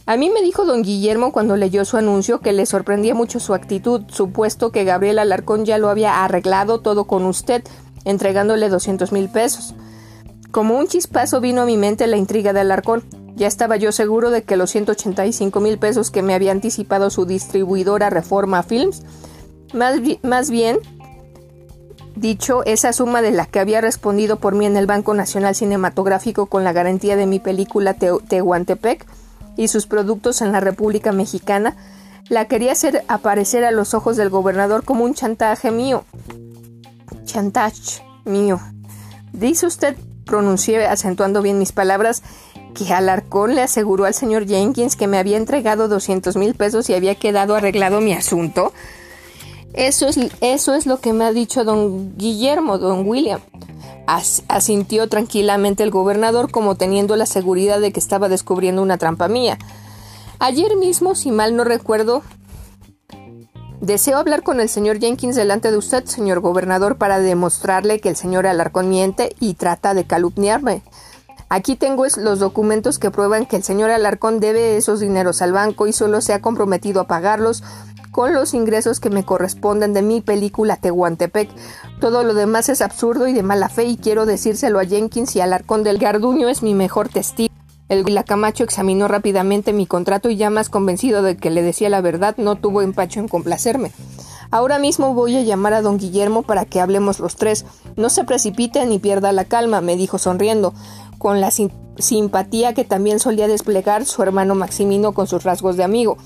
A 0.06 0.18
mí 0.18 0.30
me 0.30 0.42
dijo 0.42 0.66
don 0.66 0.82
Guillermo 0.82 1.32
cuando 1.32 1.56
leyó 1.56 1.86
su 1.86 1.98
anuncio 1.98 2.40
que 2.40 2.54
le 2.54 2.66
sorprendía 2.66 3.14
mucho 3.14 3.40
su 3.40 3.54
actitud, 3.54 4.02
supuesto 4.08 4.72
que 4.72 4.84
Gabriel 4.84 5.20
Alarcón 5.20 5.64
ya 5.64 5.78
lo 5.78 5.90
había 5.90 6.24
arreglado 6.24 6.82
todo 6.82 7.06
con 7.06 7.26
usted, 7.26 7.64
entregándole 8.04 8.70
doscientos 8.70 9.12
mil 9.12 9.30
pesos. 9.30 9.76
Como 10.50 10.78
un 10.78 10.88
chispazo 10.88 11.40
vino 11.40 11.62
a 11.62 11.66
mi 11.66 11.78
mente 11.78 12.08
la 12.08 12.18
intriga 12.18 12.52
de 12.52 12.62
Alarcón. 12.62 13.04
Ya 13.36 13.48
estaba 13.48 13.78
yo 13.78 13.92
seguro 13.94 14.30
de 14.30 14.44
que 14.44 14.58
los 14.58 14.72
185 14.72 15.60
mil 15.62 15.78
pesos 15.80 16.12
que 16.12 16.22
me 16.22 16.34
había 16.34 16.52
anticipado 16.52 17.10
su 17.10 17.26
distribuidora 17.26 18.10
Reforma 18.10 18.62
Films, 18.62 19.04
más, 19.74 20.50
bien 20.50 20.80
dicho, 22.16 22.64
esa 22.66 22.92
suma 22.92 23.22
de 23.22 23.32
la 23.32 23.46
que 23.46 23.60
había 23.60 23.80
respondido 23.80 24.38
por 24.38 24.54
mí 24.54 24.66
en 24.66 24.76
el 24.76 24.86
Banco 24.86 25.14
Nacional 25.14 25.56
Cinematográfico 25.56 26.48
con 26.48 26.66
la 26.66 26.74
garantía 26.74 27.16
de 27.16 27.26
mi 27.26 27.40
película 27.40 27.94
Tehuantepec 27.94 29.06
y 29.58 29.68
sus 29.68 29.88
productos 29.88 30.42
en 30.42 30.52
la 30.52 30.60
República 30.60 31.12
Mexicana, 31.12 31.76
la 32.30 32.46
quería 32.46 32.72
hacer 32.72 33.04
aparecer 33.08 33.66
a 33.66 33.72
los 33.72 33.94
ojos 33.94 34.18
del 34.18 34.30
gobernador 34.30 34.84
como 34.84 35.04
un 35.04 35.14
chantaje 35.14 35.72
mío. 35.72 36.06
Chantage 37.26 38.04
mío. 38.26 38.60
Dice 39.34 39.66
usted, 39.66 39.96
pronuncié 40.26 40.86
acentuando 40.86 41.42
bien 41.42 41.60
mis 41.60 41.72
palabras, 41.72 42.24
que 42.74 42.94
Alarcón 42.94 43.56
le 43.56 43.62
aseguró 43.62 44.06
al 44.06 44.14
señor 44.14 44.48
Jenkins 44.48 44.96
que 44.96 45.08
me 45.08 45.18
había 45.18 45.38
entregado 45.38 45.88
200 45.88 46.38
mil 46.38 46.56
pesos 46.56 46.90
y 46.90 46.94
había 46.94 47.16
quedado 47.16 47.56
arreglado 47.56 48.00
mi 48.02 48.14
asunto. 48.14 48.72
Eso 49.74 50.08
es, 50.08 50.20
eso 50.42 50.74
es 50.74 50.86
lo 50.86 51.00
que 51.00 51.14
me 51.14 51.24
ha 51.24 51.32
dicho 51.32 51.64
don 51.64 52.18
Guillermo, 52.18 52.78
don 52.78 53.08
William. 53.08 53.40
asintió 54.06 55.08
tranquilamente 55.08 55.84
el 55.84 55.92
gobernador 55.92 56.52
como 56.52 56.76
teniendo 56.76 57.16
la 57.16 57.26
seguridad 57.26 57.80
de 57.80 57.94
que 57.94 58.00
estaba 58.00 58.28
descubriendo 58.28 58.82
una 58.82 58.98
trampa 58.98 59.28
mía. 59.28 59.58
Ayer 60.40 60.76
mismo, 60.76 61.16
si 61.16 61.32
mal 61.32 61.56
no 61.56 61.64
recuerdo, 61.64 62.24
deseo 63.80 64.18
hablar 64.18 64.44
con 64.44 64.60
el 64.60 64.70
señor 64.70 65.00
Jenkins 65.00 65.36
delante 65.36 65.72
de 65.72 65.78
usted, 65.78 66.06
señor 66.06 66.42
gobernador, 66.42 66.98
para 66.98 67.20
demostrarle 67.20 68.00
que 68.02 68.10
el 68.10 68.16
señor 68.16 68.48
Alarcón 68.48 68.90
miente 68.90 69.36
y 69.40 69.54
trata 69.54 69.94
de 69.94 70.06
calumniarme. 70.06 70.84
Aquí 71.54 71.76
tengo 71.76 72.06
los 72.16 72.40
documentos 72.40 72.98
que 72.98 73.12
prueban 73.12 73.46
que 73.46 73.58
el 73.58 73.64
señor 73.64 73.92
Alarcón 73.92 74.40
debe 74.40 74.78
esos 74.78 75.02
dineros 75.02 75.42
al 75.42 75.52
banco 75.52 75.86
y 75.86 75.92
solo 75.92 76.22
se 76.22 76.34
ha 76.34 76.42
comprometido 76.42 77.02
a 77.02 77.08
pagarlos 77.08 77.62
con 78.12 78.34
los 78.34 78.54
ingresos 78.54 79.00
que 79.00 79.10
me 79.10 79.24
corresponden 79.24 79.94
de 79.94 80.02
mi 80.02 80.22
película 80.22 80.76
Tehuantepec. 80.76 81.50
Todo 82.00 82.24
lo 82.24 82.34
demás 82.34 82.70
es 82.70 82.82
absurdo 82.82 83.28
y 83.28 83.34
de 83.34 83.44
mala 83.44 83.70
fe 83.70 83.86
y 83.86 83.98
quiero 83.98 84.26
decírselo 84.26 84.80
a 84.80 84.86
Jenkins 84.86 85.36
y 85.36 85.42
Alarcón 85.42 85.84
del 85.84 85.98
Garduño 85.98 86.50
es 86.50 86.62
mi 86.62 86.74
mejor 86.74 87.10
testigo. 87.10 87.54
El 87.90 88.06
Camacho 88.24 88.64
examinó 88.64 89.10
rápidamente 89.10 89.74
mi 89.74 89.86
contrato 89.86 90.30
y 90.30 90.38
ya 90.38 90.50
más 90.50 90.70
convencido 90.70 91.24
de 91.24 91.36
que 91.36 91.50
le 91.50 91.62
decía 91.62 91.90
la 91.90 92.00
verdad, 92.00 92.36
no 92.38 92.56
tuvo 92.56 92.82
empacho 92.82 93.20
en 93.20 93.28
complacerme. 93.28 93.92
Ahora 94.50 94.80
mismo 94.80 95.14
voy 95.14 95.36
a 95.36 95.42
llamar 95.42 95.74
a 95.74 95.82
don 95.82 95.98
Guillermo 95.98 96.44
para 96.44 96.66
que 96.66 96.80
hablemos 96.80 97.20
los 97.20 97.36
tres. 97.36 97.66
No 97.98 98.10
se 98.10 98.24
precipite 98.24 98.86
ni 98.86 99.00
pierda 99.00 99.32
la 99.34 99.46
calma, 99.46 99.82
me 99.82 99.98
dijo 99.98 100.18
sonriendo 100.18 100.74
con 101.18 101.40
la 101.40 101.52
simpatía 101.98 102.74
que 102.74 102.84
también 102.84 103.20
solía 103.20 103.48
desplegar 103.48 104.06
su 104.06 104.24
hermano 104.24 104.56
Maximino 104.56 105.14
con 105.14 105.28
sus 105.28 105.44
rasgos 105.44 105.78
de 105.78 105.84
amigo. 105.84 106.18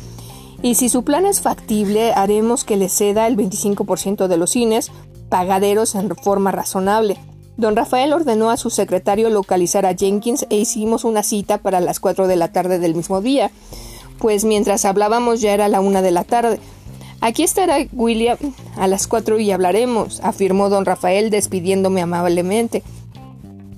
Y 0.66 0.74
si 0.74 0.90
su 0.90 1.04
plan 1.04 1.28
es 1.28 1.42
factible, 1.42 2.12
haremos 2.14 2.64
que 2.64 2.76
le 2.76 2.90
ceda 2.90 3.28
el 3.28 3.38
25% 3.38 4.26
de 4.26 4.36
los 4.36 4.50
cines, 4.50 4.90
pagaderos 5.30 5.94
en 5.94 6.10
forma 6.16 6.52
razonable. 6.52 7.20
Don 7.56 7.76
Rafael 7.76 8.12
ordenó 8.14 8.50
a 8.50 8.58
su 8.58 8.72
secretario 8.72 9.30
localizar 9.30 9.86
a 9.86 9.94
Jenkins 9.94 10.48
e 10.50 10.56
hicimos 10.58 11.04
una 11.04 11.22
cita 11.22 11.60
para 11.60 11.82
las 11.82 12.00
4 12.00 12.26
de 12.26 12.36
la 12.36 12.52
tarde 12.52 12.80
del 12.80 12.96
mismo 12.96 13.22
día, 13.22 13.52
pues 14.18 14.44
mientras 14.44 14.86
hablábamos 14.86 15.40
ya 15.40 15.54
era 15.54 15.68
la 15.68 15.82
una 15.82 16.02
de 16.02 16.10
la 16.10 16.24
tarde. 16.24 16.60
Aquí 17.22 17.44
estará 17.44 17.78
William 17.94 18.40
a 18.76 18.88
las 18.88 19.06
cuatro 19.06 19.38
y 19.40 19.52
hablaremos, 19.52 20.20
afirmó 20.24 20.70
don 20.70 20.86
Rafael 20.86 21.30
despidiéndome 21.30 22.02
amablemente. 22.02 22.82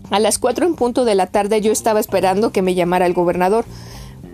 A 0.10 0.22
las 0.22 0.40
cuatro 0.40 0.66
en 0.66 0.76
punto 0.76 1.04
de 1.04 1.16
la 1.16 1.28
tarde 1.28 1.60
yo 1.60 1.74
estaba 1.74 2.00
esperando 2.00 2.54
que 2.54 2.62
me 2.62 2.76
llamara 2.76 3.06
el 3.06 3.14
gobernador, 3.14 3.66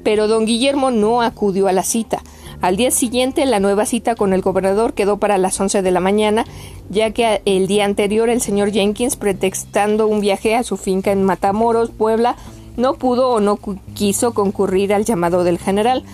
pero 0.03 0.27
don 0.27 0.45
Guillermo 0.45 0.91
no 0.91 1.23
acudió 1.23 1.67
a 1.67 1.71
la 1.71 1.81
cita. 1.81 2.21
Al 2.63 2.77
día 2.77 2.91
siguiente 2.91 3.45
la 3.45 3.59
nueva 3.59 3.85
cita 3.85 4.15
con 4.15 4.31
el 4.31 4.41
gobernador 4.41 4.93
quedó 4.93 5.17
para 5.17 5.37
las 5.37 5.59
once 5.59 5.81
de 5.81 5.91
la 5.91 5.99
mañana, 5.99 6.45
ya 6.89 7.11
que 7.11 7.41
el 7.43 7.67
día 7.67 7.83
anterior 7.83 8.29
el 8.29 8.39
señor 8.39 8.71
Jenkins, 8.71 9.17
pretextando 9.17 10.07
un 10.07 10.21
viaje 10.21 10.55
a 10.55 10.63
su 10.63 10.77
finca 10.77 11.11
en 11.11 11.25
Matamoros, 11.25 11.89
Puebla, 11.91 12.37
no 12.77 12.93
pudo 12.93 13.31
o 13.31 13.41
no 13.41 13.59
quiso 13.93 14.33
concurrir 14.33 14.93
al 14.93 15.03
llamado 15.03 15.43
del 15.43 15.59
general. 15.59 16.05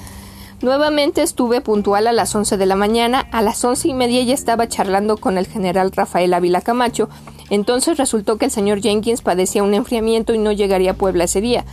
Nuevamente 0.64 1.22
estuve 1.22 1.62
puntual 1.62 2.08
a 2.08 2.14
las 2.14 2.34
once 2.34 2.58
de 2.58 2.66
la 2.66 2.76
mañana, 2.76 3.28
a 3.32 3.44
las 3.44 3.64
once 3.64 3.88
y 3.88 3.94
media 3.94 4.24
ya 4.24 4.34
estaba 4.34 4.68
charlando 4.68 5.18
con 5.18 5.38
el 5.38 5.46
general 5.46 5.92
Rafael 5.92 6.34
Ávila 6.34 6.62
Camacho, 6.62 7.10
entonces 7.52 7.98
resultó 8.00 8.40
que 8.40 8.46
el 8.46 8.52
señor 8.52 8.82
Jenkins 8.82 9.22
padecía 9.22 9.62
un 9.62 9.76
enfriamiento 9.76 10.34
y 10.34 10.40
no 10.40 10.52
llegaría 10.52 10.92
a 10.92 10.96
Puebla 10.96 11.26
ese 11.26 11.42
día, 11.42 11.66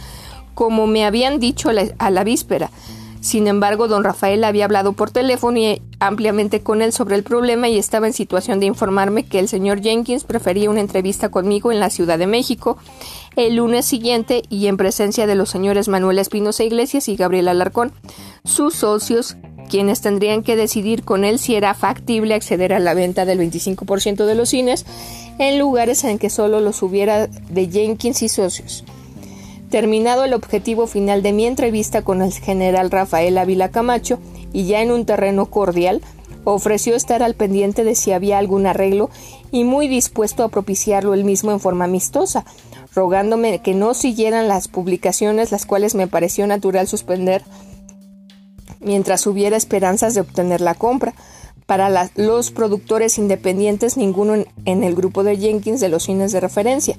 como 0.55 0.87
me 0.87 1.07
habían 1.07 1.41
dicho 1.41 1.71
a 1.97 2.11
la 2.11 2.25
víspera. 2.25 2.71
Sin 3.21 3.47
embargo, 3.49 3.89
don 3.89 4.05
Rafael 4.05 4.45
había 4.45 4.67
hablado 4.67 4.93
por 4.93 5.11
teléfono 5.11 5.59
y 5.59 5.83
ampliamente 5.99 6.63
con 6.63 6.83
él 6.83 6.93
sobre 6.93 7.17
el 7.17 7.23
problema 7.23 7.69
y 7.69 7.79
estaba 7.79 8.07
en 8.07 8.13
situación 8.13 8.61
de 8.61 8.67
informarme 8.67 9.25
que 9.25 9.39
el 9.39 9.49
señor 9.49 9.81
Jenkins 9.81 10.25
prefería 10.25 10.71
una 10.71 10.81
entrevista 10.81 11.31
conmigo 11.31 11.73
en 11.73 11.81
la 11.81 11.91
Ciudad 11.91 12.19
de 12.19 12.27
México 12.27 12.77
el 13.37 13.57
lunes 13.57 13.85
siguiente 13.85 14.43
y 14.49 14.67
en 14.67 14.77
presencia 14.77 15.27
de 15.27 15.35
los 15.35 15.51
señores 15.51 15.89
Manuel 15.89 16.19
Espinosa 16.19 16.65
Iglesias 16.65 17.09
y 17.09 17.17
Gabriel 17.17 17.49
Alarcón, 17.49 17.93
sus 18.45 18.75
socios, 18.75 19.37
quienes 19.69 20.01
tendrían 20.01 20.43
que 20.43 20.57
decidir 20.57 21.05
con 21.05 21.25
él 21.25 21.39
si 21.39 21.55
era 21.55 21.75
factible 21.75 22.35
acceder 22.35 22.73
a 22.73 22.79
la 22.79 22.95
venta 22.95 23.25
del 23.25 23.39
25% 23.39 24.25
de 24.25 24.35
los 24.35 24.49
cines 24.49 24.87
en 25.39 25.59
lugares 25.59 26.05
en 26.05 26.19
que 26.19 26.31
solo 26.31 26.61
los 26.61 26.83
hubiera 26.83 27.27
de 27.27 27.69
Jenkins 27.71 28.23
y 28.23 28.29
socios. 28.29 28.85
Terminado 29.71 30.25
el 30.25 30.33
objetivo 30.33 30.87
final 30.87 31.23
de 31.23 31.33
mi 31.33 31.47
entrevista 31.47 32.03
con 32.03 32.23
el 32.23 32.33
general 32.33 32.91
Rafael 32.91 33.37
Ávila 33.39 33.71
Camacho, 33.71 34.19
y 34.53 34.67
ya 34.67 34.81
en 34.81 34.91
un 34.91 35.05
terreno 35.05 35.47
cordial, 35.47 36.03
ofreció 36.45 36.95
estar 36.95 37.23
al 37.23 37.35
pendiente 37.35 37.83
de 37.83 37.97
si 37.97 38.13
había 38.13 38.39
algún 38.39 38.67
arreglo 38.67 39.11
y 39.51 39.65
muy 39.65 39.89
dispuesto 39.89 40.45
a 40.45 40.49
propiciarlo 40.49 41.13
él 41.13 41.25
mismo 41.25 41.51
en 41.51 41.59
forma 41.59 41.87
amistosa, 41.87 42.45
rogándome 42.95 43.59
que 43.59 43.75
no 43.75 43.95
siguieran 43.95 44.47
las 44.47 44.69
publicaciones 44.69 45.51
las 45.51 45.67
cuales 45.67 45.97
me 45.97 46.07
pareció 46.07 46.47
natural 46.47 46.87
suspender 46.87 47.43
mientras 48.81 49.27
hubiera 49.27 49.57
esperanzas 49.57 50.15
de 50.15 50.21
obtener 50.21 50.61
la 50.61 50.75
compra. 50.75 51.15
Para 51.67 52.09
los 52.15 52.53
productores 52.53 53.19
independientes, 53.19 53.97
ninguno 53.97 54.45
en, 54.65 54.85
el 54.85 54.95
grupo 54.95 55.25
de 55.25 55.37
Jenkins 55.37 55.81
de 55.81 55.89
los 55.89 56.05
cines 56.05 56.31
de 56.31 56.39
referencia. 56.39 56.97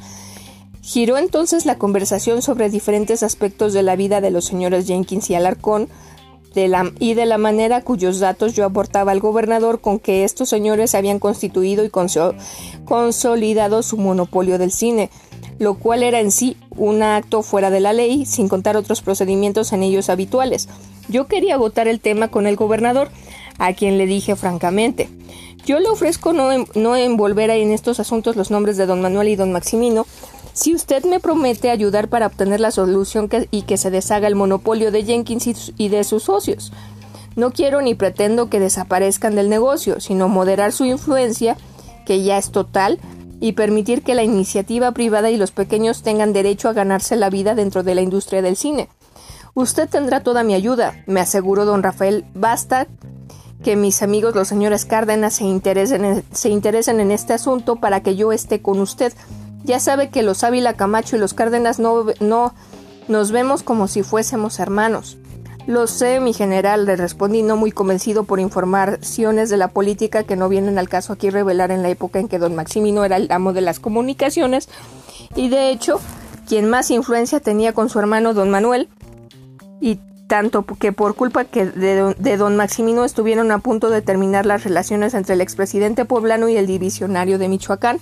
Giró 0.88 1.18
entonces 1.18 1.66
la 1.66 1.78
conversación 1.78 2.42
sobre 2.42 2.70
diferentes 2.70 3.22
aspectos 3.22 3.74
de 3.74 3.84
la 3.84 3.98
vida 3.98 4.22
de 4.22 4.32
los 4.32 4.46
señores 4.46 4.88
Jenkins 4.88 5.30
y 5.30 5.36
Alarcón, 5.36 5.90
y 7.00 7.14
de 7.14 7.26
la 7.26 7.38
manera 7.38 7.82
cuyos 7.82 8.20
datos 8.20 8.54
yo 8.54 8.64
aportaba 8.64 9.12
al 9.12 9.20
gobernador 9.20 9.82
con 9.82 10.00
que 10.00 10.24
estos 10.24 10.48
señores 10.48 10.96
habían 10.96 11.20
constituido 11.20 11.84
y 11.84 11.92
consolidado 12.86 13.84
su 13.84 13.98
monopolio 13.98 14.58
del 14.58 14.72
cine, 14.72 15.10
lo 15.60 15.74
cual 15.74 16.04
era 16.04 16.22
en 16.22 16.32
sí 16.32 16.56
un 16.78 17.04
acto 17.04 17.44
fuera 17.44 17.70
de 17.70 17.82
la 17.82 17.92
ley, 17.92 18.26
sin 18.26 18.48
contar 18.48 18.78
otros 18.78 19.02
procedimientos 19.02 19.74
en 19.74 19.84
ellos 19.84 20.10
habituales. 20.10 20.70
Yo 21.10 21.28
quería 21.28 21.56
agotar 21.56 21.90
el 21.90 22.00
tema 22.00 22.30
con 22.30 22.48
el 22.48 22.56
gobernador, 22.56 23.10
a 23.60 23.74
quien 23.74 23.98
le 23.98 24.06
dije 24.06 24.38
francamente, 24.38 25.10
yo 25.66 25.82
le 25.82 25.90
ofrezco 25.90 26.32
no, 26.32 26.48
no 26.76 26.96
envolver 26.96 27.50
en 27.50 27.72
estos 27.72 28.00
asuntos 28.00 28.38
los 28.38 28.52
nombres 28.52 28.78
de 28.78 28.86
don 28.86 29.02
Manuel 29.02 29.28
y 29.28 29.36
don 29.36 29.52
Maximino, 29.52 30.08
si 30.58 30.74
usted 30.74 31.06
me 31.06 31.20
promete 31.20 31.70
ayudar 31.70 32.08
para 32.08 32.26
obtener 32.26 32.60
la 32.60 32.72
solución 32.72 33.30
y 33.52 33.62
que 33.62 33.78
se 33.78 33.92
deshaga 33.92 34.28
el 34.28 34.34
monopolio 34.34 34.92
de 34.92 35.04
Jenkins 35.04 35.72
y 35.78 35.90
de 35.90 36.04
sus 36.04 36.24
socios. 36.24 36.74
No 37.36 37.52
quiero 37.52 37.80
ni 37.80 37.94
pretendo 37.94 38.50
que 38.50 38.60
desaparezcan 38.60 39.36
del 39.36 39.50
negocio, 39.50 40.00
sino 40.00 40.30
moderar 40.30 40.72
su 40.72 40.86
influencia, 40.86 41.58
que 42.08 42.24
ya 42.24 42.40
es 42.40 42.50
total, 42.50 42.98
y 43.40 43.52
permitir 43.52 44.02
que 44.02 44.16
la 44.16 44.24
iniciativa 44.24 44.94
privada 44.94 45.30
y 45.30 45.38
los 45.38 45.52
pequeños 45.52 46.02
tengan 46.02 46.34
derecho 46.34 46.70
a 46.70 46.74
ganarse 46.74 47.16
la 47.18 47.30
vida 47.30 47.54
dentro 47.54 47.84
de 47.84 47.94
la 47.94 48.02
industria 48.02 48.42
del 48.42 48.56
cine. 48.56 48.90
Usted 49.54 49.88
tendrá 49.88 50.24
toda 50.24 50.42
mi 50.42 50.56
ayuda, 50.56 51.04
me 51.06 51.20
aseguró 51.20 51.66
don 51.66 51.84
Rafael. 51.84 52.26
Basta 52.34 52.88
que 53.64 53.76
mis 53.76 54.02
amigos 54.02 54.34
los 54.34 54.48
señores 54.48 54.86
Cárdenas 54.86 55.36
se 55.36 55.44
interesen, 55.44 56.04
en, 56.04 56.24
se 56.32 56.50
interesen 56.50 57.00
en 57.00 57.12
este 57.12 57.34
asunto 57.34 57.76
para 57.76 58.02
que 58.02 58.16
yo 58.16 58.32
esté 58.32 58.64
con 58.64 58.80
usted. 58.80 59.14
Ya 59.68 59.82
sabe 59.82 60.10
que 60.10 60.24
los 60.24 60.46
Ávila 60.46 60.76
Camacho 60.76 61.18
y 61.18 61.20
los 61.20 61.34
Cárdenas 61.34 61.78
no, 61.78 62.06
no 62.22 62.54
nos 63.10 63.32
vemos 63.32 63.64
como 63.64 63.90
si 63.90 64.02
fuésemos 64.02 64.60
hermanos. 64.60 65.18
Lo 65.68 65.88
sé, 65.88 66.22
mi 66.22 66.32
general, 66.32 66.86
le 66.86 66.96
respondí 66.96 67.44
no 67.44 67.58
muy 67.58 67.74
convencido 67.74 68.24
por 68.24 68.40
informaciones 68.40 69.50
de 69.50 69.58
la 69.58 69.68
política 69.68 70.24
que 70.24 70.38
no 70.38 70.48
vienen 70.48 70.80
al 70.80 70.88
caso 70.88 71.12
aquí 71.12 71.30
revelar 71.30 71.72
en 71.72 71.84
la 71.84 71.90
época 71.90 72.20
en 72.20 72.30
que 72.30 72.40
don 72.40 72.56
Maximino 72.56 73.04
era 73.04 73.18
el 73.18 73.30
amo 73.30 73.52
de 73.52 73.60
las 73.60 73.82
comunicaciones 73.82 74.70
y 75.36 75.50
de 75.50 75.72
hecho 75.72 76.00
quien 76.48 76.70
más 76.70 76.90
influencia 76.90 77.42
tenía 77.42 77.74
con 77.74 77.90
su 77.90 78.00
hermano 78.00 78.34
don 78.34 78.50
Manuel 78.50 78.88
y 79.82 80.00
tanto 80.28 80.66
que 80.66 80.94
por 80.94 81.16
culpa 81.16 81.44
que 81.44 81.66
de, 81.66 82.38
don, 82.38 82.56
Maximino 82.56 83.04
estuvieron 83.04 83.52
a 83.52 83.60
punto 83.60 83.90
de 83.90 84.02
terminar 84.02 84.46
las 84.46 84.64
relaciones 84.64 85.14
entre 85.14 85.36
el 85.36 85.42
expresidente 85.42 86.06
poblano 86.06 86.48
y 86.48 86.56
el 86.56 86.68
divisionario 86.68 87.38
de 87.38 87.50
Michoacán, 87.50 88.00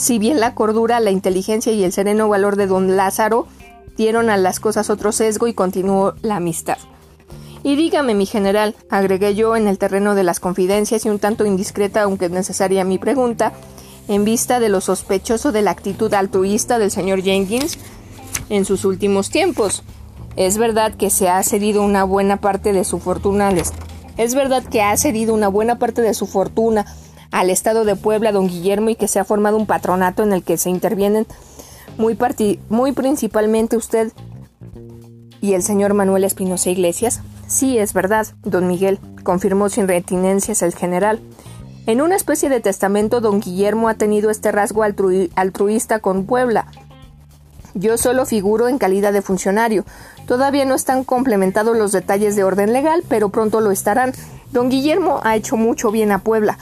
si 0.00 0.18
bien 0.18 0.40
la 0.40 0.54
cordura, 0.54 0.98
la 0.98 1.10
inteligencia 1.10 1.72
y 1.72 1.84
el 1.84 1.92
sereno 1.92 2.26
valor 2.26 2.56
de 2.56 2.66
don 2.66 2.96
Lázaro 2.96 3.46
dieron 3.98 4.30
a 4.30 4.38
las 4.38 4.58
cosas 4.58 4.88
otro 4.88 5.12
sesgo 5.12 5.46
y 5.46 5.52
continuó 5.52 6.14
la 6.22 6.36
amistad. 6.36 6.78
Y 7.62 7.76
dígame, 7.76 8.14
mi 8.14 8.24
general, 8.24 8.74
agregué 8.88 9.34
yo 9.34 9.56
en 9.56 9.68
el 9.68 9.76
terreno 9.76 10.14
de 10.14 10.24
las 10.24 10.40
confidencias 10.40 11.04
y 11.04 11.10
un 11.10 11.18
tanto 11.18 11.44
indiscreta, 11.44 12.00
aunque 12.00 12.30
necesaria 12.30 12.82
mi 12.82 12.96
pregunta, 12.96 13.52
en 14.08 14.24
vista 14.24 14.58
de 14.58 14.70
lo 14.70 14.80
sospechoso 14.80 15.52
de 15.52 15.60
la 15.60 15.72
actitud 15.72 16.12
altruista 16.14 16.78
del 16.78 16.90
señor 16.90 17.20
Jenkins 17.20 17.76
en 18.48 18.64
sus 18.64 18.86
últimos 18.86 19.28
tiempos. 19.28 19.82
Es 20.34 20.56
verdad 20.56 20.94
que 20.94 21.10
se 21.10 21.28
ha 21.28 21.42
cedido 21.42 21.82
una 21.82 22.04
buena 22.04 22.38
parte 22.38 22.72
de 22.72 22.86
su 22.86 23.00
fortuna 23.00 23.52
Es 24.16 24.34
verdad 24.34 24.64
que 24.64 24.80
ha 24.80 24.96
cedido 24.96 25.34
una 25.34 25.48
buena 25.48 25.78
parte 25.78 26.00
de 26.00 26.14
su 26.14 26.26
fortuna 26.26 26.86
al 27.30 27.50
Estado 27.50 27.84
de 27.84 27.96
Puebla, 27.96 28.32
don 28.32 28.48
Guillermo, 28.48 28.90
y 28.90 28.96
que 28.96 29.08
se 29.08 29.18
ha 29.18 29.24
formado 29.24 29.56
un 29.56 29.66
patronato 29.66 30.22
en 30.22 30.32
el 30.32 30.42
que 30.42 30.56
se 30.56 30.70
intervienen 30.70 31.26
muy, 31.96 32.18
muy 32.68 32.92
principalmente 32.92 33.76
usted 33.76 34.12
y 35.40 35.54
el 35.54 35.62
señor 35.62 35.94
Manuel 35.94 36.24
Espinosa 36.24 36.70
Iglesias. 36.70 37.20
Sí, 37.46 37.78
es 37.78 37.92
verdad, 37.92 38.26
don 38.42 38.68
Miguel, 38.68 39.00
confirmó 39.24 39.68
sin 39.68 39.88
retinencias 39.88 40.62
el 40.62 40.74
general. 40.74 41.20
En 41.86 42.00
una 42.00 42.14
especie 42.14 42.48
de 42.48 42.60
testamento, 42.60 43.20
don 43.20 43.40
Guillermo 43.40 43.88
ha 43.88 43.94
tenido 43.94 44.30
este 44.30 44.52
rasgo 44.52 44.82
altruista 44.82 45.98
con 45.98 46.26
Puebla. 46.26 46.66
Yo 47.74 47.96
solo 47.98 48.26
figuro 48.26 48.68
en 48.68 48.78
calidad 48.78 49.12
de 49.12 49.22
funcionario. 49.22 49.84
Todavía 50.26 50.64
no 50.64 50.74
están 50.74 51.04
complementados 51.04 51.76
los 51.76 51.92
detalles 51.92 52.36
de 52.36 52.44
orden 52.44 52.72
legal, 52.72 53.02
pero 53.08 53.30
pronto 53.30 53.60
lo 53.60 53.70
estarán. 53.70 54.12
Don 54.52 54.68
Guillermo 54.68 55.20
ha 55.22 55.36
hecho 55.36 55.56
mucho 55.56 55.90
bien 55.90 56.12
a 56.12 56.18
Puebla. 56.18 56.58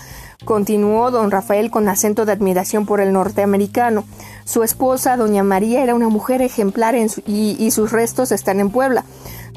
Continuó 0.49 1.11
don 1.11 1.31
Rafael 1.31 1.71
con 1.71 1.91
acento 1.91 2.25
de 2.25 2.33
admiración 2.33 2.87
por 2.87 3.03
el 3.03 3.13
norteamericano. 3.13 4.05
Su 4.47 4.63
esposa, 4.63 5.19
doña 5.19 5.43
María, 5.43 5.83
era 5.83 5.95
una 5.95 6.09
mujer 6.09 6.41
ejemplar 6.41 6.95
y, 7.27 7.57
y 7.59 7.71
sus 7.71 7.93
restos 7.93 8.33
están 8.33 8.59
en 8.59 8.71
Puebla. 8.71 9.05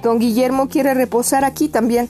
Don 0.04 0.20
Guillermo 0.20 0.68
quiere 0.68 0.94
reposar 0.94 1.46
aquí 1.46 1.70
también. 1.70 2.10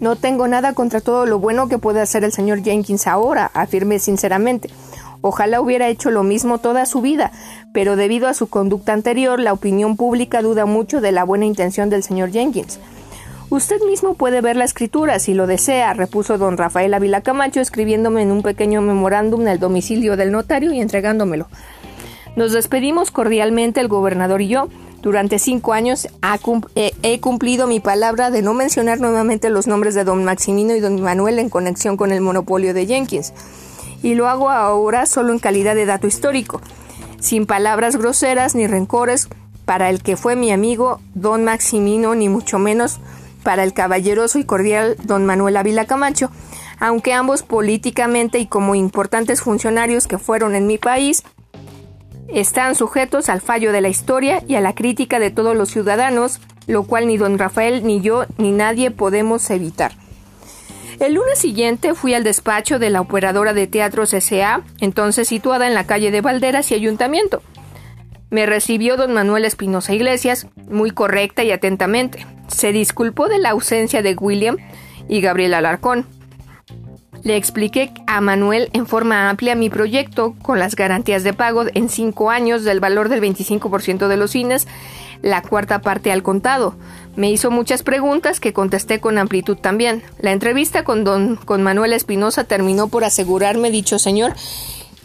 No 0.00 0.16
tengo 0.16 0.48
nada 0.48 0.72
contra 0.72 1.00
todo 1.00 1.24
lo 1.24 1.38
bueno 1.38 1.68
que 1.68 1.78
puede 1.78 2.00
hacer 2.00 2.24
el 2.24 2.32
señor 2.32 2.64
Jenkins 2.64 3.06
ahora, 3.06 3.48
afirmé 3.54 4.00
sinceramente. 4.00 4.68
Ojalá 5.20 5.60
hubiera 5.60 5.86
hecho 5.86 6.10
lo 6.10 6.24
mismo 6.24 6.58
toda 6.58 6.84
su 6.84 7.00
vida, 7.00 7.30
pero 7.72 7.94
debido 7.94 8.26
a 8.26 8.34
su 8.34 8.48
conducta 8.48 8.92
anterior, 8.92 9.38
la 9.38 9.52
opinión 9.52 9.96
pública 9.96 10.42
duda 10.42 10.66
mucho 10.66 11.00
de 11.00 11.12
la 11.12 11.22
buena 11.22 11.44
intención 11.44 11.90
del 11.90 12.02
señor 12.02 12.32
Jenkins. 12.32 12.80
Usted 13.52 13.82
mismo 13.82 14.14
puede 14.14 14.40
ver 14.40 14.56
la 14.56 14.64
escritura 14.64 15.18
si 15.18 15.34
lo 15.34 15.46
desea, 15.46 15.92
repuso 15.92 16.38
don 16.38 16.56
Rafael 16.56 16.94
Ávila 16.94 17.20
Camacho, 17.20 17.60
escribiéndome 17.60 18.22
en 18.22 18.32
un 18.32 18.40
pequeño 18.40 18.80
memorándum 18.80 19.42
en 19.42 19.48
el 19.48 19.58
domicilio 19.58 20.16
del 20.16 20.32
notario 20.32 20.72
y 20.72 20.80
entregándomelo. 20.80 21.48
Nos 22.34 22.52
despedimos 22.52 23.10
cordialmente 23.10 23.80
el 23.80 23.88
gobernador 23.88 24.40
y 24.40 24.48
yo. 24.48 24.68
Durante 25.02 25.38
cinco 25.38 25.74
años 25.74 26.08
he 26.74 27.20
cumplido 27.20 27.66
mi 27.66 27.78
palabra 27.78 28.30
de 28.30 28.40
no 28.40 28.54
mencionar 28.54 29.00
nuevamente 29.00 29.50
los 29.50 29.66
nombres 29.66 29.94
de 29.94 30.04
don 30.04 30.24
Maximino 30.24 30.74
y 30.74 30.80
don 30.80 30.98
Manuel 31.02 31.38
en 31.38 31.50
conexión 31.50 31.98
con 31.98 32.10
el 32.10 32.22
monopolio 32.22 32.72
de 32.72 32.86
Jenkins 32.86 33.34
y 34.02 34.14
lo 34.14 34.28
hago 34.28 34.48
ahora 34.48 35.04
solo 35.04 35.30
en 35.30 35.38
calidad 35.38 35.74
de 35.74 35.84
dato 35.84 36.06
histórico, 36.06 36.62
sin 37.20 37.44
palabras 37.44 37.96
groseras 37.96 38.54
ni 38.54 38.66
rencores 38.66 39.28
para 39.66 39.90
el 39.90 40.02
que 40.02 40.16
fue 40.16 40.36
mi 40.36 40.52
amigo 40.52 41.00
don 41.12 41.44
Maximino, 41.44 42.14
ni 42.14 42.30
mucho 42.30 42.58
menos 42.58 42.98
para 43.42 43.64
el 43.64 43.72
caballeroso 43.72 44.38
y 44.38 44.44
cordial 44.44 44.96
don 45.04 45.26
Manuel 45.26 45.56
Ávila 45.56 45.84
Camacho, 45.84 46.30
aunque 46.78 47.12
ambos 47.12 47.42
políticamente 47.42 48.38
y 48.38 48.46
como 48.46 48.74
importantes 48.74 49.40
funcionarios 49.40 50.06
que 50.06 50.18
fueron 50.18 50.54
en 50.54 50.66
mi 50.66 50.78
país, 50.78 51.22
están 52.28 52.74
sujetos 52.74 53.28
al 53.28 53.40
fallo 53.40 53.72
de 53.72 53.80
la 53.80 53.88
historia 53.88 54.42
y 54.46 54.54
a 54.54 54.60
la 54.60 54.74
crítica 54.74 55.18
de 55.18 55.30
todos 55.30 55.56
los 55.56 55.70
ciudadanos, 55.70 56.40
lo 56.66 56.84
cual 56.84 57.06
ni 57.06 57.16
don 57.16 57.38
Rafael 57.38 57.86
ni 57.86 58.00
yo 58.00 58.24
ni 58.38 58.52
nadie 58.52 58.90
podemos 58.90 59.48
evitar. 59.50 59.92
El 60.98 61.14
lunes 61.14 61.38
siguiente 61.38 61.94
fui 61.94 62.14
al 62.14 62.22
despacho 62.22 62.78
de 62.78 62.90
la 62.90 63.00
operadora 63.00 63.52
de 63.52 63.66
teatros 63.66 64.14
S.A., 64.14 64.62
entonces 64.80 65.28
situada 65.28 65.66
en 65.66 65.74
la 65.74 65.84
calle 65.84 66.10
de 66.10 66.20
Valderas 66.20 66.70
y 66.70 66.74
Ayuntamiento. 66.74 67.42
Me 68.32 68.46
recibió 68.46 68.96
don 68.96 69.12
Manuel 69.12 69.44
Espinosa 69.44 69.92
Iglesias, 69.92 70.46
muy 70.70 70.90
correcta 70.90 71.44
y 71.44 71.50
atentamente. 71.50 72.26
Se 72.48 72.72
disculpó 72.72 73.28
de 73.28 73.38
la 73.38 73.50
ausencia 73.50 74.00
de 74.00 74.14
William 74.14 74.56
y 75.06 75.20
Gabriel 75.20 75.52
Alarcón. 75.52 76.06
Le 77.24 77.36
expliqué 77.36 77.92
a 78.06 78.22
Manuel 78.22 78.70
en 78.72 78.86
forma 78.86 79.28
amplia 79.28 79.54
mi 79.54 79.68
proyecto 79.68 80.34
con 80.40 80.58
las 80.58 80.76
garantías 80.76 81.24
de 81.24 81.34
pago 81.34 81.64
en 81.74 81.90
cinco 81.90 82.30
años 82.30 82.64
del 82.64 82.80
valor 82.80 83.10
del 83.10 83.20
25% 83.20 84.08
de 84.08 84.16
los 84.16 84.30
cines, 84.30 84.66
la 85.20 85.42
cuarta 85.42 85.82
parte 85.82 86.10
al 86.10 86.22
contado. 86.22 86.74
Me 87.16 87.30
hizo 87.30 87.50
muchas 87.50 87.82
preguntas 87.82 88.40
que 88.40 88.54
contesté 88.54 88.98
con 88.98 89.18
amplitud 89.18 89.58
también. 89.58 90.02
La 90.18 90.32
entrevista 90.32 90.84
con 90.84 91.04
don 91.04 91.36
con 91.36 91.62
Manuel 91.62 91.92
Espinosa 91.92 92.44
terminó 92.44 92.88
por 92.88 93.04
asegurarme 93.04 93.70
dicho 93.70 93.98
señor 93.98 94.32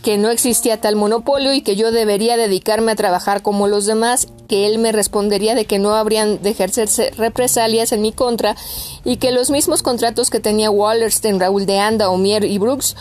que 0.07 0.17
no 0.17 0.29
existía 0.29 0.79
tal 0.79 0.95
monopolio 0.95 1.51
y 1.51 1.59
que 1.59 1.75
yo 1.75 1.91
debería 1.91 2.37
dedicarme 2.37 2.93
a 2.93 2.95
trabajar 2.95 3.41
como 3.41 3.67
los 3.67 3.85
demás, 3.85 4.29
que 4.47 4.65
él 4.65 4.79
me 4.79 4.93
respondería 4.93 5.53
de 5.53 5.65
que 5.65 5.79
no 5.79 5.95
habrían 5.95 6.41
de 6.41 6.51
ejercerse 6.51 7.11
represalias 7.17 7.91
en 7.91 8.01
mi 8.01 8.13
contra 8.13 8.55
y 9.03 9.17
que 9.17 9.33
los 9.33 9.49
mismos 9.49 9.83
contratos 9.83 10.29
que 10.29 10.39
tenía 10.39 10.71
Wallerstein, 10.71 11.41
Raúl 11.41 11.65
de 11.65 11.79
Anda, 11.79 12.09
Omier 12.09 12.45
y 12.45 12.57
Brooks 12.57 12.95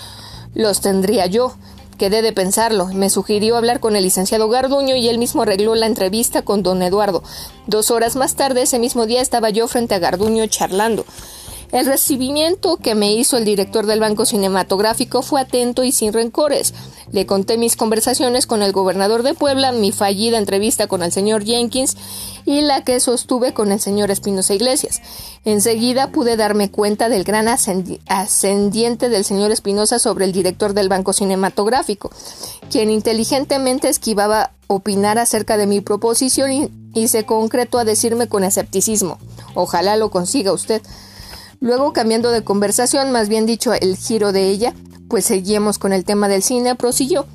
los 0.54 0.80
tendría 0.80 1.26
yo, 1.26 1.54
Quedé 1.96 2.20
de 2.20 2.32
pensarlo. 2.32 2.88
Me 2.88 3.08
sugirió 3.08 3.56
hablar 3.56 3.80
con 3.80 3.96
el 3.96 4.02
licenciado 4.02 4.50
Garduño 4.50 4.96
y 4.96 5.08
él 5.08 5.16
mismo 5.16 5.42
arregló 5.42 5.74
la 5.74 5.86
entrevista 5.86 6.42
con 6.42 6.62
don 6.62 6.82
Eduardo. 6.82 7.22
Dos 7.66 7.90
horas 7.90 8.16
más 8.16 8.34
tarde, 8.34 8.62
ese 8.62 8.78
mismo 8.78 9.06
día, 9.06 9.22
estaba 9.22 9.48
yo 9.48 9.66
frente 9.66 9.94
a 9.94 9.98
Garduño 9.98 10.44
charlando. 10.46 11.06
El 11.72 11.86
recibimiento 11.86 12.76
que 12.76 12.94
me 12.94 13.12
hizo 13.12 13.36
el 13.36 13.44
director 13.44 13.86
del 13.86 14.00
Banco 14.00 14.24
Cinematográfico 14.24 15.22
fue 15.22 15.40
atento 15.40 15.82
y 15.84 15.92
sin 15.92 16.12
rencores. 16.12 16.74
Le 17.10 17.26
conté 17.26 17.58
mis 17.58 17.76
conversaciones 17.76 18.46
con 18.46 18.62
el 18.62 18.72
gobernador 18.72 19.22
de 19.22 19.34
Puebla, 19.34 19.72
mi 19.72 19.92
fallida 19.92 20.38
entrevista 20.38 20.86
con 20.86 21.02
el 21.02 21.12
señor 21.12 21.44
Jenkins 21.44 21.96
y 22.44 22.60
la 22.60 22.84
que 22.84 23.00
sostuve 23.00 23.52
con 23.52 23.72
el 23.72 23.80
señor 23.80 24.10
Espinosa 24.10 24.54
Iglesias. 24.54 25.02
Enseguida 25.44 26.12
pude 26.12 26.36
darme 26.36 26.70
cuenta 26.70 27.08
del 27.08 27.24
gran 27.24 27.48
ascendiente 27.48 29.08
del 29.08 29.24
señor 29.24 29.50
Espinosa 29.50 29.98
sobre 29.98 30.24
el 30.24 30.32
director 30.32 30.72
del 30.72 30.88
Banco 30.88 31.12
Cinematográfico, 31.12 32.10
quien 32.70 32.90
inteligentemente 32.90 33.88
esquivaba 33.88 34.52
opinar 34.68 35.18
acerca 35.18 35.56
de 35.56 35.66
mi 35.66 35.80
proposición 35.80 36.52
y, 36.52 36.70
y 36.94 37.08
se 37.08 37.24
concretó 37.24 37.78
a 37.78 37.84
decirme 37.84 38.28
con 38.28 38.44
escepticismo. 38.44 39.18
Ojalá 39.54 39.96
lo 39.96 40.10
consiga 40.10 40.52
usted. 40.52 40.82
Luego, 41.60 41.92
cambiando 41.92 42.30
de 42.30 42.44
conversación, 42.44 43.12
más 43.12 43.28
bien 43.28 43.46
dicho 43.46 43.72
el 43.72 43.96
giro 43.96 44.32
de 44.32 44.48
ella, 44.48 44.74
pues 45.08 45.24
seguíamos 45.24 45.78
con 45.78 45.92
el 45.92 46.04
tema 46.04 46.28
del 46.28 46.42
cine, 46.42 46.74
prosiguió. 46.74 47.26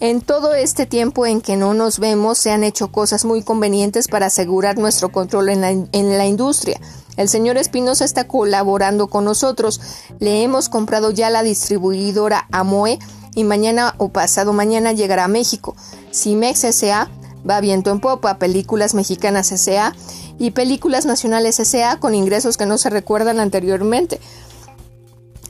En 0.00 0.20
todo 0.20 0.54
este 0.54 0.86
tiempo 0.86 1.24
en 1.24 1.40
que 1.40 1.56
no 1.56 1.72
nos 1.72 1.98
vemos 1.98 2.38
se 2.38 2.50
han 2.50 2.64
hecho 2.64 2.90
cosas 2.90 3.24
muy 3.24 3.42
convenientes 3.42 4.08
para 4.08 4.26
asegurar 4.26 4.76
nuestro 4.76 5.10
control 5.10 5.50
en 5.50 5.60
la, 5.60 5.70
en 5.70 6.18
la 6.18 6.26
industria. 6.26 6.80
El 7.16 7.28
señor 7.28 7.56
Espinosa 7.58 8.04
está 8.04 8.26
colaborando 8.26 9.06
con 9.06 9.24
nosotros. 9.24 9.80
Le 10.18 10.42
hemos 10.42 10.68
comprado 10.68 11.10
ya 11.10 11.30
la 11.30 11.42
distribuidora 11.42 12.48
Amoe 12.50 12.98
y 13.34 13.44
mañana 13.44 13.94
o 13.98 14.08
pasado 14.08 14.52
mañana 14.52 14.92
llegará 14.92 15.24
a 15.24 15.28
México. 15.28 15.76
Cimex 16.12 16.64
S.A. 16.64 17.08
va 17.48 17.60
viento 17.60 17.90
en 17.90 18.00
popa, 18.00 18.38
películas 18.38 18.94
mexicanas 18.94 19.52
S.A 19.52 19.94
y 20.38 20.50
Películas 20.50 21.06
Nacionales 21.06 21.60
S.A. 21.60 21.98
con 21.98 22.14
ingresos 22.14 22.56
que 22.56 22.66
no 22.66 22.78
se 22.78 22.90
recuerdan 22.90 23.40
anteriormente. 23.40 24.20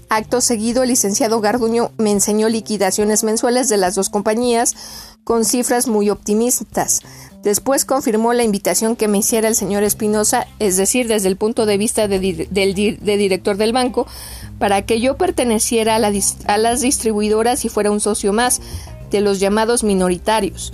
Acto 0.08 0.40
seguido, 0.40 0.82
el 0.82 0.90
licenciado 0.90 1.40
Garduño 1.40 1.90
me 1.96 2.12
enseñó 2.12 2.48
liquidaciones 2.48 3.24
mensuales 3.24 3.68
de 3.68 3.78
las 3.78 3.94
dos 3.94 4.10
compañías 4.10 4.74
con 5.24 5.44
cifras 5.44 5.88
muy 5.88 6.10
optimistas. 6.10 7.00
Después 7.42 7.84
confirmó 7.84 8.32
la 8.32 8.44
invitación 8.44 8.96
que 8.96 9.08
me 9.08 9.18
hiciera 9.18 9.48
el 9.48 9.54
señor 9.54 9.82
Espinosa, 9.82 10.46
es 10.60 10.76
decir, 10.76 11.08
desde 11.08 11.28
el 11.28 11.36
punto 11.36 11.66
de 11.66 11.78
vista 11.78 12.08
de, 12.08 12.18
director 12.18 13.56
del 13.56 13.72
banco, 13.72 14.06
para 14.58 14.82
que 14.82 15.00
yo 15.00 15.16
perteneciera 15.16 15.96
a 15.96 16.58
las 16.58 16.80
distribuidoras 16.80 17.64
y 17.64 17.68
fuera 17.68 17.90
un 17.90 18.00
socio 18.00 18.32
más 18.32 18.60
de 19.10 19.20
los 19.20 19.40
llamados 19.40 19.84
minoritarios. 19.84 20.72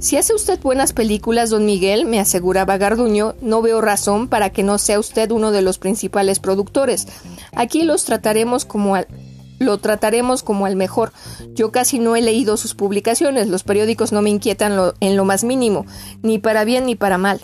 Si 0.00 0.16
hace 0.16 0.34
usted 0.34 0.58
buenas 0.62 0.94
películas, 0.94 1.50
don 1.50 1.66
Miguel, 1.66 2.06
me 2.06 2.20
aseguraba 2.20 2.78
Garduño, 2.78 3.34
no 3.42 3.60
veo 3.60 3.82
razón 3.82 4.28
para 4.28 4.48
que 4.48 4.62
no 4.62 4.78
sea 4.78 4.98
usted 4.98 5.30
uno 5.30 5.50
de 5.50 5.60
los 5.60 5.78
principales 5.78 6.38
productores. 6.38 7.06
Aquí 7.54 7.82
los 7.82 8.06
trataremos 8.06 8.64
como 8.64 8.94
al, 8.94 9.08
lo 9.58 9.76
trataremos 9.76 10.42
como 10.42 10.64
al 10.64 10.74
mejor. 10.74 11.12
Yo 11.52 11.70
casi 11.70 11.98
no 11.98 12.16
he 12.16 12.22
leído 12.22 12.56
sus 12.56 12.74
publicaciones, 12.74 13.48
los 13.48 13.62
periódicos 13.62 14.10
no 14.10 14.22
me 14.22 14.30
inquietan 14.30 14.72
en 15.00 15.16
lo 15.18 15.26
más 15.26 15.44
mínimo, 15.44 15.84
ni 16.22 16.38
para 16.38 16.64
bien 16.64 16.86
ni 16.86 16.94
para 16.94 17.18
mal. 17.18 17.42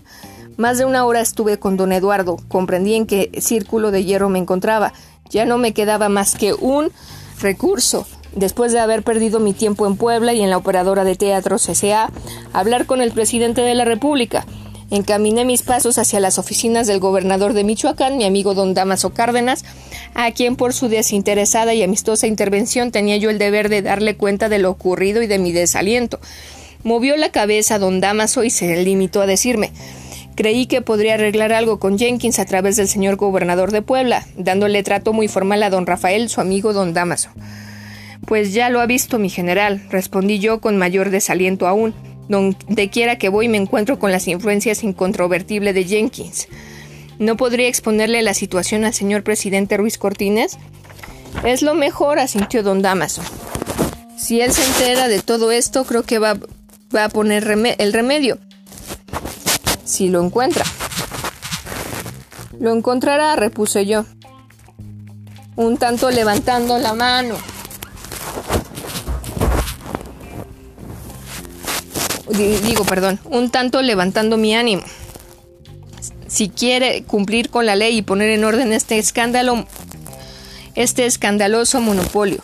Más 0.56 0.78
de 0.78 0.86
una 0.86 1.04
hora 1.04 1.20
estuve 1.20 1.58
con 1.58 1.76
don 1.76 1.92
Eduardo, 1.92 2.38
comprendí 2.48 2.94
en 2.94 3.06
qué 3.06 3.30
círculo 3.38 3.90
de 3.90 4.04
hierro 4.04 4.30
me 4.30 4.38
encontraba. 4.38 4.94
Ya 5.28 5.44
no 5.44 5.58
me 5.58 5.74
quedaba 5.74 6.08
más 6.08 6.34
que 6.34 6.54
un 6.54 6.90
recurso, 7.38 8.06
después 8.36 8.72
de 8.72 8.78
haber 8.78 9.02
perdido 9.02 9.40
mi 9.40 9.52
tiempo 9.52 9.86
en 9.86 9.96
Puebla 9.96 10.32
y 10.32 10.42
en 10.42 10.50
la 10.50 10.58
operadora 10.58 11.02
de 11.02 11.16
teatro 11.16 11.56
CCA, 11.56 12.12
hablar 12.52 12.86
con 12.86 13.00
el 13.00 13.10
presidente 13.10 13.62
de 13.62 13.74
la 13.74 13.84
República. 13.84 14.46
Encaminé 14.90 15.44
mis 15.44 15.62
pasos 15.62 15.98
hacia 15.98 16.20
las 16.20 16.38
oficinas 16.38 16.86
del 16.86 17.00
gobernador 17.00 17.54
de 17.54 17.64
Michoacán, 17.64 18.18
mi 18.18 18.24
amigo 18.24 18.54
don 18.54 18.72
Damaso 18.72 19.10
Cárdenas, 19.10 19.64
a 20.14 20.30
quien 20.30 20.54
por 20.54 20.72
su 20.72 20.88
desinteresada 20.88 21.74
y 21.74 21.82
amistosa 21.82 22.28
intervención 22.28 22.92
tenía 22.92 23.16
yo 23.16 23.30
el 23.30 23.38
deber 23.38 23.68
de 23.68 23.82
darle 23.82 24.16
cuenta 24.16 24.48
de 24.48 24.60
lo 24.60 24.70
ocurrido 24.70 25.22
y 25.22 25.26
de 25.26 25.40
mi 25.40 25.50
desaliento. 25.50 26.20
Movió 26.84 27.16
la 27.16 27.32
cabeza 27.32 27.80
don 27.80 28.00
Damaso 28.00 28.44
y 28.44 28.50
se 28.50 28.84
limitó 28.84 29.22
a 29.22 29.26
decirme 29.26 29.72
Creí 30.36 30.66
que 30.66 30.82
podría 30.82 31.14
arreglar 31.14 31.54
algo 31.54 31.80
con 31.80 31.98
Jenkins 31.98 32.38
a 32.38 32.44
través 32.44 32.76
del 32.76 32.88
señor 32.88 33.16
gobernador 33.16 33.72
de 33.72 33.80
Puebla, 33.80 34.26
dándole 34.36 34.82
trato 34.82 35.14
muy 35.14 35.28
formal 35.28 35.62
a 35.62 35.70
don 35.70 35.86
Rafael, 35.86 36.28
su 36.28 36.42
amigo 36.42 36.74
don 36.74 36.92
Damaso. 36.92 37.30
Pues 38.26 38.52
ya 38.52 38.70
lo 38.70 38.80
ha 38.80 38.86
visto 38.86 39.18
mi 39.18 39.28
general, 39.28 39.86
respondí 39.90 40.38
yo 40.38 40.60
con 40.60 40.76
mayor 40.76 41.10
desaliento 41.10 41.66
aún. 41.66 41.94
Donde 42.28 42.90
quiera 42.90 43.18
que 43.18 43.28
voy 43.28 43.48
me 43.48 43.56
encuentro 43.56 44.00
con 44.00 44.10
las 44.10 44.26
influencias 44.26 44.82
incontrovertibles 44.82 45.74
de 45.74 45.84
Jenkins. 45.84 46.48
¿No 47.20 47.36
podría 47.36 47.68
exponerle 47.68 48.22
la 48.22 48.34
situación 48.34 48.84
al 48.84 48.94
señor 48.94 49.22
presidente 49.22 49.76
Ruiz 49.76 49.96
Cortines? 49.96 50.58
Es 51.44 51.62
lo 51.62 51.74
mejor, 51.74 52.18
asintió 52.18 52.62
don 52.62 52.82
Damaso. 52.82 53.22
Si 54.18 54.40
él 54.40 54.52
se 54.52 54.64
entera 54.64 55.06
de 55.06 55.20
todo 55.20 55.52
esto, 55.52 55.84
creo 55.84 56.02
que 56.02 56.18
va, 56.18 56.36
va 56.94 57.04
a 57.04 57.08
poner 57.08 57.46
el 57.78 57.92
remedio. 57.92 58.38
Si 59.84 60.08
lo 60.08 60.24
encuentra. 60.24 60.64
Lo 62.58 62.72
encontrará, 62.72 63.36
repuse 63.36 63.86
yo, 63.86 64.04
un 65.56 65.76
tanto 65.76 66.10
levantando 66.10 66.78
la 66.78 66.94
mano. 66.94 67.36
Digo, 72.28 72.84
perdón, 72.84 73.20
un 73.24 73.50
tanto 73.50 73.82
levantando 73.82 74.36
mi 74.36 74.54
ánimo. 74.54 74.82
Si 76.26 76.48
quiere 76.48 77.04
cumplir 77.04 77.50
con 77.50 77.66
la 77.66 77.76
ley 77.76 77.98
y 77.98 78.02
poner 78.02 78.30
en 78.30 78.44
orden 78.44 78.72
este 78.72 78.98
escándalo, 78.98 79.66
este 80.74 81.06
escandaloso 81.06 81.80
monopolio. 81.80 82.42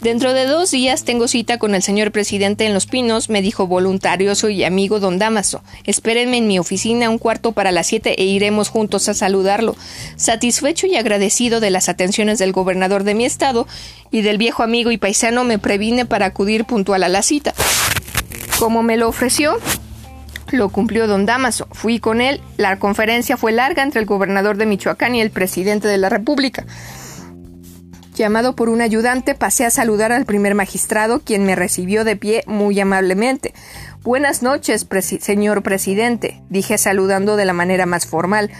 Dentro 0.00 0.32
de 0.32 0.46
dos 0.46 0.70
días 0.70 1.04
tengo 1.04 1.28
cita 1.28 1.58
con 1.58 1.74
el 1.74 1.82
señor 1.82 2.10
presidente 2.10 2.64
en 2.64 2.72
Los 2.72 2.86
Pinos, 2.86 3.28
me 3.28 3.42
dijo 3.42 3.66
voluntarioso 3.66 4.48
y 4.48 4.64
amigo 4.64 4.98
don 4.98 5.18
Damaso. 5.18 5.62
Espérenme 5.84 6.38
en 6.38 6.48
mi 6.48 6.58
oficina 6.58 7.10
un 7.10 7.18
cuarto 7.18 7.52
para 7.52 7.70
las 7.70 7.88
siete 7.88 8.18
e 8.18 8.24
iremos 8.24 8.70
juntos 8.70 9.10
a 9.10 9.14
saludarlo. 9.14 9.76
Satisfecho 10.16 10.86
y 10.86 10.96
agradecido 10.96 11.60
de 11.60 11.70
las 11.70 11.90
atenciones 11.90 12.38
del 12.38 12.52
gobernador 12.52 13.04
de 13.04 13.14
mi 13.14 13.26
estado 13.26 13.68
y 14.10 14.22
del 14.22 14.38
viejo 14.38 14.62
amigo 14.62 14.90
y 14.90 14.96
paisano, 14.96 15.44
me 15.44 15.58
previne 15.58 16.06
para 16.06 16.24
acudir 16.24 16.64
puntual 16.64 17.02
a 17.02 17.10
la 17.10 17.22
cita. 17.22 17.52
Como 18.60 18.82
me 18.82 18.98
lo 18.98 19.08
ofreció, 19.08 19.56
lo 20.50 20.68
cumplió 20.68 21.06
don 21.06 21.24
Damaso. 21.24 21.66
Fui 21.72 21.98
con 21.98 22.20
él. 22.20 22.42
La 22.58 22.78
conferencia 22.78 23.38
fue 23.38 23.52
larga 23.52 23.82
entre 23.82 24.00
el 24.00 24.06
gobernador 24.06 24.58
de 24.58 24.66
Michoacán 24.66 25.14
y 25.14 25.22
el 25.22 25.30
presidente 25.30 25.88
de 25.88 25.96
la 25.96 26.10
República. 26.10 26.66
Llamado 28.14 28.54
por 28.54 28.68
un 28.68 28.82
ayudante, 28.82 29.34
pasé 29.34 29.64
a 29.64 29.70
saludar 29.70 30.12
al 30.12 30.26
primer 30.26 30.54
magistrado, 30.54 31.20
quien 31.20 31.46
me 31.46 31.56
recibió 31.56 32.04
de 32.04 32.16
pie 32.16 32.44
muy 32.46 32.78
amablemente. 32.78 33.54
Buenas 34.02 34.42
noches, 34.42 34.86
señor 35.20 35.62
presidente, 35.62 36.42
dije 36.50 36.76
saludando 36.76 37.36
de 37.36 37.46
la 37.46 37.54
manera 37.54 37.86
más 37.86 38.06
formal. 38.06 38.50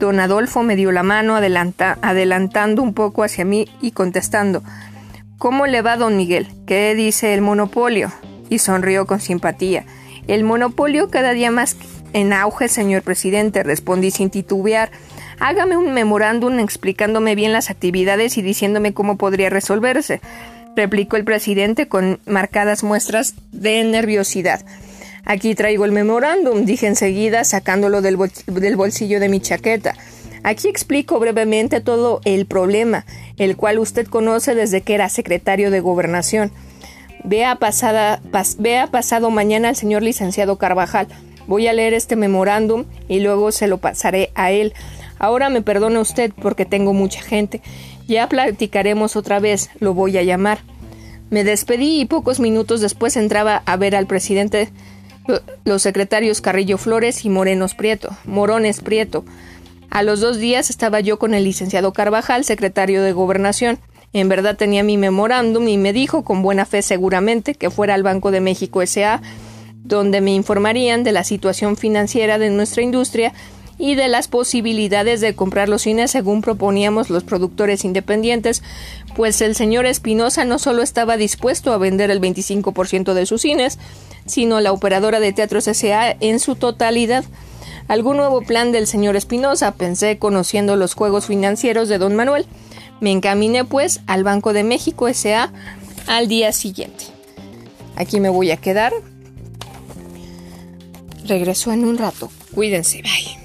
Don 0.00 0.18
Adolfo 0.18 0.64
me 0.64 0.74
dio 0.74 0.90
la 0.90 1.04
mano, 1.04 1.36
adelantando 1.36 2.82
un 2.82 2.92
poco 2.92 3.22
hacia 3.22 3.44
mí 3.44 3.68
y 3.80 3.92
contestando 3.92 4.64
¿Cómo 5.38 5.68
le 5.68 5.82
va, 5.82 5.96
don 5.96 6.16
Miguel? 6.16 6.48
¿Qué 6.66 6.96
dice 6.96 7.34
el 7.34 7.42
monopolio? 7.42 8.10
Y 8.48 8.58
sonrió 8.58 9.06
con 9.06 9.20
simpatía. 9.20 9.84
El 10.26 10.44
monopolio 10.44 11.10
cada 11.10 11.32
día 11.32 11.50
más 11.50 11.76
en 12.12 12.32
auge, 12.32 12.68
señor 12.68 13.02
presidente, 13.02 13.62
respondí 13.62 14.10
sin 14.10 14.30
titubear. 14.30 14.90
Hágame 15.40 15.76
un 15.76 15.92
memorándum 15.92 16.58
explicándome 16.58 17.34
bien 17.34 17.52
las 17.52 17.70
actividades 17.70 18.38
y 18.38 18.42
diciéndome 18.42 18.94
cómo 18.94 19.16
podría 19.16 19.50
resolverse, 19.50 20.20
replicó 20.74 21.16
el 21.16 21.24
presidente 21.24 21.86
con 21.86 22.20
marcadas 22.26 22.82
muestras 22.82 23.34
de 23.52 23.84
nerviosidad. 23.84 24.64
Aquí 25.24 25.54
traigo 25.54 25.84
el 25.84 25.92
memorándum, 25.92 26.64
dije 26.64 26.86
enseguida, 26.86 27.44
sacándolo 27.44 28.00
del, 28.00 28.16
del 28.46 28.76
bolsillo 28.76 29.20
de 29.20 29.28
mi 29.28 29.40
chaqueta. 29.40 29.94
Aquí 30.42 30.68
explico 30.68 31.18
brevemente 31.18 31.80
todo 31.80 32.20
el 32.24 32.46
problema, 32.46 33.04
el 33.36 33.56
cual 33.56 33.78
usted 33.78 34.06
conoce 34.06 34.54
desde 34.54 34.80
que 34.80 34.94
era 34.94 35.08
secretario 35.08 35.70
de 35.70 35.80
Gobernación. 35.80 36.50
Vea, 37.24 37.56
pasada, 37.56 38.20
vea 38.58 38.86
pasado 38.86 39.30
mañana 39.30 39.68
al 39.68 39.76
señor 39.76 40.02
licenciado 40.02 40.56
Carvajal. 40.56 41.08
Voy 41.46 41.66
a 41.66 41.72
leer 41.72 41.94
este 41.94 42.16
memorándum 42.16 42.84
y 43.08 43.20
luego 43.20 43.52
se 43.52 43.66
lo 43.66 43.78
pasaré 43.78 44.30
a 44.34 44.50
él. 44.50 44.74
Ahora 45.18 45.48
me 45.48 45.62
perdona 45.62 46.00
usted 46.00 46.32
porque 46.40 46.64
tengo 46.64 46.92
mucha 46.92 47.22
gente. 47.22 47.60
Ya 48.06 48.28
platicaremos 48.28 49.16
otra 49.16 49.40
vez, 49.40 49.70
lo 49.80 49.94
voy 49.94 50.16
a 50.16 50.22
llamar. 50.22 50.58
Me 51.30 51.44
despedí 51.44 52.00
y 52.00 52.06
pocos 52.06 52.40
minutos 52.40 52.80
después 52.80 53.16
entraba 53.16 53.62
a 53.66 53.76
ver 53.76 53.96
al 53.96 54.06
presidente 54.06 54.70
los 55.64 55.82
secretarios 55.82 56.40
Carrillo 56.40 56.78
Flores 56.78 57.24
y 57.24 57.28
Morenos 57.28 57.74
Prieto, 57.74 58.16
Morones 58.24 58.80
Prieto. 58.80 59.24
A 59.90 60.02
los 60.02 60.20
dos 60.20 60.38
días 60.38 60.70
estaba 60.70 61.00
yo 61.00 61.18
con 61.18 61.34
el 61.34 61.44
licenciado 61.44 61.92
Carvajal, 61.92 62.44
secretario 62.44 63.02
de 63.02 63.12
Gobernación. 63.12 63.78
En 64.12 64.28
verdad 64.28 64.56
tenía 64.56 64.82
mi 64.82 64.96
memorándum 64.96 65.68
y 65.68 65.76
me 65.76 65.92
dijo, 65.92 66.24
con 66.24 66.42
buena 66.42 66.64
fe 66.64 66.82
seguramente, 66.82 67.54
que 67.54 67.70
fuera 67.70 67.94
al 67.94 68.02
Banco 68.02 68.30
de 68.30 68.40
México 68.40 68.82
S.A., 68.82 69.20
donde 69.84 70.20
me 70.20 70.34
informarían 70.34 71.04
de 71.04 71.12
la 71.12 71.24
situación 71.24 71.76
financiera 71.76 72.38
de 72.38 72.50
nuestra 72.50 72.82
industria 72.82 73.32
y 73.78 73.94
de 73.94 74.08
las 74.08 74.28
posibilidades 74.28 75.20
de 75.20 75.34
comprar 75.34 75.68
los 75.68 75.82
cines 75.82 76.10
según 76.10 76.42
proponíamos 76.42 77.10
los 77.10 77.22
productores 77.22 77.84
independientes, 77.84 78.62
pues 79.14 79.40
el 79.40 79.54
señor 79.54 79.86
Espinosa 79.86 80.44
no 80.44 80.58
solo 80.58 80.82
estaba 80.82 81.16
dispuesto 81.16 81.72
a 81.72 81.78
vender 81.78 82.10
el 82.10 82.20
25% 82.20 83.14
de 83.14 83.26
sus 83.26 83.42
cines, 83.42 83.78
sino 84.26 84.60
la 84.60 84.72
operadora 84.72 85.20
de 85.20 85.32
teatros 85.32 85.68
S.A. 85.68 86.16
en 86.18 86.40
su 86.40 86.56
totalidad. 86.56 87.24
Algún 87.86 88.18
nuevo 88.18 88.42
plan 88.42 88.72
del 88.72 88.86
señor 88.86 89.16
Espinosa, 89.16 89.72
pensé 89.72 90.18
conociendo 90.18 90.76
los 90.76 90.94
juegos 90.94 91.26
financieros 91.26 91.88
de 91.88 91.98
don 91.98 92.16
Manuel. 92.16 92.46
Me 93.00 93.12
encaminé 93.12 93.64
pues 93.64 94.00
al 94.06 94.24
Banco 94.24 94.52
de 94.52 94.64
México 94.64 95.08
S.A. 95.08 95.52
al 96.06 96.28
día 96.28 96.52
siguiente. 96.52 97.04
Aquí 97.96 98.20
me 98.20 98.28
voy 98.28 98.50
a 98.50 98.56
quedar. 98.56 98.92
Regreso 101.24 101.72
en 101.72 101.84
un 101.84 101.98
rato. 101.98 102.30
Cuídense, 102.54 103.02
bye. 103.02 103.38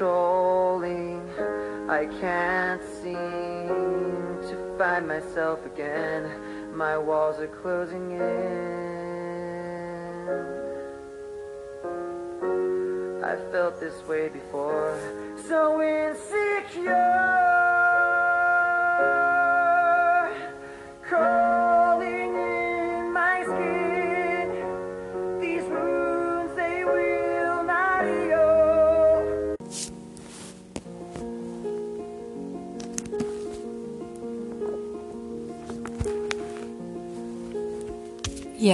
Controlling. 0.00 1.20
I 1.90 2.06
can't 2.22 2.82
seem 3.02 3.68
to 4.48 4.74
find 4.78 5.06
myself 5.06 5.66
again. 5.66 6.74
My 6.74 6.96
walls 6.96 7.38
are 7.38 7.48
closing 7.48 8.12
in. 8.12 8.70
I've 13.22 13.52
felt 13.52 13.78
this 13.78 14.02
way 14.08 14.30
before. 14.30 14.98
So 15.46 15.82
insecure. 15.82 17.19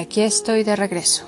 Aquí 0.07 0.23
estoy 0.23 0.63
de 0.63 0.77
regreso. 0.77 1.25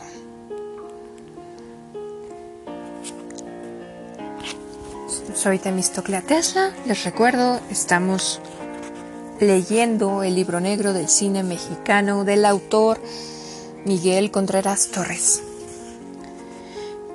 Soy 5.35 5.59
Temistoclea 5.59 6.23
Tesla. 6.23 6.73
Les 6.87 7.05
recuerdo, 7.05 7.61
estamos 7.71 8.41
leyendo 9.41 10.23
el 10.23 10.37
libro 10.37 10.61
negro 10.61 10.93
del 10.93 11.09
cine 11.09 11.43
mexicano 11.43 12.25
del 12.25 12.45
autor 12.45 13.01
Miguel 13.85 14.31
Contreras 14.31 14.89
Torres. 14.93 15.43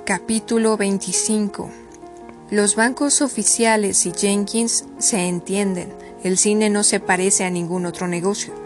Capítulo 0.04 0.76
25. 0.76 1.70
Los 2.50 2.76
bancos 2.76 3.22
oficiales 3.22 4.04
y 4.04 4.12
Jenkins 4.12 4.84
se 4.98 5.28
entienden. 5.28 5.94
El 6.22 6.36
cine 6.36 6.68
no 6.68 6.82
se 6.82 7.00
parece 7.00 7.44
a 7.44 7.50
ningún 7.50 7.86
otro 7.86 8.06
negocio. 8.06 8.63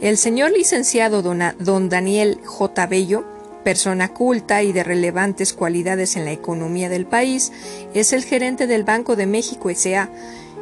El 0.00 0.16
señor 0.16 0.52
licenciado 0.52 1.22
don, 1.22 1.88
Daniel 1.88 2.40
J. 2.44 2.86
Bello 2.86 3.24
persona 3.64 4.14
culta 4.14 4.62
y 4.62 4.72
de 4.72 4.84
relevantes 4.84 5.52
cualidades 5.52 6.16
en 6.16 6.24
la 6.24 6.32
economía 6.32 6.88
del 6.88 7.04
país, 7.04 7.52
es 7.92 8.14
el 8.14 8.24
gerente 8.24 8.66
del 8.66 8.84
Banco 8.84 9.14
de 9.14 9.26
México 9.26 9.68
S.A. 9.68 10.08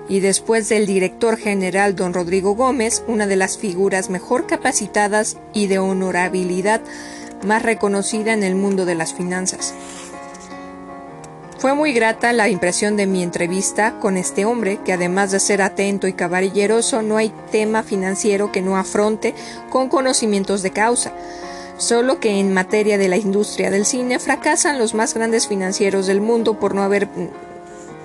y 0.08 0.18
después 0.18 0.68
del 0.68 0.86
director 0.86 1.36
general 1.36 1.94
don 1.94 2.14
Rodrigo 2.14 2.56
Gómez, 2.56 3.04
una 3.06 3.28
de 3.28 3.36
las 3.36 3.58
figuras 3.58 4.10
mejor 4.10 4.46
capacitadas 4.46 5.36
y 5.52 5.68
de 5.68 5.78
honorabilidad 5.78 6.80
más 7.44 7.62
reconocida 7.62 8.32
en 8.32 8.42
el 8.42 8.56
mundo 8.56 8.86
de 8.86 8.96
las 8.96 9.14
finanzas. 9.14 9.74
Fue 11.66 11.74
muy 11.74 11.92
grata 11.92 12.32
la 12.32 12.48
impresión 12.48 12.96
de 12.96 13.06
mi 13.06 13.24
entrevista 13.24 13.98
con 13.98 14.16
este 14.16 14.44
hombre, 14.44 14.78
que 14.84 14.92
además 14.92 15.32
de 15.32 15.40
ser 15.40 15.62
atento 15.62 16.06
y 16.06 16.12
caballeroso, 16.12 17.02
no 17.02 17.16
hay 17.16 17.32
tema 17.50 17.82
financiero 17.82 18.52
que 18.52 18.62
no 18.62 18.76
afronte 18.76 19.34
con 19.68 19.88
conocimientos 19.88 20.62
de 20.62 20.70
causa. 20.70 21.12
Solo 21.76 22.20
que 22.20 22.38
en 22.38 22.54
materia 22.54 22.98
de 22.98 23.08
la 23.08 23.16
industria 23.16 23.72
del 23.72 23.84
cine 23.84 24.20
fracasan 24.20 24.78
los 24.78 24.94
más 24.94 25.14
grandes 25.14 25.48
financieros 25.48 26.06
del 26.06 26.20
mundo 26.20 26.60
por 26.60 26.72
no 26.72 26.84
haber 26.84 27.08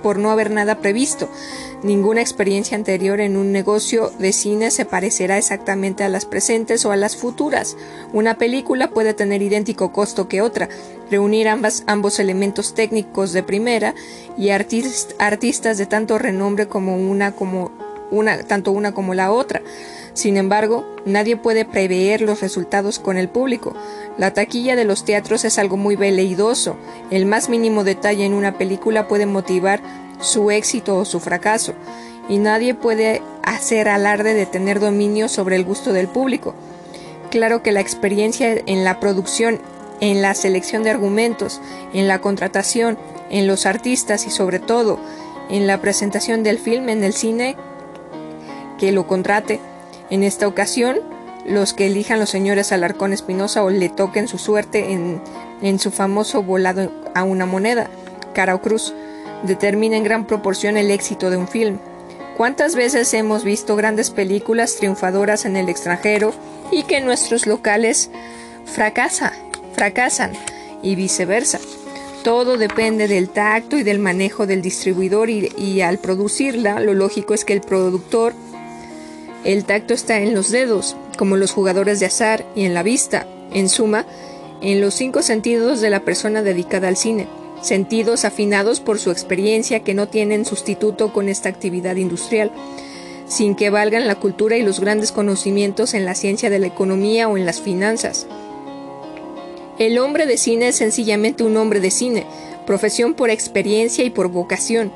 por 0.01 0.17
no 0.19 0.31
haber 0.31 0.51
nada 0.51 0.79
previsto. 0.79 1.29
Ninguna 1.83 2.21
experiencia 2.21 2.77
anterior 2.77 3.19
en 3.21 3.37
un 3.37 3.51
negocio 3.51 4.11
de 4.19 4.33
cine 4.33 4.69
se 4.69 4.85
parecerá 4.85 5.37
exactamente 5.37 6.03
a 6.03 6.09
las 6.09 6.25
presentes 6.25 6.85
o 6.85 6.91
a 6.91 6.95
las 6.95 7.17
futuras. 7.17 7.75
Una 8.13 8.37
película 8.37 8.89
puede 8.89 9.13
tener 9.13 9.41
idéntico 9.41 9.91
costo 9.91 10.27
que 10.27 10.41
otra, 10.41 10.69
reunir 11.09 11.47
ambos 11.47 12.19
elementos 12.19 12.75
técnicos 12.75 13.33
de 13.33 13.43
primera 13.43 13.95
y 14.37 14.49
artistas 14.49 15.77
de 15.77 15.85
tanto 15.85 16.17
renombre 16.17 16.67
como 16.67 16.97
una 16.97 17.31
como 17.31 17.71
una, 18.11 18.43
tanto 18.43 18.71
una 18.71 18.93
como 18.93 19.13
la 19.13 19.31
otra. 19.31 19.61
Sin 20.13 20.37
embargo, 20.37 20.85
nadie 21.05 21.37
puede 21.37 21.65
prever 21.65 22.21
los 22.21 22.41
resultados 22.41 22.99
con 22.99 23.17
el 23.17 23.29
público. 23.29 23.73
La 24.17 24.33
taquilla 24.33 24.75
de 24.75 24.85
los 24.85 25.05
teatros 25.05 25.45
es 25.45 25.57
algo 25.57 25.77
muy 25.77 25.95
veleidoso. 25.95 26.75
El 27.09 27.25
más 27.25 27.49
mínimo 27.49 27.83
detalle 27.83 28.25
en 28.25 28.33
una 28.33 28.57
película 28.57 29.07
puede 29.07 29.25
motivar 29.25 29.81
su 30.19 30.51
éxito 30.51 30.97
o 30.97 31.05
su 31.05 31.19
fracaso, 31.19 31.73
y 32.29 32.37
nadie 32.37 32.73
puede 32.73 33.21
hacer 33.43 33.89
alarde 33.89 34.33
de 34.33 34.45
tener 34.45 34.79
dominio 34.79 35.27
sobre 35.27 35.55
el 35.55 35.63
gusto 35.63 35.93
del 35.93 36.07
público. 36.07 36.53
Claro 37.31 37.63
que 37.63 37.71
la 37.71 37.79
experiencia 37.79 38.61
en 38.65 38.83
la 38.83 38.99
producción, 38.99 39.59
en 40.01 40.21
la 40.21 40.35
selección 40.35 40.83
de 40.83 40.91
argumentos, 40.91 41.61
en 41.93 42.07
la 42.07 42.19
contratación, 42.19 42.97
en 43.29 43.47
los 43.47 43.65
artistas 43.65 44.27
y 44.27 44.29
sobre 44.29 44.59
todo 44.59 44.99
en 45.49 45.67
la 45.67 45.81
presentación 45.81 46.43
del 46.43 46.59
filme 46.59 46.91
en 46.91 47.03
el 47.03 47.13
cine 47.13 47.55
que 48.77 48.91
lo 48.91 49.07
contrate. 49.07 49.59
En 50.09 50.23
esta 50.23 50.47
ocasión, 50.47 50.99
los 51.45 51.73
que 51.73 51.87
elijan 51.87 52.19
los 52.19 52.29
señores 52.29 52.71
Alarcón 52.71 53.13
Espinosa 53.13 53.63
o 53.63 53.69
le 53.69 53.89
toquen 53.89 54.27
su 54.27 54.37
suerte 54.37 54.91
en, 54.91 55.21
en 55.61 55.79
su 55.79 55.91
famoso 55.91 56.43
volado 56.43 56.91
a 57.13 57.23
una 57.23 57.45
moneda, 57.45 57.89
cara 58.33 58.55
o 58.55 58.61
cruz, 58.61 58.93
determina 59.43 59.97
en 59.97 60.03
gran 60.03 60.27
proporción 60.27 60.77
el 60.77 60.91
éxito 60.91 61.29
de 61.29 61.37
un 61.37 61.47
film. 61.47 61.77
¿Cuántas 62.37 62.75
veces 62.75 63.13
hemos 63.13 63.43
visto 63.43 63.75
grandes 63.75 64.09
películas 64.09 64.77
triunfadoras 64.77 65.45
en 65.45 65.57
el 65.57 65.69
extranjero 65.69 66.33
y 66.71 66.83
que 66.83 67.01
nuestros 67.01 67.45
locales 67.45 68.09
fracasa, 68.65 69.33
fracasan 69.73 70.31
y 70.81 70.95
viceversa? 70.95 71.59
Todo 72.23 72.57
depende 72.57 73.07
del 73.07 73.29
tacto 73.29 73.77
y 73.77 73.83
del 73.83 73.99
manejo 73.99 74.45
del 74.45 74.61
distribuidor 74.61 75.29
y, 75.29 75.51
y 75.57 75.81
al 75.81 75.97
producirla, 75.97 76.79
lo 76.79 76.93
lógico 76.93 77.33
es 77.33 77.45
que 77.45 77.53
el 77.53 77.61
productor 77.61 78.33
el 79.43 79.65
tacto 79.65 79.93
está 79.93 80.19
en 80.19 80.35
los 80.35 80.51
dedos, 80.51 80.95
como 81.17 81.37
los 81.37 81.51
jugadores 81.51 81.99
de 81.99 82.05
azar, 82.05 82.45
y 82.55 82.65
en 82.65 82.73
la 82.73 82.83
vista, 82.83 83.25
en 83.51 83.69
suma, 83.69 84.05
en 84.61 84.81
los 84.81 84.93
cinco 84.93 85.23
sentidos 85.23 85.81
de 85.81 85.89
la 85.89 86.01
persona 86.01 86.43
dedicada 86.43 86.87
al 86.87 86.97
cine, 86.97 87.27
sentidos 87.61 88.25
afinados 88.25 88.79
por 88.79 88.99
su 88.99 89.11
experiencia 89.11 89.81
que 89.81 89.93
no 89.93 90.07
tienen 90.07 90.45
sustituto 90.45 91.11
con 91.11 91.29
esta 91.29 91.49
actividad 91.49 91.95
industrial, 91.95 92.51
sin 93.27 93.55
que 93.55 93.69
valgan 93.69 94.07
la 94.07 94.15
cultura 94.15 94.57
y 94.57 94.63
los 94.63 94.79
grandes 94.79 95.11
conocimientos 95.11 95.93
en 95.93 96.05
la 96.05 96.15
ciencia 96.15 96.49
de 96.49 96.59
la 96.59 96.67
economía 96.67 97.27
o 97.27 97.37
en 97.37 97.45
las 97.45 97.61
finanzas. 97.61 98.27
El 99.79 99.97
hombre 99.97 100.27
de 100.27 100.37
cine 100.37 100.67
es 100.67 100.75
sencillamente 100.75 101.43
un 101.43 101.57
hombre 101.57 101.79
de 101.79 101.89
cine, 101.89 102.25
profesión 102.67 103.15
por 103.15 103.31
experiencia 103.31 104.03
y 104.03 104.11
por 104.11 104.27
vocación, 104.27 104.91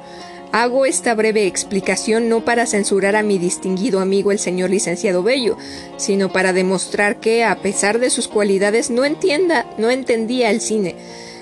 Hago 0.57 0.85
esta 0.85 1.13
breve 1.15 1.47
explicación 1.47 2.29
no 2.29 2.45
para 2.45 2.65
censurar 2.65 3.17
a 3.17 3.23
mi 3.23 3.37
distinguido 3.37 3.99
amigo 3.99 4.31
el 4.31 4.39
señor 4.39 4.69
licenciado 4.69 5.21
Bello, 5.21 5.57
sino 5.97 6.31
para 6.31 6.53
demostrar 6.53 7.19
que, 7.19 7.43
a 7.43 7.57
pesar 7.57 7.99
de 7.99 8.09
sus 8.09 8.29
cualidades, 8.29 8.89
no 8.89 9.03
entienda, 9.03 9.69
no 9.77 9.91
entendía 9.91 10.51
el 10.51 10.61
cine. 10.61 10.95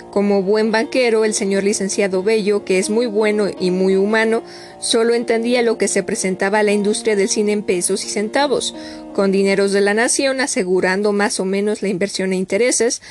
Como 0.09 0.41
buen 0.41 0.71
banquero, 0.71 1.25
el 1.25 1.35
señor 1.35 1.63
licenciado 1.63 2.23
Bello, 2.23 2.65
que 2.65 2.79
es 2.79 2.89
muy 2.89 3.05
bueno 3.05 3.51
y 3.59 3.69
muy 3.69 3.97
humano, 3.97 4.41
solo 4.79 5.13
entendía 5.13 5.61
lo 5.61 5.77
que 5.77 5.87
se 5.87 6.01
presentaba 6.01 6.57
a 6.57 6.63
la 6.63 6.71
industria 6.71 7.15
del 7.15 7.29
cine 7.29 7.51
en 7.51 7.61
pesos 7.61 8.05
y 8.05 8.09
centavos, 8.09 8.73
con 9.13 9.31
dineros 9.31 9.73
de 9.73 9.81
la 9.81 9.93
nación 9.93 10.41
asegurando 10.41 11.11
más 11.11 11.39
o 11.39 11.45
menos 11.45 11.83
la 11.83 11.89
inversión 11.89 12.33
e 12.33 12.37
intereses, 12.37 13.03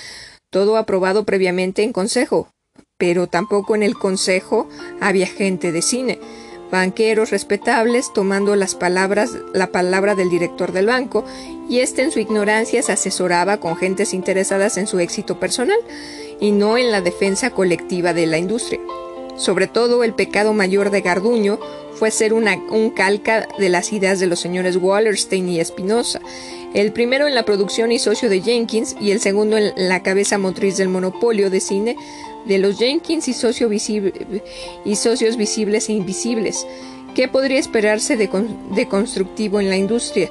todo 0.50 0.78
aprobado 0.78 1.24
previamente 1.24 1.84
en 1.84 1.92
consejo, 1.92 2.48
pero 3.02 3.26
tampoco 3.26 3.74
en 3.74 3.82
el 3.82 3.98
consejo 3.98 4.68
había 5.00 5.26
gente 5.26 5.72
de 5.72 5.82
cine, 5.82 6.20
banqueros 6.70 7.30
respetables 7.30 8.12
tomando 8.12 8.54
las 8.54 8.76
palabras, 8.76 9.32
la 9.52 9.72
palabra 9.72 10.14
del 10.14 10.30
director 10.30 10.70
del 10.70 10.86
banco, 10.86 11.24
y 11.68 11.80
éste 11.80 12.02
en 12.02 12.12
su 12.12 12.20
ignorancia 12.20 12.80
se 12.80 12.92
asesoraba 12.92 13.56
con 13.56 13.74
gentes 13.74 14.14
interesadas 14.14 14.76
en 14.76 14.86
su 14.86 15.00
éxito 15.00 15.40
personal 15.40 15.78
y 16.38 16.52
no 16.52 16.78
en 16.78 16.92
la 16.92 17.00
defensa 17.00 17.50
colectiva 17.50 18.14
de 18.14 18.26
la 18.26 18.38
industria. 18.38 18.78
Sobre 19.34 19.66
todo 19.66 20.04
el 20.04 20.14
pecado 20.14 20.52
mayor 20.52 20.90
de 20.90 21.00
Garduño 21.00 21.58
fue 21.94 22.12
ser 22.12 22.32
un 22.32 22.90
calca 22.94 23.48
de 23.58 23.68
las 23.68 23.92
ideas 23.92 24.20
de 24.20 24.28
los 24.28 24.38
señores 24.38 24.76
Wallerstein 24.76 25.48
y 25.48 25.58
Espinosa, 25.58 26.20
el 26.72 26.92
primero 26.92 27.26
en 27.26 27.34
la 27.34 27.44
producción 27.44 27.90
y 27.90 27.98
socio 27.98 28.28
de 28.28 28.42
Jenkins 28.42 28.94
y 29.00 29.10
el 29.10 29.18
segundo 29.18 29.58
en 29.58 29.72
la 29.76 30.04
cabeza 30.04 30.38
motriz 30.38 30.76
del 30.76 30.88
monopolio 30.88 31.50
de 31.50 31.58
cine 31.58 31.96
de 32.46 32.58
los 32.58 32.78
Jenkins 32.78 33.28
y, 33.28 33.32
y 34.84 34.96
socios 34.96 35.36
visibles 35.36 35.88
e 35.88 35.92
invisibles. 35.92 36.66
¿Qué 37.14 37.28
podría 37.28 37.58
esperarse 37.58 38.16
de, 38.16 38.28
constructivo 38.88 39.60
en 39.60 39.68
la 39.68 39.76
industria? 39.76 40.30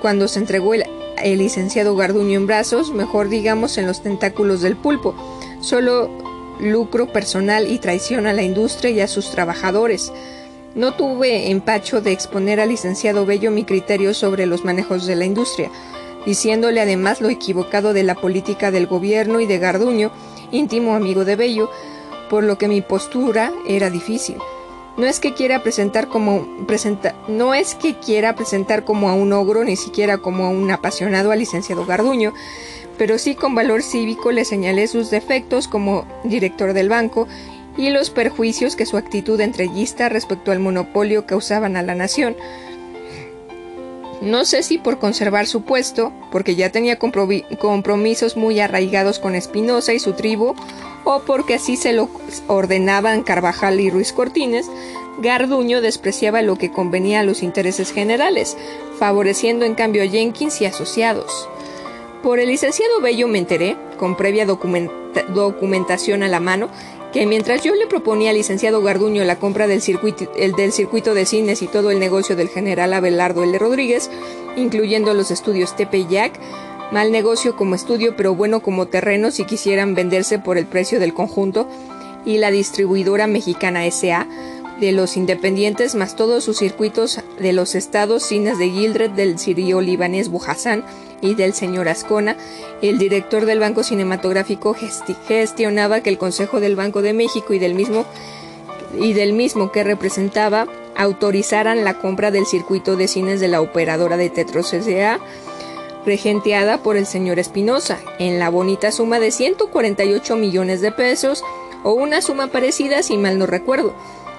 Cuando 0.00 0.28
se 0.28 0.38
entregó 0.38 0.72
el, 0.72 0.84
el 1.22 1.38
licenciado 1.38 1.94
Garduño 1.94 2.38
en 2.38 2.46
brazos, 2.46 2.90
mejor 2.90 3.28
digamos 3.28 3.76
en 3.76 3.86
los 3.86 4.02
tentáculos 4.02 4.62
del 4.62 4.76
pulpo, 4.76 5.14
solo 5.60 6.10
lucro 6.58 7.12
personal 7.12 7.70
y 7.70 7.78
traición 7.78 8.26
a 8.26 8.32
la 8.32 8.42
industria 8.42 8.90
y 8.90 9.00
a 9.00 9.08
sus 9.08 9.30
trabajadores. 9.30 10.10
No 10.74 10.94
tuve 10.94 11.50
empacho 11.50 12.00
de 12.00 12.12
exponer 12.12 12.60
al 12.60 12.70
licenciado 12.70 13.26
Bello 13.26 13.50
mi 13.50 13.64
criterio 13.64 14.14
sobre 14.14 14.46
los 14.46 14.64
manejos 14.64 15.06
de 15.06 15.16
la 15.16 15.26
industria, 15.26 15.70
diciéndole 16.24 16.80
además 16.80 17.20
lo 17.20 17.28
equivocado 17.28 17.92
de 17.92 18.04
la 18.04 18.14
política 18.14 18.70
del 18.70 18.86
gobierno 18.86 19.40
y 19.40 19.46
de 19.46 19.58
Garduño, 19.58 20.12
íntimo 20.52 20.94
amigo 20.94 21.24
de 21.24 21.36
Bello, 21.36 21.70
por 22.28 22.44
lo 22.44 22.58
que 22.58 22.68
mi 22.68 22.80
postura 22.80 23.52
era 23.66 23.90
difícil. 23.90 24.36
No 24.96 25.06
es 25.06 25.20
que 25.20 25.34
quiera 25.34 25.62
presentar 25.62 26.08
como 26.08 26.46
no 27.28 27.54
es 27.54 27.74
que 27.74 27.94
quiera 27.94 28.34
presentar 28.34 28.84
como 28.84 29.08
a 29.08 29.14
un 29.14 29.32
ogro 29.32 29.64
ni 29.64 29.76
siquiera 29.76 30.18
como 30.18 30.44
a 30.44 30.50
un 30.50 30.70
apasionado 30.70 31.30
al 31.30 31.38
licenciado 31.38 31.86
Garduño, 31.86 32.34
pero 32.98 33.16
sí 33.16 33.34
con 33.34 33.54
valor 33.54 33.82
cívico 33.82 34.30
le 34.30 34.44
señalé 34.44 34.86
sus 34.88 35.10
defectos 35.10 35.68
como 35.68 36.04
director 36.24 36.74
del 36.74 36.88
banco 36.88 37.28
y 37.76 37.90
los 37.90 38.10
perjuicios 38.10 38.76
que 38.76 38.84
su 38.84 38.96
actitud 38.96 39.40
entreguista 39.40 40.08
respecto 40.08 40.52
al 40.52 40.58
monopolio 40.58 41.24
causaban 41.24 41.76
a 41.76 41.82
la 41.82 41.94
nación. 41.94 42.36
No 44.20 44.44
sé 44.44 44.62
si 44.62 44.76
por 44.76 44.98
conservar 44.98 45.46
su 45.46 45.62
puesto, 45.62 46.12
porque 46.30 46.54
ya 46.54 46.70
tenía 46.70 46.98
compromisos 46.98 48.36
muy 48.36 48.60
arraigados 48.60 49.18
con 49.18 49.34
Espinosa 49.34 49.94
y 49.94 49.98
su 49.98 50.12
tribu, 50.12 50.54
o 51.04 51.20
porque 51.20 51.54
así 51.54 51.76
se 51.76 51.94
lo 51.94 52.10
ordenaban 52.46 53.22
Carvajal 53.22 53.80
y 53.80 53.88
Ruiz 53.88 54.12
Cortines, 54.12 54.66
Garduño 55.22 55.80
despreciaba 55.80 56.42
lo 56.42 56.56
que 56.56 56.70
convenía 56.70 57.20
a 57.20 57.24
los 57.24 57.42
intereses 57.42 57.92
generales, 57.92 58.58
favoreciendo 58.98 59.64
en 59.64 59.74
cambio 59.74 60.02
a 60.02 60.06
Jenkins 60.06 60.60
y 60.60 60.66
asociados. 60.66 61.48
Por 62.22 62.38
el 62.38 62.48
licenciado 62.48 63.00
Bello 63.00 63.26
me 63.28 63.38
enteré, 63.38 63.78
con 63.98 64.16
previa 64.16 64.44
documentación 64.44 66.22
a 66.22 66.28
la 66.28 66.40
mano, 66.40 66.68
que 67.12 67.26
mientras 67.26 67.62
yo 67.62 67.74
le 67.74 67.86
proponía 67.86 68.30
al 68.30 68.36
licenciado 68.36 68.82
Garduño 68.82 69.24
la 69.24 69.38
compra 69.38 69.66
del 69.66 69.82
circuito, 69.82 70.30
el 70.36 70.52
del 70.52 70.72
circuito 70.72 71.14
de 71.14 71.26
cines 71.26 71.62
y 71.62 71.66
todo 71.66 71.90
el 71.90 71.98
negocio 71.98 72.36
del 72.36 72.48
general 72.48 72.92
Abelardo 72.92 73.42
L. 73.42 73.58
Rodríguez, 73.58 74.10
incluyendo 74.56 75.12
los 75.14 75.30
estudios 75.30 75.76
Tepeyac, 75.76 76.38
mal 76.92 77.12
negocio 77.12 77.56
como 77.56 77.74
estudio 77.74 78.16
pero 78.16 78.34
bueno 78.34 78.60
como 78.60 78.86
terreno 78.86 79.30
si 79.30 79.44
quisieran 79.44 79.94
venderse 79.94 80.38
por 80.38 80.58
el 80.58 80.66
precio 80.66 81.00
del 81.00 81.14
conjunto, 81.14 81.68
y 82.24 82.38
la 82.38 82.50
distribuidora 82.50 83.26
mexicana 83.26 83.90
SA, 83.90 84.26
de 84.80 84.92
los 84.92 85.16
independientes 85.16 85.94
más 85.94 86.16
todos 86.16 86.44
sus 86.44 86.58
circuitos 86.58 87.20
de 87.38 87.52
los 87.52 87.74
estados 87.74 88.22
cines 88.22 88.58
de 88.58 88.70
Gildred, 88.70 89.10
del 89.10 89.38
sirio 89.38 89.80
libanés 89.80 90.28
Bujasán 90.28 90.84
y 91.20 91.34
del 91.34 91.54
señor 91.54 91.88
Ascona, 91.88 92.36
el 92.82 92.98
director 92.98 93.46
del 93.46 93.60
Banco 93.60 93.82
Cinematográfico 93.82 94.74
gestionaba 95.26 96.00
que 96.00 96.10
el 96.10 96.18
Consejo 96.18 96.60
del 96.60 96.76
Banco 96.76 97.02
de 97.02 97.12
México 97.12 97.54
y 97.54 97.58
del 97.58 97.74
mismo 97.74 98.04
y 98.98 99.12
del 99.12 99.32
mismo 99.32 99.70
que 99.70 99.84
representaba 99.84 100.66
autorizaran 100.96 101.84
la 101.84 101.94
compra 101.94 102.30
del 102.30 102.46
circuito 102.46 102.96
de 102.96 103.08
cines 103.08 103.40
de 103.40 103.48
la 103.48 103.60
operadora 103.60 104.16
de 104.16 104.30
Tetros 104.30 104.72
S.A. 104.72 105.20
regenteada 106.04 106.82
por 106.82 106.96
el 106.96 107.06
señor 107.06 107.38
Espinosa, 107.38 107.98
en 108.18 108.38
la 108.38 108.48
bonita 108.48 108.90
suma 108.90 109.20
de 109.20 109.30
148 109.30 110.36
millones 110.36 110.80
de 110.80 110.92
pesos, 110.92 111.44
o 111.84 111.92
una 111.92 112.20
suma 112.20 112.48
parecida 112.48 113.02
si 113.02 113.16
mal 113.16 113.38
no 113.38 113.46
recuerdo. 113.46 113.94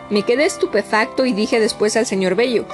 Me 0.09 0.23
quedé 0.23 0.45
estupefacto 0.45 1.25
y 1.25 1.33
dije 1.33 1.59
después 1.59 1.95
al 1.95 2.05
señor 2.05 2.35
Bello, 2.35 2.65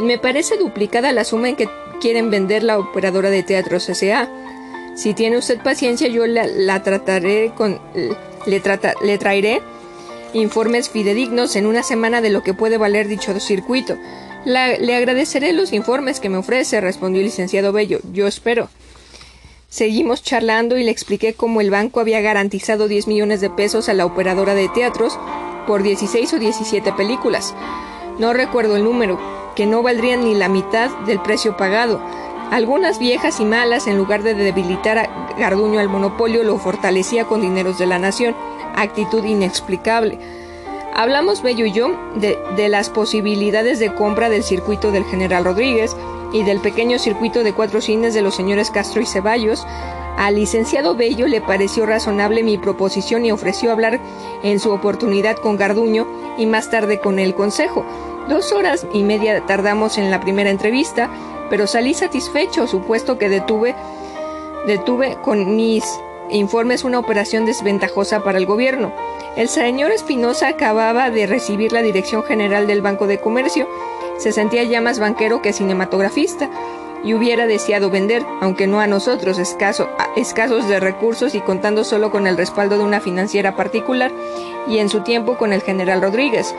me 0.00 0.18
parece 0.18 0.56
duplicada 0.56 1.12
la 1.12 1.24
suma 1.24 1.48
en 1.48 1.56
que 1.56 1.68
quieren 2.02 2.30
vender 2.30 2.64
la 2.64 2.80
operadora 2.80 3.30
de 3.30 3.44
teatros 3.44 3.88
S.A. 3.88 4.28
Si 4.96 5.14
tiene 5.14 5.38
usted 5.38 5.62
paciencia, 5.62 6.08
yo 6.08 6.26
la, 6.26 6.82
trataré 6.82 7.52
con. 7.56 7.80
Le, 8.44 8.60
le 9.02 9.18
traeré 9.18 9.62
informes 10.34 10.90
fidedignos 10.90 11.54
en 11.54 11.66
una 11.66 11.84
semana 11.84 12.20
de 12.20 12.30
lo 12.30 12.42
que 12.42 12.54
puede 12.54 12.76
valer 12.76 13.06
dicho 13.06 13.38
circuito. 13.38 13.96
le 14.44 14.96
agradeceré 14.96 15.52
los 15.52 15.72
informes 15.72 16.18
que 16.18 16.28
me 16.28 16.38
ofrece, 16.38 16.80
respondió 16.80 17.20
el 17.20 17.26
licenciado 17.26 17.72
Bello. 17.72 18.00
Yo 18.12 18.26
espero. 18.26 18.68
Seguimos 19.68 20.22
charlando 20.22 20.76
y 20.76 20.84
le 20.84 20.90
expliqué 20.90 21.34
cómo 21.34 21.60
el 21.60 21.70
banco 21.70 22.00
había 22.00 22.20
garantizado 22.20 22.88
10 22.88 23.06
millones 23.06 23.40
de 23.40 23.48
pesos 23.48 23.88
a 23.88 23.94
la 23.94 24.04
operadora 24.04 24.54
de 24.54 24.68
teatros 24.68 25.18
por 25.68 25.84
16 25.84 26.34
o 26.34 26.38
17 26.40 26.92
películas. 26.94 27.54
No 28.18 28.32
recuerdo 28.32 28.76
el 28.76 28.84
número, 28.84 29.18
que 29.54 29.66
no 29.66 29.82
valdrían 29.82 30.24
ni 30.24 30.34
la 30.34 30.48
mitad 30.48 30.90
del 31.06 31.20
precio 31.20 31.56
pagado. 31.56 32.00
Algunas 32.50 32.98
viejas 32.98 33.40
y 33.40 33.44
malas, 33.44 33.86
en 33.86 33.96
lugar 33.96 34.22
de 34.22 34.34
debilitar 34.34 34.98
a 34.98 35.34
Garduño 35.38 35.80
al 35.80 35.88
monopolio, 35.88 36.44
lo 36.44 36.58
fortalecía 36.58 37.24
con 37.24 37.40
dineros 37.40 37.78
de 37.78 37.86
la 37.86 37.98
nación, 37.98 38.34
actitud 38.76 39.24
inexplicable. 39.24 40.18
Hablamos 40.94 41.42
Bello 41.42 41.64
y 41.64 41.72
yo 41.72 41.96
de, 42.16 42.38
de, 42.56 42.68
las 42.68 42.90
posibilidades 42.90 43.78
de 43.78 43.94
compra 43.94 44.28
del 44.28 44.42
circuito 44.42 44.90
del 44.90 45.04
general 45.04 45.44
Rodríguez 45.46 45.96
y 46.32 46.42
del 46.42 46.60
pequeño 46.60 46.98
circuito 46.98 47.42
de 47.44 47.52
cuatro 47.52 47.80
cines 47.80 48.14
de 48.14 48.22
los 48.22 48.34
señores 48.34 48.70
Castro 48.70 49.00
y 49.00 49.06
Ceballos. 49.06 49.66
Al 50.16 50.36
licenciado 50.36 50.94
Bello 50.94 51.26
le 51.26 51.40
pareció 51.40 51.86
razonable 51.86 52.42
mi 52.42 52.58
proposición 52.58 53.24
y 53.24 53.32
ofreció 53.32 53.72
hablar 53.72 54.00
en 54.42 54.60
su 54.60 54.70
oportunidad 54.70 55.36
con 55.36 55.56
Garduño 55.56 56.06
y 56.36 56.46
más 56.46 56.70
tarde 56.70 56.98
con 57.00 57.18
el 57.18 57.34
Consejo. 57.34 57.84
Dos 58.28 58.52
horas 58.52 58.86
y 58.92 59.02
media 59.02 59.44
tardamos 59.46 59.98
en 59.98 60.10
la 60.10 60.20
primera 60.20 60.50
entrevista, 60.50 61.10
pero 61.50 61.66
salí 61.66 61.92
satisfecho, 61.94 62.66
supuesto 62.66 63.18
que 63.18 63.28
detuve, 63.28 63.74
detuve 64.66 65.16
con 65.22 65.56
mis 65.56 65.84
informes 66.30 66.84
una 66.84 66.98
operación 66.98 67.44
desventajosa 67.46 68.22
para 68.22 68.38
el 68.38 68.46
gobierno. 68.46 68.92
El 69.36 69.48
señor 69.48 69.90
Espinosa 69.90 70.48
acababa 70.48 71.10
de 71.10 71.26
recibir 71.26 71.72
la 71.72 71.82
dirección 71.82 72.22
general 72.22 72.66
del 72.66 72.82
Banco 72.82 73.06
de 73.06 73.18
Comercio, 73.18 73.68
se 74.18 74.32
sentía 74.32 74.62
ya 74.64 74.80
más 74.80 74.98
banquero 74.98 75.42
que 75.42 75.52
cinematografista 75.52 76.48
y 77.04 77.14
hubiera 77.14 77.46
deseado 77.46 77.90
vender, 77.90 78.24
aunque 78.40 78.66
no 78.66 78.80
a 78.80 78.86
nosotros, 78.86 79.38
escasos 79.38 80.68
de 80.68 80.80
recursos 80.80 81.34
y 81.34 81.40
contando 81.40 81.82
solo 81.82 82.10
con 82.10 82.26
el 82.26 82.36
respaldo 82.36 82.78
de 82.78 82.84
una 82.84 83.00
financiera 83.00 83.56
particular 83.56 84.12
y 84.68 84.78
en 84.78 84.88
su 84.88 85.00
tiempo 85.00 85.36
con 85.36 85.52
el 85.52 85.62
general 85.62 86.00
Rodríguez. 86.00 86.54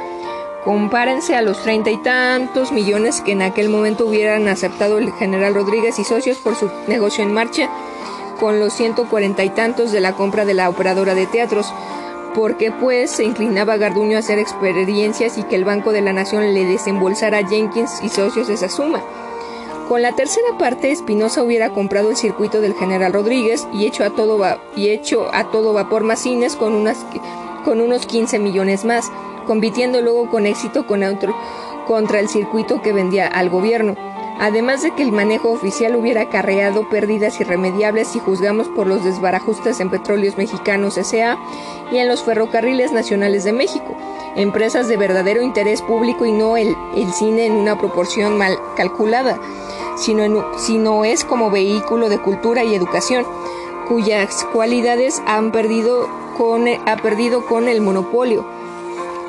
Compárense 0.65 1.35
a 1.35 1.41
los 1.41 1.61
treinta 1.61 1.91
y 1.91 1.97
tantos 1.97 2.71
millones 2.71 3.21
que 3.21 3.33
en 3.33 3.41
aquel 3.41 3.69
momento 3.69 4.05
hubieran 4.05 4.47
aceptado 4.47 4.97
el 4.97 5.11
general 5.13 5.55
Rodríguez 5.55 5.99
y 5.99 6.03
socios 6.03 6.37
por 6.37 6.55
su 6.55 6.69
negocio 6.87 7.23
en 7.23 7.33
marcha, 7.33 7.69
con 8.39 8.59
los 8.59 8.73
ciento 8.73 9.05
cuarenta 9.09 9.43
y 9.43 9.49
tantos 9.49 9.91
de 9.91 10.01
la 10.01 10.13
compra 10.13 10.43
de 10.45 10.53
la 10.53 10.69
operadora 10.69 11.15
de 11.15 11.27
teatros, 11.27 11.73
porque 12.33 12.71
pues 12.71 13.11
se 13.11 13.23
inclinaba 13.23 13.77
Garduño 13.77 14.17
a 14.17 14.19
hacer 14.19 14.39
experiencias 14.39 15.37
y 15.37 15.43
que 15.43 15.55
el 15.55 15.65
Banco 15.65 15.91
de 15.91 16.01
la 16.01 16.13
Nación 16.13 16.53
le 16.53 16.65
desembolsara 16.65 17.39
a 17.39 17.47
Jenkins 17.47 18.01
y 18.03 18.09
socios 18.09 18.49
esa 18.49 18.69
suma. 18.69 19.01
Con 19.87 20.01
la 20.01 20.13
tercera 20.13 20.57
parte, 20.57 20.91
Espinosa 20.91 21.43
hubiera 21.43 21.69
comprado 21.71 22.09
el 22.09 22.15
circuito 22.15 22.61
del 22.61 22.73
general 22.73 23.13
Rodríguez 23.13 23.67
y 23.73 23.85
hecho 23.85 24.03
a 24.03 24.11
todo, 24.11 24.39
y 24.75 24.89
hecho 24.89 25.27
a 25.33 25.51
todo 25.51 25.73
vapor 25.73 26.03
más 26.03 26.19
cines 26.19 26.55
con, 26.55 26.73
unas, 26.73 27.05
con 27.65 27.81
unos 27.81 28.05
15 28.05 28.39
millones 28.39 28.85
más 28.85 29.11
compitiendo 29.45 30.01
luego 30.01 30.29
con 30.29 30.45
éxito 30.45 30.87
con 30.87 31.01
contra 31.85 32.19
el 32.19 32.29
circuito 32.29 32.81
que 32.81 32.93
vendía 32.93 33.27
al 33.27 33.49
gobierno. 33.49 34.12
Además 34.39 34.81
de 34.81 34.91
que 34.91 35.03
el 35.03 35.11
manejo 35.11 35.51
oficial 35.51 35.95
hubiera 35.95 36.21
acarreado 36.21 36.89
pérdidas 36.89 37.39
irremediables 37.39 38.07
si 38.07 38.19
juzgamos 38.19 38.67
por 38.67 38.87
los 38.87 39.03
desbarajustes 39.03 39.79
en 39.79 39.89
Petróleos 39.89 40.37
Mexicanos 40.37 40.97
S.A. 40.97 41.37
y 41.91 41.97
en 41.97 42.07
los 42.07 42.23
ferrocarriles 42.23 42.91
nacionales 42.91 43.43
de 43.43 43.53
México, 43.53 43.95
empresas 44.35 44.87
de 44.87 44.97
verdadero 44.97 45.41
interés 45.41 45.81
público 45.81 46.25
y 46.25 46.31
no 46.31 46.57
el, 46.57 46.75
el 46.95 47.13
cine 47.13 47.45
en 47.45 47.53
una 47.53 47.77
proporción 47.77 48.37
mal 48.37 48.57
calculada, 48.75 49.39
sino, 49.95 50.45
sino 50.57 51.05
es 51.05 51.23
como 51.23 51.51
vehículo 51.51 52.09
de 52.09 52.19
cultura 52.19 52.63
y 52.63 52.73
educación, 52.73 53.25
cuyas 53.87 54.45
cualidades 54.51 55.21
han 55.25 55.51
perdido 55.51 56.09
con, 56.37 56.65
ha 56.67 56.97
perdido 56.97 57.45
con 57.45 57.67
el 57.67 57.81
monopolio 57.81 58.45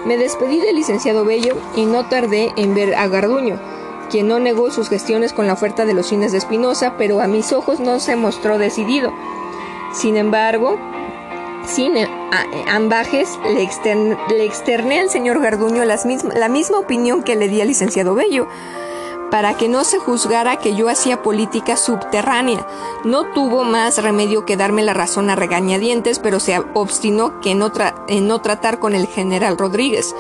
me 0.05 0.19
despedí 0.19 0.61
del 0.61 0.77
licenciado 0.77 1.25
Bello 1.25 1.57
y 1.75 1.87
no 1.87 2.07
tardé 2.07 2.53
en 2.57 2.75
ver 2.75 2.95
a 2.95 3.09
Garduño, 3.09 3.59
no 4.23 4.39
negó 4.39 4.71
sus 4.71 4.89
gestiones 4.89 5.33
con 5.33 5.47
la 5.47 5.53
oferta 5.53 5.85
de 5.85 5.95
los 5.95 6.07
cines 6.07 6.33
de 6.33 6.39
Espinosa, 6.39 6.95
pero 6.97 7.21
a 7.21 7.27
mis 7.27 7.53
ojos 7.53 7.81
no 7.81 8.01
se 8.01 8.17
mostró 8.17 8.59
decidido. 8.59 9.13
Sin 9.93 10.17
embargo, 10.17 10.79
sin 11.67 11.95
ambajes, 12.69 13.39
le, 13.45 13.69
le 14.29 14.45
externé 14.45 15.01
al 15.01 15.11
señor 15.11 15.41
Garduño 15.41 15.85
la 15.85 16.49
misma 16.49 16.79
opinión 16.79 17.23
que 17.23 17.37
le 17.37 17.49
di 17.49 17.61
al 17.61 17.69
licenciado 17.69 18.15
Bello 18.15 18.47
para 19.35 19.57
que 19.57 19.69
no 19.69 19.83
se 19.83 19.99
juzgara 19.99 20.59
que 20.59 20.77
yo 20.77 20.89
hacía 20.89 21.21
política 21.21 21.77
subterránea. 21.77 22.65
No 23.03 23.33
tuvo 23.33 23.65
más 23.65 24.01
remedio 24.01 24.45
que 24.45 24.57
darme 24.57 24.85
la 24.85 24.95
razón 24.95 25.29
a 25.29 25.35
regañadientes, 25.35 26.21
pero 26.21 26.39
se 26.39 26.61
obstinó 26.75 27.41
que 27.41 27.51
en 27.51 28.29
no 28.29 28.41
tratar 28.43 28.79
con 28.79 28.95
el 28.95 29.09
general 29.09 29.59
Rodríguez. 29.59 30.15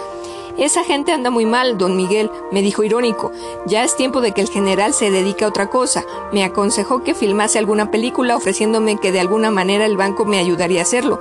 Esa 0.56 0.84
gente 0.84 1.10
anda 1.10 1.30
muy 1.30 1.46
mal, 1.46 1.78
don 1.78 1.96
Miguel, 1.96 2.30
me 2.52 2.62
dijo 2.62 2.84
irónico. 2.84 3.32
Ya 3.66 3.82
es 3.82 3.96
tiempo 3.96 4.20
de 4.20 4.30
que 4.30 4.40
el 4.40 4.48
general 4.48 4.94
se 4.94 5.10
dedique 5.10 5.44
a 5.44 5.48
otra 5.48 5.68
cosa. 5.68 6.04
Me 6.32 6.44
aconsejó 6.44 7.02
que 7.02 7.14
filmase 7.14 7.58
alguna 7.58 7.90
película 7.90 8.36
ofreciéndome 8.36 8.98
que 8.98 9.10
de 9.10 9.18
alguna 9.18 9.50
manera 9.50 9.84
el 9.84 9.96
banco 9.96 10.24
me 10.24 10.38
ayudaría 10.38 10.78
a 10.78 10.82
hacerlo, 10.82 11.20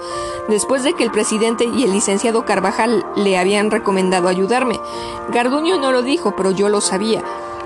después 0.49 0.83
de 0.83 0.93
que 0.93 1.03
el 1.03 1.09
presidente 1.09 1.65
y 1.65 1.83
el 1.83 1.93
licenciado 1.93 2.45
Carvajal 2.45 3.07
le 3.15 3.35
habían 3.39 3.71
recomendado 3.71 4.27
ayudarme. 4.27 4.79
Garduño 5.29 5.79
no 5.79 5.91
lo 5.91 6.03
dijo, 6.03 6.35
pero 6.35 6.51
yo 6.51 6.69
lo 6.69 6.79
sabía. 6.79 7.23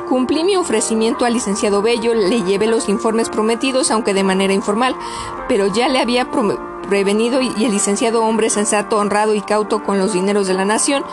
Cumplí 0.08 0.46
mi 0.46 0.56
ofrecimiento 0.56 1.26
al 1.26 1.34
licenciado 1.34 1.82
Bello, 1.82 2.14
le 2.14 2.44
llevé 2.44 2.68
los 2.68 2.88
informes 2.88 3.28
prometidos, 3.28 3.92
aunque 3.92 4.14
de 4.14 4.24
manera 4.24 4.54
informal, 4.54 4.96
pero 5.50 5.68
ya 5.68 5.90
le 5.90 6.00
había 6.00 6.30
prevenido 6.88 7.42
y 7.42 7.66
el 7.66 7.72
licenciado 7.72 8.24
hombre 8.24 8.50
sensato, 8.50 8.98
honrado 8.98 9.34
y 9.34 9.42
cauto 9.42 9.84
con 9.84 10.00
los 10.00 10.14
dineros 10.14 10.48
de 10.48 10.54
la 10.54 10.64
nación, 10.64 11.04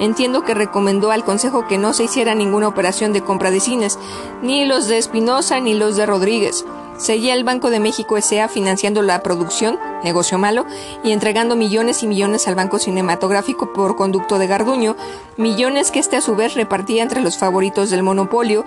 entiendo 0.00 0.44
que 0.44 0.54
recomendó 0.54 1.10
al 1.10 1.24
Consejo 1.24 1.66
que 1.66 1.78
no 1.78 1.92
se 1.92 2.04
hiciera 2.04 2.34
ninguna 2.34 2.68
operación 2.68 3.12
de 3.12 3.22
compra 3.22 3.50
de 3.50 3.60
cines, 3.60 3.98
ni 4.42 4.64
los 4.64 4.88
de 4.88 4.98
Espinosa 4.98 5.60
ni 5.60 5.74
los 5.74 5.96
de 5.96 6.06
Rodríguez. 6.06 6.64
Seguía 6.98 7.34
el 7.34 7.44
Banco 7.44 7.68
de 7.68 7.78
México 7.78 8.16
S.A. 8.16 8.48
financiando 8.48 9.02
la 9.02 9.22
producción, 9.22 9.78
negocio 10.02 10.38
malo, 10.38 10.64
y 11.04 11.12
entregando 11.12 11.54
millones 11.54 12.02
y 12.02 12.06
millones 12.06 12.48
al 12.48 12.54
Banco 12.54 12.78
Cinematográfico 12.78 13.74
por 13.74 13.96
conducto 13.96 14.38
de 14.38 14.46
Garduño, 14.46 14.96
millones 15.36 15.90
que 15.90 15.98
este 15.98 16.16
a 16.16 16.22
su 16.22 16.36
vez 16.36 16.54
repartía 16.54 17.02
entre 17.02 17.20
los 17.20 17.36
favoritos 17.36 17.90
del 17.90 18.02
monopolio, 18.02 18.64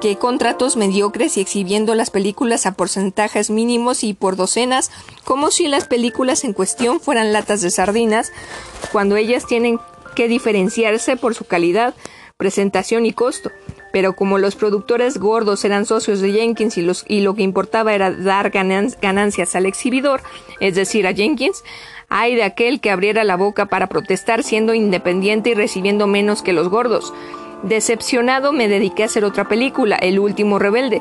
que 0.00 0.16
contratos 0.16 0.76
mediocres 0.76 1.36
y 1.36 1.40
exhibiendo 1.40 1.94
las 1.94 2.10
películas 2.10 2.66
a 2.66 2.72
porcentajes 2.72 3.48
mínimos 3.48 4.02
y 4.02 4.12
por 4.12 4.34
docenas, 4.34 4.90
como 5.24 5.52
si 5.52 5.68
las 5.68 5.86
películas 5.86 6.42
en 6.42 6.54
cuestión 6.54 6.98
fueran 6.98 7.32
latas 7.32 7.60
de 7.60 7.70
sardinas, 7.70 8.32
cuando 8.90 9.14
ellas 9.14 9.46
tienen 9.46 9.78
que 10.18 10.26
diferenciarse 10.26 11.16
por 11.16 11.36
su 11.36 11.44
calidad, 11.44 11.94
presentación 12.36 13.06
y 13.06 13.12
costo 13.12 13.52
pero 13.92 14.14
como 14.14 14.38
los 14.38 14.56
productores 14.56 15.16
gordos 15.16 15.64
eran 15.64 15.86
socios 15.86 16.20
de 16.20 16.32
Jenkins 16.32 16.76
y, 16.76 17.20
lo 17.20 17.34
que 17.34 17.42
importaba 17.42 17.94
era 17.94 18.10
dar 18.10 18.50
ganancias 18.50 19.56
al 19.56 19.64
exhibidor, 19.64 20.20
es 20.60 20.74
decir, 20.74 21.06
a 21.06 21.14
Jenkins, 21.14 21.64
hay 22.08 22.34
de 22.34 22.42
aquel 22.42 22.80
que 22.80 22.90
abriera 22.90 23.24
la 23.24 23.36
boca 23.36 23.66
para 23.66 23.86
protestar 23.86 24.42
siendo 24.42 24.74
independiente 24.74 25.50
y 25.50 25.54
recibiendo 25.54 26.06
menos 26.06 26.42
que 26.42 26.52
los 26.52 26.68
gordos. 26.68 27.14
Decepcionado 27.62 28.52
me 28.52 28.68
dediqué 28.68 29.04
a 29.04 29.06
hacer 29.06 29.24
otra 29.24 29.48
película, 29.48 29.96
El 29.96 30.18
último 30.18 30.58
rebelde, 30.58 31.00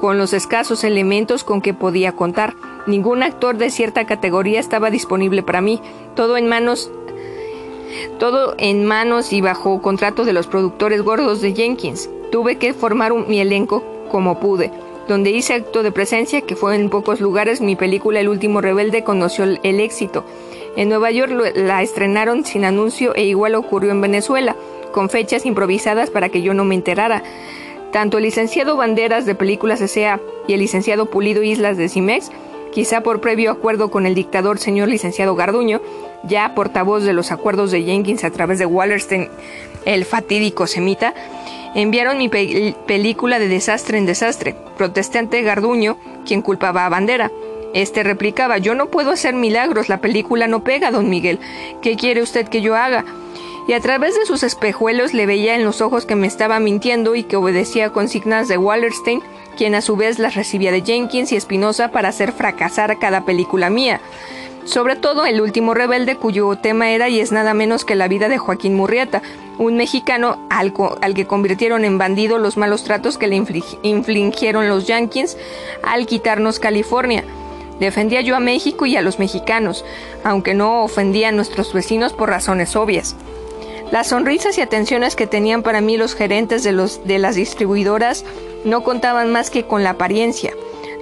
con 0.00 0.16
los 0.16 0.32
escasos 0.32 0.84
elementos 0.84 1.42
con 1.42 1.60
que 1.60 1.74
podía 1.74 2.12
contar. 2.12 2.54
Ningún 2.86 3.22
actor 3.22 3.56
de 3.58 3.70
cierta 3.70 4.06
categoría 4.06 4.60
estaba 4.60 4.90
disponible 4.90 5.42
para 5.42 5.60
mí, 5.60 5.80
todo 6.14 6.36
en 6.36 6.46
manos 6.46 6.90
todo 8.18 8.54
en 8.58 8.84
manos 8.84 9.32
y 9.32 9.40
bajo 9.40 9.80
contrato 9.82 10.24
de 10.24 10.32
los 10.32 10.46
productores 10.46 11.02
gordos 11.02 11.40
de 11.40 11.54
Jenkins. 11.54 12.10
Tuve 12.30 12.56
que 12.56 12.74
formar 12.74 13.12
mi 13.14 13.40
elenco 13.40 13.82
como 14.10 14.40
pude. 14.40 14.70
Donde 15.08 15.30
hice 15.30 15.54
acto 15.54 15.82
de 15.82 15.92
presencia, 15.92 16.42
que 16.42 16.56
fue 16.56 16.76
en 16.76 16.90
pocos 16.90 17.20
lugares, 17.20 17.60
mi 17.62 17.76
película 17.76 18.20
El 18.20 18.28
último 18.28 18.60
rebelde 18.60 19.04
conoció 19.04 19.44
el 19.44 19.80
éxito. 19.80 20.24
En 20.76 20.90
Nueva 20.90 21.10
York 21.10 21.32
la 21.56 21.82
estrenaron 21.82 22.44
sin 22.44 22.64
anuncio 22.64 23.14
e 23.14 23.24
igual 23.24 23.54
ocurrió 23.54 23.90
en 23.90 24.00
Venezuela, 24.00 24.54
con 24.92 25.10
fechas 25.10 25.46
improvisadas 25.46 26.10
para 26.10 26.28
que 26.28 26.42
yo 26.42 26.54
no 26.54 26.64
me 26.64 26.74
enterara. 26.74 27.22
Tanto 27.90 28.18
el 28.18 28.24
licenciado 28.24 28.76
Banderas 28.76 29.24
de 29.24 29.34
Películas 29.34 29.80
S.A. 29.80 30.20
y 30.46 30.52
el 30.52 30.60
licenciado 30.60 31.06
Pulido 31.06 31.42
Islas 31.42 31.78
de 31.78 31.88
Cimex, 31.88 32.30
quizá 32.78 33.00
por 33.00 33.20
previo 33.20 33.50
acuerdo 33.50 33.90
con 33.90 34.06
el 34.06 34.14
dictador 34.14 34.60
señor 34.60 34.86
licenciado 34.86 35.34
Garduño, 35.34 35.80
ya 36.22 36.54
portavoz 36.54 37.02
de 37.02 37.12
los 37.12 37.32
acuerdos 37.32 37.72
de 37.72 37.82
Jenkins 37.82 38.22
a 38.22 38.30
través 38.30 38.60
de 38.60 38.66
Wallerstein, 38.66 39.28
el 39.84 40.04
fatídico 40.04 40.68
semita, 40.68 41.12
enviaron 41.74 42.18
mi 42.18 42.28
película 42.28 43.40
de 43.40 43.48
desastre 43.48 43.98
en 43.98 44.06
desastre. 44.06 44.54
Protestante 44.76 45.42
Garduño, 45.42 45.96
quien 46.24 46.40
culpaba 46.40 46.86
a 46.86 46.88
Bandera. 46.88 47.32
Este 47.74 48.04
replicaba, 48.04 48.58
yo 48.58 48.76
no 48.76 48.86
puedo 48.86 49.10
hacer 49.10 49.34
milagros, 49.34 49.88
la 49.88 50.00
película 50.00 50.46
no 50.46 50.62
pega, 50.62 50.92
don 50.92 51.10
Miguel. 51.10 51.40
¿Qué 51.82 51.96
quiere 51.96 52.22
usted 52.22 52.46
que 52.46 52.62
yo 52.62 52.76
haga? 52.76 53.04
Y 53.66 53.72
a 53.72 53.80
través 53.80 54.14
de 54.14 54.24
sus 54.24 54.44
espejuelos 54.44 55.14
le 55.14 55.26
veía 55.26 55.56
en 55.56 55.64
los 55.64 55.80
ojos 55.80 56.06
que 56.06 56.14
me 56.14 56.28
estaba 56.28 56.60
mintiendo 56.60 57.16
y 57.16 57.24
que 57.24 57.34
obedecía 57.34 57.90
consignas 57.90 58.46
de 58.46 58.56
Wallerstein, 58.56 59.20
quien 59.58 59.74
a 59.74 59.82
su 59.82 59.96
vez 59.96 60.20
las 60.20 60.36
recibía 60.36 60.70
de 60.70 60.82
Jenkins 60.82 61.32
y 61.32 61.36
Espinosa 61.36 61.88
para 61.88 62.10
hacer 62.10 62.30
fracasar 62.30 62.98
cada 63.00 63.24
película 63.24 63.68
mía. 63.70 64.00
Sobre 64.64 64.94
todo 64.94 65.26
el 65.26 65.40
último 65.40 65.74
rebelde 65.74 66.14
cuyo 66.14 66.54
tema 66.56 66.90
era 66.90 67.08
y 67.08 67.18
es 67.18 67.32
nada 67.32 67.54
menos 67.54 67.84
que 67.84 67.96
la 67.96 68.06
vida 68.06 68.28
de 68.28 68.38
Joaquín 68.38 68.76
Murrieta, 68.76 69.20
un 69.58 69.76
mexicano 69.76 70.38
al, 70.48 70.72
que 71.14 71.26
convirtieron 71.26 71.84
en 71.84 71.98
bandido 71.98 72.38
los 72.38 72.56
malos 72.56 72.84
tratos 72.84 73.18
que 73.18 73.26
le 73.26 73.42
infligieron 73.82 74.68
los 74.68 74.86
Yankees 74.86 75.36
al 75.82 76.06
quitarnos 76.06 76.60
California. 76.60 77.24
Defendía 77.80 78.20
yo 78.20 78.36
a 78.36 78.40
México 78.40 78.86
y 78.86 78.96
a 78.96 79.02
los 79.02 79.18
mexicanos, 79.18 79.84
aunque 80.22 80.54
no 80.54 80.84
ofendía 80.84 81.30
a 81.30 81.32
nuestros 81.32 81.72
vecinos 81.72 82.12
por 82.12 82.28
razones 82.28 82.76
obvias. 82.76 83.16
Las 83.90 84.08
sonrisas 84.08 84.58
y 84.58 84.60
atenciones 84.60 85.16
que 85.16 85.26
tenían 85.26 85.62
para 85.62 85.80
mí 85.80 85.96
los 85.96 86.14
gerentes 86.14 86.62
de 86.62 87.18
las 87.18 87.34
distribuidoras 87.34 88.24
no 88.64 88.82
contaban 88.82 89.30
más 89.32 89.50
que 89.50 89.64
con 89.64 89.84
la 89.84 89.90
apariencia. 89.90 90.52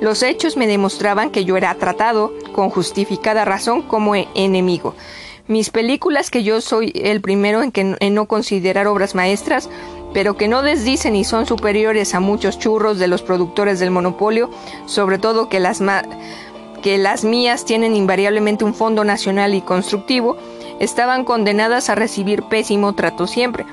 Los 0.01 0.23
hechos 0.23 0.57
me 0.57 0.66
demostraban 0.66 1.31
que 1.31 1.45
yo 1.45 1.57
era 1.57 1.74
tratado, 1.74 2.33
con 2.53 2.70
justificada 2.70 3.45
razón, 3.45 3.83
como 3.83 4.15
enemigo. 4.15 4.95
Mis 5.49 5.70
películas, 5.70 6.31
que 6.31 6.43
yo 6.43 6.61
soy 6.61 6.93
el 6.95 7.20
primero 7.20 7.62
en, 7.62 7.73
que, 7.73 7.97
en 7.99 8.15
no 8.15 8.27
considerar 8.27 8.89
obras 8.89 9.15
maestras, 9.15 9.70
pero 10.12 10.37
que 10.37 10.49
no 10.49 10.62
desdicen 10.62 11.15
y 11.15 11.24
son 11.24 11.47
superiores 11.47 12.15
a 12.15 12.20
muchos 12.20 12.59
churros 12.59 12.99
de 12.99 13.07
los 13.07 13.23
productores 13.23 13.78
del 13.78 13.91
monopolio, 13.91 14.51
sobre 14.87 15.19
todo 15.19 15.49
que 15.49 15.61
las, 15.61 15.83
que 16.83 16.99
las 16.99 17.24
mías 17.24 17.65
tienen 17.65 17.95
invariablemente 17.95 18.65
un 18.65 18.74
fondo 18.74 19.05
nacional 19.05 19.55
y 19.55 19.61
constructivo, 19.61 20.37
estaban 20.78 21.24
condenadas 21.24 21.91
a 21.91 21.95
recibir 21.95 22.43
pésimo 22.45 22.95
trato 22.95 23.27
siempre. 23.27 23.65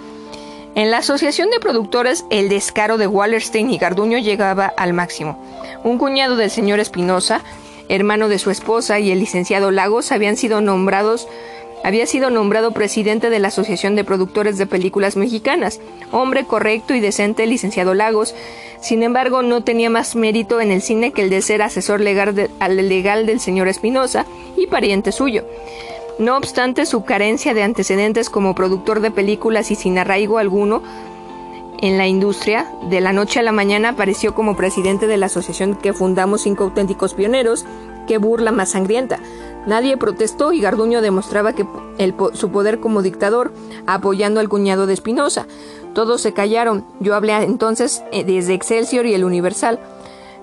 En 0.75 0.89
la 0.89 0.97
Asociación 0.97 1.51
de 1.51 1.59
Productores, 1.59 2.25
el 2.31 2.49
descaro 2.49 2.97
de 2.97 3.05
Wallerstein 3.05 3.69
y 3.69 3.77
Garduño 3.77 4.17
llegaba 4.17 4.73
al 4.75 4.93
máximo. 4.93 5.37
Un 5.83 5.99
cuñado 5.99 6.35
del 6.35 6.49
señor 6.49 6.79
Espinosa, 6.79 7.41
hermano 7.89 8.27
de 8.27 8.39
su 8.39 8.49
esposa, 8.49 8.99
y 8.99 9.11
el 9.11 9.19
licenciado 9.19 9.69
Lagos 9.69 10.11
habían 10.11 10.35
sido 10.35 10.61
nombrados 10.61 11.27
había 11.83 12.07
sido 12.07 12.29
nombrado 12.29 12.71
presidente 12.71 13.29
de 13.29 13.39
la 13.39 13.49
Asociación 13.49 13.97
de 13.97 14.05
Productores 14.05 14.57
de 14.57 14.65
Películas 14.65 15.17
Mexicanas, 15.17 15.81
hombre 16.11 16.45
correcto 16.45 16.95
y 16.95 17.01
decente, 17.01 17.45
licenciado 17.45 17.93
Lagos. 17.93 18.33
Sin 18.79 19.03
embargo, 19.03 19.41
no 19.41 19.65
tenía 19.65 19.89
más 19.89 20.15
mérito 20.15 20.61
en 20.61 20.71
el 20.71 20.81
cine 20.81 21.11
que 21.11 21.23
el 21.23 21.29
de 21.29 21.41
ser 21.41 21.61
asesor 21.61 21.99
legal, 21.99 22.33
legal 22.69 23.25
del 23.25 23.41
señor 23.41 23.67
Espinosa 23.67 24.25
y 24.55 24.67
pariente 24.67 25.11
suyo. 25.11 25.43
No 26.19 26.37
obstante 26.37 26.85
su 26.85 27.03
carencia 27.03 27.53
de 27.53 27.63
antecedentes 27.63 28.29
como 28.29 28.53
productor 28.55 28.99
de 28.99 29.11
películas 29.11 29.71
y 29.71 29.75
sin 29.75 29.97
arraigo 29.97 30.37
alguno 30.37 30.83
en 31.83 31.97
la 31.97 32.07
industria, 32.07 32.71
de 32.89 33.01
la 33.01 33.11
noche 33.11 33.41
a 33.41 33.43
la 33.43 33.51
mañana 33.51 33.89
apareció 33.89 34.33
como 34.33 34.55
presidente 34.55 35.05
de 35.05 35.17
la 35.17 35.25
asociación 35.25 35.75
que 35.75 35.91
fundamos 35.91 36.43
Cinco 36.43 36.63
Auténticos 36.63 37.13
Pioneros, 37.13 37.65
que 38.07 38.17
burla 38.19 38.53
más 38.53 38.69
sangrienta. 38.71 39.19
Nadie 39.65 39.97
protestó 39.97 40.53
y 40.53 40.61
Garduño 40.61 41.01
demostraba 41.01 41.51
que 41.51 41.65
su 42.33 42.51
poder 42.51 42.79
como 42.79 43.01
dictador, 43.01 43.51
apoyando 43.85 44.39
al 44.39 44.47
cuñado 44.47 44.85
de 44.85 44.93
Espinosa. 44.93 45.45
Todos 45.93 46.21
se 46.21 46.31
callaron. 46.31 46.85
Yo 47.01 47.15
hablé 47.15 47.33
entonces 47.43 48.01
eh, 48.13 48.23
desde 48.23 48.53
Excelsior 48.53 49.05
y 49.05 49.13
el 49.13 49.25
Universal. 49.25 49.79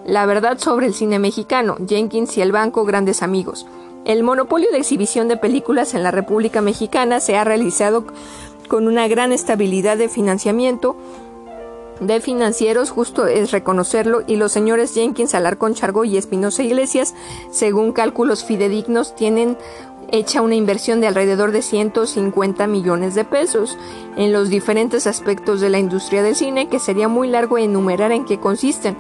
La 0.04 0.26
verdad 0.26 0.58
sobre 0.58 0.86
el 0.86 0.94
cine 0.94 1.18
mexicano, 1.18 1.76
Jenkins 1.86 2.36
y 2.36 2.42
el 2.42 2.52
banco, 2.52 2.84
grandes 2.84 3.22
amigos. 3.22 3.66
El 4.04 4.22
monopolio 4.22 4.70
de 4.70 4.78
exhibición 4.78 5.28
de 5.28 5.36
películas 5.36 5.94
en 5.94 6.02
la 6.02 6.10
República 6.10 6.62
Mexicana 6.62 7.20
se 7.20 7.36
ha 7.36 7.44
realizado 7.44 8.04
con 8.68 8.88
una 8.88 9.08
gran 9.08 9.32
estabilidad 9.32 9.98
de 9.98 10.08
financiamiento, 10.08 10.96
de 12.00 12.20
financieros, 12.20 12.90
justo 12.90 13.26
es 13.26 13.50
reconocerlo, 13.50 14.22
y 14.26 14.36
los 14.36 14.52
señores 14.52 14.94
Jenkins, 14.94 15.34
Alarcón, 15.34 15.74
Chargo 15.74 16.04
y 16.04 16.16
Espinosa 16.16 16.62
Iglesias, 16.62 17.14
según 17.50 17.92
cálculos 17.92 18.44
fidedignos, 18.44 19.14
tienen 19.14 19.58
hecha 20.10 20.40
una 20.40 20.54
inversión 20.54 21.00
de 21.00 21.06
alrededor 21.06 21.52
de 21.52 21.62
150 21.62 22.66
millones 22.66 23.14
de 23.14 23.24
pesos 23.24 23.78
en 24.16 24.32
los 24.32 24.48
diferentes 24.48 25.06
aspectos 25.06 25.60
de 25.60 25.68
la 25.68 25.78
industria 25.78 26.22
del 26.22 26.36
cine, 26.36 26.68
que 26.68 26.78
sería 26.78 27.08
muy 27.08 27.28
largo 27.28 27.58
enumerar 27.58 28.12
en 28.12 28.24
qué 28.24 28.40
consisten. 28.40 28.96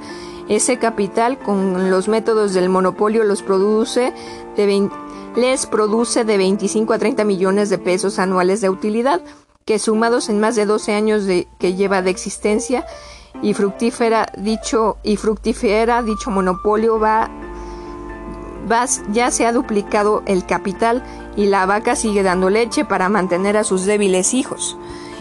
Ese 0.50 0.78
capital, 0.78 1.38
con 1.38 1.90
los 1.90 2.08
métodos 2.08 2.54
del 2.54 2.68
monopolio, 2.68 3.22
los 3.22 3.40
produce 3.40 4.12
les 5.36 5.66
produce 5.66 6.24
de 6.24 6.36
25 6.36 6.92
a 6.92 6.98
30 6.98 7.24
millones 7.24 7.70
de 7.70 7.78
pesos 7.78 8.18
anuales 8.18 8.60
de 8.60 8.68
utilidad 8.68 9.20
que 9.64 9.78
sumados 9.78 10.28
en 10.28 10.40
más 10.40 10.56
de 10.56 10.66
12 10.66 10.92
años 10.92 11.24
de, 11.24 11.46
que 11.60 11.74
lleva 11.74 12.02
de 12.02 12.10
existencia 12.10 12.84
y 13.42 13.54
fructífera 13.54 14.26
dicho 14.38 14.96
y 15.04 15.16
fructífera 15.16 16.02
dicho 16.02 16.32
monopolio 16.32 16.98
va, 16.98 17.30
va 18.68 18.86
ya 19.12 19.30
se 19.30 19.46
ha 19.46 19.52
duplicado 19.52 20.24
el 20.26 20.46
capital 20.46 21.04
y 21.36 21.46
la 21.46 21.64
vaca 21.64 21.94
sigue 21.94 22.24
dando 22.24 22.50
leche 22.50 22.84
para 22.84 23.08
mantener 23.08 23.56
a 23.56 23.62
sus 23.62 23.84
débiles 23.84 24.34
hijos. 24.34 24.76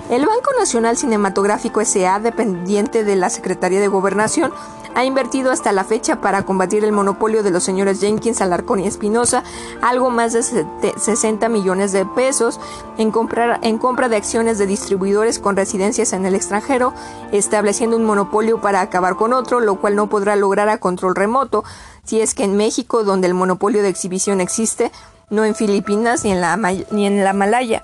El 0.09 0.25
Banco 0.25 0.49
Nacional 0.57 0.97
Cinematográfico 0.97 1.81
S.A., 1.81 2.19
dependiente 2.19 3.03
de 3.03 3.15
la 3.15 3.29
Secretaría 3.29 3.79
de 3.79 3.89
Gobernación, 3.89 4.51
ha 4.95 5.05
invertido 5.05 5.51
hasta 5.51 5.71
la 5.71 5.83
fecha 5.83 6.21
para 6.21 6.43
combatir 6.43 6.83
el 6.83 6.91
monopolio 6.91 7.43
de 7.43 7.51
los 7.51 7.63
señores 7.63 7.99
Jenkins, 7.99 8.41
Alarcón 8.41 8.79
y 8.79 8.87
Espinosa 8.87 9.43
algo 9.81 10.09
más 10.09 10.33
de 10.33 10.93
60 10.97 11.49
millones 11.49 11.91
de 11.91 12.05
pesos 12.05 12.59
en, 12.97 13.11
comprar, 13.11 13.59
en 13.61 13.77
compra 13.77 14.09
de 14.09 14.17
acciones 14.17 14.57
de 14.57 14.67
distribuidores 14.67 15.39
con 15.39 15.55
residencias 15.55 16.13
en 16.13 16.25
el 16.25 16.35
extranjero, 16.35 16.93
estableciendo 17.31 17.97
un 17.97 18.05
monopolio 18.05 18.61
para 18.61 18.81
acabar 18.81 19.15
con 19.15 19.33
otro, 19.33 19.59
lo 19.59 19.75
cual 19.75 19.95
no 19.95 20.07
podrá 20.07 20.35
lograr 20.35 20.69
a 20.69 20.77
control 20.77 21.15
remoto, 21.15 21.63
si 22.03 22.21
es 22.21 22.33
que 22.33 22.43
en 22.43 22.57
México, 22.57 23.03
donde 23.03 23.27
el 23.27 23.33
monopolio 23.33 23.81
de 23.81 23.89
exhibición 23.89 24.41
existe, 24.41 24.91
no 25.29 25.45
en 25.45 25.55
Filipinas 25.55 26.23
ni 26.23 26.31
en 26.31 26.41
la, 26.41 26.57
ni 26.57 27.05
en 27.05 27.23
la 27.23 27.33
Malaya. 27.33 27.83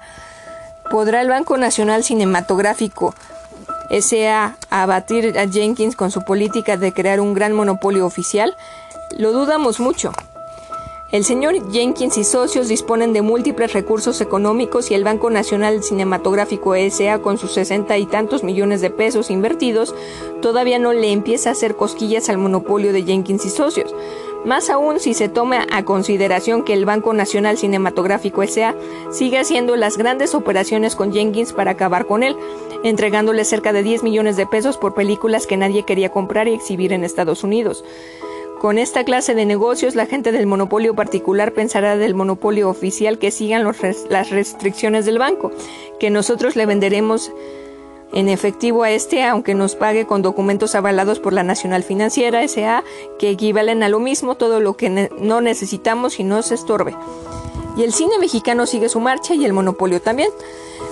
¿Podrá 0.90 1.22
el 1.22 1.30
Banco 1.30 1.57
Nacional 1.57 2.03
Cinematográfico 2.03 3.14
S.A. 3.90 4.56
abatir 4.70 5.38
a 5.38 5.48
Jenkins 5.48 5.95
con 5.95 6.12
su 6.12 6.24
política 6.24 6.78
de 6.78 6.94
crear 6.94 7.20
un 7.20 7.34
gran 7.34 7.53
monopolio 7.53 8.06
oficial? 8.06 8.56
Lo 9.18 9.32
dudamos 9.32 9.80
mucho. 9.80 10.12
El 11.12 11.24
señor 11.24 11.72
Jenkins 11.72 12.18
y 12.18 12.24
socios 12.24 12.68
disponen 12.68 13.14
de 13.14 13.22
múltiples 13.22 13.74
recursos 13.74 14.20
económicos 14.22 14.90
y 14.90 14.95
el 14.95 15.03
Banco 15.03 15.30
Nacional 15.30 15.84
Cinematográfico 15.84 16.74
S.A. 16.76 17.20
con 17.20 17.38
sus 17.38 17.53
sesenta 17.53 17.98
y 17.98 18.06
tantos 18.06 18.44
millones 18.44 18.82
de 18.82 18.90
pesos 18.90 19.30
invertidos 19.30 19.94
todavía 20.41 20.80
no 20.80 20.94
le 20.94 21.12
empieza 21.12 21.49
a 21.49 21.52
hacer 21.53 21.76
cosquillas 21.76 22.28
al 22.30 22.40
monopolio 22.40 22.91
de 22.91 23.03
Jenkins 23.03 23.45
y 23.45 23.49
socios 23.49 23.94
más 24.45 24.69
aún 24.69 24.99
si 24.99 25.13
se 25.13 25.27
toma 25.27 25.65
a 25.72 25.84
consideración 25.84 26.63
que 26.63 26.73
el 26.73 26.85
Banco 26.85 27.13
Nacional 27.13 27.57
Cinematográfico 27.57 28.43
S.A. 28.43 28.76
sigue 29.11 29.39
haciendo 29.39 29.76
las 29.76 29.97
grandes 29.97 30.35
operaciones 30.35 30.95
con 30.95 31.11
Jenkins 31.11 31.53
para 31.53 31.72
acabar 31.72 32.05
con 32.05 32.23
él, 32.23 32.35
entregándole 32.84 33.43
cerca 33.43 33.73
de 33.73 33.84
10 33.84 34.03
millones 34.03 34.38
de 34.38 34.45
pesos 34.45 34.77
por 34.77 34.93
películas 34.93 35.47
que 35.47 35.57
nadie 35.57 35.84
quería 35.84 36.09
comprar 36.09 36.47
y 36.47 36.53
exhibir 36.53 36.93
en 36.93 37.03
Estados 37.03 37.43
Unidos. 37.43 37.84
Con 38.59 38.77
esta 38.77 39.03
clase 39.03 39.35
de 39.35 39.45
negocios, 39.45 39.95
la 39.95 40.05
gente 40.05 40.31
del 40.31 40.47
monopolio 40.47 40.95
particular 40.95 41.51
pensará 41.51 41.97
del 41.97 42.15
monopolio 42.15 42.69
oficial 42.69 43.19
que 43.19 43.31
sigan 43.31 43.63
las 44.09 44.30
restricciones 44.30 45.05
del 45.05 45.19
banco, 45.19 45.51
que 45.99 46.09
nosotros 46.09 46.55
le 46.55 46.65
venderemos 46.65 47.31
en 48.14 48.30
efectivo 48.30 48.84
a 48.84 48.91
este, 48.91 49.23
aunque 49.23 49.56
nos 49.56 49.76
pague 49.76 50.06
con 50.06 50.22
documentos 50.22 50.76
avalados 50.76 51.19
por 51.19 51.34
la 51.34 51.44
Nacional 51.44 51.84
Financiera 51.84 52.44
S.A., 52.44 52.84
que 53.19 53.30
equivalen 53.30 53.84
a 53.84 53.90
lo 53.90 53.99
mismo 53.99 54.36
todo 54.36 54.60
lo 54.60 54.77
que 54.77 55.10
no 55.19 55.41
necesitamos 55.41 56.19
y 56.19 56.23
no 56.23 56.41
se 56.41 56.56
estorbe. 56.56 56.95
Y 57.77 57.84
el 57.84 57.94
cine 57.94 58.18
mexicano 58.19 58.65
sigue 58.65 58.90
su 58.90 58.99
marcha 58.99 59.36
y 59.36 59.44
el 59.44 59.53
monopolio 59.53 60.02
también. 60.02 60.30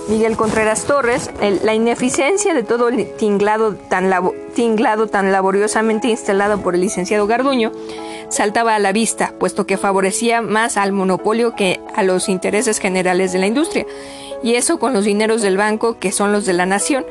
Miguel 0.08 0.36
Contreras 0.36 0.84
Torres, 0.84 1.30
la 1.62 1.74
ineficiencia 1.74 2.52
de 2.52 2.62
todo 2.62 2.88
el 2.88 3.14
tinglado 3.16 3.74
tan, 3.74 4.12
tinglado 4.54 5.06
tan 5.06 5.32
laboriosamente 5.32 6.08
instalado 6.08 6.60
por 6.60 6.74
el 6.74 6.82
licenciado 6.82 7.26
Garduño, 7.26 7.72
saltaba 8.28 8.74
a 8.74 8.78
la 8.78 8.92
vista, 8.92 9.32
puesto 9.38 9.66
que 9.66 9.78
favorecía 9.78 10.42
más 10.42 10.76
al 10.76 10.92
monopolio 10.92 11.54
que 11.54 11.80
a 11.94 12.02
los 12.02 12.28
intereses 12.28 12.80
generales 12.80 13.32
de 13.32 13.38
la 13.38 13.46
industria 13.46 13.86
y 14.42 14.54
eso 14.54 14.78
con 14.78 14.92
los 14.92 15.04
dineros 15.04 15.42
del 15.42 15.56
banco 15.56 15.98
que 15.98 16.12
son 16.12 16.32
los 16.32 16.46
de 16.46 16.52
la 16.52 16.66
nación. 16.66 17.04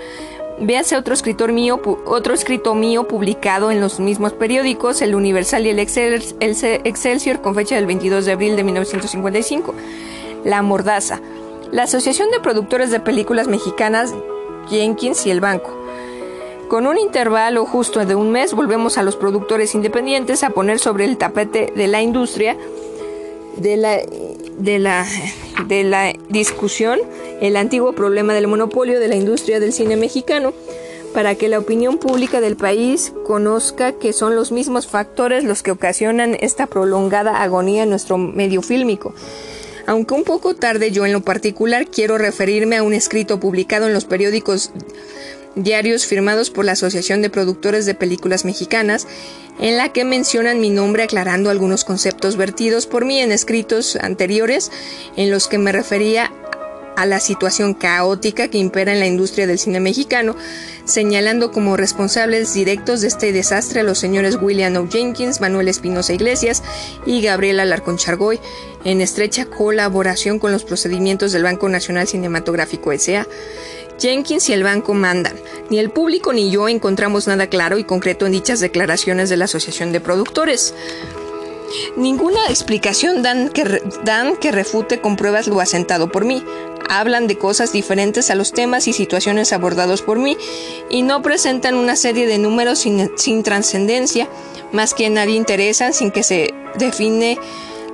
Véase 0.59 0.95
otro 0.95 1.13
escritor 1.13 1.51
mío, 1.51 1.81
otro 2.05 2.33
escrito 2.33 2.75
mío 2.75 3.07
publicado 3.07 3.71
en 3.71 3.81
los 3.81 3.99
mismos 3.99 4.33
periódicos, 4.33 5.01
El 5.01 5.15
Universal 5.15 5.65
y 5.65 5.69
el 5.69 5.79
Excelsior, 5.79 7.41
con 7.41 7.55
fecha 7.55 7.75
del 7.75 7.87
22 7.87 8.25
de 8.25 8.31
abril 8.31 8.55
de 8.55 8.63
1955. 8.63 9.73
La 10.45 10.61
Mordaza. 10.61 11.21
La 11.71 11.83
Asociación 11.83 12.29
de 12.29 12.39
Productores 12.39 12.91
de 12.91 12.99
Películas 12.99 13.47
Mexicanas, 13.47 14.13
Jenkins 14.69 15.25
y 15.25 15.31
el 15.31 15.41
Banco. 15.41 15.75
Con 16.67 16.87
un 16.87 16.97
intervalo 16.97 17.65
justo 17.65 18.05
de 18.05 18.15
un 18.15 18.31
mes 18.31 18.53
volvemos 18.53 18.97
a 18.97 19.03
los 19.03 19.15
productores 19.15 19.75
independientes 19.75 20.43
a 20.43 20.51
poner 20.51 20.79
sobre 20.79 21.05
el 21.05 21.17
tapete 21.17 21.73
de 21.75 21.87
la 21.87 22.01
industria 22.01 22.57
de 23.57 23.77
la, 23.77 23.99
de 24.57 24.79
la, 24.79 25.05
de 25.67 25.83
la 25.83 26.13
discusión 26.29 26.99
el 27.41 27.55
antiguo 27.57 27.93
problema 27.93 28.33
del 28.33 28.47
monopolio 28.47 28.99
de 28.99 29.07
la 29.07 29.15
industria 29.15 29.59
del 29.59 29.73
cine 29.73 29.95
mexicano 29.95 30.53
para 31.13 31.35
que 31.35 31.47
la 31.47 31.59
opinión 31.59 31.97
pública 31.97 32.41
del 32.41 32.55
país 32.55 33.13
conozca 33.25 33.93
que 33.93 34.13
son 34.13 34.35
los 34.35 34.51
mismos 34.51 34.87
factores 34.87 35.43
los 35.43 35.61
que 35.61 35.71
ocasionan 35.71 36.35
esta 36.39 36.67
prolongada 36.67 37.41
agonía 37.43 37.83
en 37.83 37.89
nuestro 37.89 38.17
medio 38.17 38.61
fílmico. 38.61 39.13
Aunque 39.85 40.13
un 40.13 40.23
poco 40.23 40.55
tarde 40.55 40.91
yo 40.91 41.05
en 41.05 41.13
lo 41.13 41.21
particular 41.21 41.87
quiero 41.87 42.17
referirme 42.17 42.77
a 42.77 42.83
un 42.83 42.93
escrito 42.93 43.39
publicado 43.39 43.85
en 43.85 43.93
los 43.93 44.05
periódicos 44.05 44.71
diarios 45.55 46.05
firmados 46.05 46.49
por 46.49 46.65
la 46.65 46.71
Asociación 46.71 47.21
de 47.21 47.29
Productores 47.29 47.85
de 47.85 47.93
Películas 47.93 48.45
Mexicanas, 48.45 49.07
en 49.59 49.77
la 49.77 49.89
que 49.89 50.03
mencionan 50.03 50.59
mi 50.59 50.69
nombre 50.69 51.03
aclarando 51.03 51.49
algunos 51.49 51.83
conceptos 51.83 52.37
vertidos 52.37 52.87
por 52.87 53.05
mí 53.05 53.19
en 53.19 53.31
escritos 53.31 53.95
anteriores 53.95 54.71
en 55.15 55.31
los 55.31 55.47
que 55.47 55.57
me 55.57 55.71
refería 55.71 56.31
a 56.95 57.05
la 57.05 57.19
situación 57.19 57.73
caótica 57.73 58.47
que 58.47 58.57
impera 58.57 58.93
en 58.93 58.99
la 58.99 59.07
industria 59.07 59.47
del 59.47 59.59
cine 59.59 59.79
mexicano, 59.79 60.35
señalando 60.85 61.51
como 61.51 61.77
responsables 61.77 62.53
directos 62.53 63.01
de 63.01 63.07
este 63.07 63.31
desastre 63.31 63.79
a 63.79 63.83
los 63.83 63.99
señores 63.99 64.37
William 64.41 64.75
O. 64.77 64.87
Jenkins, 64.87 65.41
Manuel 65.41 65.67
Espinosa 65.67 66.13
Iglesias 66.13 66.63
y 67.05 67.21
Gabriela 67.21 67.63
Alarcón 67.63 67.97
Chargoy, 67.97 68.39
en 68.83 69.01
estrecha 69.01 69.45
colaboración 69.45 70.39
con 70.39 70.51
los 70.51 70.63
procedimientos 70.63 71.31
del 71.31 71.43
Banco 71.43 71.69
Nacional 71.69 72.07
Cinematográfico 72.07 72.91
S.A. 72.91 73.27
Jenkins 73.99 74.49
y 74.49 74.53
el 74.53 74.63
banco 74.63 74.93
mandan. 74.93 75.35
Ni 75.69 75.79
el 75.79 75.89
público 75.89 76.33
ni 76.33 76.51
yo 76.51 76.67
encontramos 76.67 77.27
nada 77.27 77.47
claro 77.47 77.77
y 77.77 77.83
concreto 77.83 78.25
en 78.25 78.33
dichas 78.33 78.59
declaraciones 78.59 79.29
de 79.29 79.37
la 79.37 79.45
Asociación 79.45 79.91
de 79.91 80.01
Productores. 80.01 80.73
Ninguna 81.95 82.39
explicación 82.49 83.23
dan 83.23 83.49
que, 83.49 83.81
dan 84.03 84.35
que 84.37 84.51
refute 84.51 85.01
con 85.01 85.15
pruebas 85.15 85.47
lo 85.47 85.59
asentado 85.59 86.11
por 86.11 86.25
mí. 86.25 86.43
Hablan 86.89 87.27
de 87.27 87.37
cosas 87.37 87.71
diferentes 87.71 88.29
a 88.29 88.35
los 88.35 88.51
temas 88.51 88.87
y 88.87 88.93
situaciones 88.93 89.53
abordados 89.53 90.01
por 90.01 90.19
mí 90.19 90.37
y 90.89 91.01
no 91.01 91.21
presentan 91.21 91.75
una 91.75 91.95
serie 91.95 92.27
de 92.27 92.37
números 92.37 92.79
sin, 92.79 93.17
sin 93.17 93.41
trascendencia, 93.41 94.27
más 94.71 94.93
que 94.93 95.09
nadie 95.09 95.35
interesan 95.35 95.93
sin 95.93 96.11
que 96.11 96.23
se 96.23 96.53
define, 96.77 97.39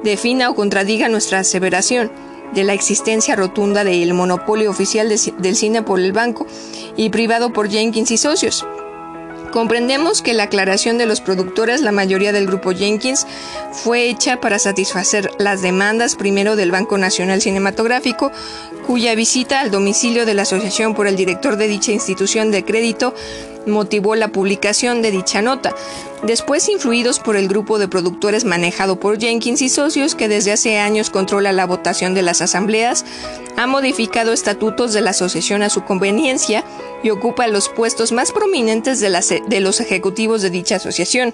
defina 0.03 0.49
o 0.49 0.55
contradiga 0.55 1.07
nuestra 1.07 1.39
aseveración 1.39 2.11
de 2.53 2.63
la 2.63 2.73
existencia 2.73 3.35
rotunda 3.35 3.83
del 3.83 4.13
monopolio 4.13 4.69
oficial 4.69 5.09
del 5.09 5.55
cine 5.55 5.81
por 5.81 5.99
el 5.99 6.11
banco 6.11 6.47
y 6.95 7.09
privado 7.09 7.53
por 7.53 7.69
Jenkins 7.69 8.11
y 8.11 8.17
socios. 8.17 8.65
Comprendemos 9.51 10.21
que 10.21 10.35
la 10.35 10.43
aclaración 10.43 10.99
de 10.99 11.07
los 11.07 11.21
productores, 11.21 11.81
la 11.81 11.91
mayoría 11.91 12.31
del 12.31 12.45
grupo 12.45 12.71
Jenkins, 12.71 13.25
fue 13.71 14.07
hecha 14.07 14.39
para 14.39 14.59
satisfacer 14.59 15.31
las 15.39 15.63
demandas 15.63 16.15
primero 16.15 16.55
del 16.55 16.71
Banco 16.71 16.99
Nacional 16.99 17.41
Cinematográfico, 17.41 18.31
cuya 18.85 19.15
visita 19.15 19.59
al 19.59 19.71
domicilio 19.71 20.27
de 20.27 20.35
la 20.35 20.43
asociación 20.43 20.93
por 20.93 21.07
el 21.07 21.15
director 21.15 21.57
de 21.57 21.67
dicha 21.67 21.91
institución 21.91 22.51
de 22.51 22.63
crédito 22.63 23.15
motivó 23.65 24.15
la 24.15 24.29
publicación 24.29 25.01
de 25.01 25.11
dicha 25.11 25.41
nota, 25.41 25.75
después 26.23 26.69
influidos 26.69 27.19
por 27.19 27.35
el 27.35 27.47
grupo 27.47 27.79
de 27.79 27.87
productores 27.87 28.45
manejado 28.45 28.99
por 28.99 29.19
Jenkins 29.19 29.61
y 29.61 29.69
socios 29.69 30.15
que 30.15 30.27
desde 30.27 30.51
hace 30.51 30.79
años 30.79 31.09
controla 31.09 31.51
la 31.51 31.65
votación 31.65 32.13
de 32.13 32.21
las 32.21 32.41
asambleas, 32.41 33.05
ha 33.57 33.67
modificado 33.67 34.33
estatutos 34.33 34.93
de 34.93 35.01
la 35.01 35.11
asociación 35.11 35.63
a 35.63 35.69
su 35.69 35.83
conveniencia 35.83 36.63
y 37.03 37.09
ocupa 37.09 37.47
los 37.47 37.69
puestos 37.69 38.11
más 38.11 38.31
prominentes 38.31 38.99
de, 38.99 39.41
de 39.47 39.59
los 39.59 39.79
ejecutivos 39.79 40.41
de 40.41 40.49
dicha 40.49 40.77
asociación. 40.77 41.33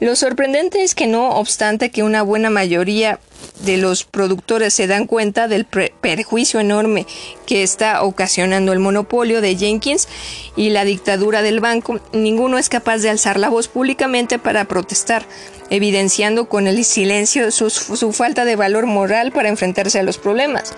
Lo 0.00 0.14
sorprendente 0.14 0.84
es 0.84 0.94
que 0.94 1.06
no 1.06 1.30
obstante 1.30 1.90
que 1.90 2.04
una 2.04 2.22
buena 2.22 2.50
mayoría 2.50 3.18
de 3.60 3.76
los 3.76 4.04
productores 4.04 4.74
se 4.74 4.86
dan 4.86 5.06
cuenta 5.06 5.48
del 5.48 5.64
perjuicio 5.64 6.60
enorme 6.60 7.06
que 7.46 7.62
está 7.62 8.02
ocasionando 8.02 8.72
el 8.72 8.78
monopolio 8.78 9.40
de 9.40 9.56
Jenkins 9.56 10.08
y 10.56 10.70
la 10.70 10.84
dictadura 10.84 11.42
del 11.42 11.60
banco, 11.60 12.00
ninguno 12.12 12.58
es 12.58 12.68
capaz 12.68 12.98
de 12.98 13.10
alzar 13.10 13.38
la 13.38 13.48
voz 13.48 13.68
públicamente 13.68 14.38
para 14.38 14.66
protestar, 14.66 15.24
evidenciando 15.70 16.48
con 16.48 16.66
el 16.66 16.84
silencio 16.84 17.50
su, 17.50 18.12
falta 18.12 18.44
de 18.44 18.56
valor 18.56 18.86
moral 18.86 19.32
para 19.32 19.48
enfrentarse 19.48 19.98
a 19.98 20.02
los 20.02 20.18
problemas. 20.18 20.74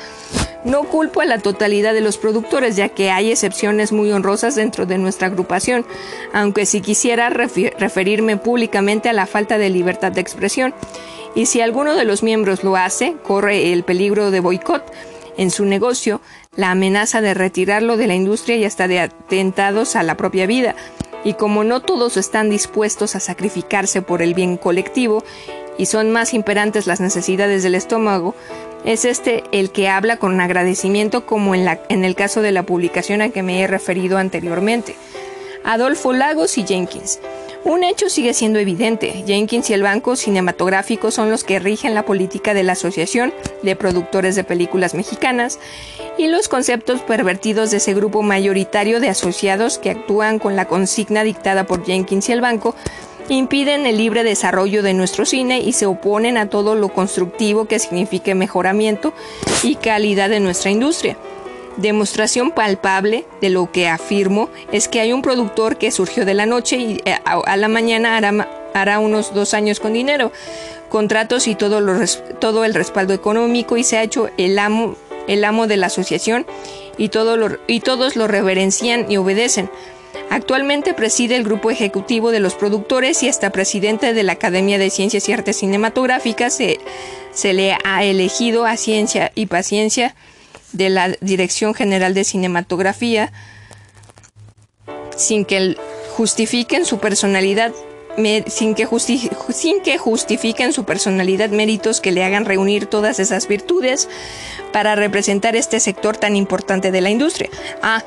No 0.65 0.85
culpo 0.85 1.23
a 1.23 1.25
la 1.25 1.39
totalidad 1.39 1.95
de 1.95 2.03
los 2.03 2.19
productores, 2.19 2.77
ya 2.77 2.91
que 2.91 3.11
hay 3.11 3.31
excepciones 3.31 3.93
muy 3.93 4.13
honrosas 4.13 4.57
dentro 4.57 4.85
de 4.85 4.99
nuestra 4.99 5.29
agrupación, 5.29 5.87
aunque 6.35 6.67
si 6.67 6.83
quisiera 6.83 7.31
referirme 7.31 8.37
públicamente 8.37 9.09
a 9.09 9.15
la 9.15 9.27
falta 9.27 9.57
de 9.57 9.71
libertad 9.71 10.13
de 10.13 10.21
expresión 10.21 10.75
y 11.35 11.47
si 11.47 11.61
alguno 11.61 11.95
de 11.95 12.05
los 12.05 12.23
miembros 12.23 12.65
lo 12.65 12.77
hace, 12.77 13.17
corre 13.23 13.73
el 13.73 13.85
peligro 13.85 14.31
de 14.31 14.41
boicot 14.41 14.83
en 15.37 15.51
su 15.51 15.65
negocio, 15.65 16.21
la 16.57 16.73
amenaza 16.73 17.21
de 17.21 17.35
retirarlo 17.35 17.97
de 17.97 18.07
la 18.07 18.15
industria 18.15 18.57
y 18.57 18.65
hasta 18.65 18.89
de 18.89 19.01
atentados 19.01 19.97
a 19.97 20.03
la 20.03 20.17
propia 20.17 20.47
vida. 20.47 20.75
Y 21.25 21.35
como 21.35 21.65
no 21.65 21.81
todos 21.81 22.17
están 22.17 22.51
dispuestos 22.51 23.15
a 23.15 23.21
sacrificarse 23.21 24.03
por 24.03 24.23
el 24.23 24.35
bien 24.35 24.57
colectivo 24.57 25.23
y 25.79 25.87
son 25.87 26.11
más 26.11 26.35
imperantes 26.35 26.87
las 26.87 27.01
necesidades 27.01 27.63
del 27.63 27.75
estómago, 27.75 28.35
es 28.85 29.05
este 29.05 29.45
el 29.53 29.71
que 29.71 29.89
habla 29.89 30.17
con 30.17 30.41
agradecimiento 30.41 31.27
como 31.27 31.55
en, 31.55 31.79
en 31.89 32.05
el 32.05 32.15
caso 32.15 32.43
de 32.43 32.53
la 32.53 32.65
publicación 32.65 33.21
a 33.23 33.29
que 33.29 33.43
me 33.43 33.61
he 33.61 33.67
referido 33.67 34.19
anteriormente. 34.19 34.97
Adolfo 35.65 36.13
Lagos 36.13 36.57
y 36.59 36.67
Jenkins. 36.67 37.21
Un 37.63 37.85
hecho 37.85 38.09
sigue 38.09 38.33
siendo 38.33 38.59
evidente. 38.59 39.23
Jenkins 39.27 39.69
y 39.69 39.75
el 39.75 39.83
Banco 39.83 40.17
Cinematográfico 40.17 41.11
son 41.11 41.31
los 41.31 41.45
que 41.45 41.59
rigen 41.59 41.95
la 41.95 42.07
política 42.07 42.55
de 42.55 42.63
la 42.63 42.73
Asociación 42.73 43.35
de 43.63 43.77
Productores 43.77 44.35
de 44.35 44.45
Películas 44.45 44.95
Mexicanas 44.95 45.59
y 46.17 46.29
los 46.29 46.49
conceptos 46.49 47.03
pervertidos 47.03 47.71
de 47.71 47.77
ese 47.77 47.93
grupo 47.93 48.23
mayoritario 48.23 48.99
de 48.99 49.11
asociados 49.11 49.77
que 49.77 49.91
actúan 49.91 50.39
con 50.39 50.57
la 50.57 50.67
consigna 50.67 51.23
dictada 51.23 51.65
por 51.65 51.85
Jenkins 51.85 52.31
y 52.31 52.33
el 52.33 52.41
Banco 52.41 52.75
impiden 53.29 53.87
el 53.87 53.99
libre 53.99 54.25
desarrollo 54.25 54.83
de 54.83 54.95
nuestro 54.95 55.27
cine 55.27 55.61
y 55.61 55.73
se 55.73 55.87
oponen 55.87 56.39
a 56.39 56.49
todo 56.49 56.75
lo 56.75 56.89
constructivo 56.89 57.67
que 57.67 57.79
signifique 57.79 58.35
mejoramiento 58.35 59.13
y 59.63 59.77
calidad 59.77 60.31
de 60.31 60.41
nuestra 60.41 60.71
industria. 60.71 61.17
Demostración 61.81 62.51
palpable 62.51 63.25
de 63.41 63.49
lo 63.49 63.73
que 63.73 63.89
afirmo 63.89 64.51
es 64.71 64.87
que 64.87 65.01
hay 65.01 65.15
un 65.15 65.23
productor 65.23 65.79
que 65.79 65.91
surgió 65.91 66.27
de 66.27 66.35
la 66.35 66.45
noche 66.45 66.77
y 66.77 67.01
eh, 67.07 67.17
a 67.25 67.57
la 67.57 67.69
mañana 67.69 68.19
hará, 68.75 68.99
unos 68.99 69.33
dos 69.33 69.55
años 69.55 69.81
con 69.81 69.95
dinero, 69.95 70.31
contratos 70.91 71.49
y 71.49 71.55
todo, 71.55 71.81
todo 72.39 72.65
el 72.67 72.75
respaldo 72.75 73.15
económico 73.15 73.79
y 73.79 73.85
se 73.85 73.97
ha 73.97 74.03
hecho 74.03 74.29
el 74.37 74.59
amo, 74.59 74.95
el 75.27 75.43
amo 75.43 75.67
de 75.67 75.79
la 75.79 75.87
asociación 75.87 76.45
y, 76.99 77.09
todo 77.09 77.59
y 77.67 77.81
todos 77.81 78.15
lo 78.15 78.29
reverencian 78.29 79.11
y 79.11 79.17
obedecen. 79.17 79.71
Actualmente 80.29 80.93
preside 80.93 81.37
el 81.37 81.45
grupo 81.45 81.71
ejecutivo 81.71 82.31
de 82.31 82.41
los 82.41 82.57
productores 82.57 83.23
y 83.23 83.29
hasta 83.29 83.51
presidente 83.51 84.13
de 84.13 84.23
la 84.23 84.33
Academia 84.33 84.77
de 84.77 84.91
Ciencias 84.91 85.27
y 85.29 85.33
Artes 85.33 85.57
Cinematográficas 85.57 86.55
se, 86.55 86.79
se 87.33 87.55
le 87.55 87.79
ha 87.85 88.05
elegido 88.05 88.67
a 88.67 88.77
ciencia 88.77 89.33
y 89.35 89.47
paciencia 89.47 90.15
de 90.73 90.91
la 90.91 91.09
Dirección 91.21 91.75
General 91.75 92.15
de 92.15 92.25
Cinematografía 92.25 93.33
sin 95.17 95.45
que 95.45 95.77
justifiquen 96.17 96.85
su 96.85 96.99
personalidad 96.99 97.73
sin 98.49 98.75
que, 98.75 98.89
sin 99.53 99.83
que 99.83 99.99
justifiquen 99.99 100.73
su 100.73 100.85
personalidad 100.85 101.51
méritos 101.51 102.01
que 102.01 102.13
le 102.13 102.25
hagan 102.25 102.45
reunir 102.45 102.87
todas 102.87 103.19
esas 103.19 103.49
virtudes 103.49 104.09
para 104.73 104.95
representar 104.95 105.57
este 105.57 105.81
sector 105.81 106.17
tan 106.17 106.37
importante 106.37 106.91
de 106.91 107.01
la 107.01 107.11
industria. 107.11 107.49
Ah, 107.83 108.03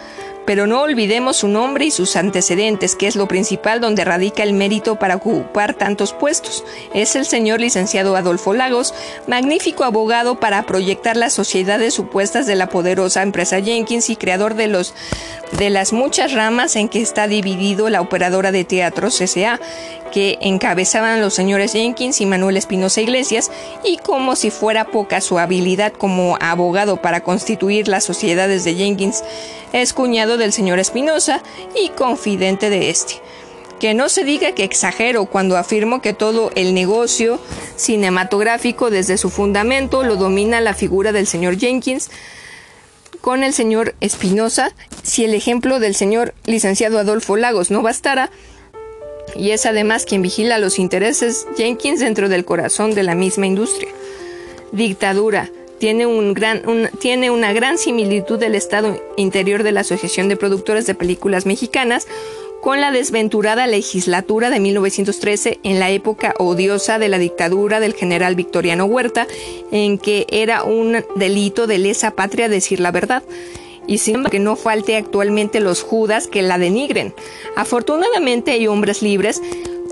pero 0.46 0.68
no 0.68 0.82
olvidemos 0.82 1.38
su 1.38 1.48
nombre 1.48 1.86
y 1.86 1.92
sus 1.92 2.16
antecedentes, 2.16 2.96
que 2.96 3.08
es 3.08 3.16
lo 3.16 3.28
principal 3.28 3.80
donde 3.80 4.04
radica 4.04 4.44
el 4.44 4.54
mérito 4.54 4.96
para 4.96 5.16
ocupar 5.16 5.74
tantos 5.74 6.14
puestos. 6.14 6.64
Es 6.94 7.16
el 7.16 7.26
señor 7.26 7.62
licenciado 7.62 8.16
Adolfo 8.16 8.54
Lagos, 8.54 8.94
magnífico 9.28 9.84
abogado 9.84 10.40
para 10.40 10.64
proyectar 10.64 11.16
las 11.18 11.34
sociedades 11.34 11.94
supuestas 11.94 12.46
de 12.48 12.56
la 12.56 12.68
poderosa 12.68 13.22
empresa 13.22 13.62
Jenkins 13.62 14.10
y 14.10 14.16
creador 14.16 14.56
de 14.56 14.68
los 14.68 14.94
de 15.58 15.70
las 15.70 15.94
muchas 15.94 16.34
ramas 16.34 16.76
en 16.76 16.90
que 16.90 17.02
está 17.02 17.28
dividido 17.28 17.90
la 17.90 18.02
operadora 18.02 18.52
de 18.52 18.64
teatros 18.64 19.22
S.A., 19.22 19.60
que 20.12 20.38
encabezaban 20.42 21.22
los 21.22 21.34
señores 21.34 21.74
Jenkins 21.74 22.22
y 22.22 22.28
Manuel 22.28 22.58
Espinosa 22.58 23.02
Iglesias, 23.02 23.52
y 23.84 23.98
como 23.98 24.36
si 24.36 24.52
fuera 24.52 24.86
poca 24.86 25.22
su 25.22 25.40
habilidad 25.40 25.94
como 25.94 26.38
abogado 26.40 26.98
para 26.98 27.24
constituir 27.24 27.88
las 27.88 28.04
sociedades 28.04 28.64
de 28.64 28.76
Jenkins, 28.76 29.24
es 29.74 29.92
cuñado 29.92 30.33
del 30.38 30.54
señor 30.54 30.80
Espinosa 30.80 31.42
y 31.76 31.90
confidente 31.90 32.70
de 32.70 32.90
este. 32.90 33.16
Que 33.80 33.94
no 33.94 34.10
se 34.10 34.24
diga 34.24 34.54
que 34.54 34.64
exagero 34.64 35.26
cuando 35.26 35.58
afirmo 35.58 36.02
que 36.02 36.14
todo 36.14 36.52
el 36.56 36.74
negocio 36.74 37.40
cinematográfico 37.76 38.90
desde 38.90 39.18
su 39.18 39.30
fundamento 39.30 40.04
lo 40.04 40.16
domina 40.16 40.62
la 40.62 40.74
figura 40.74 41.12
del 41.12 41.28
señor 41.28 41.58
Jenkins 41.58 42.10
con 43.24 43.44
el 43.44 43.54
señor 43.54 43.96
Espinosa, 44.02 44.74
si 45.02 45.24
el 45.24 45.34
ejemplo 45.34 45.80
del 45.80 45.96
señor 45.96 46.34
licenciado 46.46 47.00
Adolfo 47.00 47.38
Lagos 47.38 47.72
no 47.72 47.82
bastara, 47.82 48.30
y 49.36 49.52
es 49.52 49.66
además 49.66 50.06
quien 50.06 50.22
vigila 50.22 50.60
los 50.60 50.78
intereses 50.78 51.48
Jenkins 51.56 52.02
dentro 52.02 52.28
del 52.28 52.46
corazón 52.46 52.94
de 52.94 53.04
la 53.04 53.16
misma 53.16 53.48
industria. 53.48 53.90
Dictadura. 54.74 55.50
Tiene, 55.84 56.06
un 56.06 56.34
gran, 56.34 56.62
tiene 57.00 57.30
una 57.30 57.52
gran 57.52 57.78
similitud 57.78 58.40
del 58.40 58.56
estado 58.56 59.04
interior 59.18 59.64
de 59.64 59.74
la 59.74 59.82
Asociación 59.82 60.30
de 60.30 60.38
Productores 60.38 60.88
de 60.88 60.96
Películas 60.96 61.46
Mexicanas 61.46 62.08
con 62.62 62.80
la 62.80 62.90
desventurada 62.90 63.68
legislatura 63.68 64.50
de 64.50 64.62
1913 64.62 65.60
en 65.62 65.80
la 65.80 65.92
época 65.92 66.36
odiosa 66.40 67.00
de 67.00 67.10
la 67.10 67.18
dictadura 67.18 67.82
del 67.82 67.96
general 67.96 68.36
Victoriano 68.36 68.86
Huerta, 68.86 69.28
en 69.74 69.98
que 69.98 70.26
era 70.30 70.64
un 70.64 71.04
delito 71.18 71.68
de 71.68 71.80
lesa 71.80 72.12
patria 72.12 72.48
decir 72.48 72.80
la 72.80 72.92
verdad 72.92 73.22
y 73.86 73.98
sin 73.98 74.24
que 74.24 74.40
no 74.40 74.56
falte 74.56 74.96
actualmente 74.96 75.60
los 75.60 75.84
judas 75.84 76.28
que 76.28 76.44
la 76.44 76.58
denigren. 76.58 77.14
Afortunadamente 77.58 78.52
hay 78.52 78.68
hombres 78.68 79.02
libres 79.02 79.42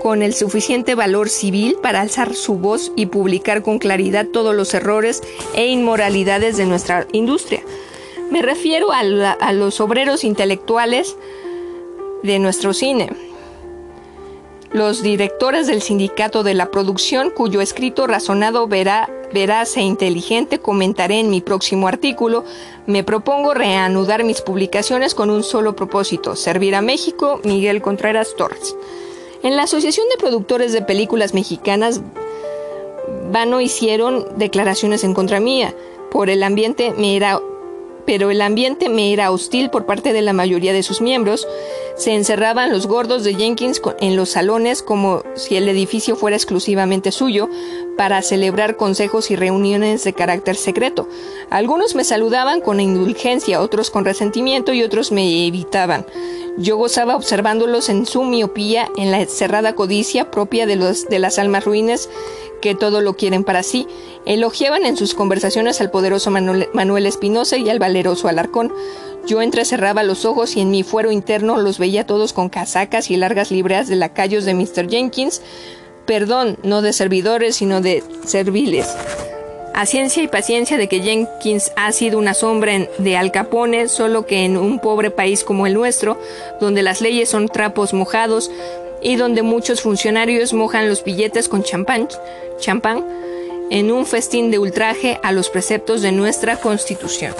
con 0.02 0.22
el 0.22 0.34
suficiente 0.34 0.96
valor 0.96 1.28
civil 1.28 1.76
para 1.80 2.00
alzar 2.00 2.34
su 2.34 2.56
voz 2.56 2.90
y 2.96 3.06
publicar 3.06 3.62
con 3.62 3.78
claridad 3.78 4.26
todos 4.26 4.52
los 4.52 4.74
errores 4.74 5.22
e 5.54 5.68
inmoralidades 5.68 6.56
de 6.56 6.66
nuestra 6.66 7.06
industria. 7.12 7.62
Me 8.28 8.42
refiero 8.42 8.88
a, 8.90 9.52
los 9.52 9.80
obreros 9.80 10.24
intelectuales, 10.24 11.16
de 12.24 12.38
nuestro 12.40 12.72
cine. 12.72 13.10
Los 14.72 15.02
directores 15.02 15.66
del 15.66 15.82
sindicato 15.82 16.42
de 16.42 16.54
la 16.54 16.70
producción, 16.70 17.30
cuyo 17.30 17.60
escrito 17.60 18.06
razonado 18.06 18.66
veraz 18.68 19.76
e 19.76 19.82
inteligente 19.82 20.58
comentaré 20.58 21.20
en 21.20 21.30
mi 21.30 21.40
próximo 21.40 21.86
artículo, 21.86 22.44
me 22.86 23.04
propongo 23.04 23.54
reanudar 23.54 24.24
mis 24.24 24.40
publicaciones 24.40 25.14
con 25.14 25.30
un 25.30 25.44
solo 25.44 25.76
propósito, 25.76 26.34
servir 26.34 26.74
a 26.74 26.82
México, 26.82 27.40
Miguel 27.44 27.82
Contreras 27.82 28.34
Torres. 28.36 28.74
En 29.42 29.56
la 29.56 29.64
Asociación 29.64 30.06
de 30.08 30.18
Productores 30.18 30.72
de 30.72 30.82
Películas 30.82 31.34
Mexicanas, 31.34 32.00
Vano 33.32 33.60
hicieron 33.60 34.26
declaraciones 34.36 35.02
en 35.02 35.14
contra 35.14 35.40
mía. 35.40 35.74
Por 36.12 36.30
el 36.30 36.44
ambiente 36.44 36.92
me 36.96 37.16
era 37.16 37.40
pero 38.06 38.30
el 38.30 38.40
ambiente 38.40 38.88
me 38.88 39.12
era 39.12 39.30
hostil 39.30 39.70
por 39.70 39.86
parte 39.86 40.12
de 40.12 40.22
la 40.22 40.32
mayoría 40.32 40.72
de 40.72 40.82
sus 40.82 41.00
miembros. 41.00 41.46
Se 41.96 42.14
encerraban 42.14 42.70
los 42.70 42.86
gordos 42.86 43.24
de 43.24 43.34
Jenkins 43.34 43.80
en 44.00 44.16
los 44.16 44.30
salones 44.30 44.82
como 44.82 45.22
si 45.34 45.56
el 45.56 45.68
edificio 45.68 46.16
fuera 46.16 46.36
exclusivamente 46.36 47.12
suyo 47.12 47.48
para 47.96 48.22
celebrar 48.22 48.76
consejos 48.76 49.30
y 49.30 49.36
reuniones 49.36 50.04
de 50.04 50.12
carácter 50.12 50.56
secreto. 50.56 51.08
Algunos 51.50 51.94
me 51.94 52.04
saludaban 52.04 52.60
con 52.60 52.80
indulgencia, 52.80 53.60
otros 53.60 53.90
con 53.90 54.04
resentimiento 54.04 54.72
y 54.72 54.82
otros 54.82 55.12
me 55.12 55.46
evitaban. 55.46 56.06
Yo 56.58 56.76
gozaba 56.76 57.16
observándolos 57.16 57.88
en 57.88 58.04
su 58.04 58.24
miopía, 58.24 58.88
en 58.96 59.10
la 59.10 59.24
cerrada 59.24 59.74
codicia 59.74 60.30
propia 60.30 60.66
de, 60.66 60.76
los, 60.76 61.08
de 61.08 61.18
las 61.18 61.38
almas 61.38 61.64
ruines 61.64 62.10
que 62.62 62.74
todo 62.74 63.02
lo 63.02 63.14
quieren 63.14 63.44
para 63.44 63.62
sí. 63.62 63.86
Elogiaban 64.24 64.86
en 64.86 64.96
sus 64.96 65.12
conversaciones 65.12 65.82
al 65.82 65.90
poderoso 65.90 66.30
Manuel 66.30 67.06
Espinosa 67.06 67.58
y 67.58 67.68
al 67.68 67.78
valeroso 67.78 68.28
Alarcón. 68.28 68.72
Yo 69.26 69.42
entrecerraba 69.42 70.02
los 70.02 70.24
ojos 70.24 70.56
y 70.56 70.62
en 70.62 70.70
mi 70.70 70.82
fuero 70.82 71.12
interno 71.12 71.58
los 71.58 71.78
veía 71.78 72.06
todos 72.06 72.32
con 72.32 72.48
casacas 72.48 73.10
y 73.10 73.16
largas 73.16 73.50
libreas 73.50 73.88
de 73.88 73.96
lacayos 73.96 74.46
de 74.46 74.54
Mr. 74.54 74.88
Jenkins. 74.88 75.42
Perdón, 76.06 76.56
no 76.62 76.80
de 76.80 76.94
servidores, 76.94 77.56
sino 77.56 77.82
de 77.82 78.02
serviles 78.24 78.88
a 79.74 79.86
ciencia 79.86 80.22
y 80.22 80.28
paciencia 80.28 80.76
de 80.76 80.88
que 80.88 81.00
Jenkins 81.00 81.72
ha 81.76 81.92
sido 81.92 82.18
una 82.18 82.34
sombra 82.34 82.86
de 82.98 83.16
Al 83.16 83.32
Capone, 83.32 83.88
solo 83.88 84.26
que 84.26 84.44
en 84.44 84.56
un 84.56 84.78
pobre 84.78 85.10
país 85.10 85.44
como 85.44 85.66
el 85.66 85.74
nuestro, 85.74 86.20
donde 86.60 86.82
las 86.82 87.00
leyes 87.00 87.30
son 87.30 87.48
trapos 87.48 87.94
mojados 87.94 88.50
y 89.02 89.16
donde 89.16 89.42
muchos 89.42 89.82
funcionarios 89.82 90.52
mojan 90.52 90.88
los 90.88 91.04
billetes 91.04 91.48
con 91.48 91.62
champán, 91.62 92.08
champán 92.58 93.04
en 93.70 93.90
un 93.90 94.06
festín 94.06 94.50
de 94.50 94.58
ultraje 94.58 95.18
a 95.22 95.32
los 95.32 95.48
preceptos 95.48 96.02
de 96.02 96.12
nuestra 96.12 96.58
Constitución. 96.58 97.34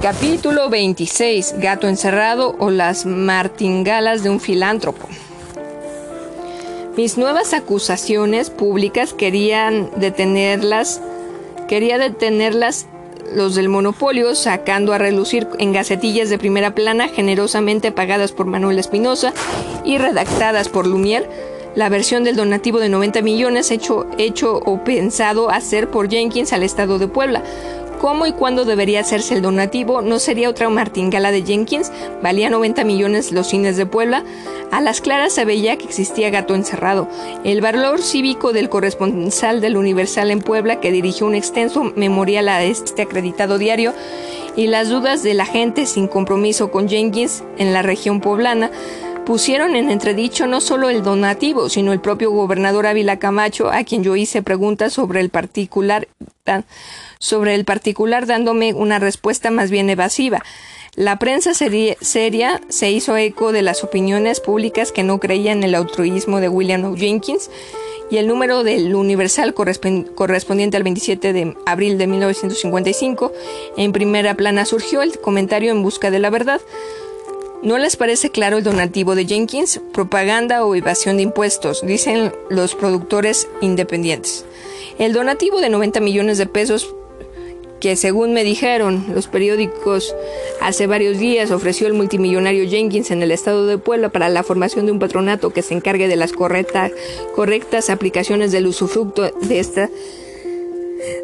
Capítulo 0.00 0.70
26. 0.70 1.56
Gato 1.58 1.88
encerrado 1.88 2.54
o 2.58 2.70
las 2.70 3.04
martingalas 3.04 4.22
de 4.22 4.30
un 4.30 4.40
filántropo. 4.40 5.08
Mis 6.96 7.18
nuevas 7.18 7.52
acusaciones 7.52 8.50
públicas 8.50 9.12
querían 9.12 9.90
detenerlas, 9.96 11.00
quería 11.68 11.98
detenerlas 11.98 12.86
los 13.34 13.54
del 13.54 13.68
monopolio, 13.68 14.34
sacando 14.34 14.92
a 14.92 14.98
relucir 14.98 15.48
en 15.58 15.72
gacetillas 15.72 16.30
de 16.30 16.38
primera 16.38 16.74
plana 16.74 17.08
generosamente 17.08 17.92
pagadas 17.92 18.32
por 18.32 18.46
Manuel 18.46 18.78
Espinosa 18.78 19.32
y 19.84 19.98
redactadas 19.98 20.68
por 20.68 20.86
Lumière, 20.86 21.28
la 21.74 21.88
versión 21.88 22.24
del 22.24 22.36
donativo 22.36 22.80
de 22.80 22.88
90 22.88 23.22
millones 23.22 23.70
hecho, 23.70 24.06
hecho 24.18 24.56
o 24.56 24.82
pensado 24.82 25.50
hacer 25.50 25.90
por 25.90 26.08
Jenkins 26.08 26.52
al 26.52 26.62
Estado 26.62 26.98
de 26.98 27.08
Puebla, 27.08 27.42
cómo 27.98 28.26
y 28.26 28.32
cuándo 28.32 28.64
debería 28.64 29.00
hacerse 29.00 29.34
el 29.34 29.42
donativo, 29.42 30.02
no 30.02 30.18
sería 30.18 30.48
otra 30.48 30.68
martingala 30.68 31.30
de 31.30 31.42
Jenkins, 31.42 31.92
valía 32.22 32.48
90 32.48 32.84
millones 32.84 33.32
los 33.32 33.48
cines 33.48 33.76
de 33.76 33.86
Puebla, 33.86 34.24
a 34.70 34.80
las 34.80 35.00
claras 35.00 35.32
se 35.32 35.44
veía 35.44 35.76
que 35.76 35.84
existía 35.84 36.30
gato 36.30 36.54
encerrado. 36.54 37.08
El 37.44 37.60
valor 37.60 38.00
cívico 38.00 38.52
del 38.52 38.68
corresponsal 38.68 39.60
del 39.60 39.76
Universal 39.76 40.30
en 40.30 40.40
Puebla, 40.40 40.80
que 40.80 40.92
dirigió 40.92 41.26
un 41.26 41.34
extenso 41.34 41.92
memorial 41.96 42.48
a 42.48 42.62
este 42.62 43.02
acreditado 43.02 43.58
diario, 43.58 43.92
y 44.56 44.66
las 44.66 44.88
dudas 44.88 45.22
de 45.22 45.34
la 45.34 45.46
gente 45.46 45.86
sin 45.86 46.08
compromiso 46.08 46.70
con 46.70 46.88
Jenkins 46.88 47.44
en 47.58 47.72
la 47.72 47.82
región 47.82 48.20
poblana, 48.20 48.70
pusieron 49.28 49.76
en 49.76 49.90
entredicho 49.90 50.46
no 50.46 50.62
solo 50.62 50.88
el 50.88 51.02
donativo, 51.02 51.68
sino 51.68 51.92
el 51.92 52.00
propio 52.00 52.30
gobernador 52.30 52.86
Ávila 52.86 53.18
Camacho, 53.18 53.70
a 53.70 53.84
quien 53.84 54.02
yo 54.02 54.16
hice 54.16 54.40
preguntas 54.40 54.94
sobre 54.94 55.20
el 55.20 55.28
particular 55.28 56.08
sobre 57.18 57.54
el 57.54 57.66
particular 57.66 58.24
dándome 58.24 58.72
una 58.72 58.98
respuesta 58.98 59.50
más 59.50 59.70
bien 59.70 59.90
evasiva. 59.90 60.42
La 60.94 61.18
prensa 61.18 61.52
seria 61.52 62.62
se 62.70 62.90
hizo 62.90 63.18
eco 63.18 63.52
de 63.52 63.60
las 63.60 63.84
opiniones 63.84 64.40
públicas 64.40 64.92
que 64.92 65.02
no 65.02 65.20
creían 65.20 65.58
en 65.58 65.64
el 65.64 65.74
altruismo 65.74 66.40
de 66.40 66.48
William 66.48 66.82
O. 66.86 66.96
Jenkins 66.96 67.50
y 68.10 68.16
el 68.16 68.28
número 68.28 68.64
del 68.64 68.94
Universal 68.94 69.52
correspondiente 69.52 70.78
al 70.78 70.84
27 70.84 71.34
de 71.34 71.54
abril 71.66 71.98
de 71.98 72.06
1955 72.06 73.30
en 73.76 73.92
primera 73.92 74.32
plana 74.38 74.64
surgió 74.64 75.02
el 75.02 75.18
comentario 75.18 75.70
en 75.70 75.82
busca 75.82 76.10
de 76.10 76.18
la 76.18 76.30
verdad. 76.30 76.62
¿No 77.62 77.76
les 77.76 77.96
parece 77.96 78.30
claro 78.30 78.58
el 78.58 78.64
donativo 78.64 79.16
de 79.16 79.26
Jenkins? 79.26 79.80
Propaganda 79.92 80.64
o 80.64 80.76
evasión 80.76 81.16
de 81.16 81.24
impuestos, 81.24 81.84
dicen 81.84 82.32
los 82.50 82.76
productores 82.76 83.48
independientes. 83.60 84.44
El 85.00 85.12
donativo 85.12 85.60
de 85.60 85.68
90 85.68 85.98
millones 85.98 86.38
de 86.38 86.46
pesos 86.46 86.94
que 87.80 87.96
según 87.96 88.32
me 88.32 88.44
dijeron 88.44 89.06
los 89.12 89.26
periódicos 89.26 90.14
hace 90.60 90.86
varios 90.86 91.18
días 91.18 91.50
ofreció 91.50 91.86
el 91.86 91.94
multimillonario 91.94 92.68
Jenkins 92.68 93.10
en 93.10 93.22
el 93.22 93.32
estado 93.32 93.66
de 93.66 93.78
Puebla 93.78 94.08
para 94.08 94.28
la 94.28 94.42
formación 94.42 94.86
de 94.86 94.92
un 94.92 94.98
patronato 94.98 95.50
que 95.50 95.62
se 95.62 95.74
encargue 95.74 96.08
de 96.08 96.16
las 96.16 96.32
correctas, 96.32 96.92
correctas 97.34 97.90
aplicaciones 97.90 98.52
del 98.52 98.66
usufructo 98.66 99.30
de 99.42 99.58
esta 99.58 99.90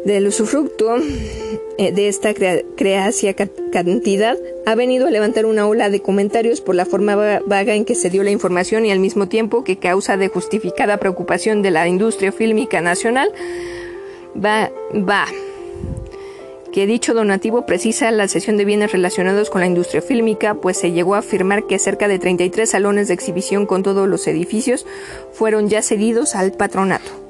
del 0.05 0.27
usufructo 0.27 0.95
eh, 1.77 1.91
de 1.91 2.07
esta 2.07 2.33
creacia 2.33 3.35
cantidad 3.71 4.37
ha 4.65 4.75
venido 4.75 5.07
a 5.07 5.11
levantar 5.11 5.45
una 5.45 5.67
ola 5.67 5.89
de 5.89 6.01
comentarios 6.01 6.61
por 6.61 6.75
la 6.75 6.85
forma 6.85 7.41
vaga 7.45 7.75
en 7.75 7.85
que 7.85 7.95
se 7.95 8.09
dio 8.09 8.23
la 8.23 8.31
información 8.31 8.85
y 8.85 8.91
al 8.91 8.99
mismo 8.99 9.27
tiempo 9.27 9.63
que 9.63 9.77
causa 9.77 10.17
de 10.17 10.27
justificada 10.27 10.97
preocupación 10.97 11.61
de 11.61 11.71
la 11.71 11.87
industria 11.87 12.31
fílmica 12.31 12.81
nacional 12.81 13.31
va 14.35 14.71
va 14.93 15.25
que 16.75 16.85
dicho 16.85 17.13
donativo 17.13 17.65
precisa 17.65 18.11
la 18.11 18.27
cesión 18.27 18.57
de 18.57 18.65
bienes 18.65 18.91
relacionados 18.91 19.49
con 19.49 19.61
la 19.61 19.67
industria 19.67 20.01
fílmica, 20.01 20.55
pues 20.55 20.77
se 20.77 20.91
llegó 20.91 21.15
a 21.15 21.19
afirmar 21.19 21.67
que 21.67 21.79
cerca 21.79 22.09
de 22.09 22.19
33 22.19 22.69
salones 22.69 23.07
de 23.07 23.13
exhibición 23.13 23.65
con 23.65 23.81
todos 23.81 24.09
los 24.09 24.27
edificios 24.27 24.85
fueron 25.31 25.69
ya 25.69 25.81
cedidos 25.81 26.35
al 26.35 26.51
patronato. 26.51 27.24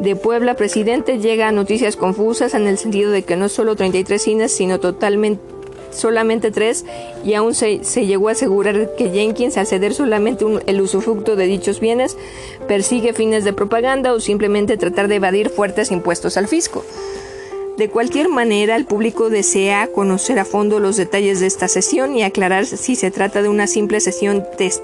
De 0.00 0.16
Puebla, 0.16 0.54
presidente, 0.54 1.18
llega 1.18 1.48
a 1.48 1.52
noticias 1.52 1.94
confusas 1.94 2.54
en 2.54 2.66
el 2.66 2.78
sentido 2.78 3.10
de 3.10 3.22
que 3.22 3.36
no 3.36 3.50
solo 3.50 3.76
33 3.76 4.20
cines, 4.20 4.52
sino 4.52 4.80
totalmente 4.80 5.42
solamente 5.90 6.50
tres 6.50 6.84
y 7.24 7.34
aún 7.34 7.54
se, 7.54 7.78
llegó 7.78 8.28
a 8.28 8.32
asegurar 8.32 8.94
que 8.96 9.10
Jenkins, 9.10 9.56
al 9.56 9.66
ceder 9.66 9.92
solamente 9.92 10.44
el 10.66 10.80
usufructo 10.80 11.36
de 11.36 11.46
dichos 11.46 11.80
bienes, 11.80 12.16
persigue 12.68 13.12
fines 13.12 13.44
de 13.44 13.52
propaganda 13.52 14.12
o 14.12 14.20
simplemente 14.20 14.76
tratar 14.76 15.08
de 15.08 15.16
evadir 15.16 15.50
fuertes 15.50 15.90
impuestos 15.90 16.36
al 16.36 16.48
fisco. 16.48 16.84
De 17.76 17.88
cualquier 17.88 18.28
manera, 18.28 18.76
el 18.76 18.84
público 18.84 19.30
desea 19.30 19.88
conocer 19.88 20.38
a 20.38 20.44
fondo 20.44 20.80
los 20.80 20.96
detalles 20.96 21.40
de 21.40 21.46
esta 21.46 21.66
sesión 21.66 22.14
y 22.16 22.22
aclarar 22.22 22.66
si 22.66 22.94
se 22.94 23.10
trata 23.10 23.42
de 23.42 23.48
una 23.48 23.66
simple 23.66 24.00
sesión 24.00 24.44
test 24.56 24.82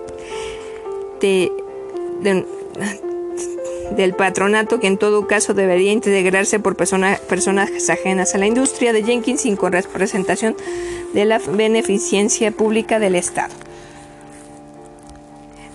del 3.94 4.14
patronato 4.14 4.80
que 4.80 4.86
en 4.86 4.98
todo 4.98 5.26
caso 5.26 5.54
debería 5.54 5.92
integrarse 5.92 6.58
por 6.58 6.76
personas 6.76 7.20
ajenas 7.88 8.34
a 8.34 8.38
la 8.38 8.46
industria 8.46 8.92
de 8.92 9.02
Jenkins 9.02 9.42
sin 9.42 9.56
representación 9.56 10.56
de 11.12 11.24
la 11.24 11.38
beneficencia 11.38 12.50
pública 12.50 12.98
del 12.98 13.14
Estado. 13.14 13.54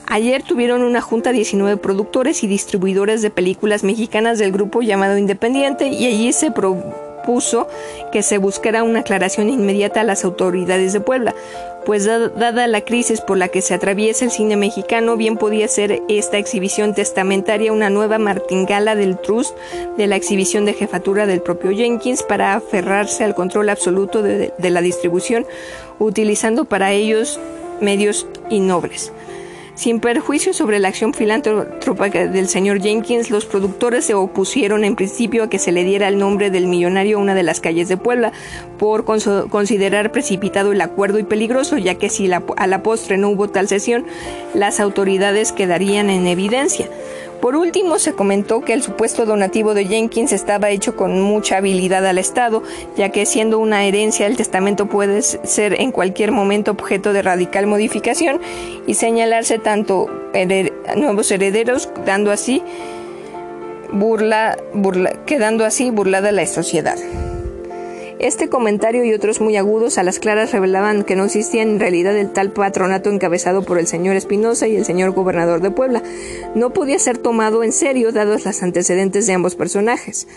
Ayer 0.07 0.43
tuvieron 0.43 0.81
una 0.81 0.99
junta 0.99 1.31
19 1.31 1.77
productores 1.77 2.43
y 2.43 2.47
distribuidores 2.47 3.21
de 3.21 3.29
películas 3.29 3.85
mexicanas 3.85 4.39
del 4.39 4.51
grupo 4.51 4.81
llamado 4.81 5.17
Independiente 5.17 5.87
y 5.87 6.05
allí 6.05 6.33
se 6.33 6.51
propuso 6.51 7.69
que 8.11 8.21
se 8.21 8.37
buscara 8.37 8.83
una 8.83 8.99
aclaración 8.99 9.49
inmediata 9.49 10.01
a 10.01 10.03
las 10.03 10.25
autoridades 10.25 10.91
de 10.91 10.99
Puebla, 10.99 11.33
pues 11.85 12.05
dada 12.05 12.67
la 12.67 12.81
crisis 12.81 13.21
por 13.21 13.37
la 13.37 13.47
que 13.47 13.61
se 13.61 13.73
atraviesa 13.73 14.25
el 14.25 14.31
cine 14.31 14.55
mexicano, 14.55 15.17
bien 15.17 15.37
podía 15.37 15.67
ser 15.67 16.01
esta 16.09 16.37
exhibición 16.37 16.93
testamentaria 16.93 17.73
una 17.73 17.89
nueva 17.89 18.17
martingala 18.17 18.95
del 18.95 19.17
trust 19.17 19.55
de 19.97 20.07
la 20.07 20.15
exhibición 20.15 20.65
de 20.65 20.73
jefatura 20.73 21.25
del 21.25 21.41
propio 21.41 21.71
Jenkins 21.71 22.23
para 22.23 22.53
aferrarse 22.53 23.23
al 23.23 23.35
control 23.35 23.69
absoluto 23.69 24.21
de, 24.21 24.53
de 24.57 24.69
la 24.69 24.81
distribución, 24.81 25.45
utilizando 25.99 26.65
para 26.65 26.91
ellos 26.91 27.39
medios 27.81 28.27
innobles. 28.49 29.11
Sin 29.81 29.99
perjuicio 29.99 30.53
sobre 30.53 30.77
la 30.77 30.89
acción 30.89 31.11
filántropa 31.11 32.09
del 32.09 32.47
señor 32.47 32.83
Jenkins, 32.83 33.31
los 33.31 33.47
productores 33.47 34.05
se 34.05 34.13
opusieron 34.13 34.83
en 34.83 34.95
principio 34.95 35.43
a 35.43 35.49
que 35.49 35.57
se 35.57 35.71
le 35.71 35.83
diera 35.83 36.07
el 36.07 36.19
nombre 36.19 36.51
del 36.51 36.67
millonario 36.67 37.17
a 37.17 37.19
una 37.19 37.33
de 37.33 37.41
las 37.41 37.61
calles 37.61 37.89
de 37.89 37.97
Puebla, 37.97 38.31
por 38.77 39.05
considerar 39.05 40.11
precipitado 40.11 40.71
el 40.71 40.81
acuerdo 40.81 41.17
y 41.17 41.23
peligroso, 41.23 41.79
ya 41.79 41.95
que 41.95 42.09
si 42.09 42.31
a 42.31 42.67
la 42.67 42.83
postre 42.83 43.17
no 43.17 43.29
hubo 43.29 43.49
tal 43.49 43.67
sesión, 43.67 44.05
las 44.53 44.79
autoridades 44.79 45.51
quedarían 45.51 46.11
en 46.11 46.27
evidencia. 46.27 46.87
Por 47.41 47.55
último, 47.55 47.97
se 47.97 48.13
comentó 48.13 48.61
que 48.61 48.73
el 48.73 48.83
supuesto 48.83 49.25
donativo 49.25 49.73
de 49.73 49.85
Jenkins 49.85 50.31
estaba 50.31 50.69
hecho 50.69 50.95
con 50.95 51.19
mucha 51.21 51.57
habilidad 51.57 52.05
al 52.05 52.19
Estado, 52.19 52.61
ya 52.95 53.09
que 53.09 53.25
siendo 53.25 53.57
una 53.57 53.83
herencia 53.85 54.27
el 54.27 54.37
testamento 54.37 54.85
puede 54.85 55.23
ser 55.23 55.81
en 55.81 55.91
cualquier 55.91 56.31
momento 56.31 56.71
objeto 56.71 57.13
de 57.13 57.23
radical 57.23 57.65
modificación 57.65 58.39
y 58.85 58.93
señalarse 58.93 59.57
tanto 59.57 60.07
nuevos 60.95 61.31
herederos, 61.31 61.89
dando 62.05 62.31
así 62.31 62.61
burla, 63.91 64.57
quedando 65.25 65.65
así 65.65 65.89
burlada 65.89 66.31
la 66.31 66.45
sociedad. 66.45 66.97
Este 68.21 68.49
comentario 68.49 69.03
y 69.03 69.13
otros 69.13 69.41
muy 69.41 69.57
agudos 69.57 69.97
a 69.97 70.03
las 70.03 70.19
claras 70.19 70.51
revelaban 70.51 71.03
que 71.03 71.15
no 71.15 71.25
existía 71.25 71.63
en 71.63 71.79
realidad 71.79 72.15
el 72.15 72.31
tal 72.31 72.51
patronato 72.51 73.09
encabezado 73.09 73.63
por 73.63 73.79
el 73.79 73.87
señor 73.87 74.15
Espinosa 74.15 74.67
y 74.67 74.75
el 74.75 74.85
señor 74.85 75.09
gobernador 75.09 75.59
de 75.59 75.71
Puebla. 75.71 76.03
No 76.53 76.71
podía 76.71 76.99
ser 76.99 77.17
tomado 77.17 77.63
en 77.63 77.71
serio 77.71 78.11
dados 78.11 78.45
los 78.45 78.61
antecedentes 78.61 79.25
de 79.25 79.33
ambos 79.33 79.55
personajes. 79.55 80.27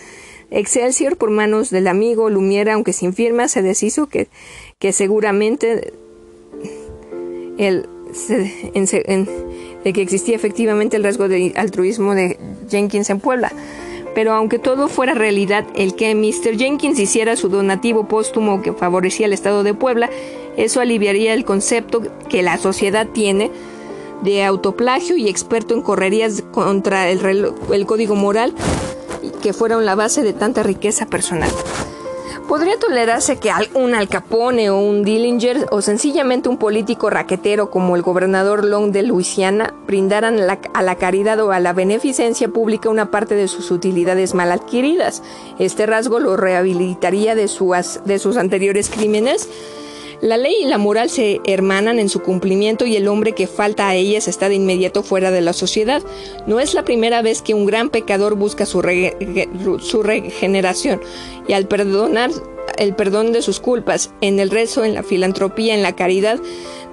Excelsior 0.49 1.15
por 1.15 1.29
manos 1.29 1.69
del 1.69 1.85
amigo 1.85 2.31
Lumiera, 2.31 2.73
aunque 2.73 2.91
sin 2.91 3.13
firma, 3.13 3.47
se 3.47 3.61
deshizo 3.61 4.07
que, 4.07 4.29
que 4.79 4.91
seguramente 4.91 5.93
el, 7.59 7.87
de 9.83 9.93
que 9.93 10.01
existía 10.01 10.35
efectivamente 10.35 10.97
el 10.97 11.03
rasgo 11.03 11.27
de 11.27 11.53
altruismo 11.55 12.15
de 12.15 12.39
Jenkins 12.67 13.11
en 13.11 13.19
Puebla 13.19 13.51
pero 14.15 14.33
aunque 14.33 14.57
todo 14.57 14.87
fuera 14.87 15.13
realidad, 15.13 15.67
el 15.75 15.93
que 15.93 16.15
Mr. 16.15 16.57
Jenkins 16.57 16.97
hiciera 16.97 17.35
su 17.35 17.49
donativo 17.49 18.07
póstumo 18.07 18.61
que 18.61 18.73
favorecía 18.73 19.27
al 19.27 19.33
Estado 19.33 19.61
de 19.63 19.73
Puebla, 19.73 20.09
eso 20.57 20.79
aliviaría 20.79 21.33
el 21.33 21.43
concepto 21.43 22.01
que 22.29 22.41
la 22.41 22.57
sociedad 22.57 23.07
tiene 23.07 23.51
de 24.23 24.43
autoplagio 24.45 25.17
y 25.17 25.27
experto 25.27 25.73
en 25.73 25.81
correrías 25.81 26.41
contra 26.51 27.09
el, 27.09 27.53
el 27.71 27.85
código 27.85 28.15
moral 28.15 28.55
que 29.43 29.53
fueron 29.53 29.85
la 29.85 29.95
base 29.95 30.23
de 30.23 30.33
tanta 30.33 30.63
riqueza 30.63 31.05
personal. 31.05 31.51
Podría 32.47 32.77
tolerarse 32.77 33.37
que 33.37 33.51
un 33.73 33.95
Al 33.95 34.07
Capone 34.07 34.69
o 34.69 34.77
un 34.77 35.03
Dillinger 35.03 35.65
o 35.71 35.81
sencillamente 35.81 36.47
un 36.47 36.57
político 36.57 37.09
raquetero 37.09 37.71
como 37.71 37.95
el 37.95 38.03
gobernador 38.03 38.63
Long 38.63 38.91
de 38.91 39.01
Luisiana 39.01 39.73
brindaran 39.87 40.39
a 40.39 40.81
la 40.83 40.95
caridad 40.95 41.39
o 41.39 41.51
a 41.51 41.59
la 41.59 41.73
beneficencia 41.73 42.47
pública 42.47 42.89
una 42.89 43.09
parte 43.09 43.33
de 43.33 43.47
sus 43.47 43.71
utilidades 43.71 44.35
mal 44.35 44.51
adquiridas. 44.51 45.23
Este 45.57 45.87
rasgo 45.87 46.19
lo 46.19 46.37
rehabilitaría 46.37 47.33
de, 47.33 47.49
de 48.05 48.19
sus 48.19 48.37
anteriores 48.37 48.89
crímenes 48.91 49.49
la 50.25 50.37
ley 50.37 50.55
y 50.63 50.65
la 50.65 50.79
moral 50.79 51.11
se 51.11 51.39
hermanan 51.45 51.99
en 51.99 52.09
su 52.09 52.21
cumplimiento 52.21 52.87
y 52.87 52.95
el 52.95 53.07
hombre 53.07 53.33
que 53.33 53.45
falta 53.45 53.87
a 53.87 53.93
ellas 53.93 54.27
está 54.27 54.49
de 54.49 54.55
inmediato 54.55 55.03
fuera 55.03 55.29
de 55.29 55.41
la 55.41 55.53
sociedad. 55.53 56.01
No 56.47 56.59
es 56.59 56.73
la 56.73 56.83
primera 56.83 57.21
vez 57.21 57.43
que 57.43 57.53
un 57.53 57.67
gran 57.67 57.91
pecador 57.91 58.33
busca 58.33 58.65
su, 58.65 58.81
regeneración 58.81 60.99
y 61.47 61.53
al 61.53 61.67
perdonar 61.67 62.31
el 62.79 62.95
perdón 62.95 63.33
de 63.33 63.43
sus 63.43 63.59
culpas, 63.59 64.09
en 64.21 64.39
el 64.39 64.49
rezo, 64.49 64.83
en 64.83 64.95
la 64.95 65.03
filantropía, 65.03 65.75
en 65.75 65.83
la 65.83 65.95
caridad, 65.95 66.39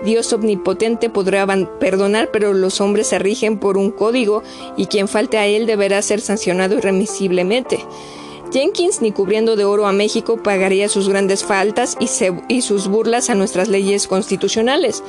Dios 0.04 0.30
omnipotente 0.34 1.08
podrá 1.08 1.46
perdonar, 1.80 2.28
pero 2.32 2.52
los 2.52 2.82
hombres 2.82 3.06
se 3.06 3.18
rigen 3.18 3.58
por 3.58 3.78
un 3.78 3.92
código 3.92 4.42
y 4.76 4.86
quien 4.86 5.08
falte 5.08 5.38
a 5.38 5.46
él 5.46 5.66
deberá 5.66 6.02
ser 6.02 6.20
sancionado 6.20 6.76
irremisiblemente. 6.76 7.78
Jenkins, 8.52 9.00
ni 9.00 9.12
cubriendo 9.12 9.56
de 9.56 9.64
oro 9.64 9.86
a 9.86 9.92
México, 9.92 10.36
pagaría 10.36 10.88
sus 10.88 11.08
grandes 11.08 11.42
faltas 11.42 11.96
y, 11.98 12.60
sus 12.60 12.88
burlas 12.88 13.30
a 13.30 13.34
nuestras 13.34 13.68
leyes 13.68 14.06
constitucionales, 14.06 15.02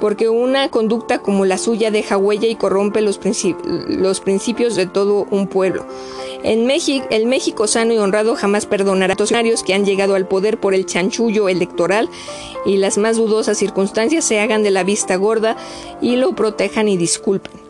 porque 0.00 0.28
una 0.28 0.68
conducta 0.68 1.20
como 1.20 1.46
la 1.46 1.56
suya 1.56 1.90
deja 1.90 2.18
huella 2.18 2.48
y 2.48 2.54
corrompe 2.54 3.00
los, 3.00 3.18
principios 3.18 4.76
de 4.76 4.86
todo 4.86 5.26
un 5.30 5.46
pueblo. 5.46 5.86
En 6.42 6.66
México, 6.66 7.06
el 7.10 7.26
México 7.26 7.66
sano 7.66 7.94
y 7.94 7.98
honrado 7.98 8.36
jamás 8.36 8.66
perdonará 8.66 9.14
a 9.14 9.42
los 9.42 9.62
que 9.62 9.74
han 9.74 9.86
llegado 9.86 10.14
al 10.14 10.28
poder 10.28 10.58
por 10.58 10.74
el 10.74 10.86
chanchullo 10.86 11.48
electoral 11.48 12.10
y 12.66 12.76
las 12.76 12.98
más 12.98 13.16
dudosas 13.16 13.56
circunstancias 13.56 14.24
se 14.24 14.40
hagan 14.40 14.62
de 14.62 14.70
la 14.70 14.84
vista 14.84 15.16
gorda 15.16 15.56
y 16.00 16.16
lo 16.16 16.34
protejan 16.34 16.88
y 16.88 16.96
disculpen. 16.96 17.61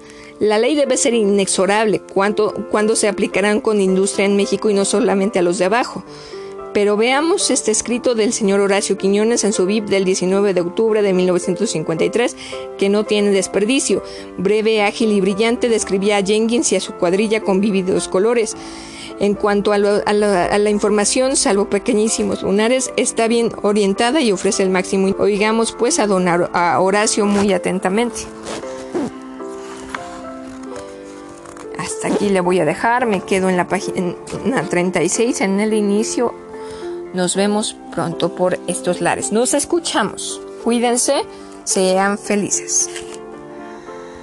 La 0.42 0.58
ley 0.58 0.74
debe 0.74 0.96
ser 0.96 1.14
inexorable 1.14 2.00
cuando 2.00 2.96
se 2.96 3.06
aplicarán 3.06 3.60
con 3.60 3.80
industria 3.80 4.26
en 4.26 4.34
México 4.34 4.68
y 4.70 4.74
no 4.74 4.84
solamente 4.84 5.38
a 5.38 5.42
los 5.42 5.58
de 5.58 5.66
abajo. 5.66 6.02
Pero 6.74 6.96
veamos 6.96 7.52
este 7.52 7.70
escrito 7.70 8.16
del 8.16 8.32
señor 8.32 8.58
Horacio 8.58 8.98
Quiñones 8.98 9.44
en 9.44 9.52
su 9.52 9.66
VIP 9.66 9.86
del 9.86 10.04
19 10.04 10.52
de 10.52 10.60
octubre 10.60 11.00
de 11.00 11.12
1953, 11.12 12.36
que 12.76 12.88
no 12.88 13.04
tiene 13.04 13.30
desperdicio. 13.30 14.02
Breve, 14.36 14.82
ágil 14.82 15.12
y 15.12 15.20
brillante 15.20 15.68
describía 15.68 16.16
a 16.16 16.24
Jenkins 16.24 16.72
y 16.72 16.76
a 16.76 16.80
su 16.80 16.94
cuadrilla 16.94 17.42
con 17.42 17.60
vívidos 17.60 18.08
colores. 18.08 18.56
En 19.20 19.34
cuanto 19.34 19.72
a, 19.72 19.78
la, 19.78 20.70
información, 20.70 21.36
salvo 21.36 21.70
pequeñísimos 21.70 22.42
lunares, 22.42 22.92
está 22.96 23.28
bien 23.28 23.52
orientada 23.62 24.20
y 24.20 24.32
ofrece 24.32 24.64
el 24.64 24.70
máximo. 24.70 25.14
Oigamos 25.20 25.70
pues 25.70 26.00
a 26.00 26.08
don 26.08 26.26
a 26.26 26.80
Horacio 26.80 27.26
muy 27.26 27.52
atentamente. 27.52 28.22
Hasta 31.82 32.08
aquí 32.08 32.28
le 32.28 32.40
voy 32.40 32.60
a 32.60 32.64
dejar. 32.64 33.06
Me 33.06 33.20
quedo 33.20 33.48
en 33.48 33.56
la 33.56 33.68
página 33.68 34.14
36 34.68 35.40
en 35.40 35.60
el 35.60 35.74
inicio. 35.74 36.34
Nos 37.12 37.36
vemos 37.36 37.76
pronto 37.92 38.34
por 38.34 38.58
estos 38.66 39.00
lares. 39.00 39.32
Nos 39.32 39.52
escuchamos. 39.52 40.40
Cuídense, 40.64 41.24
sean 41.64 42.18
felices. 42.18 42.88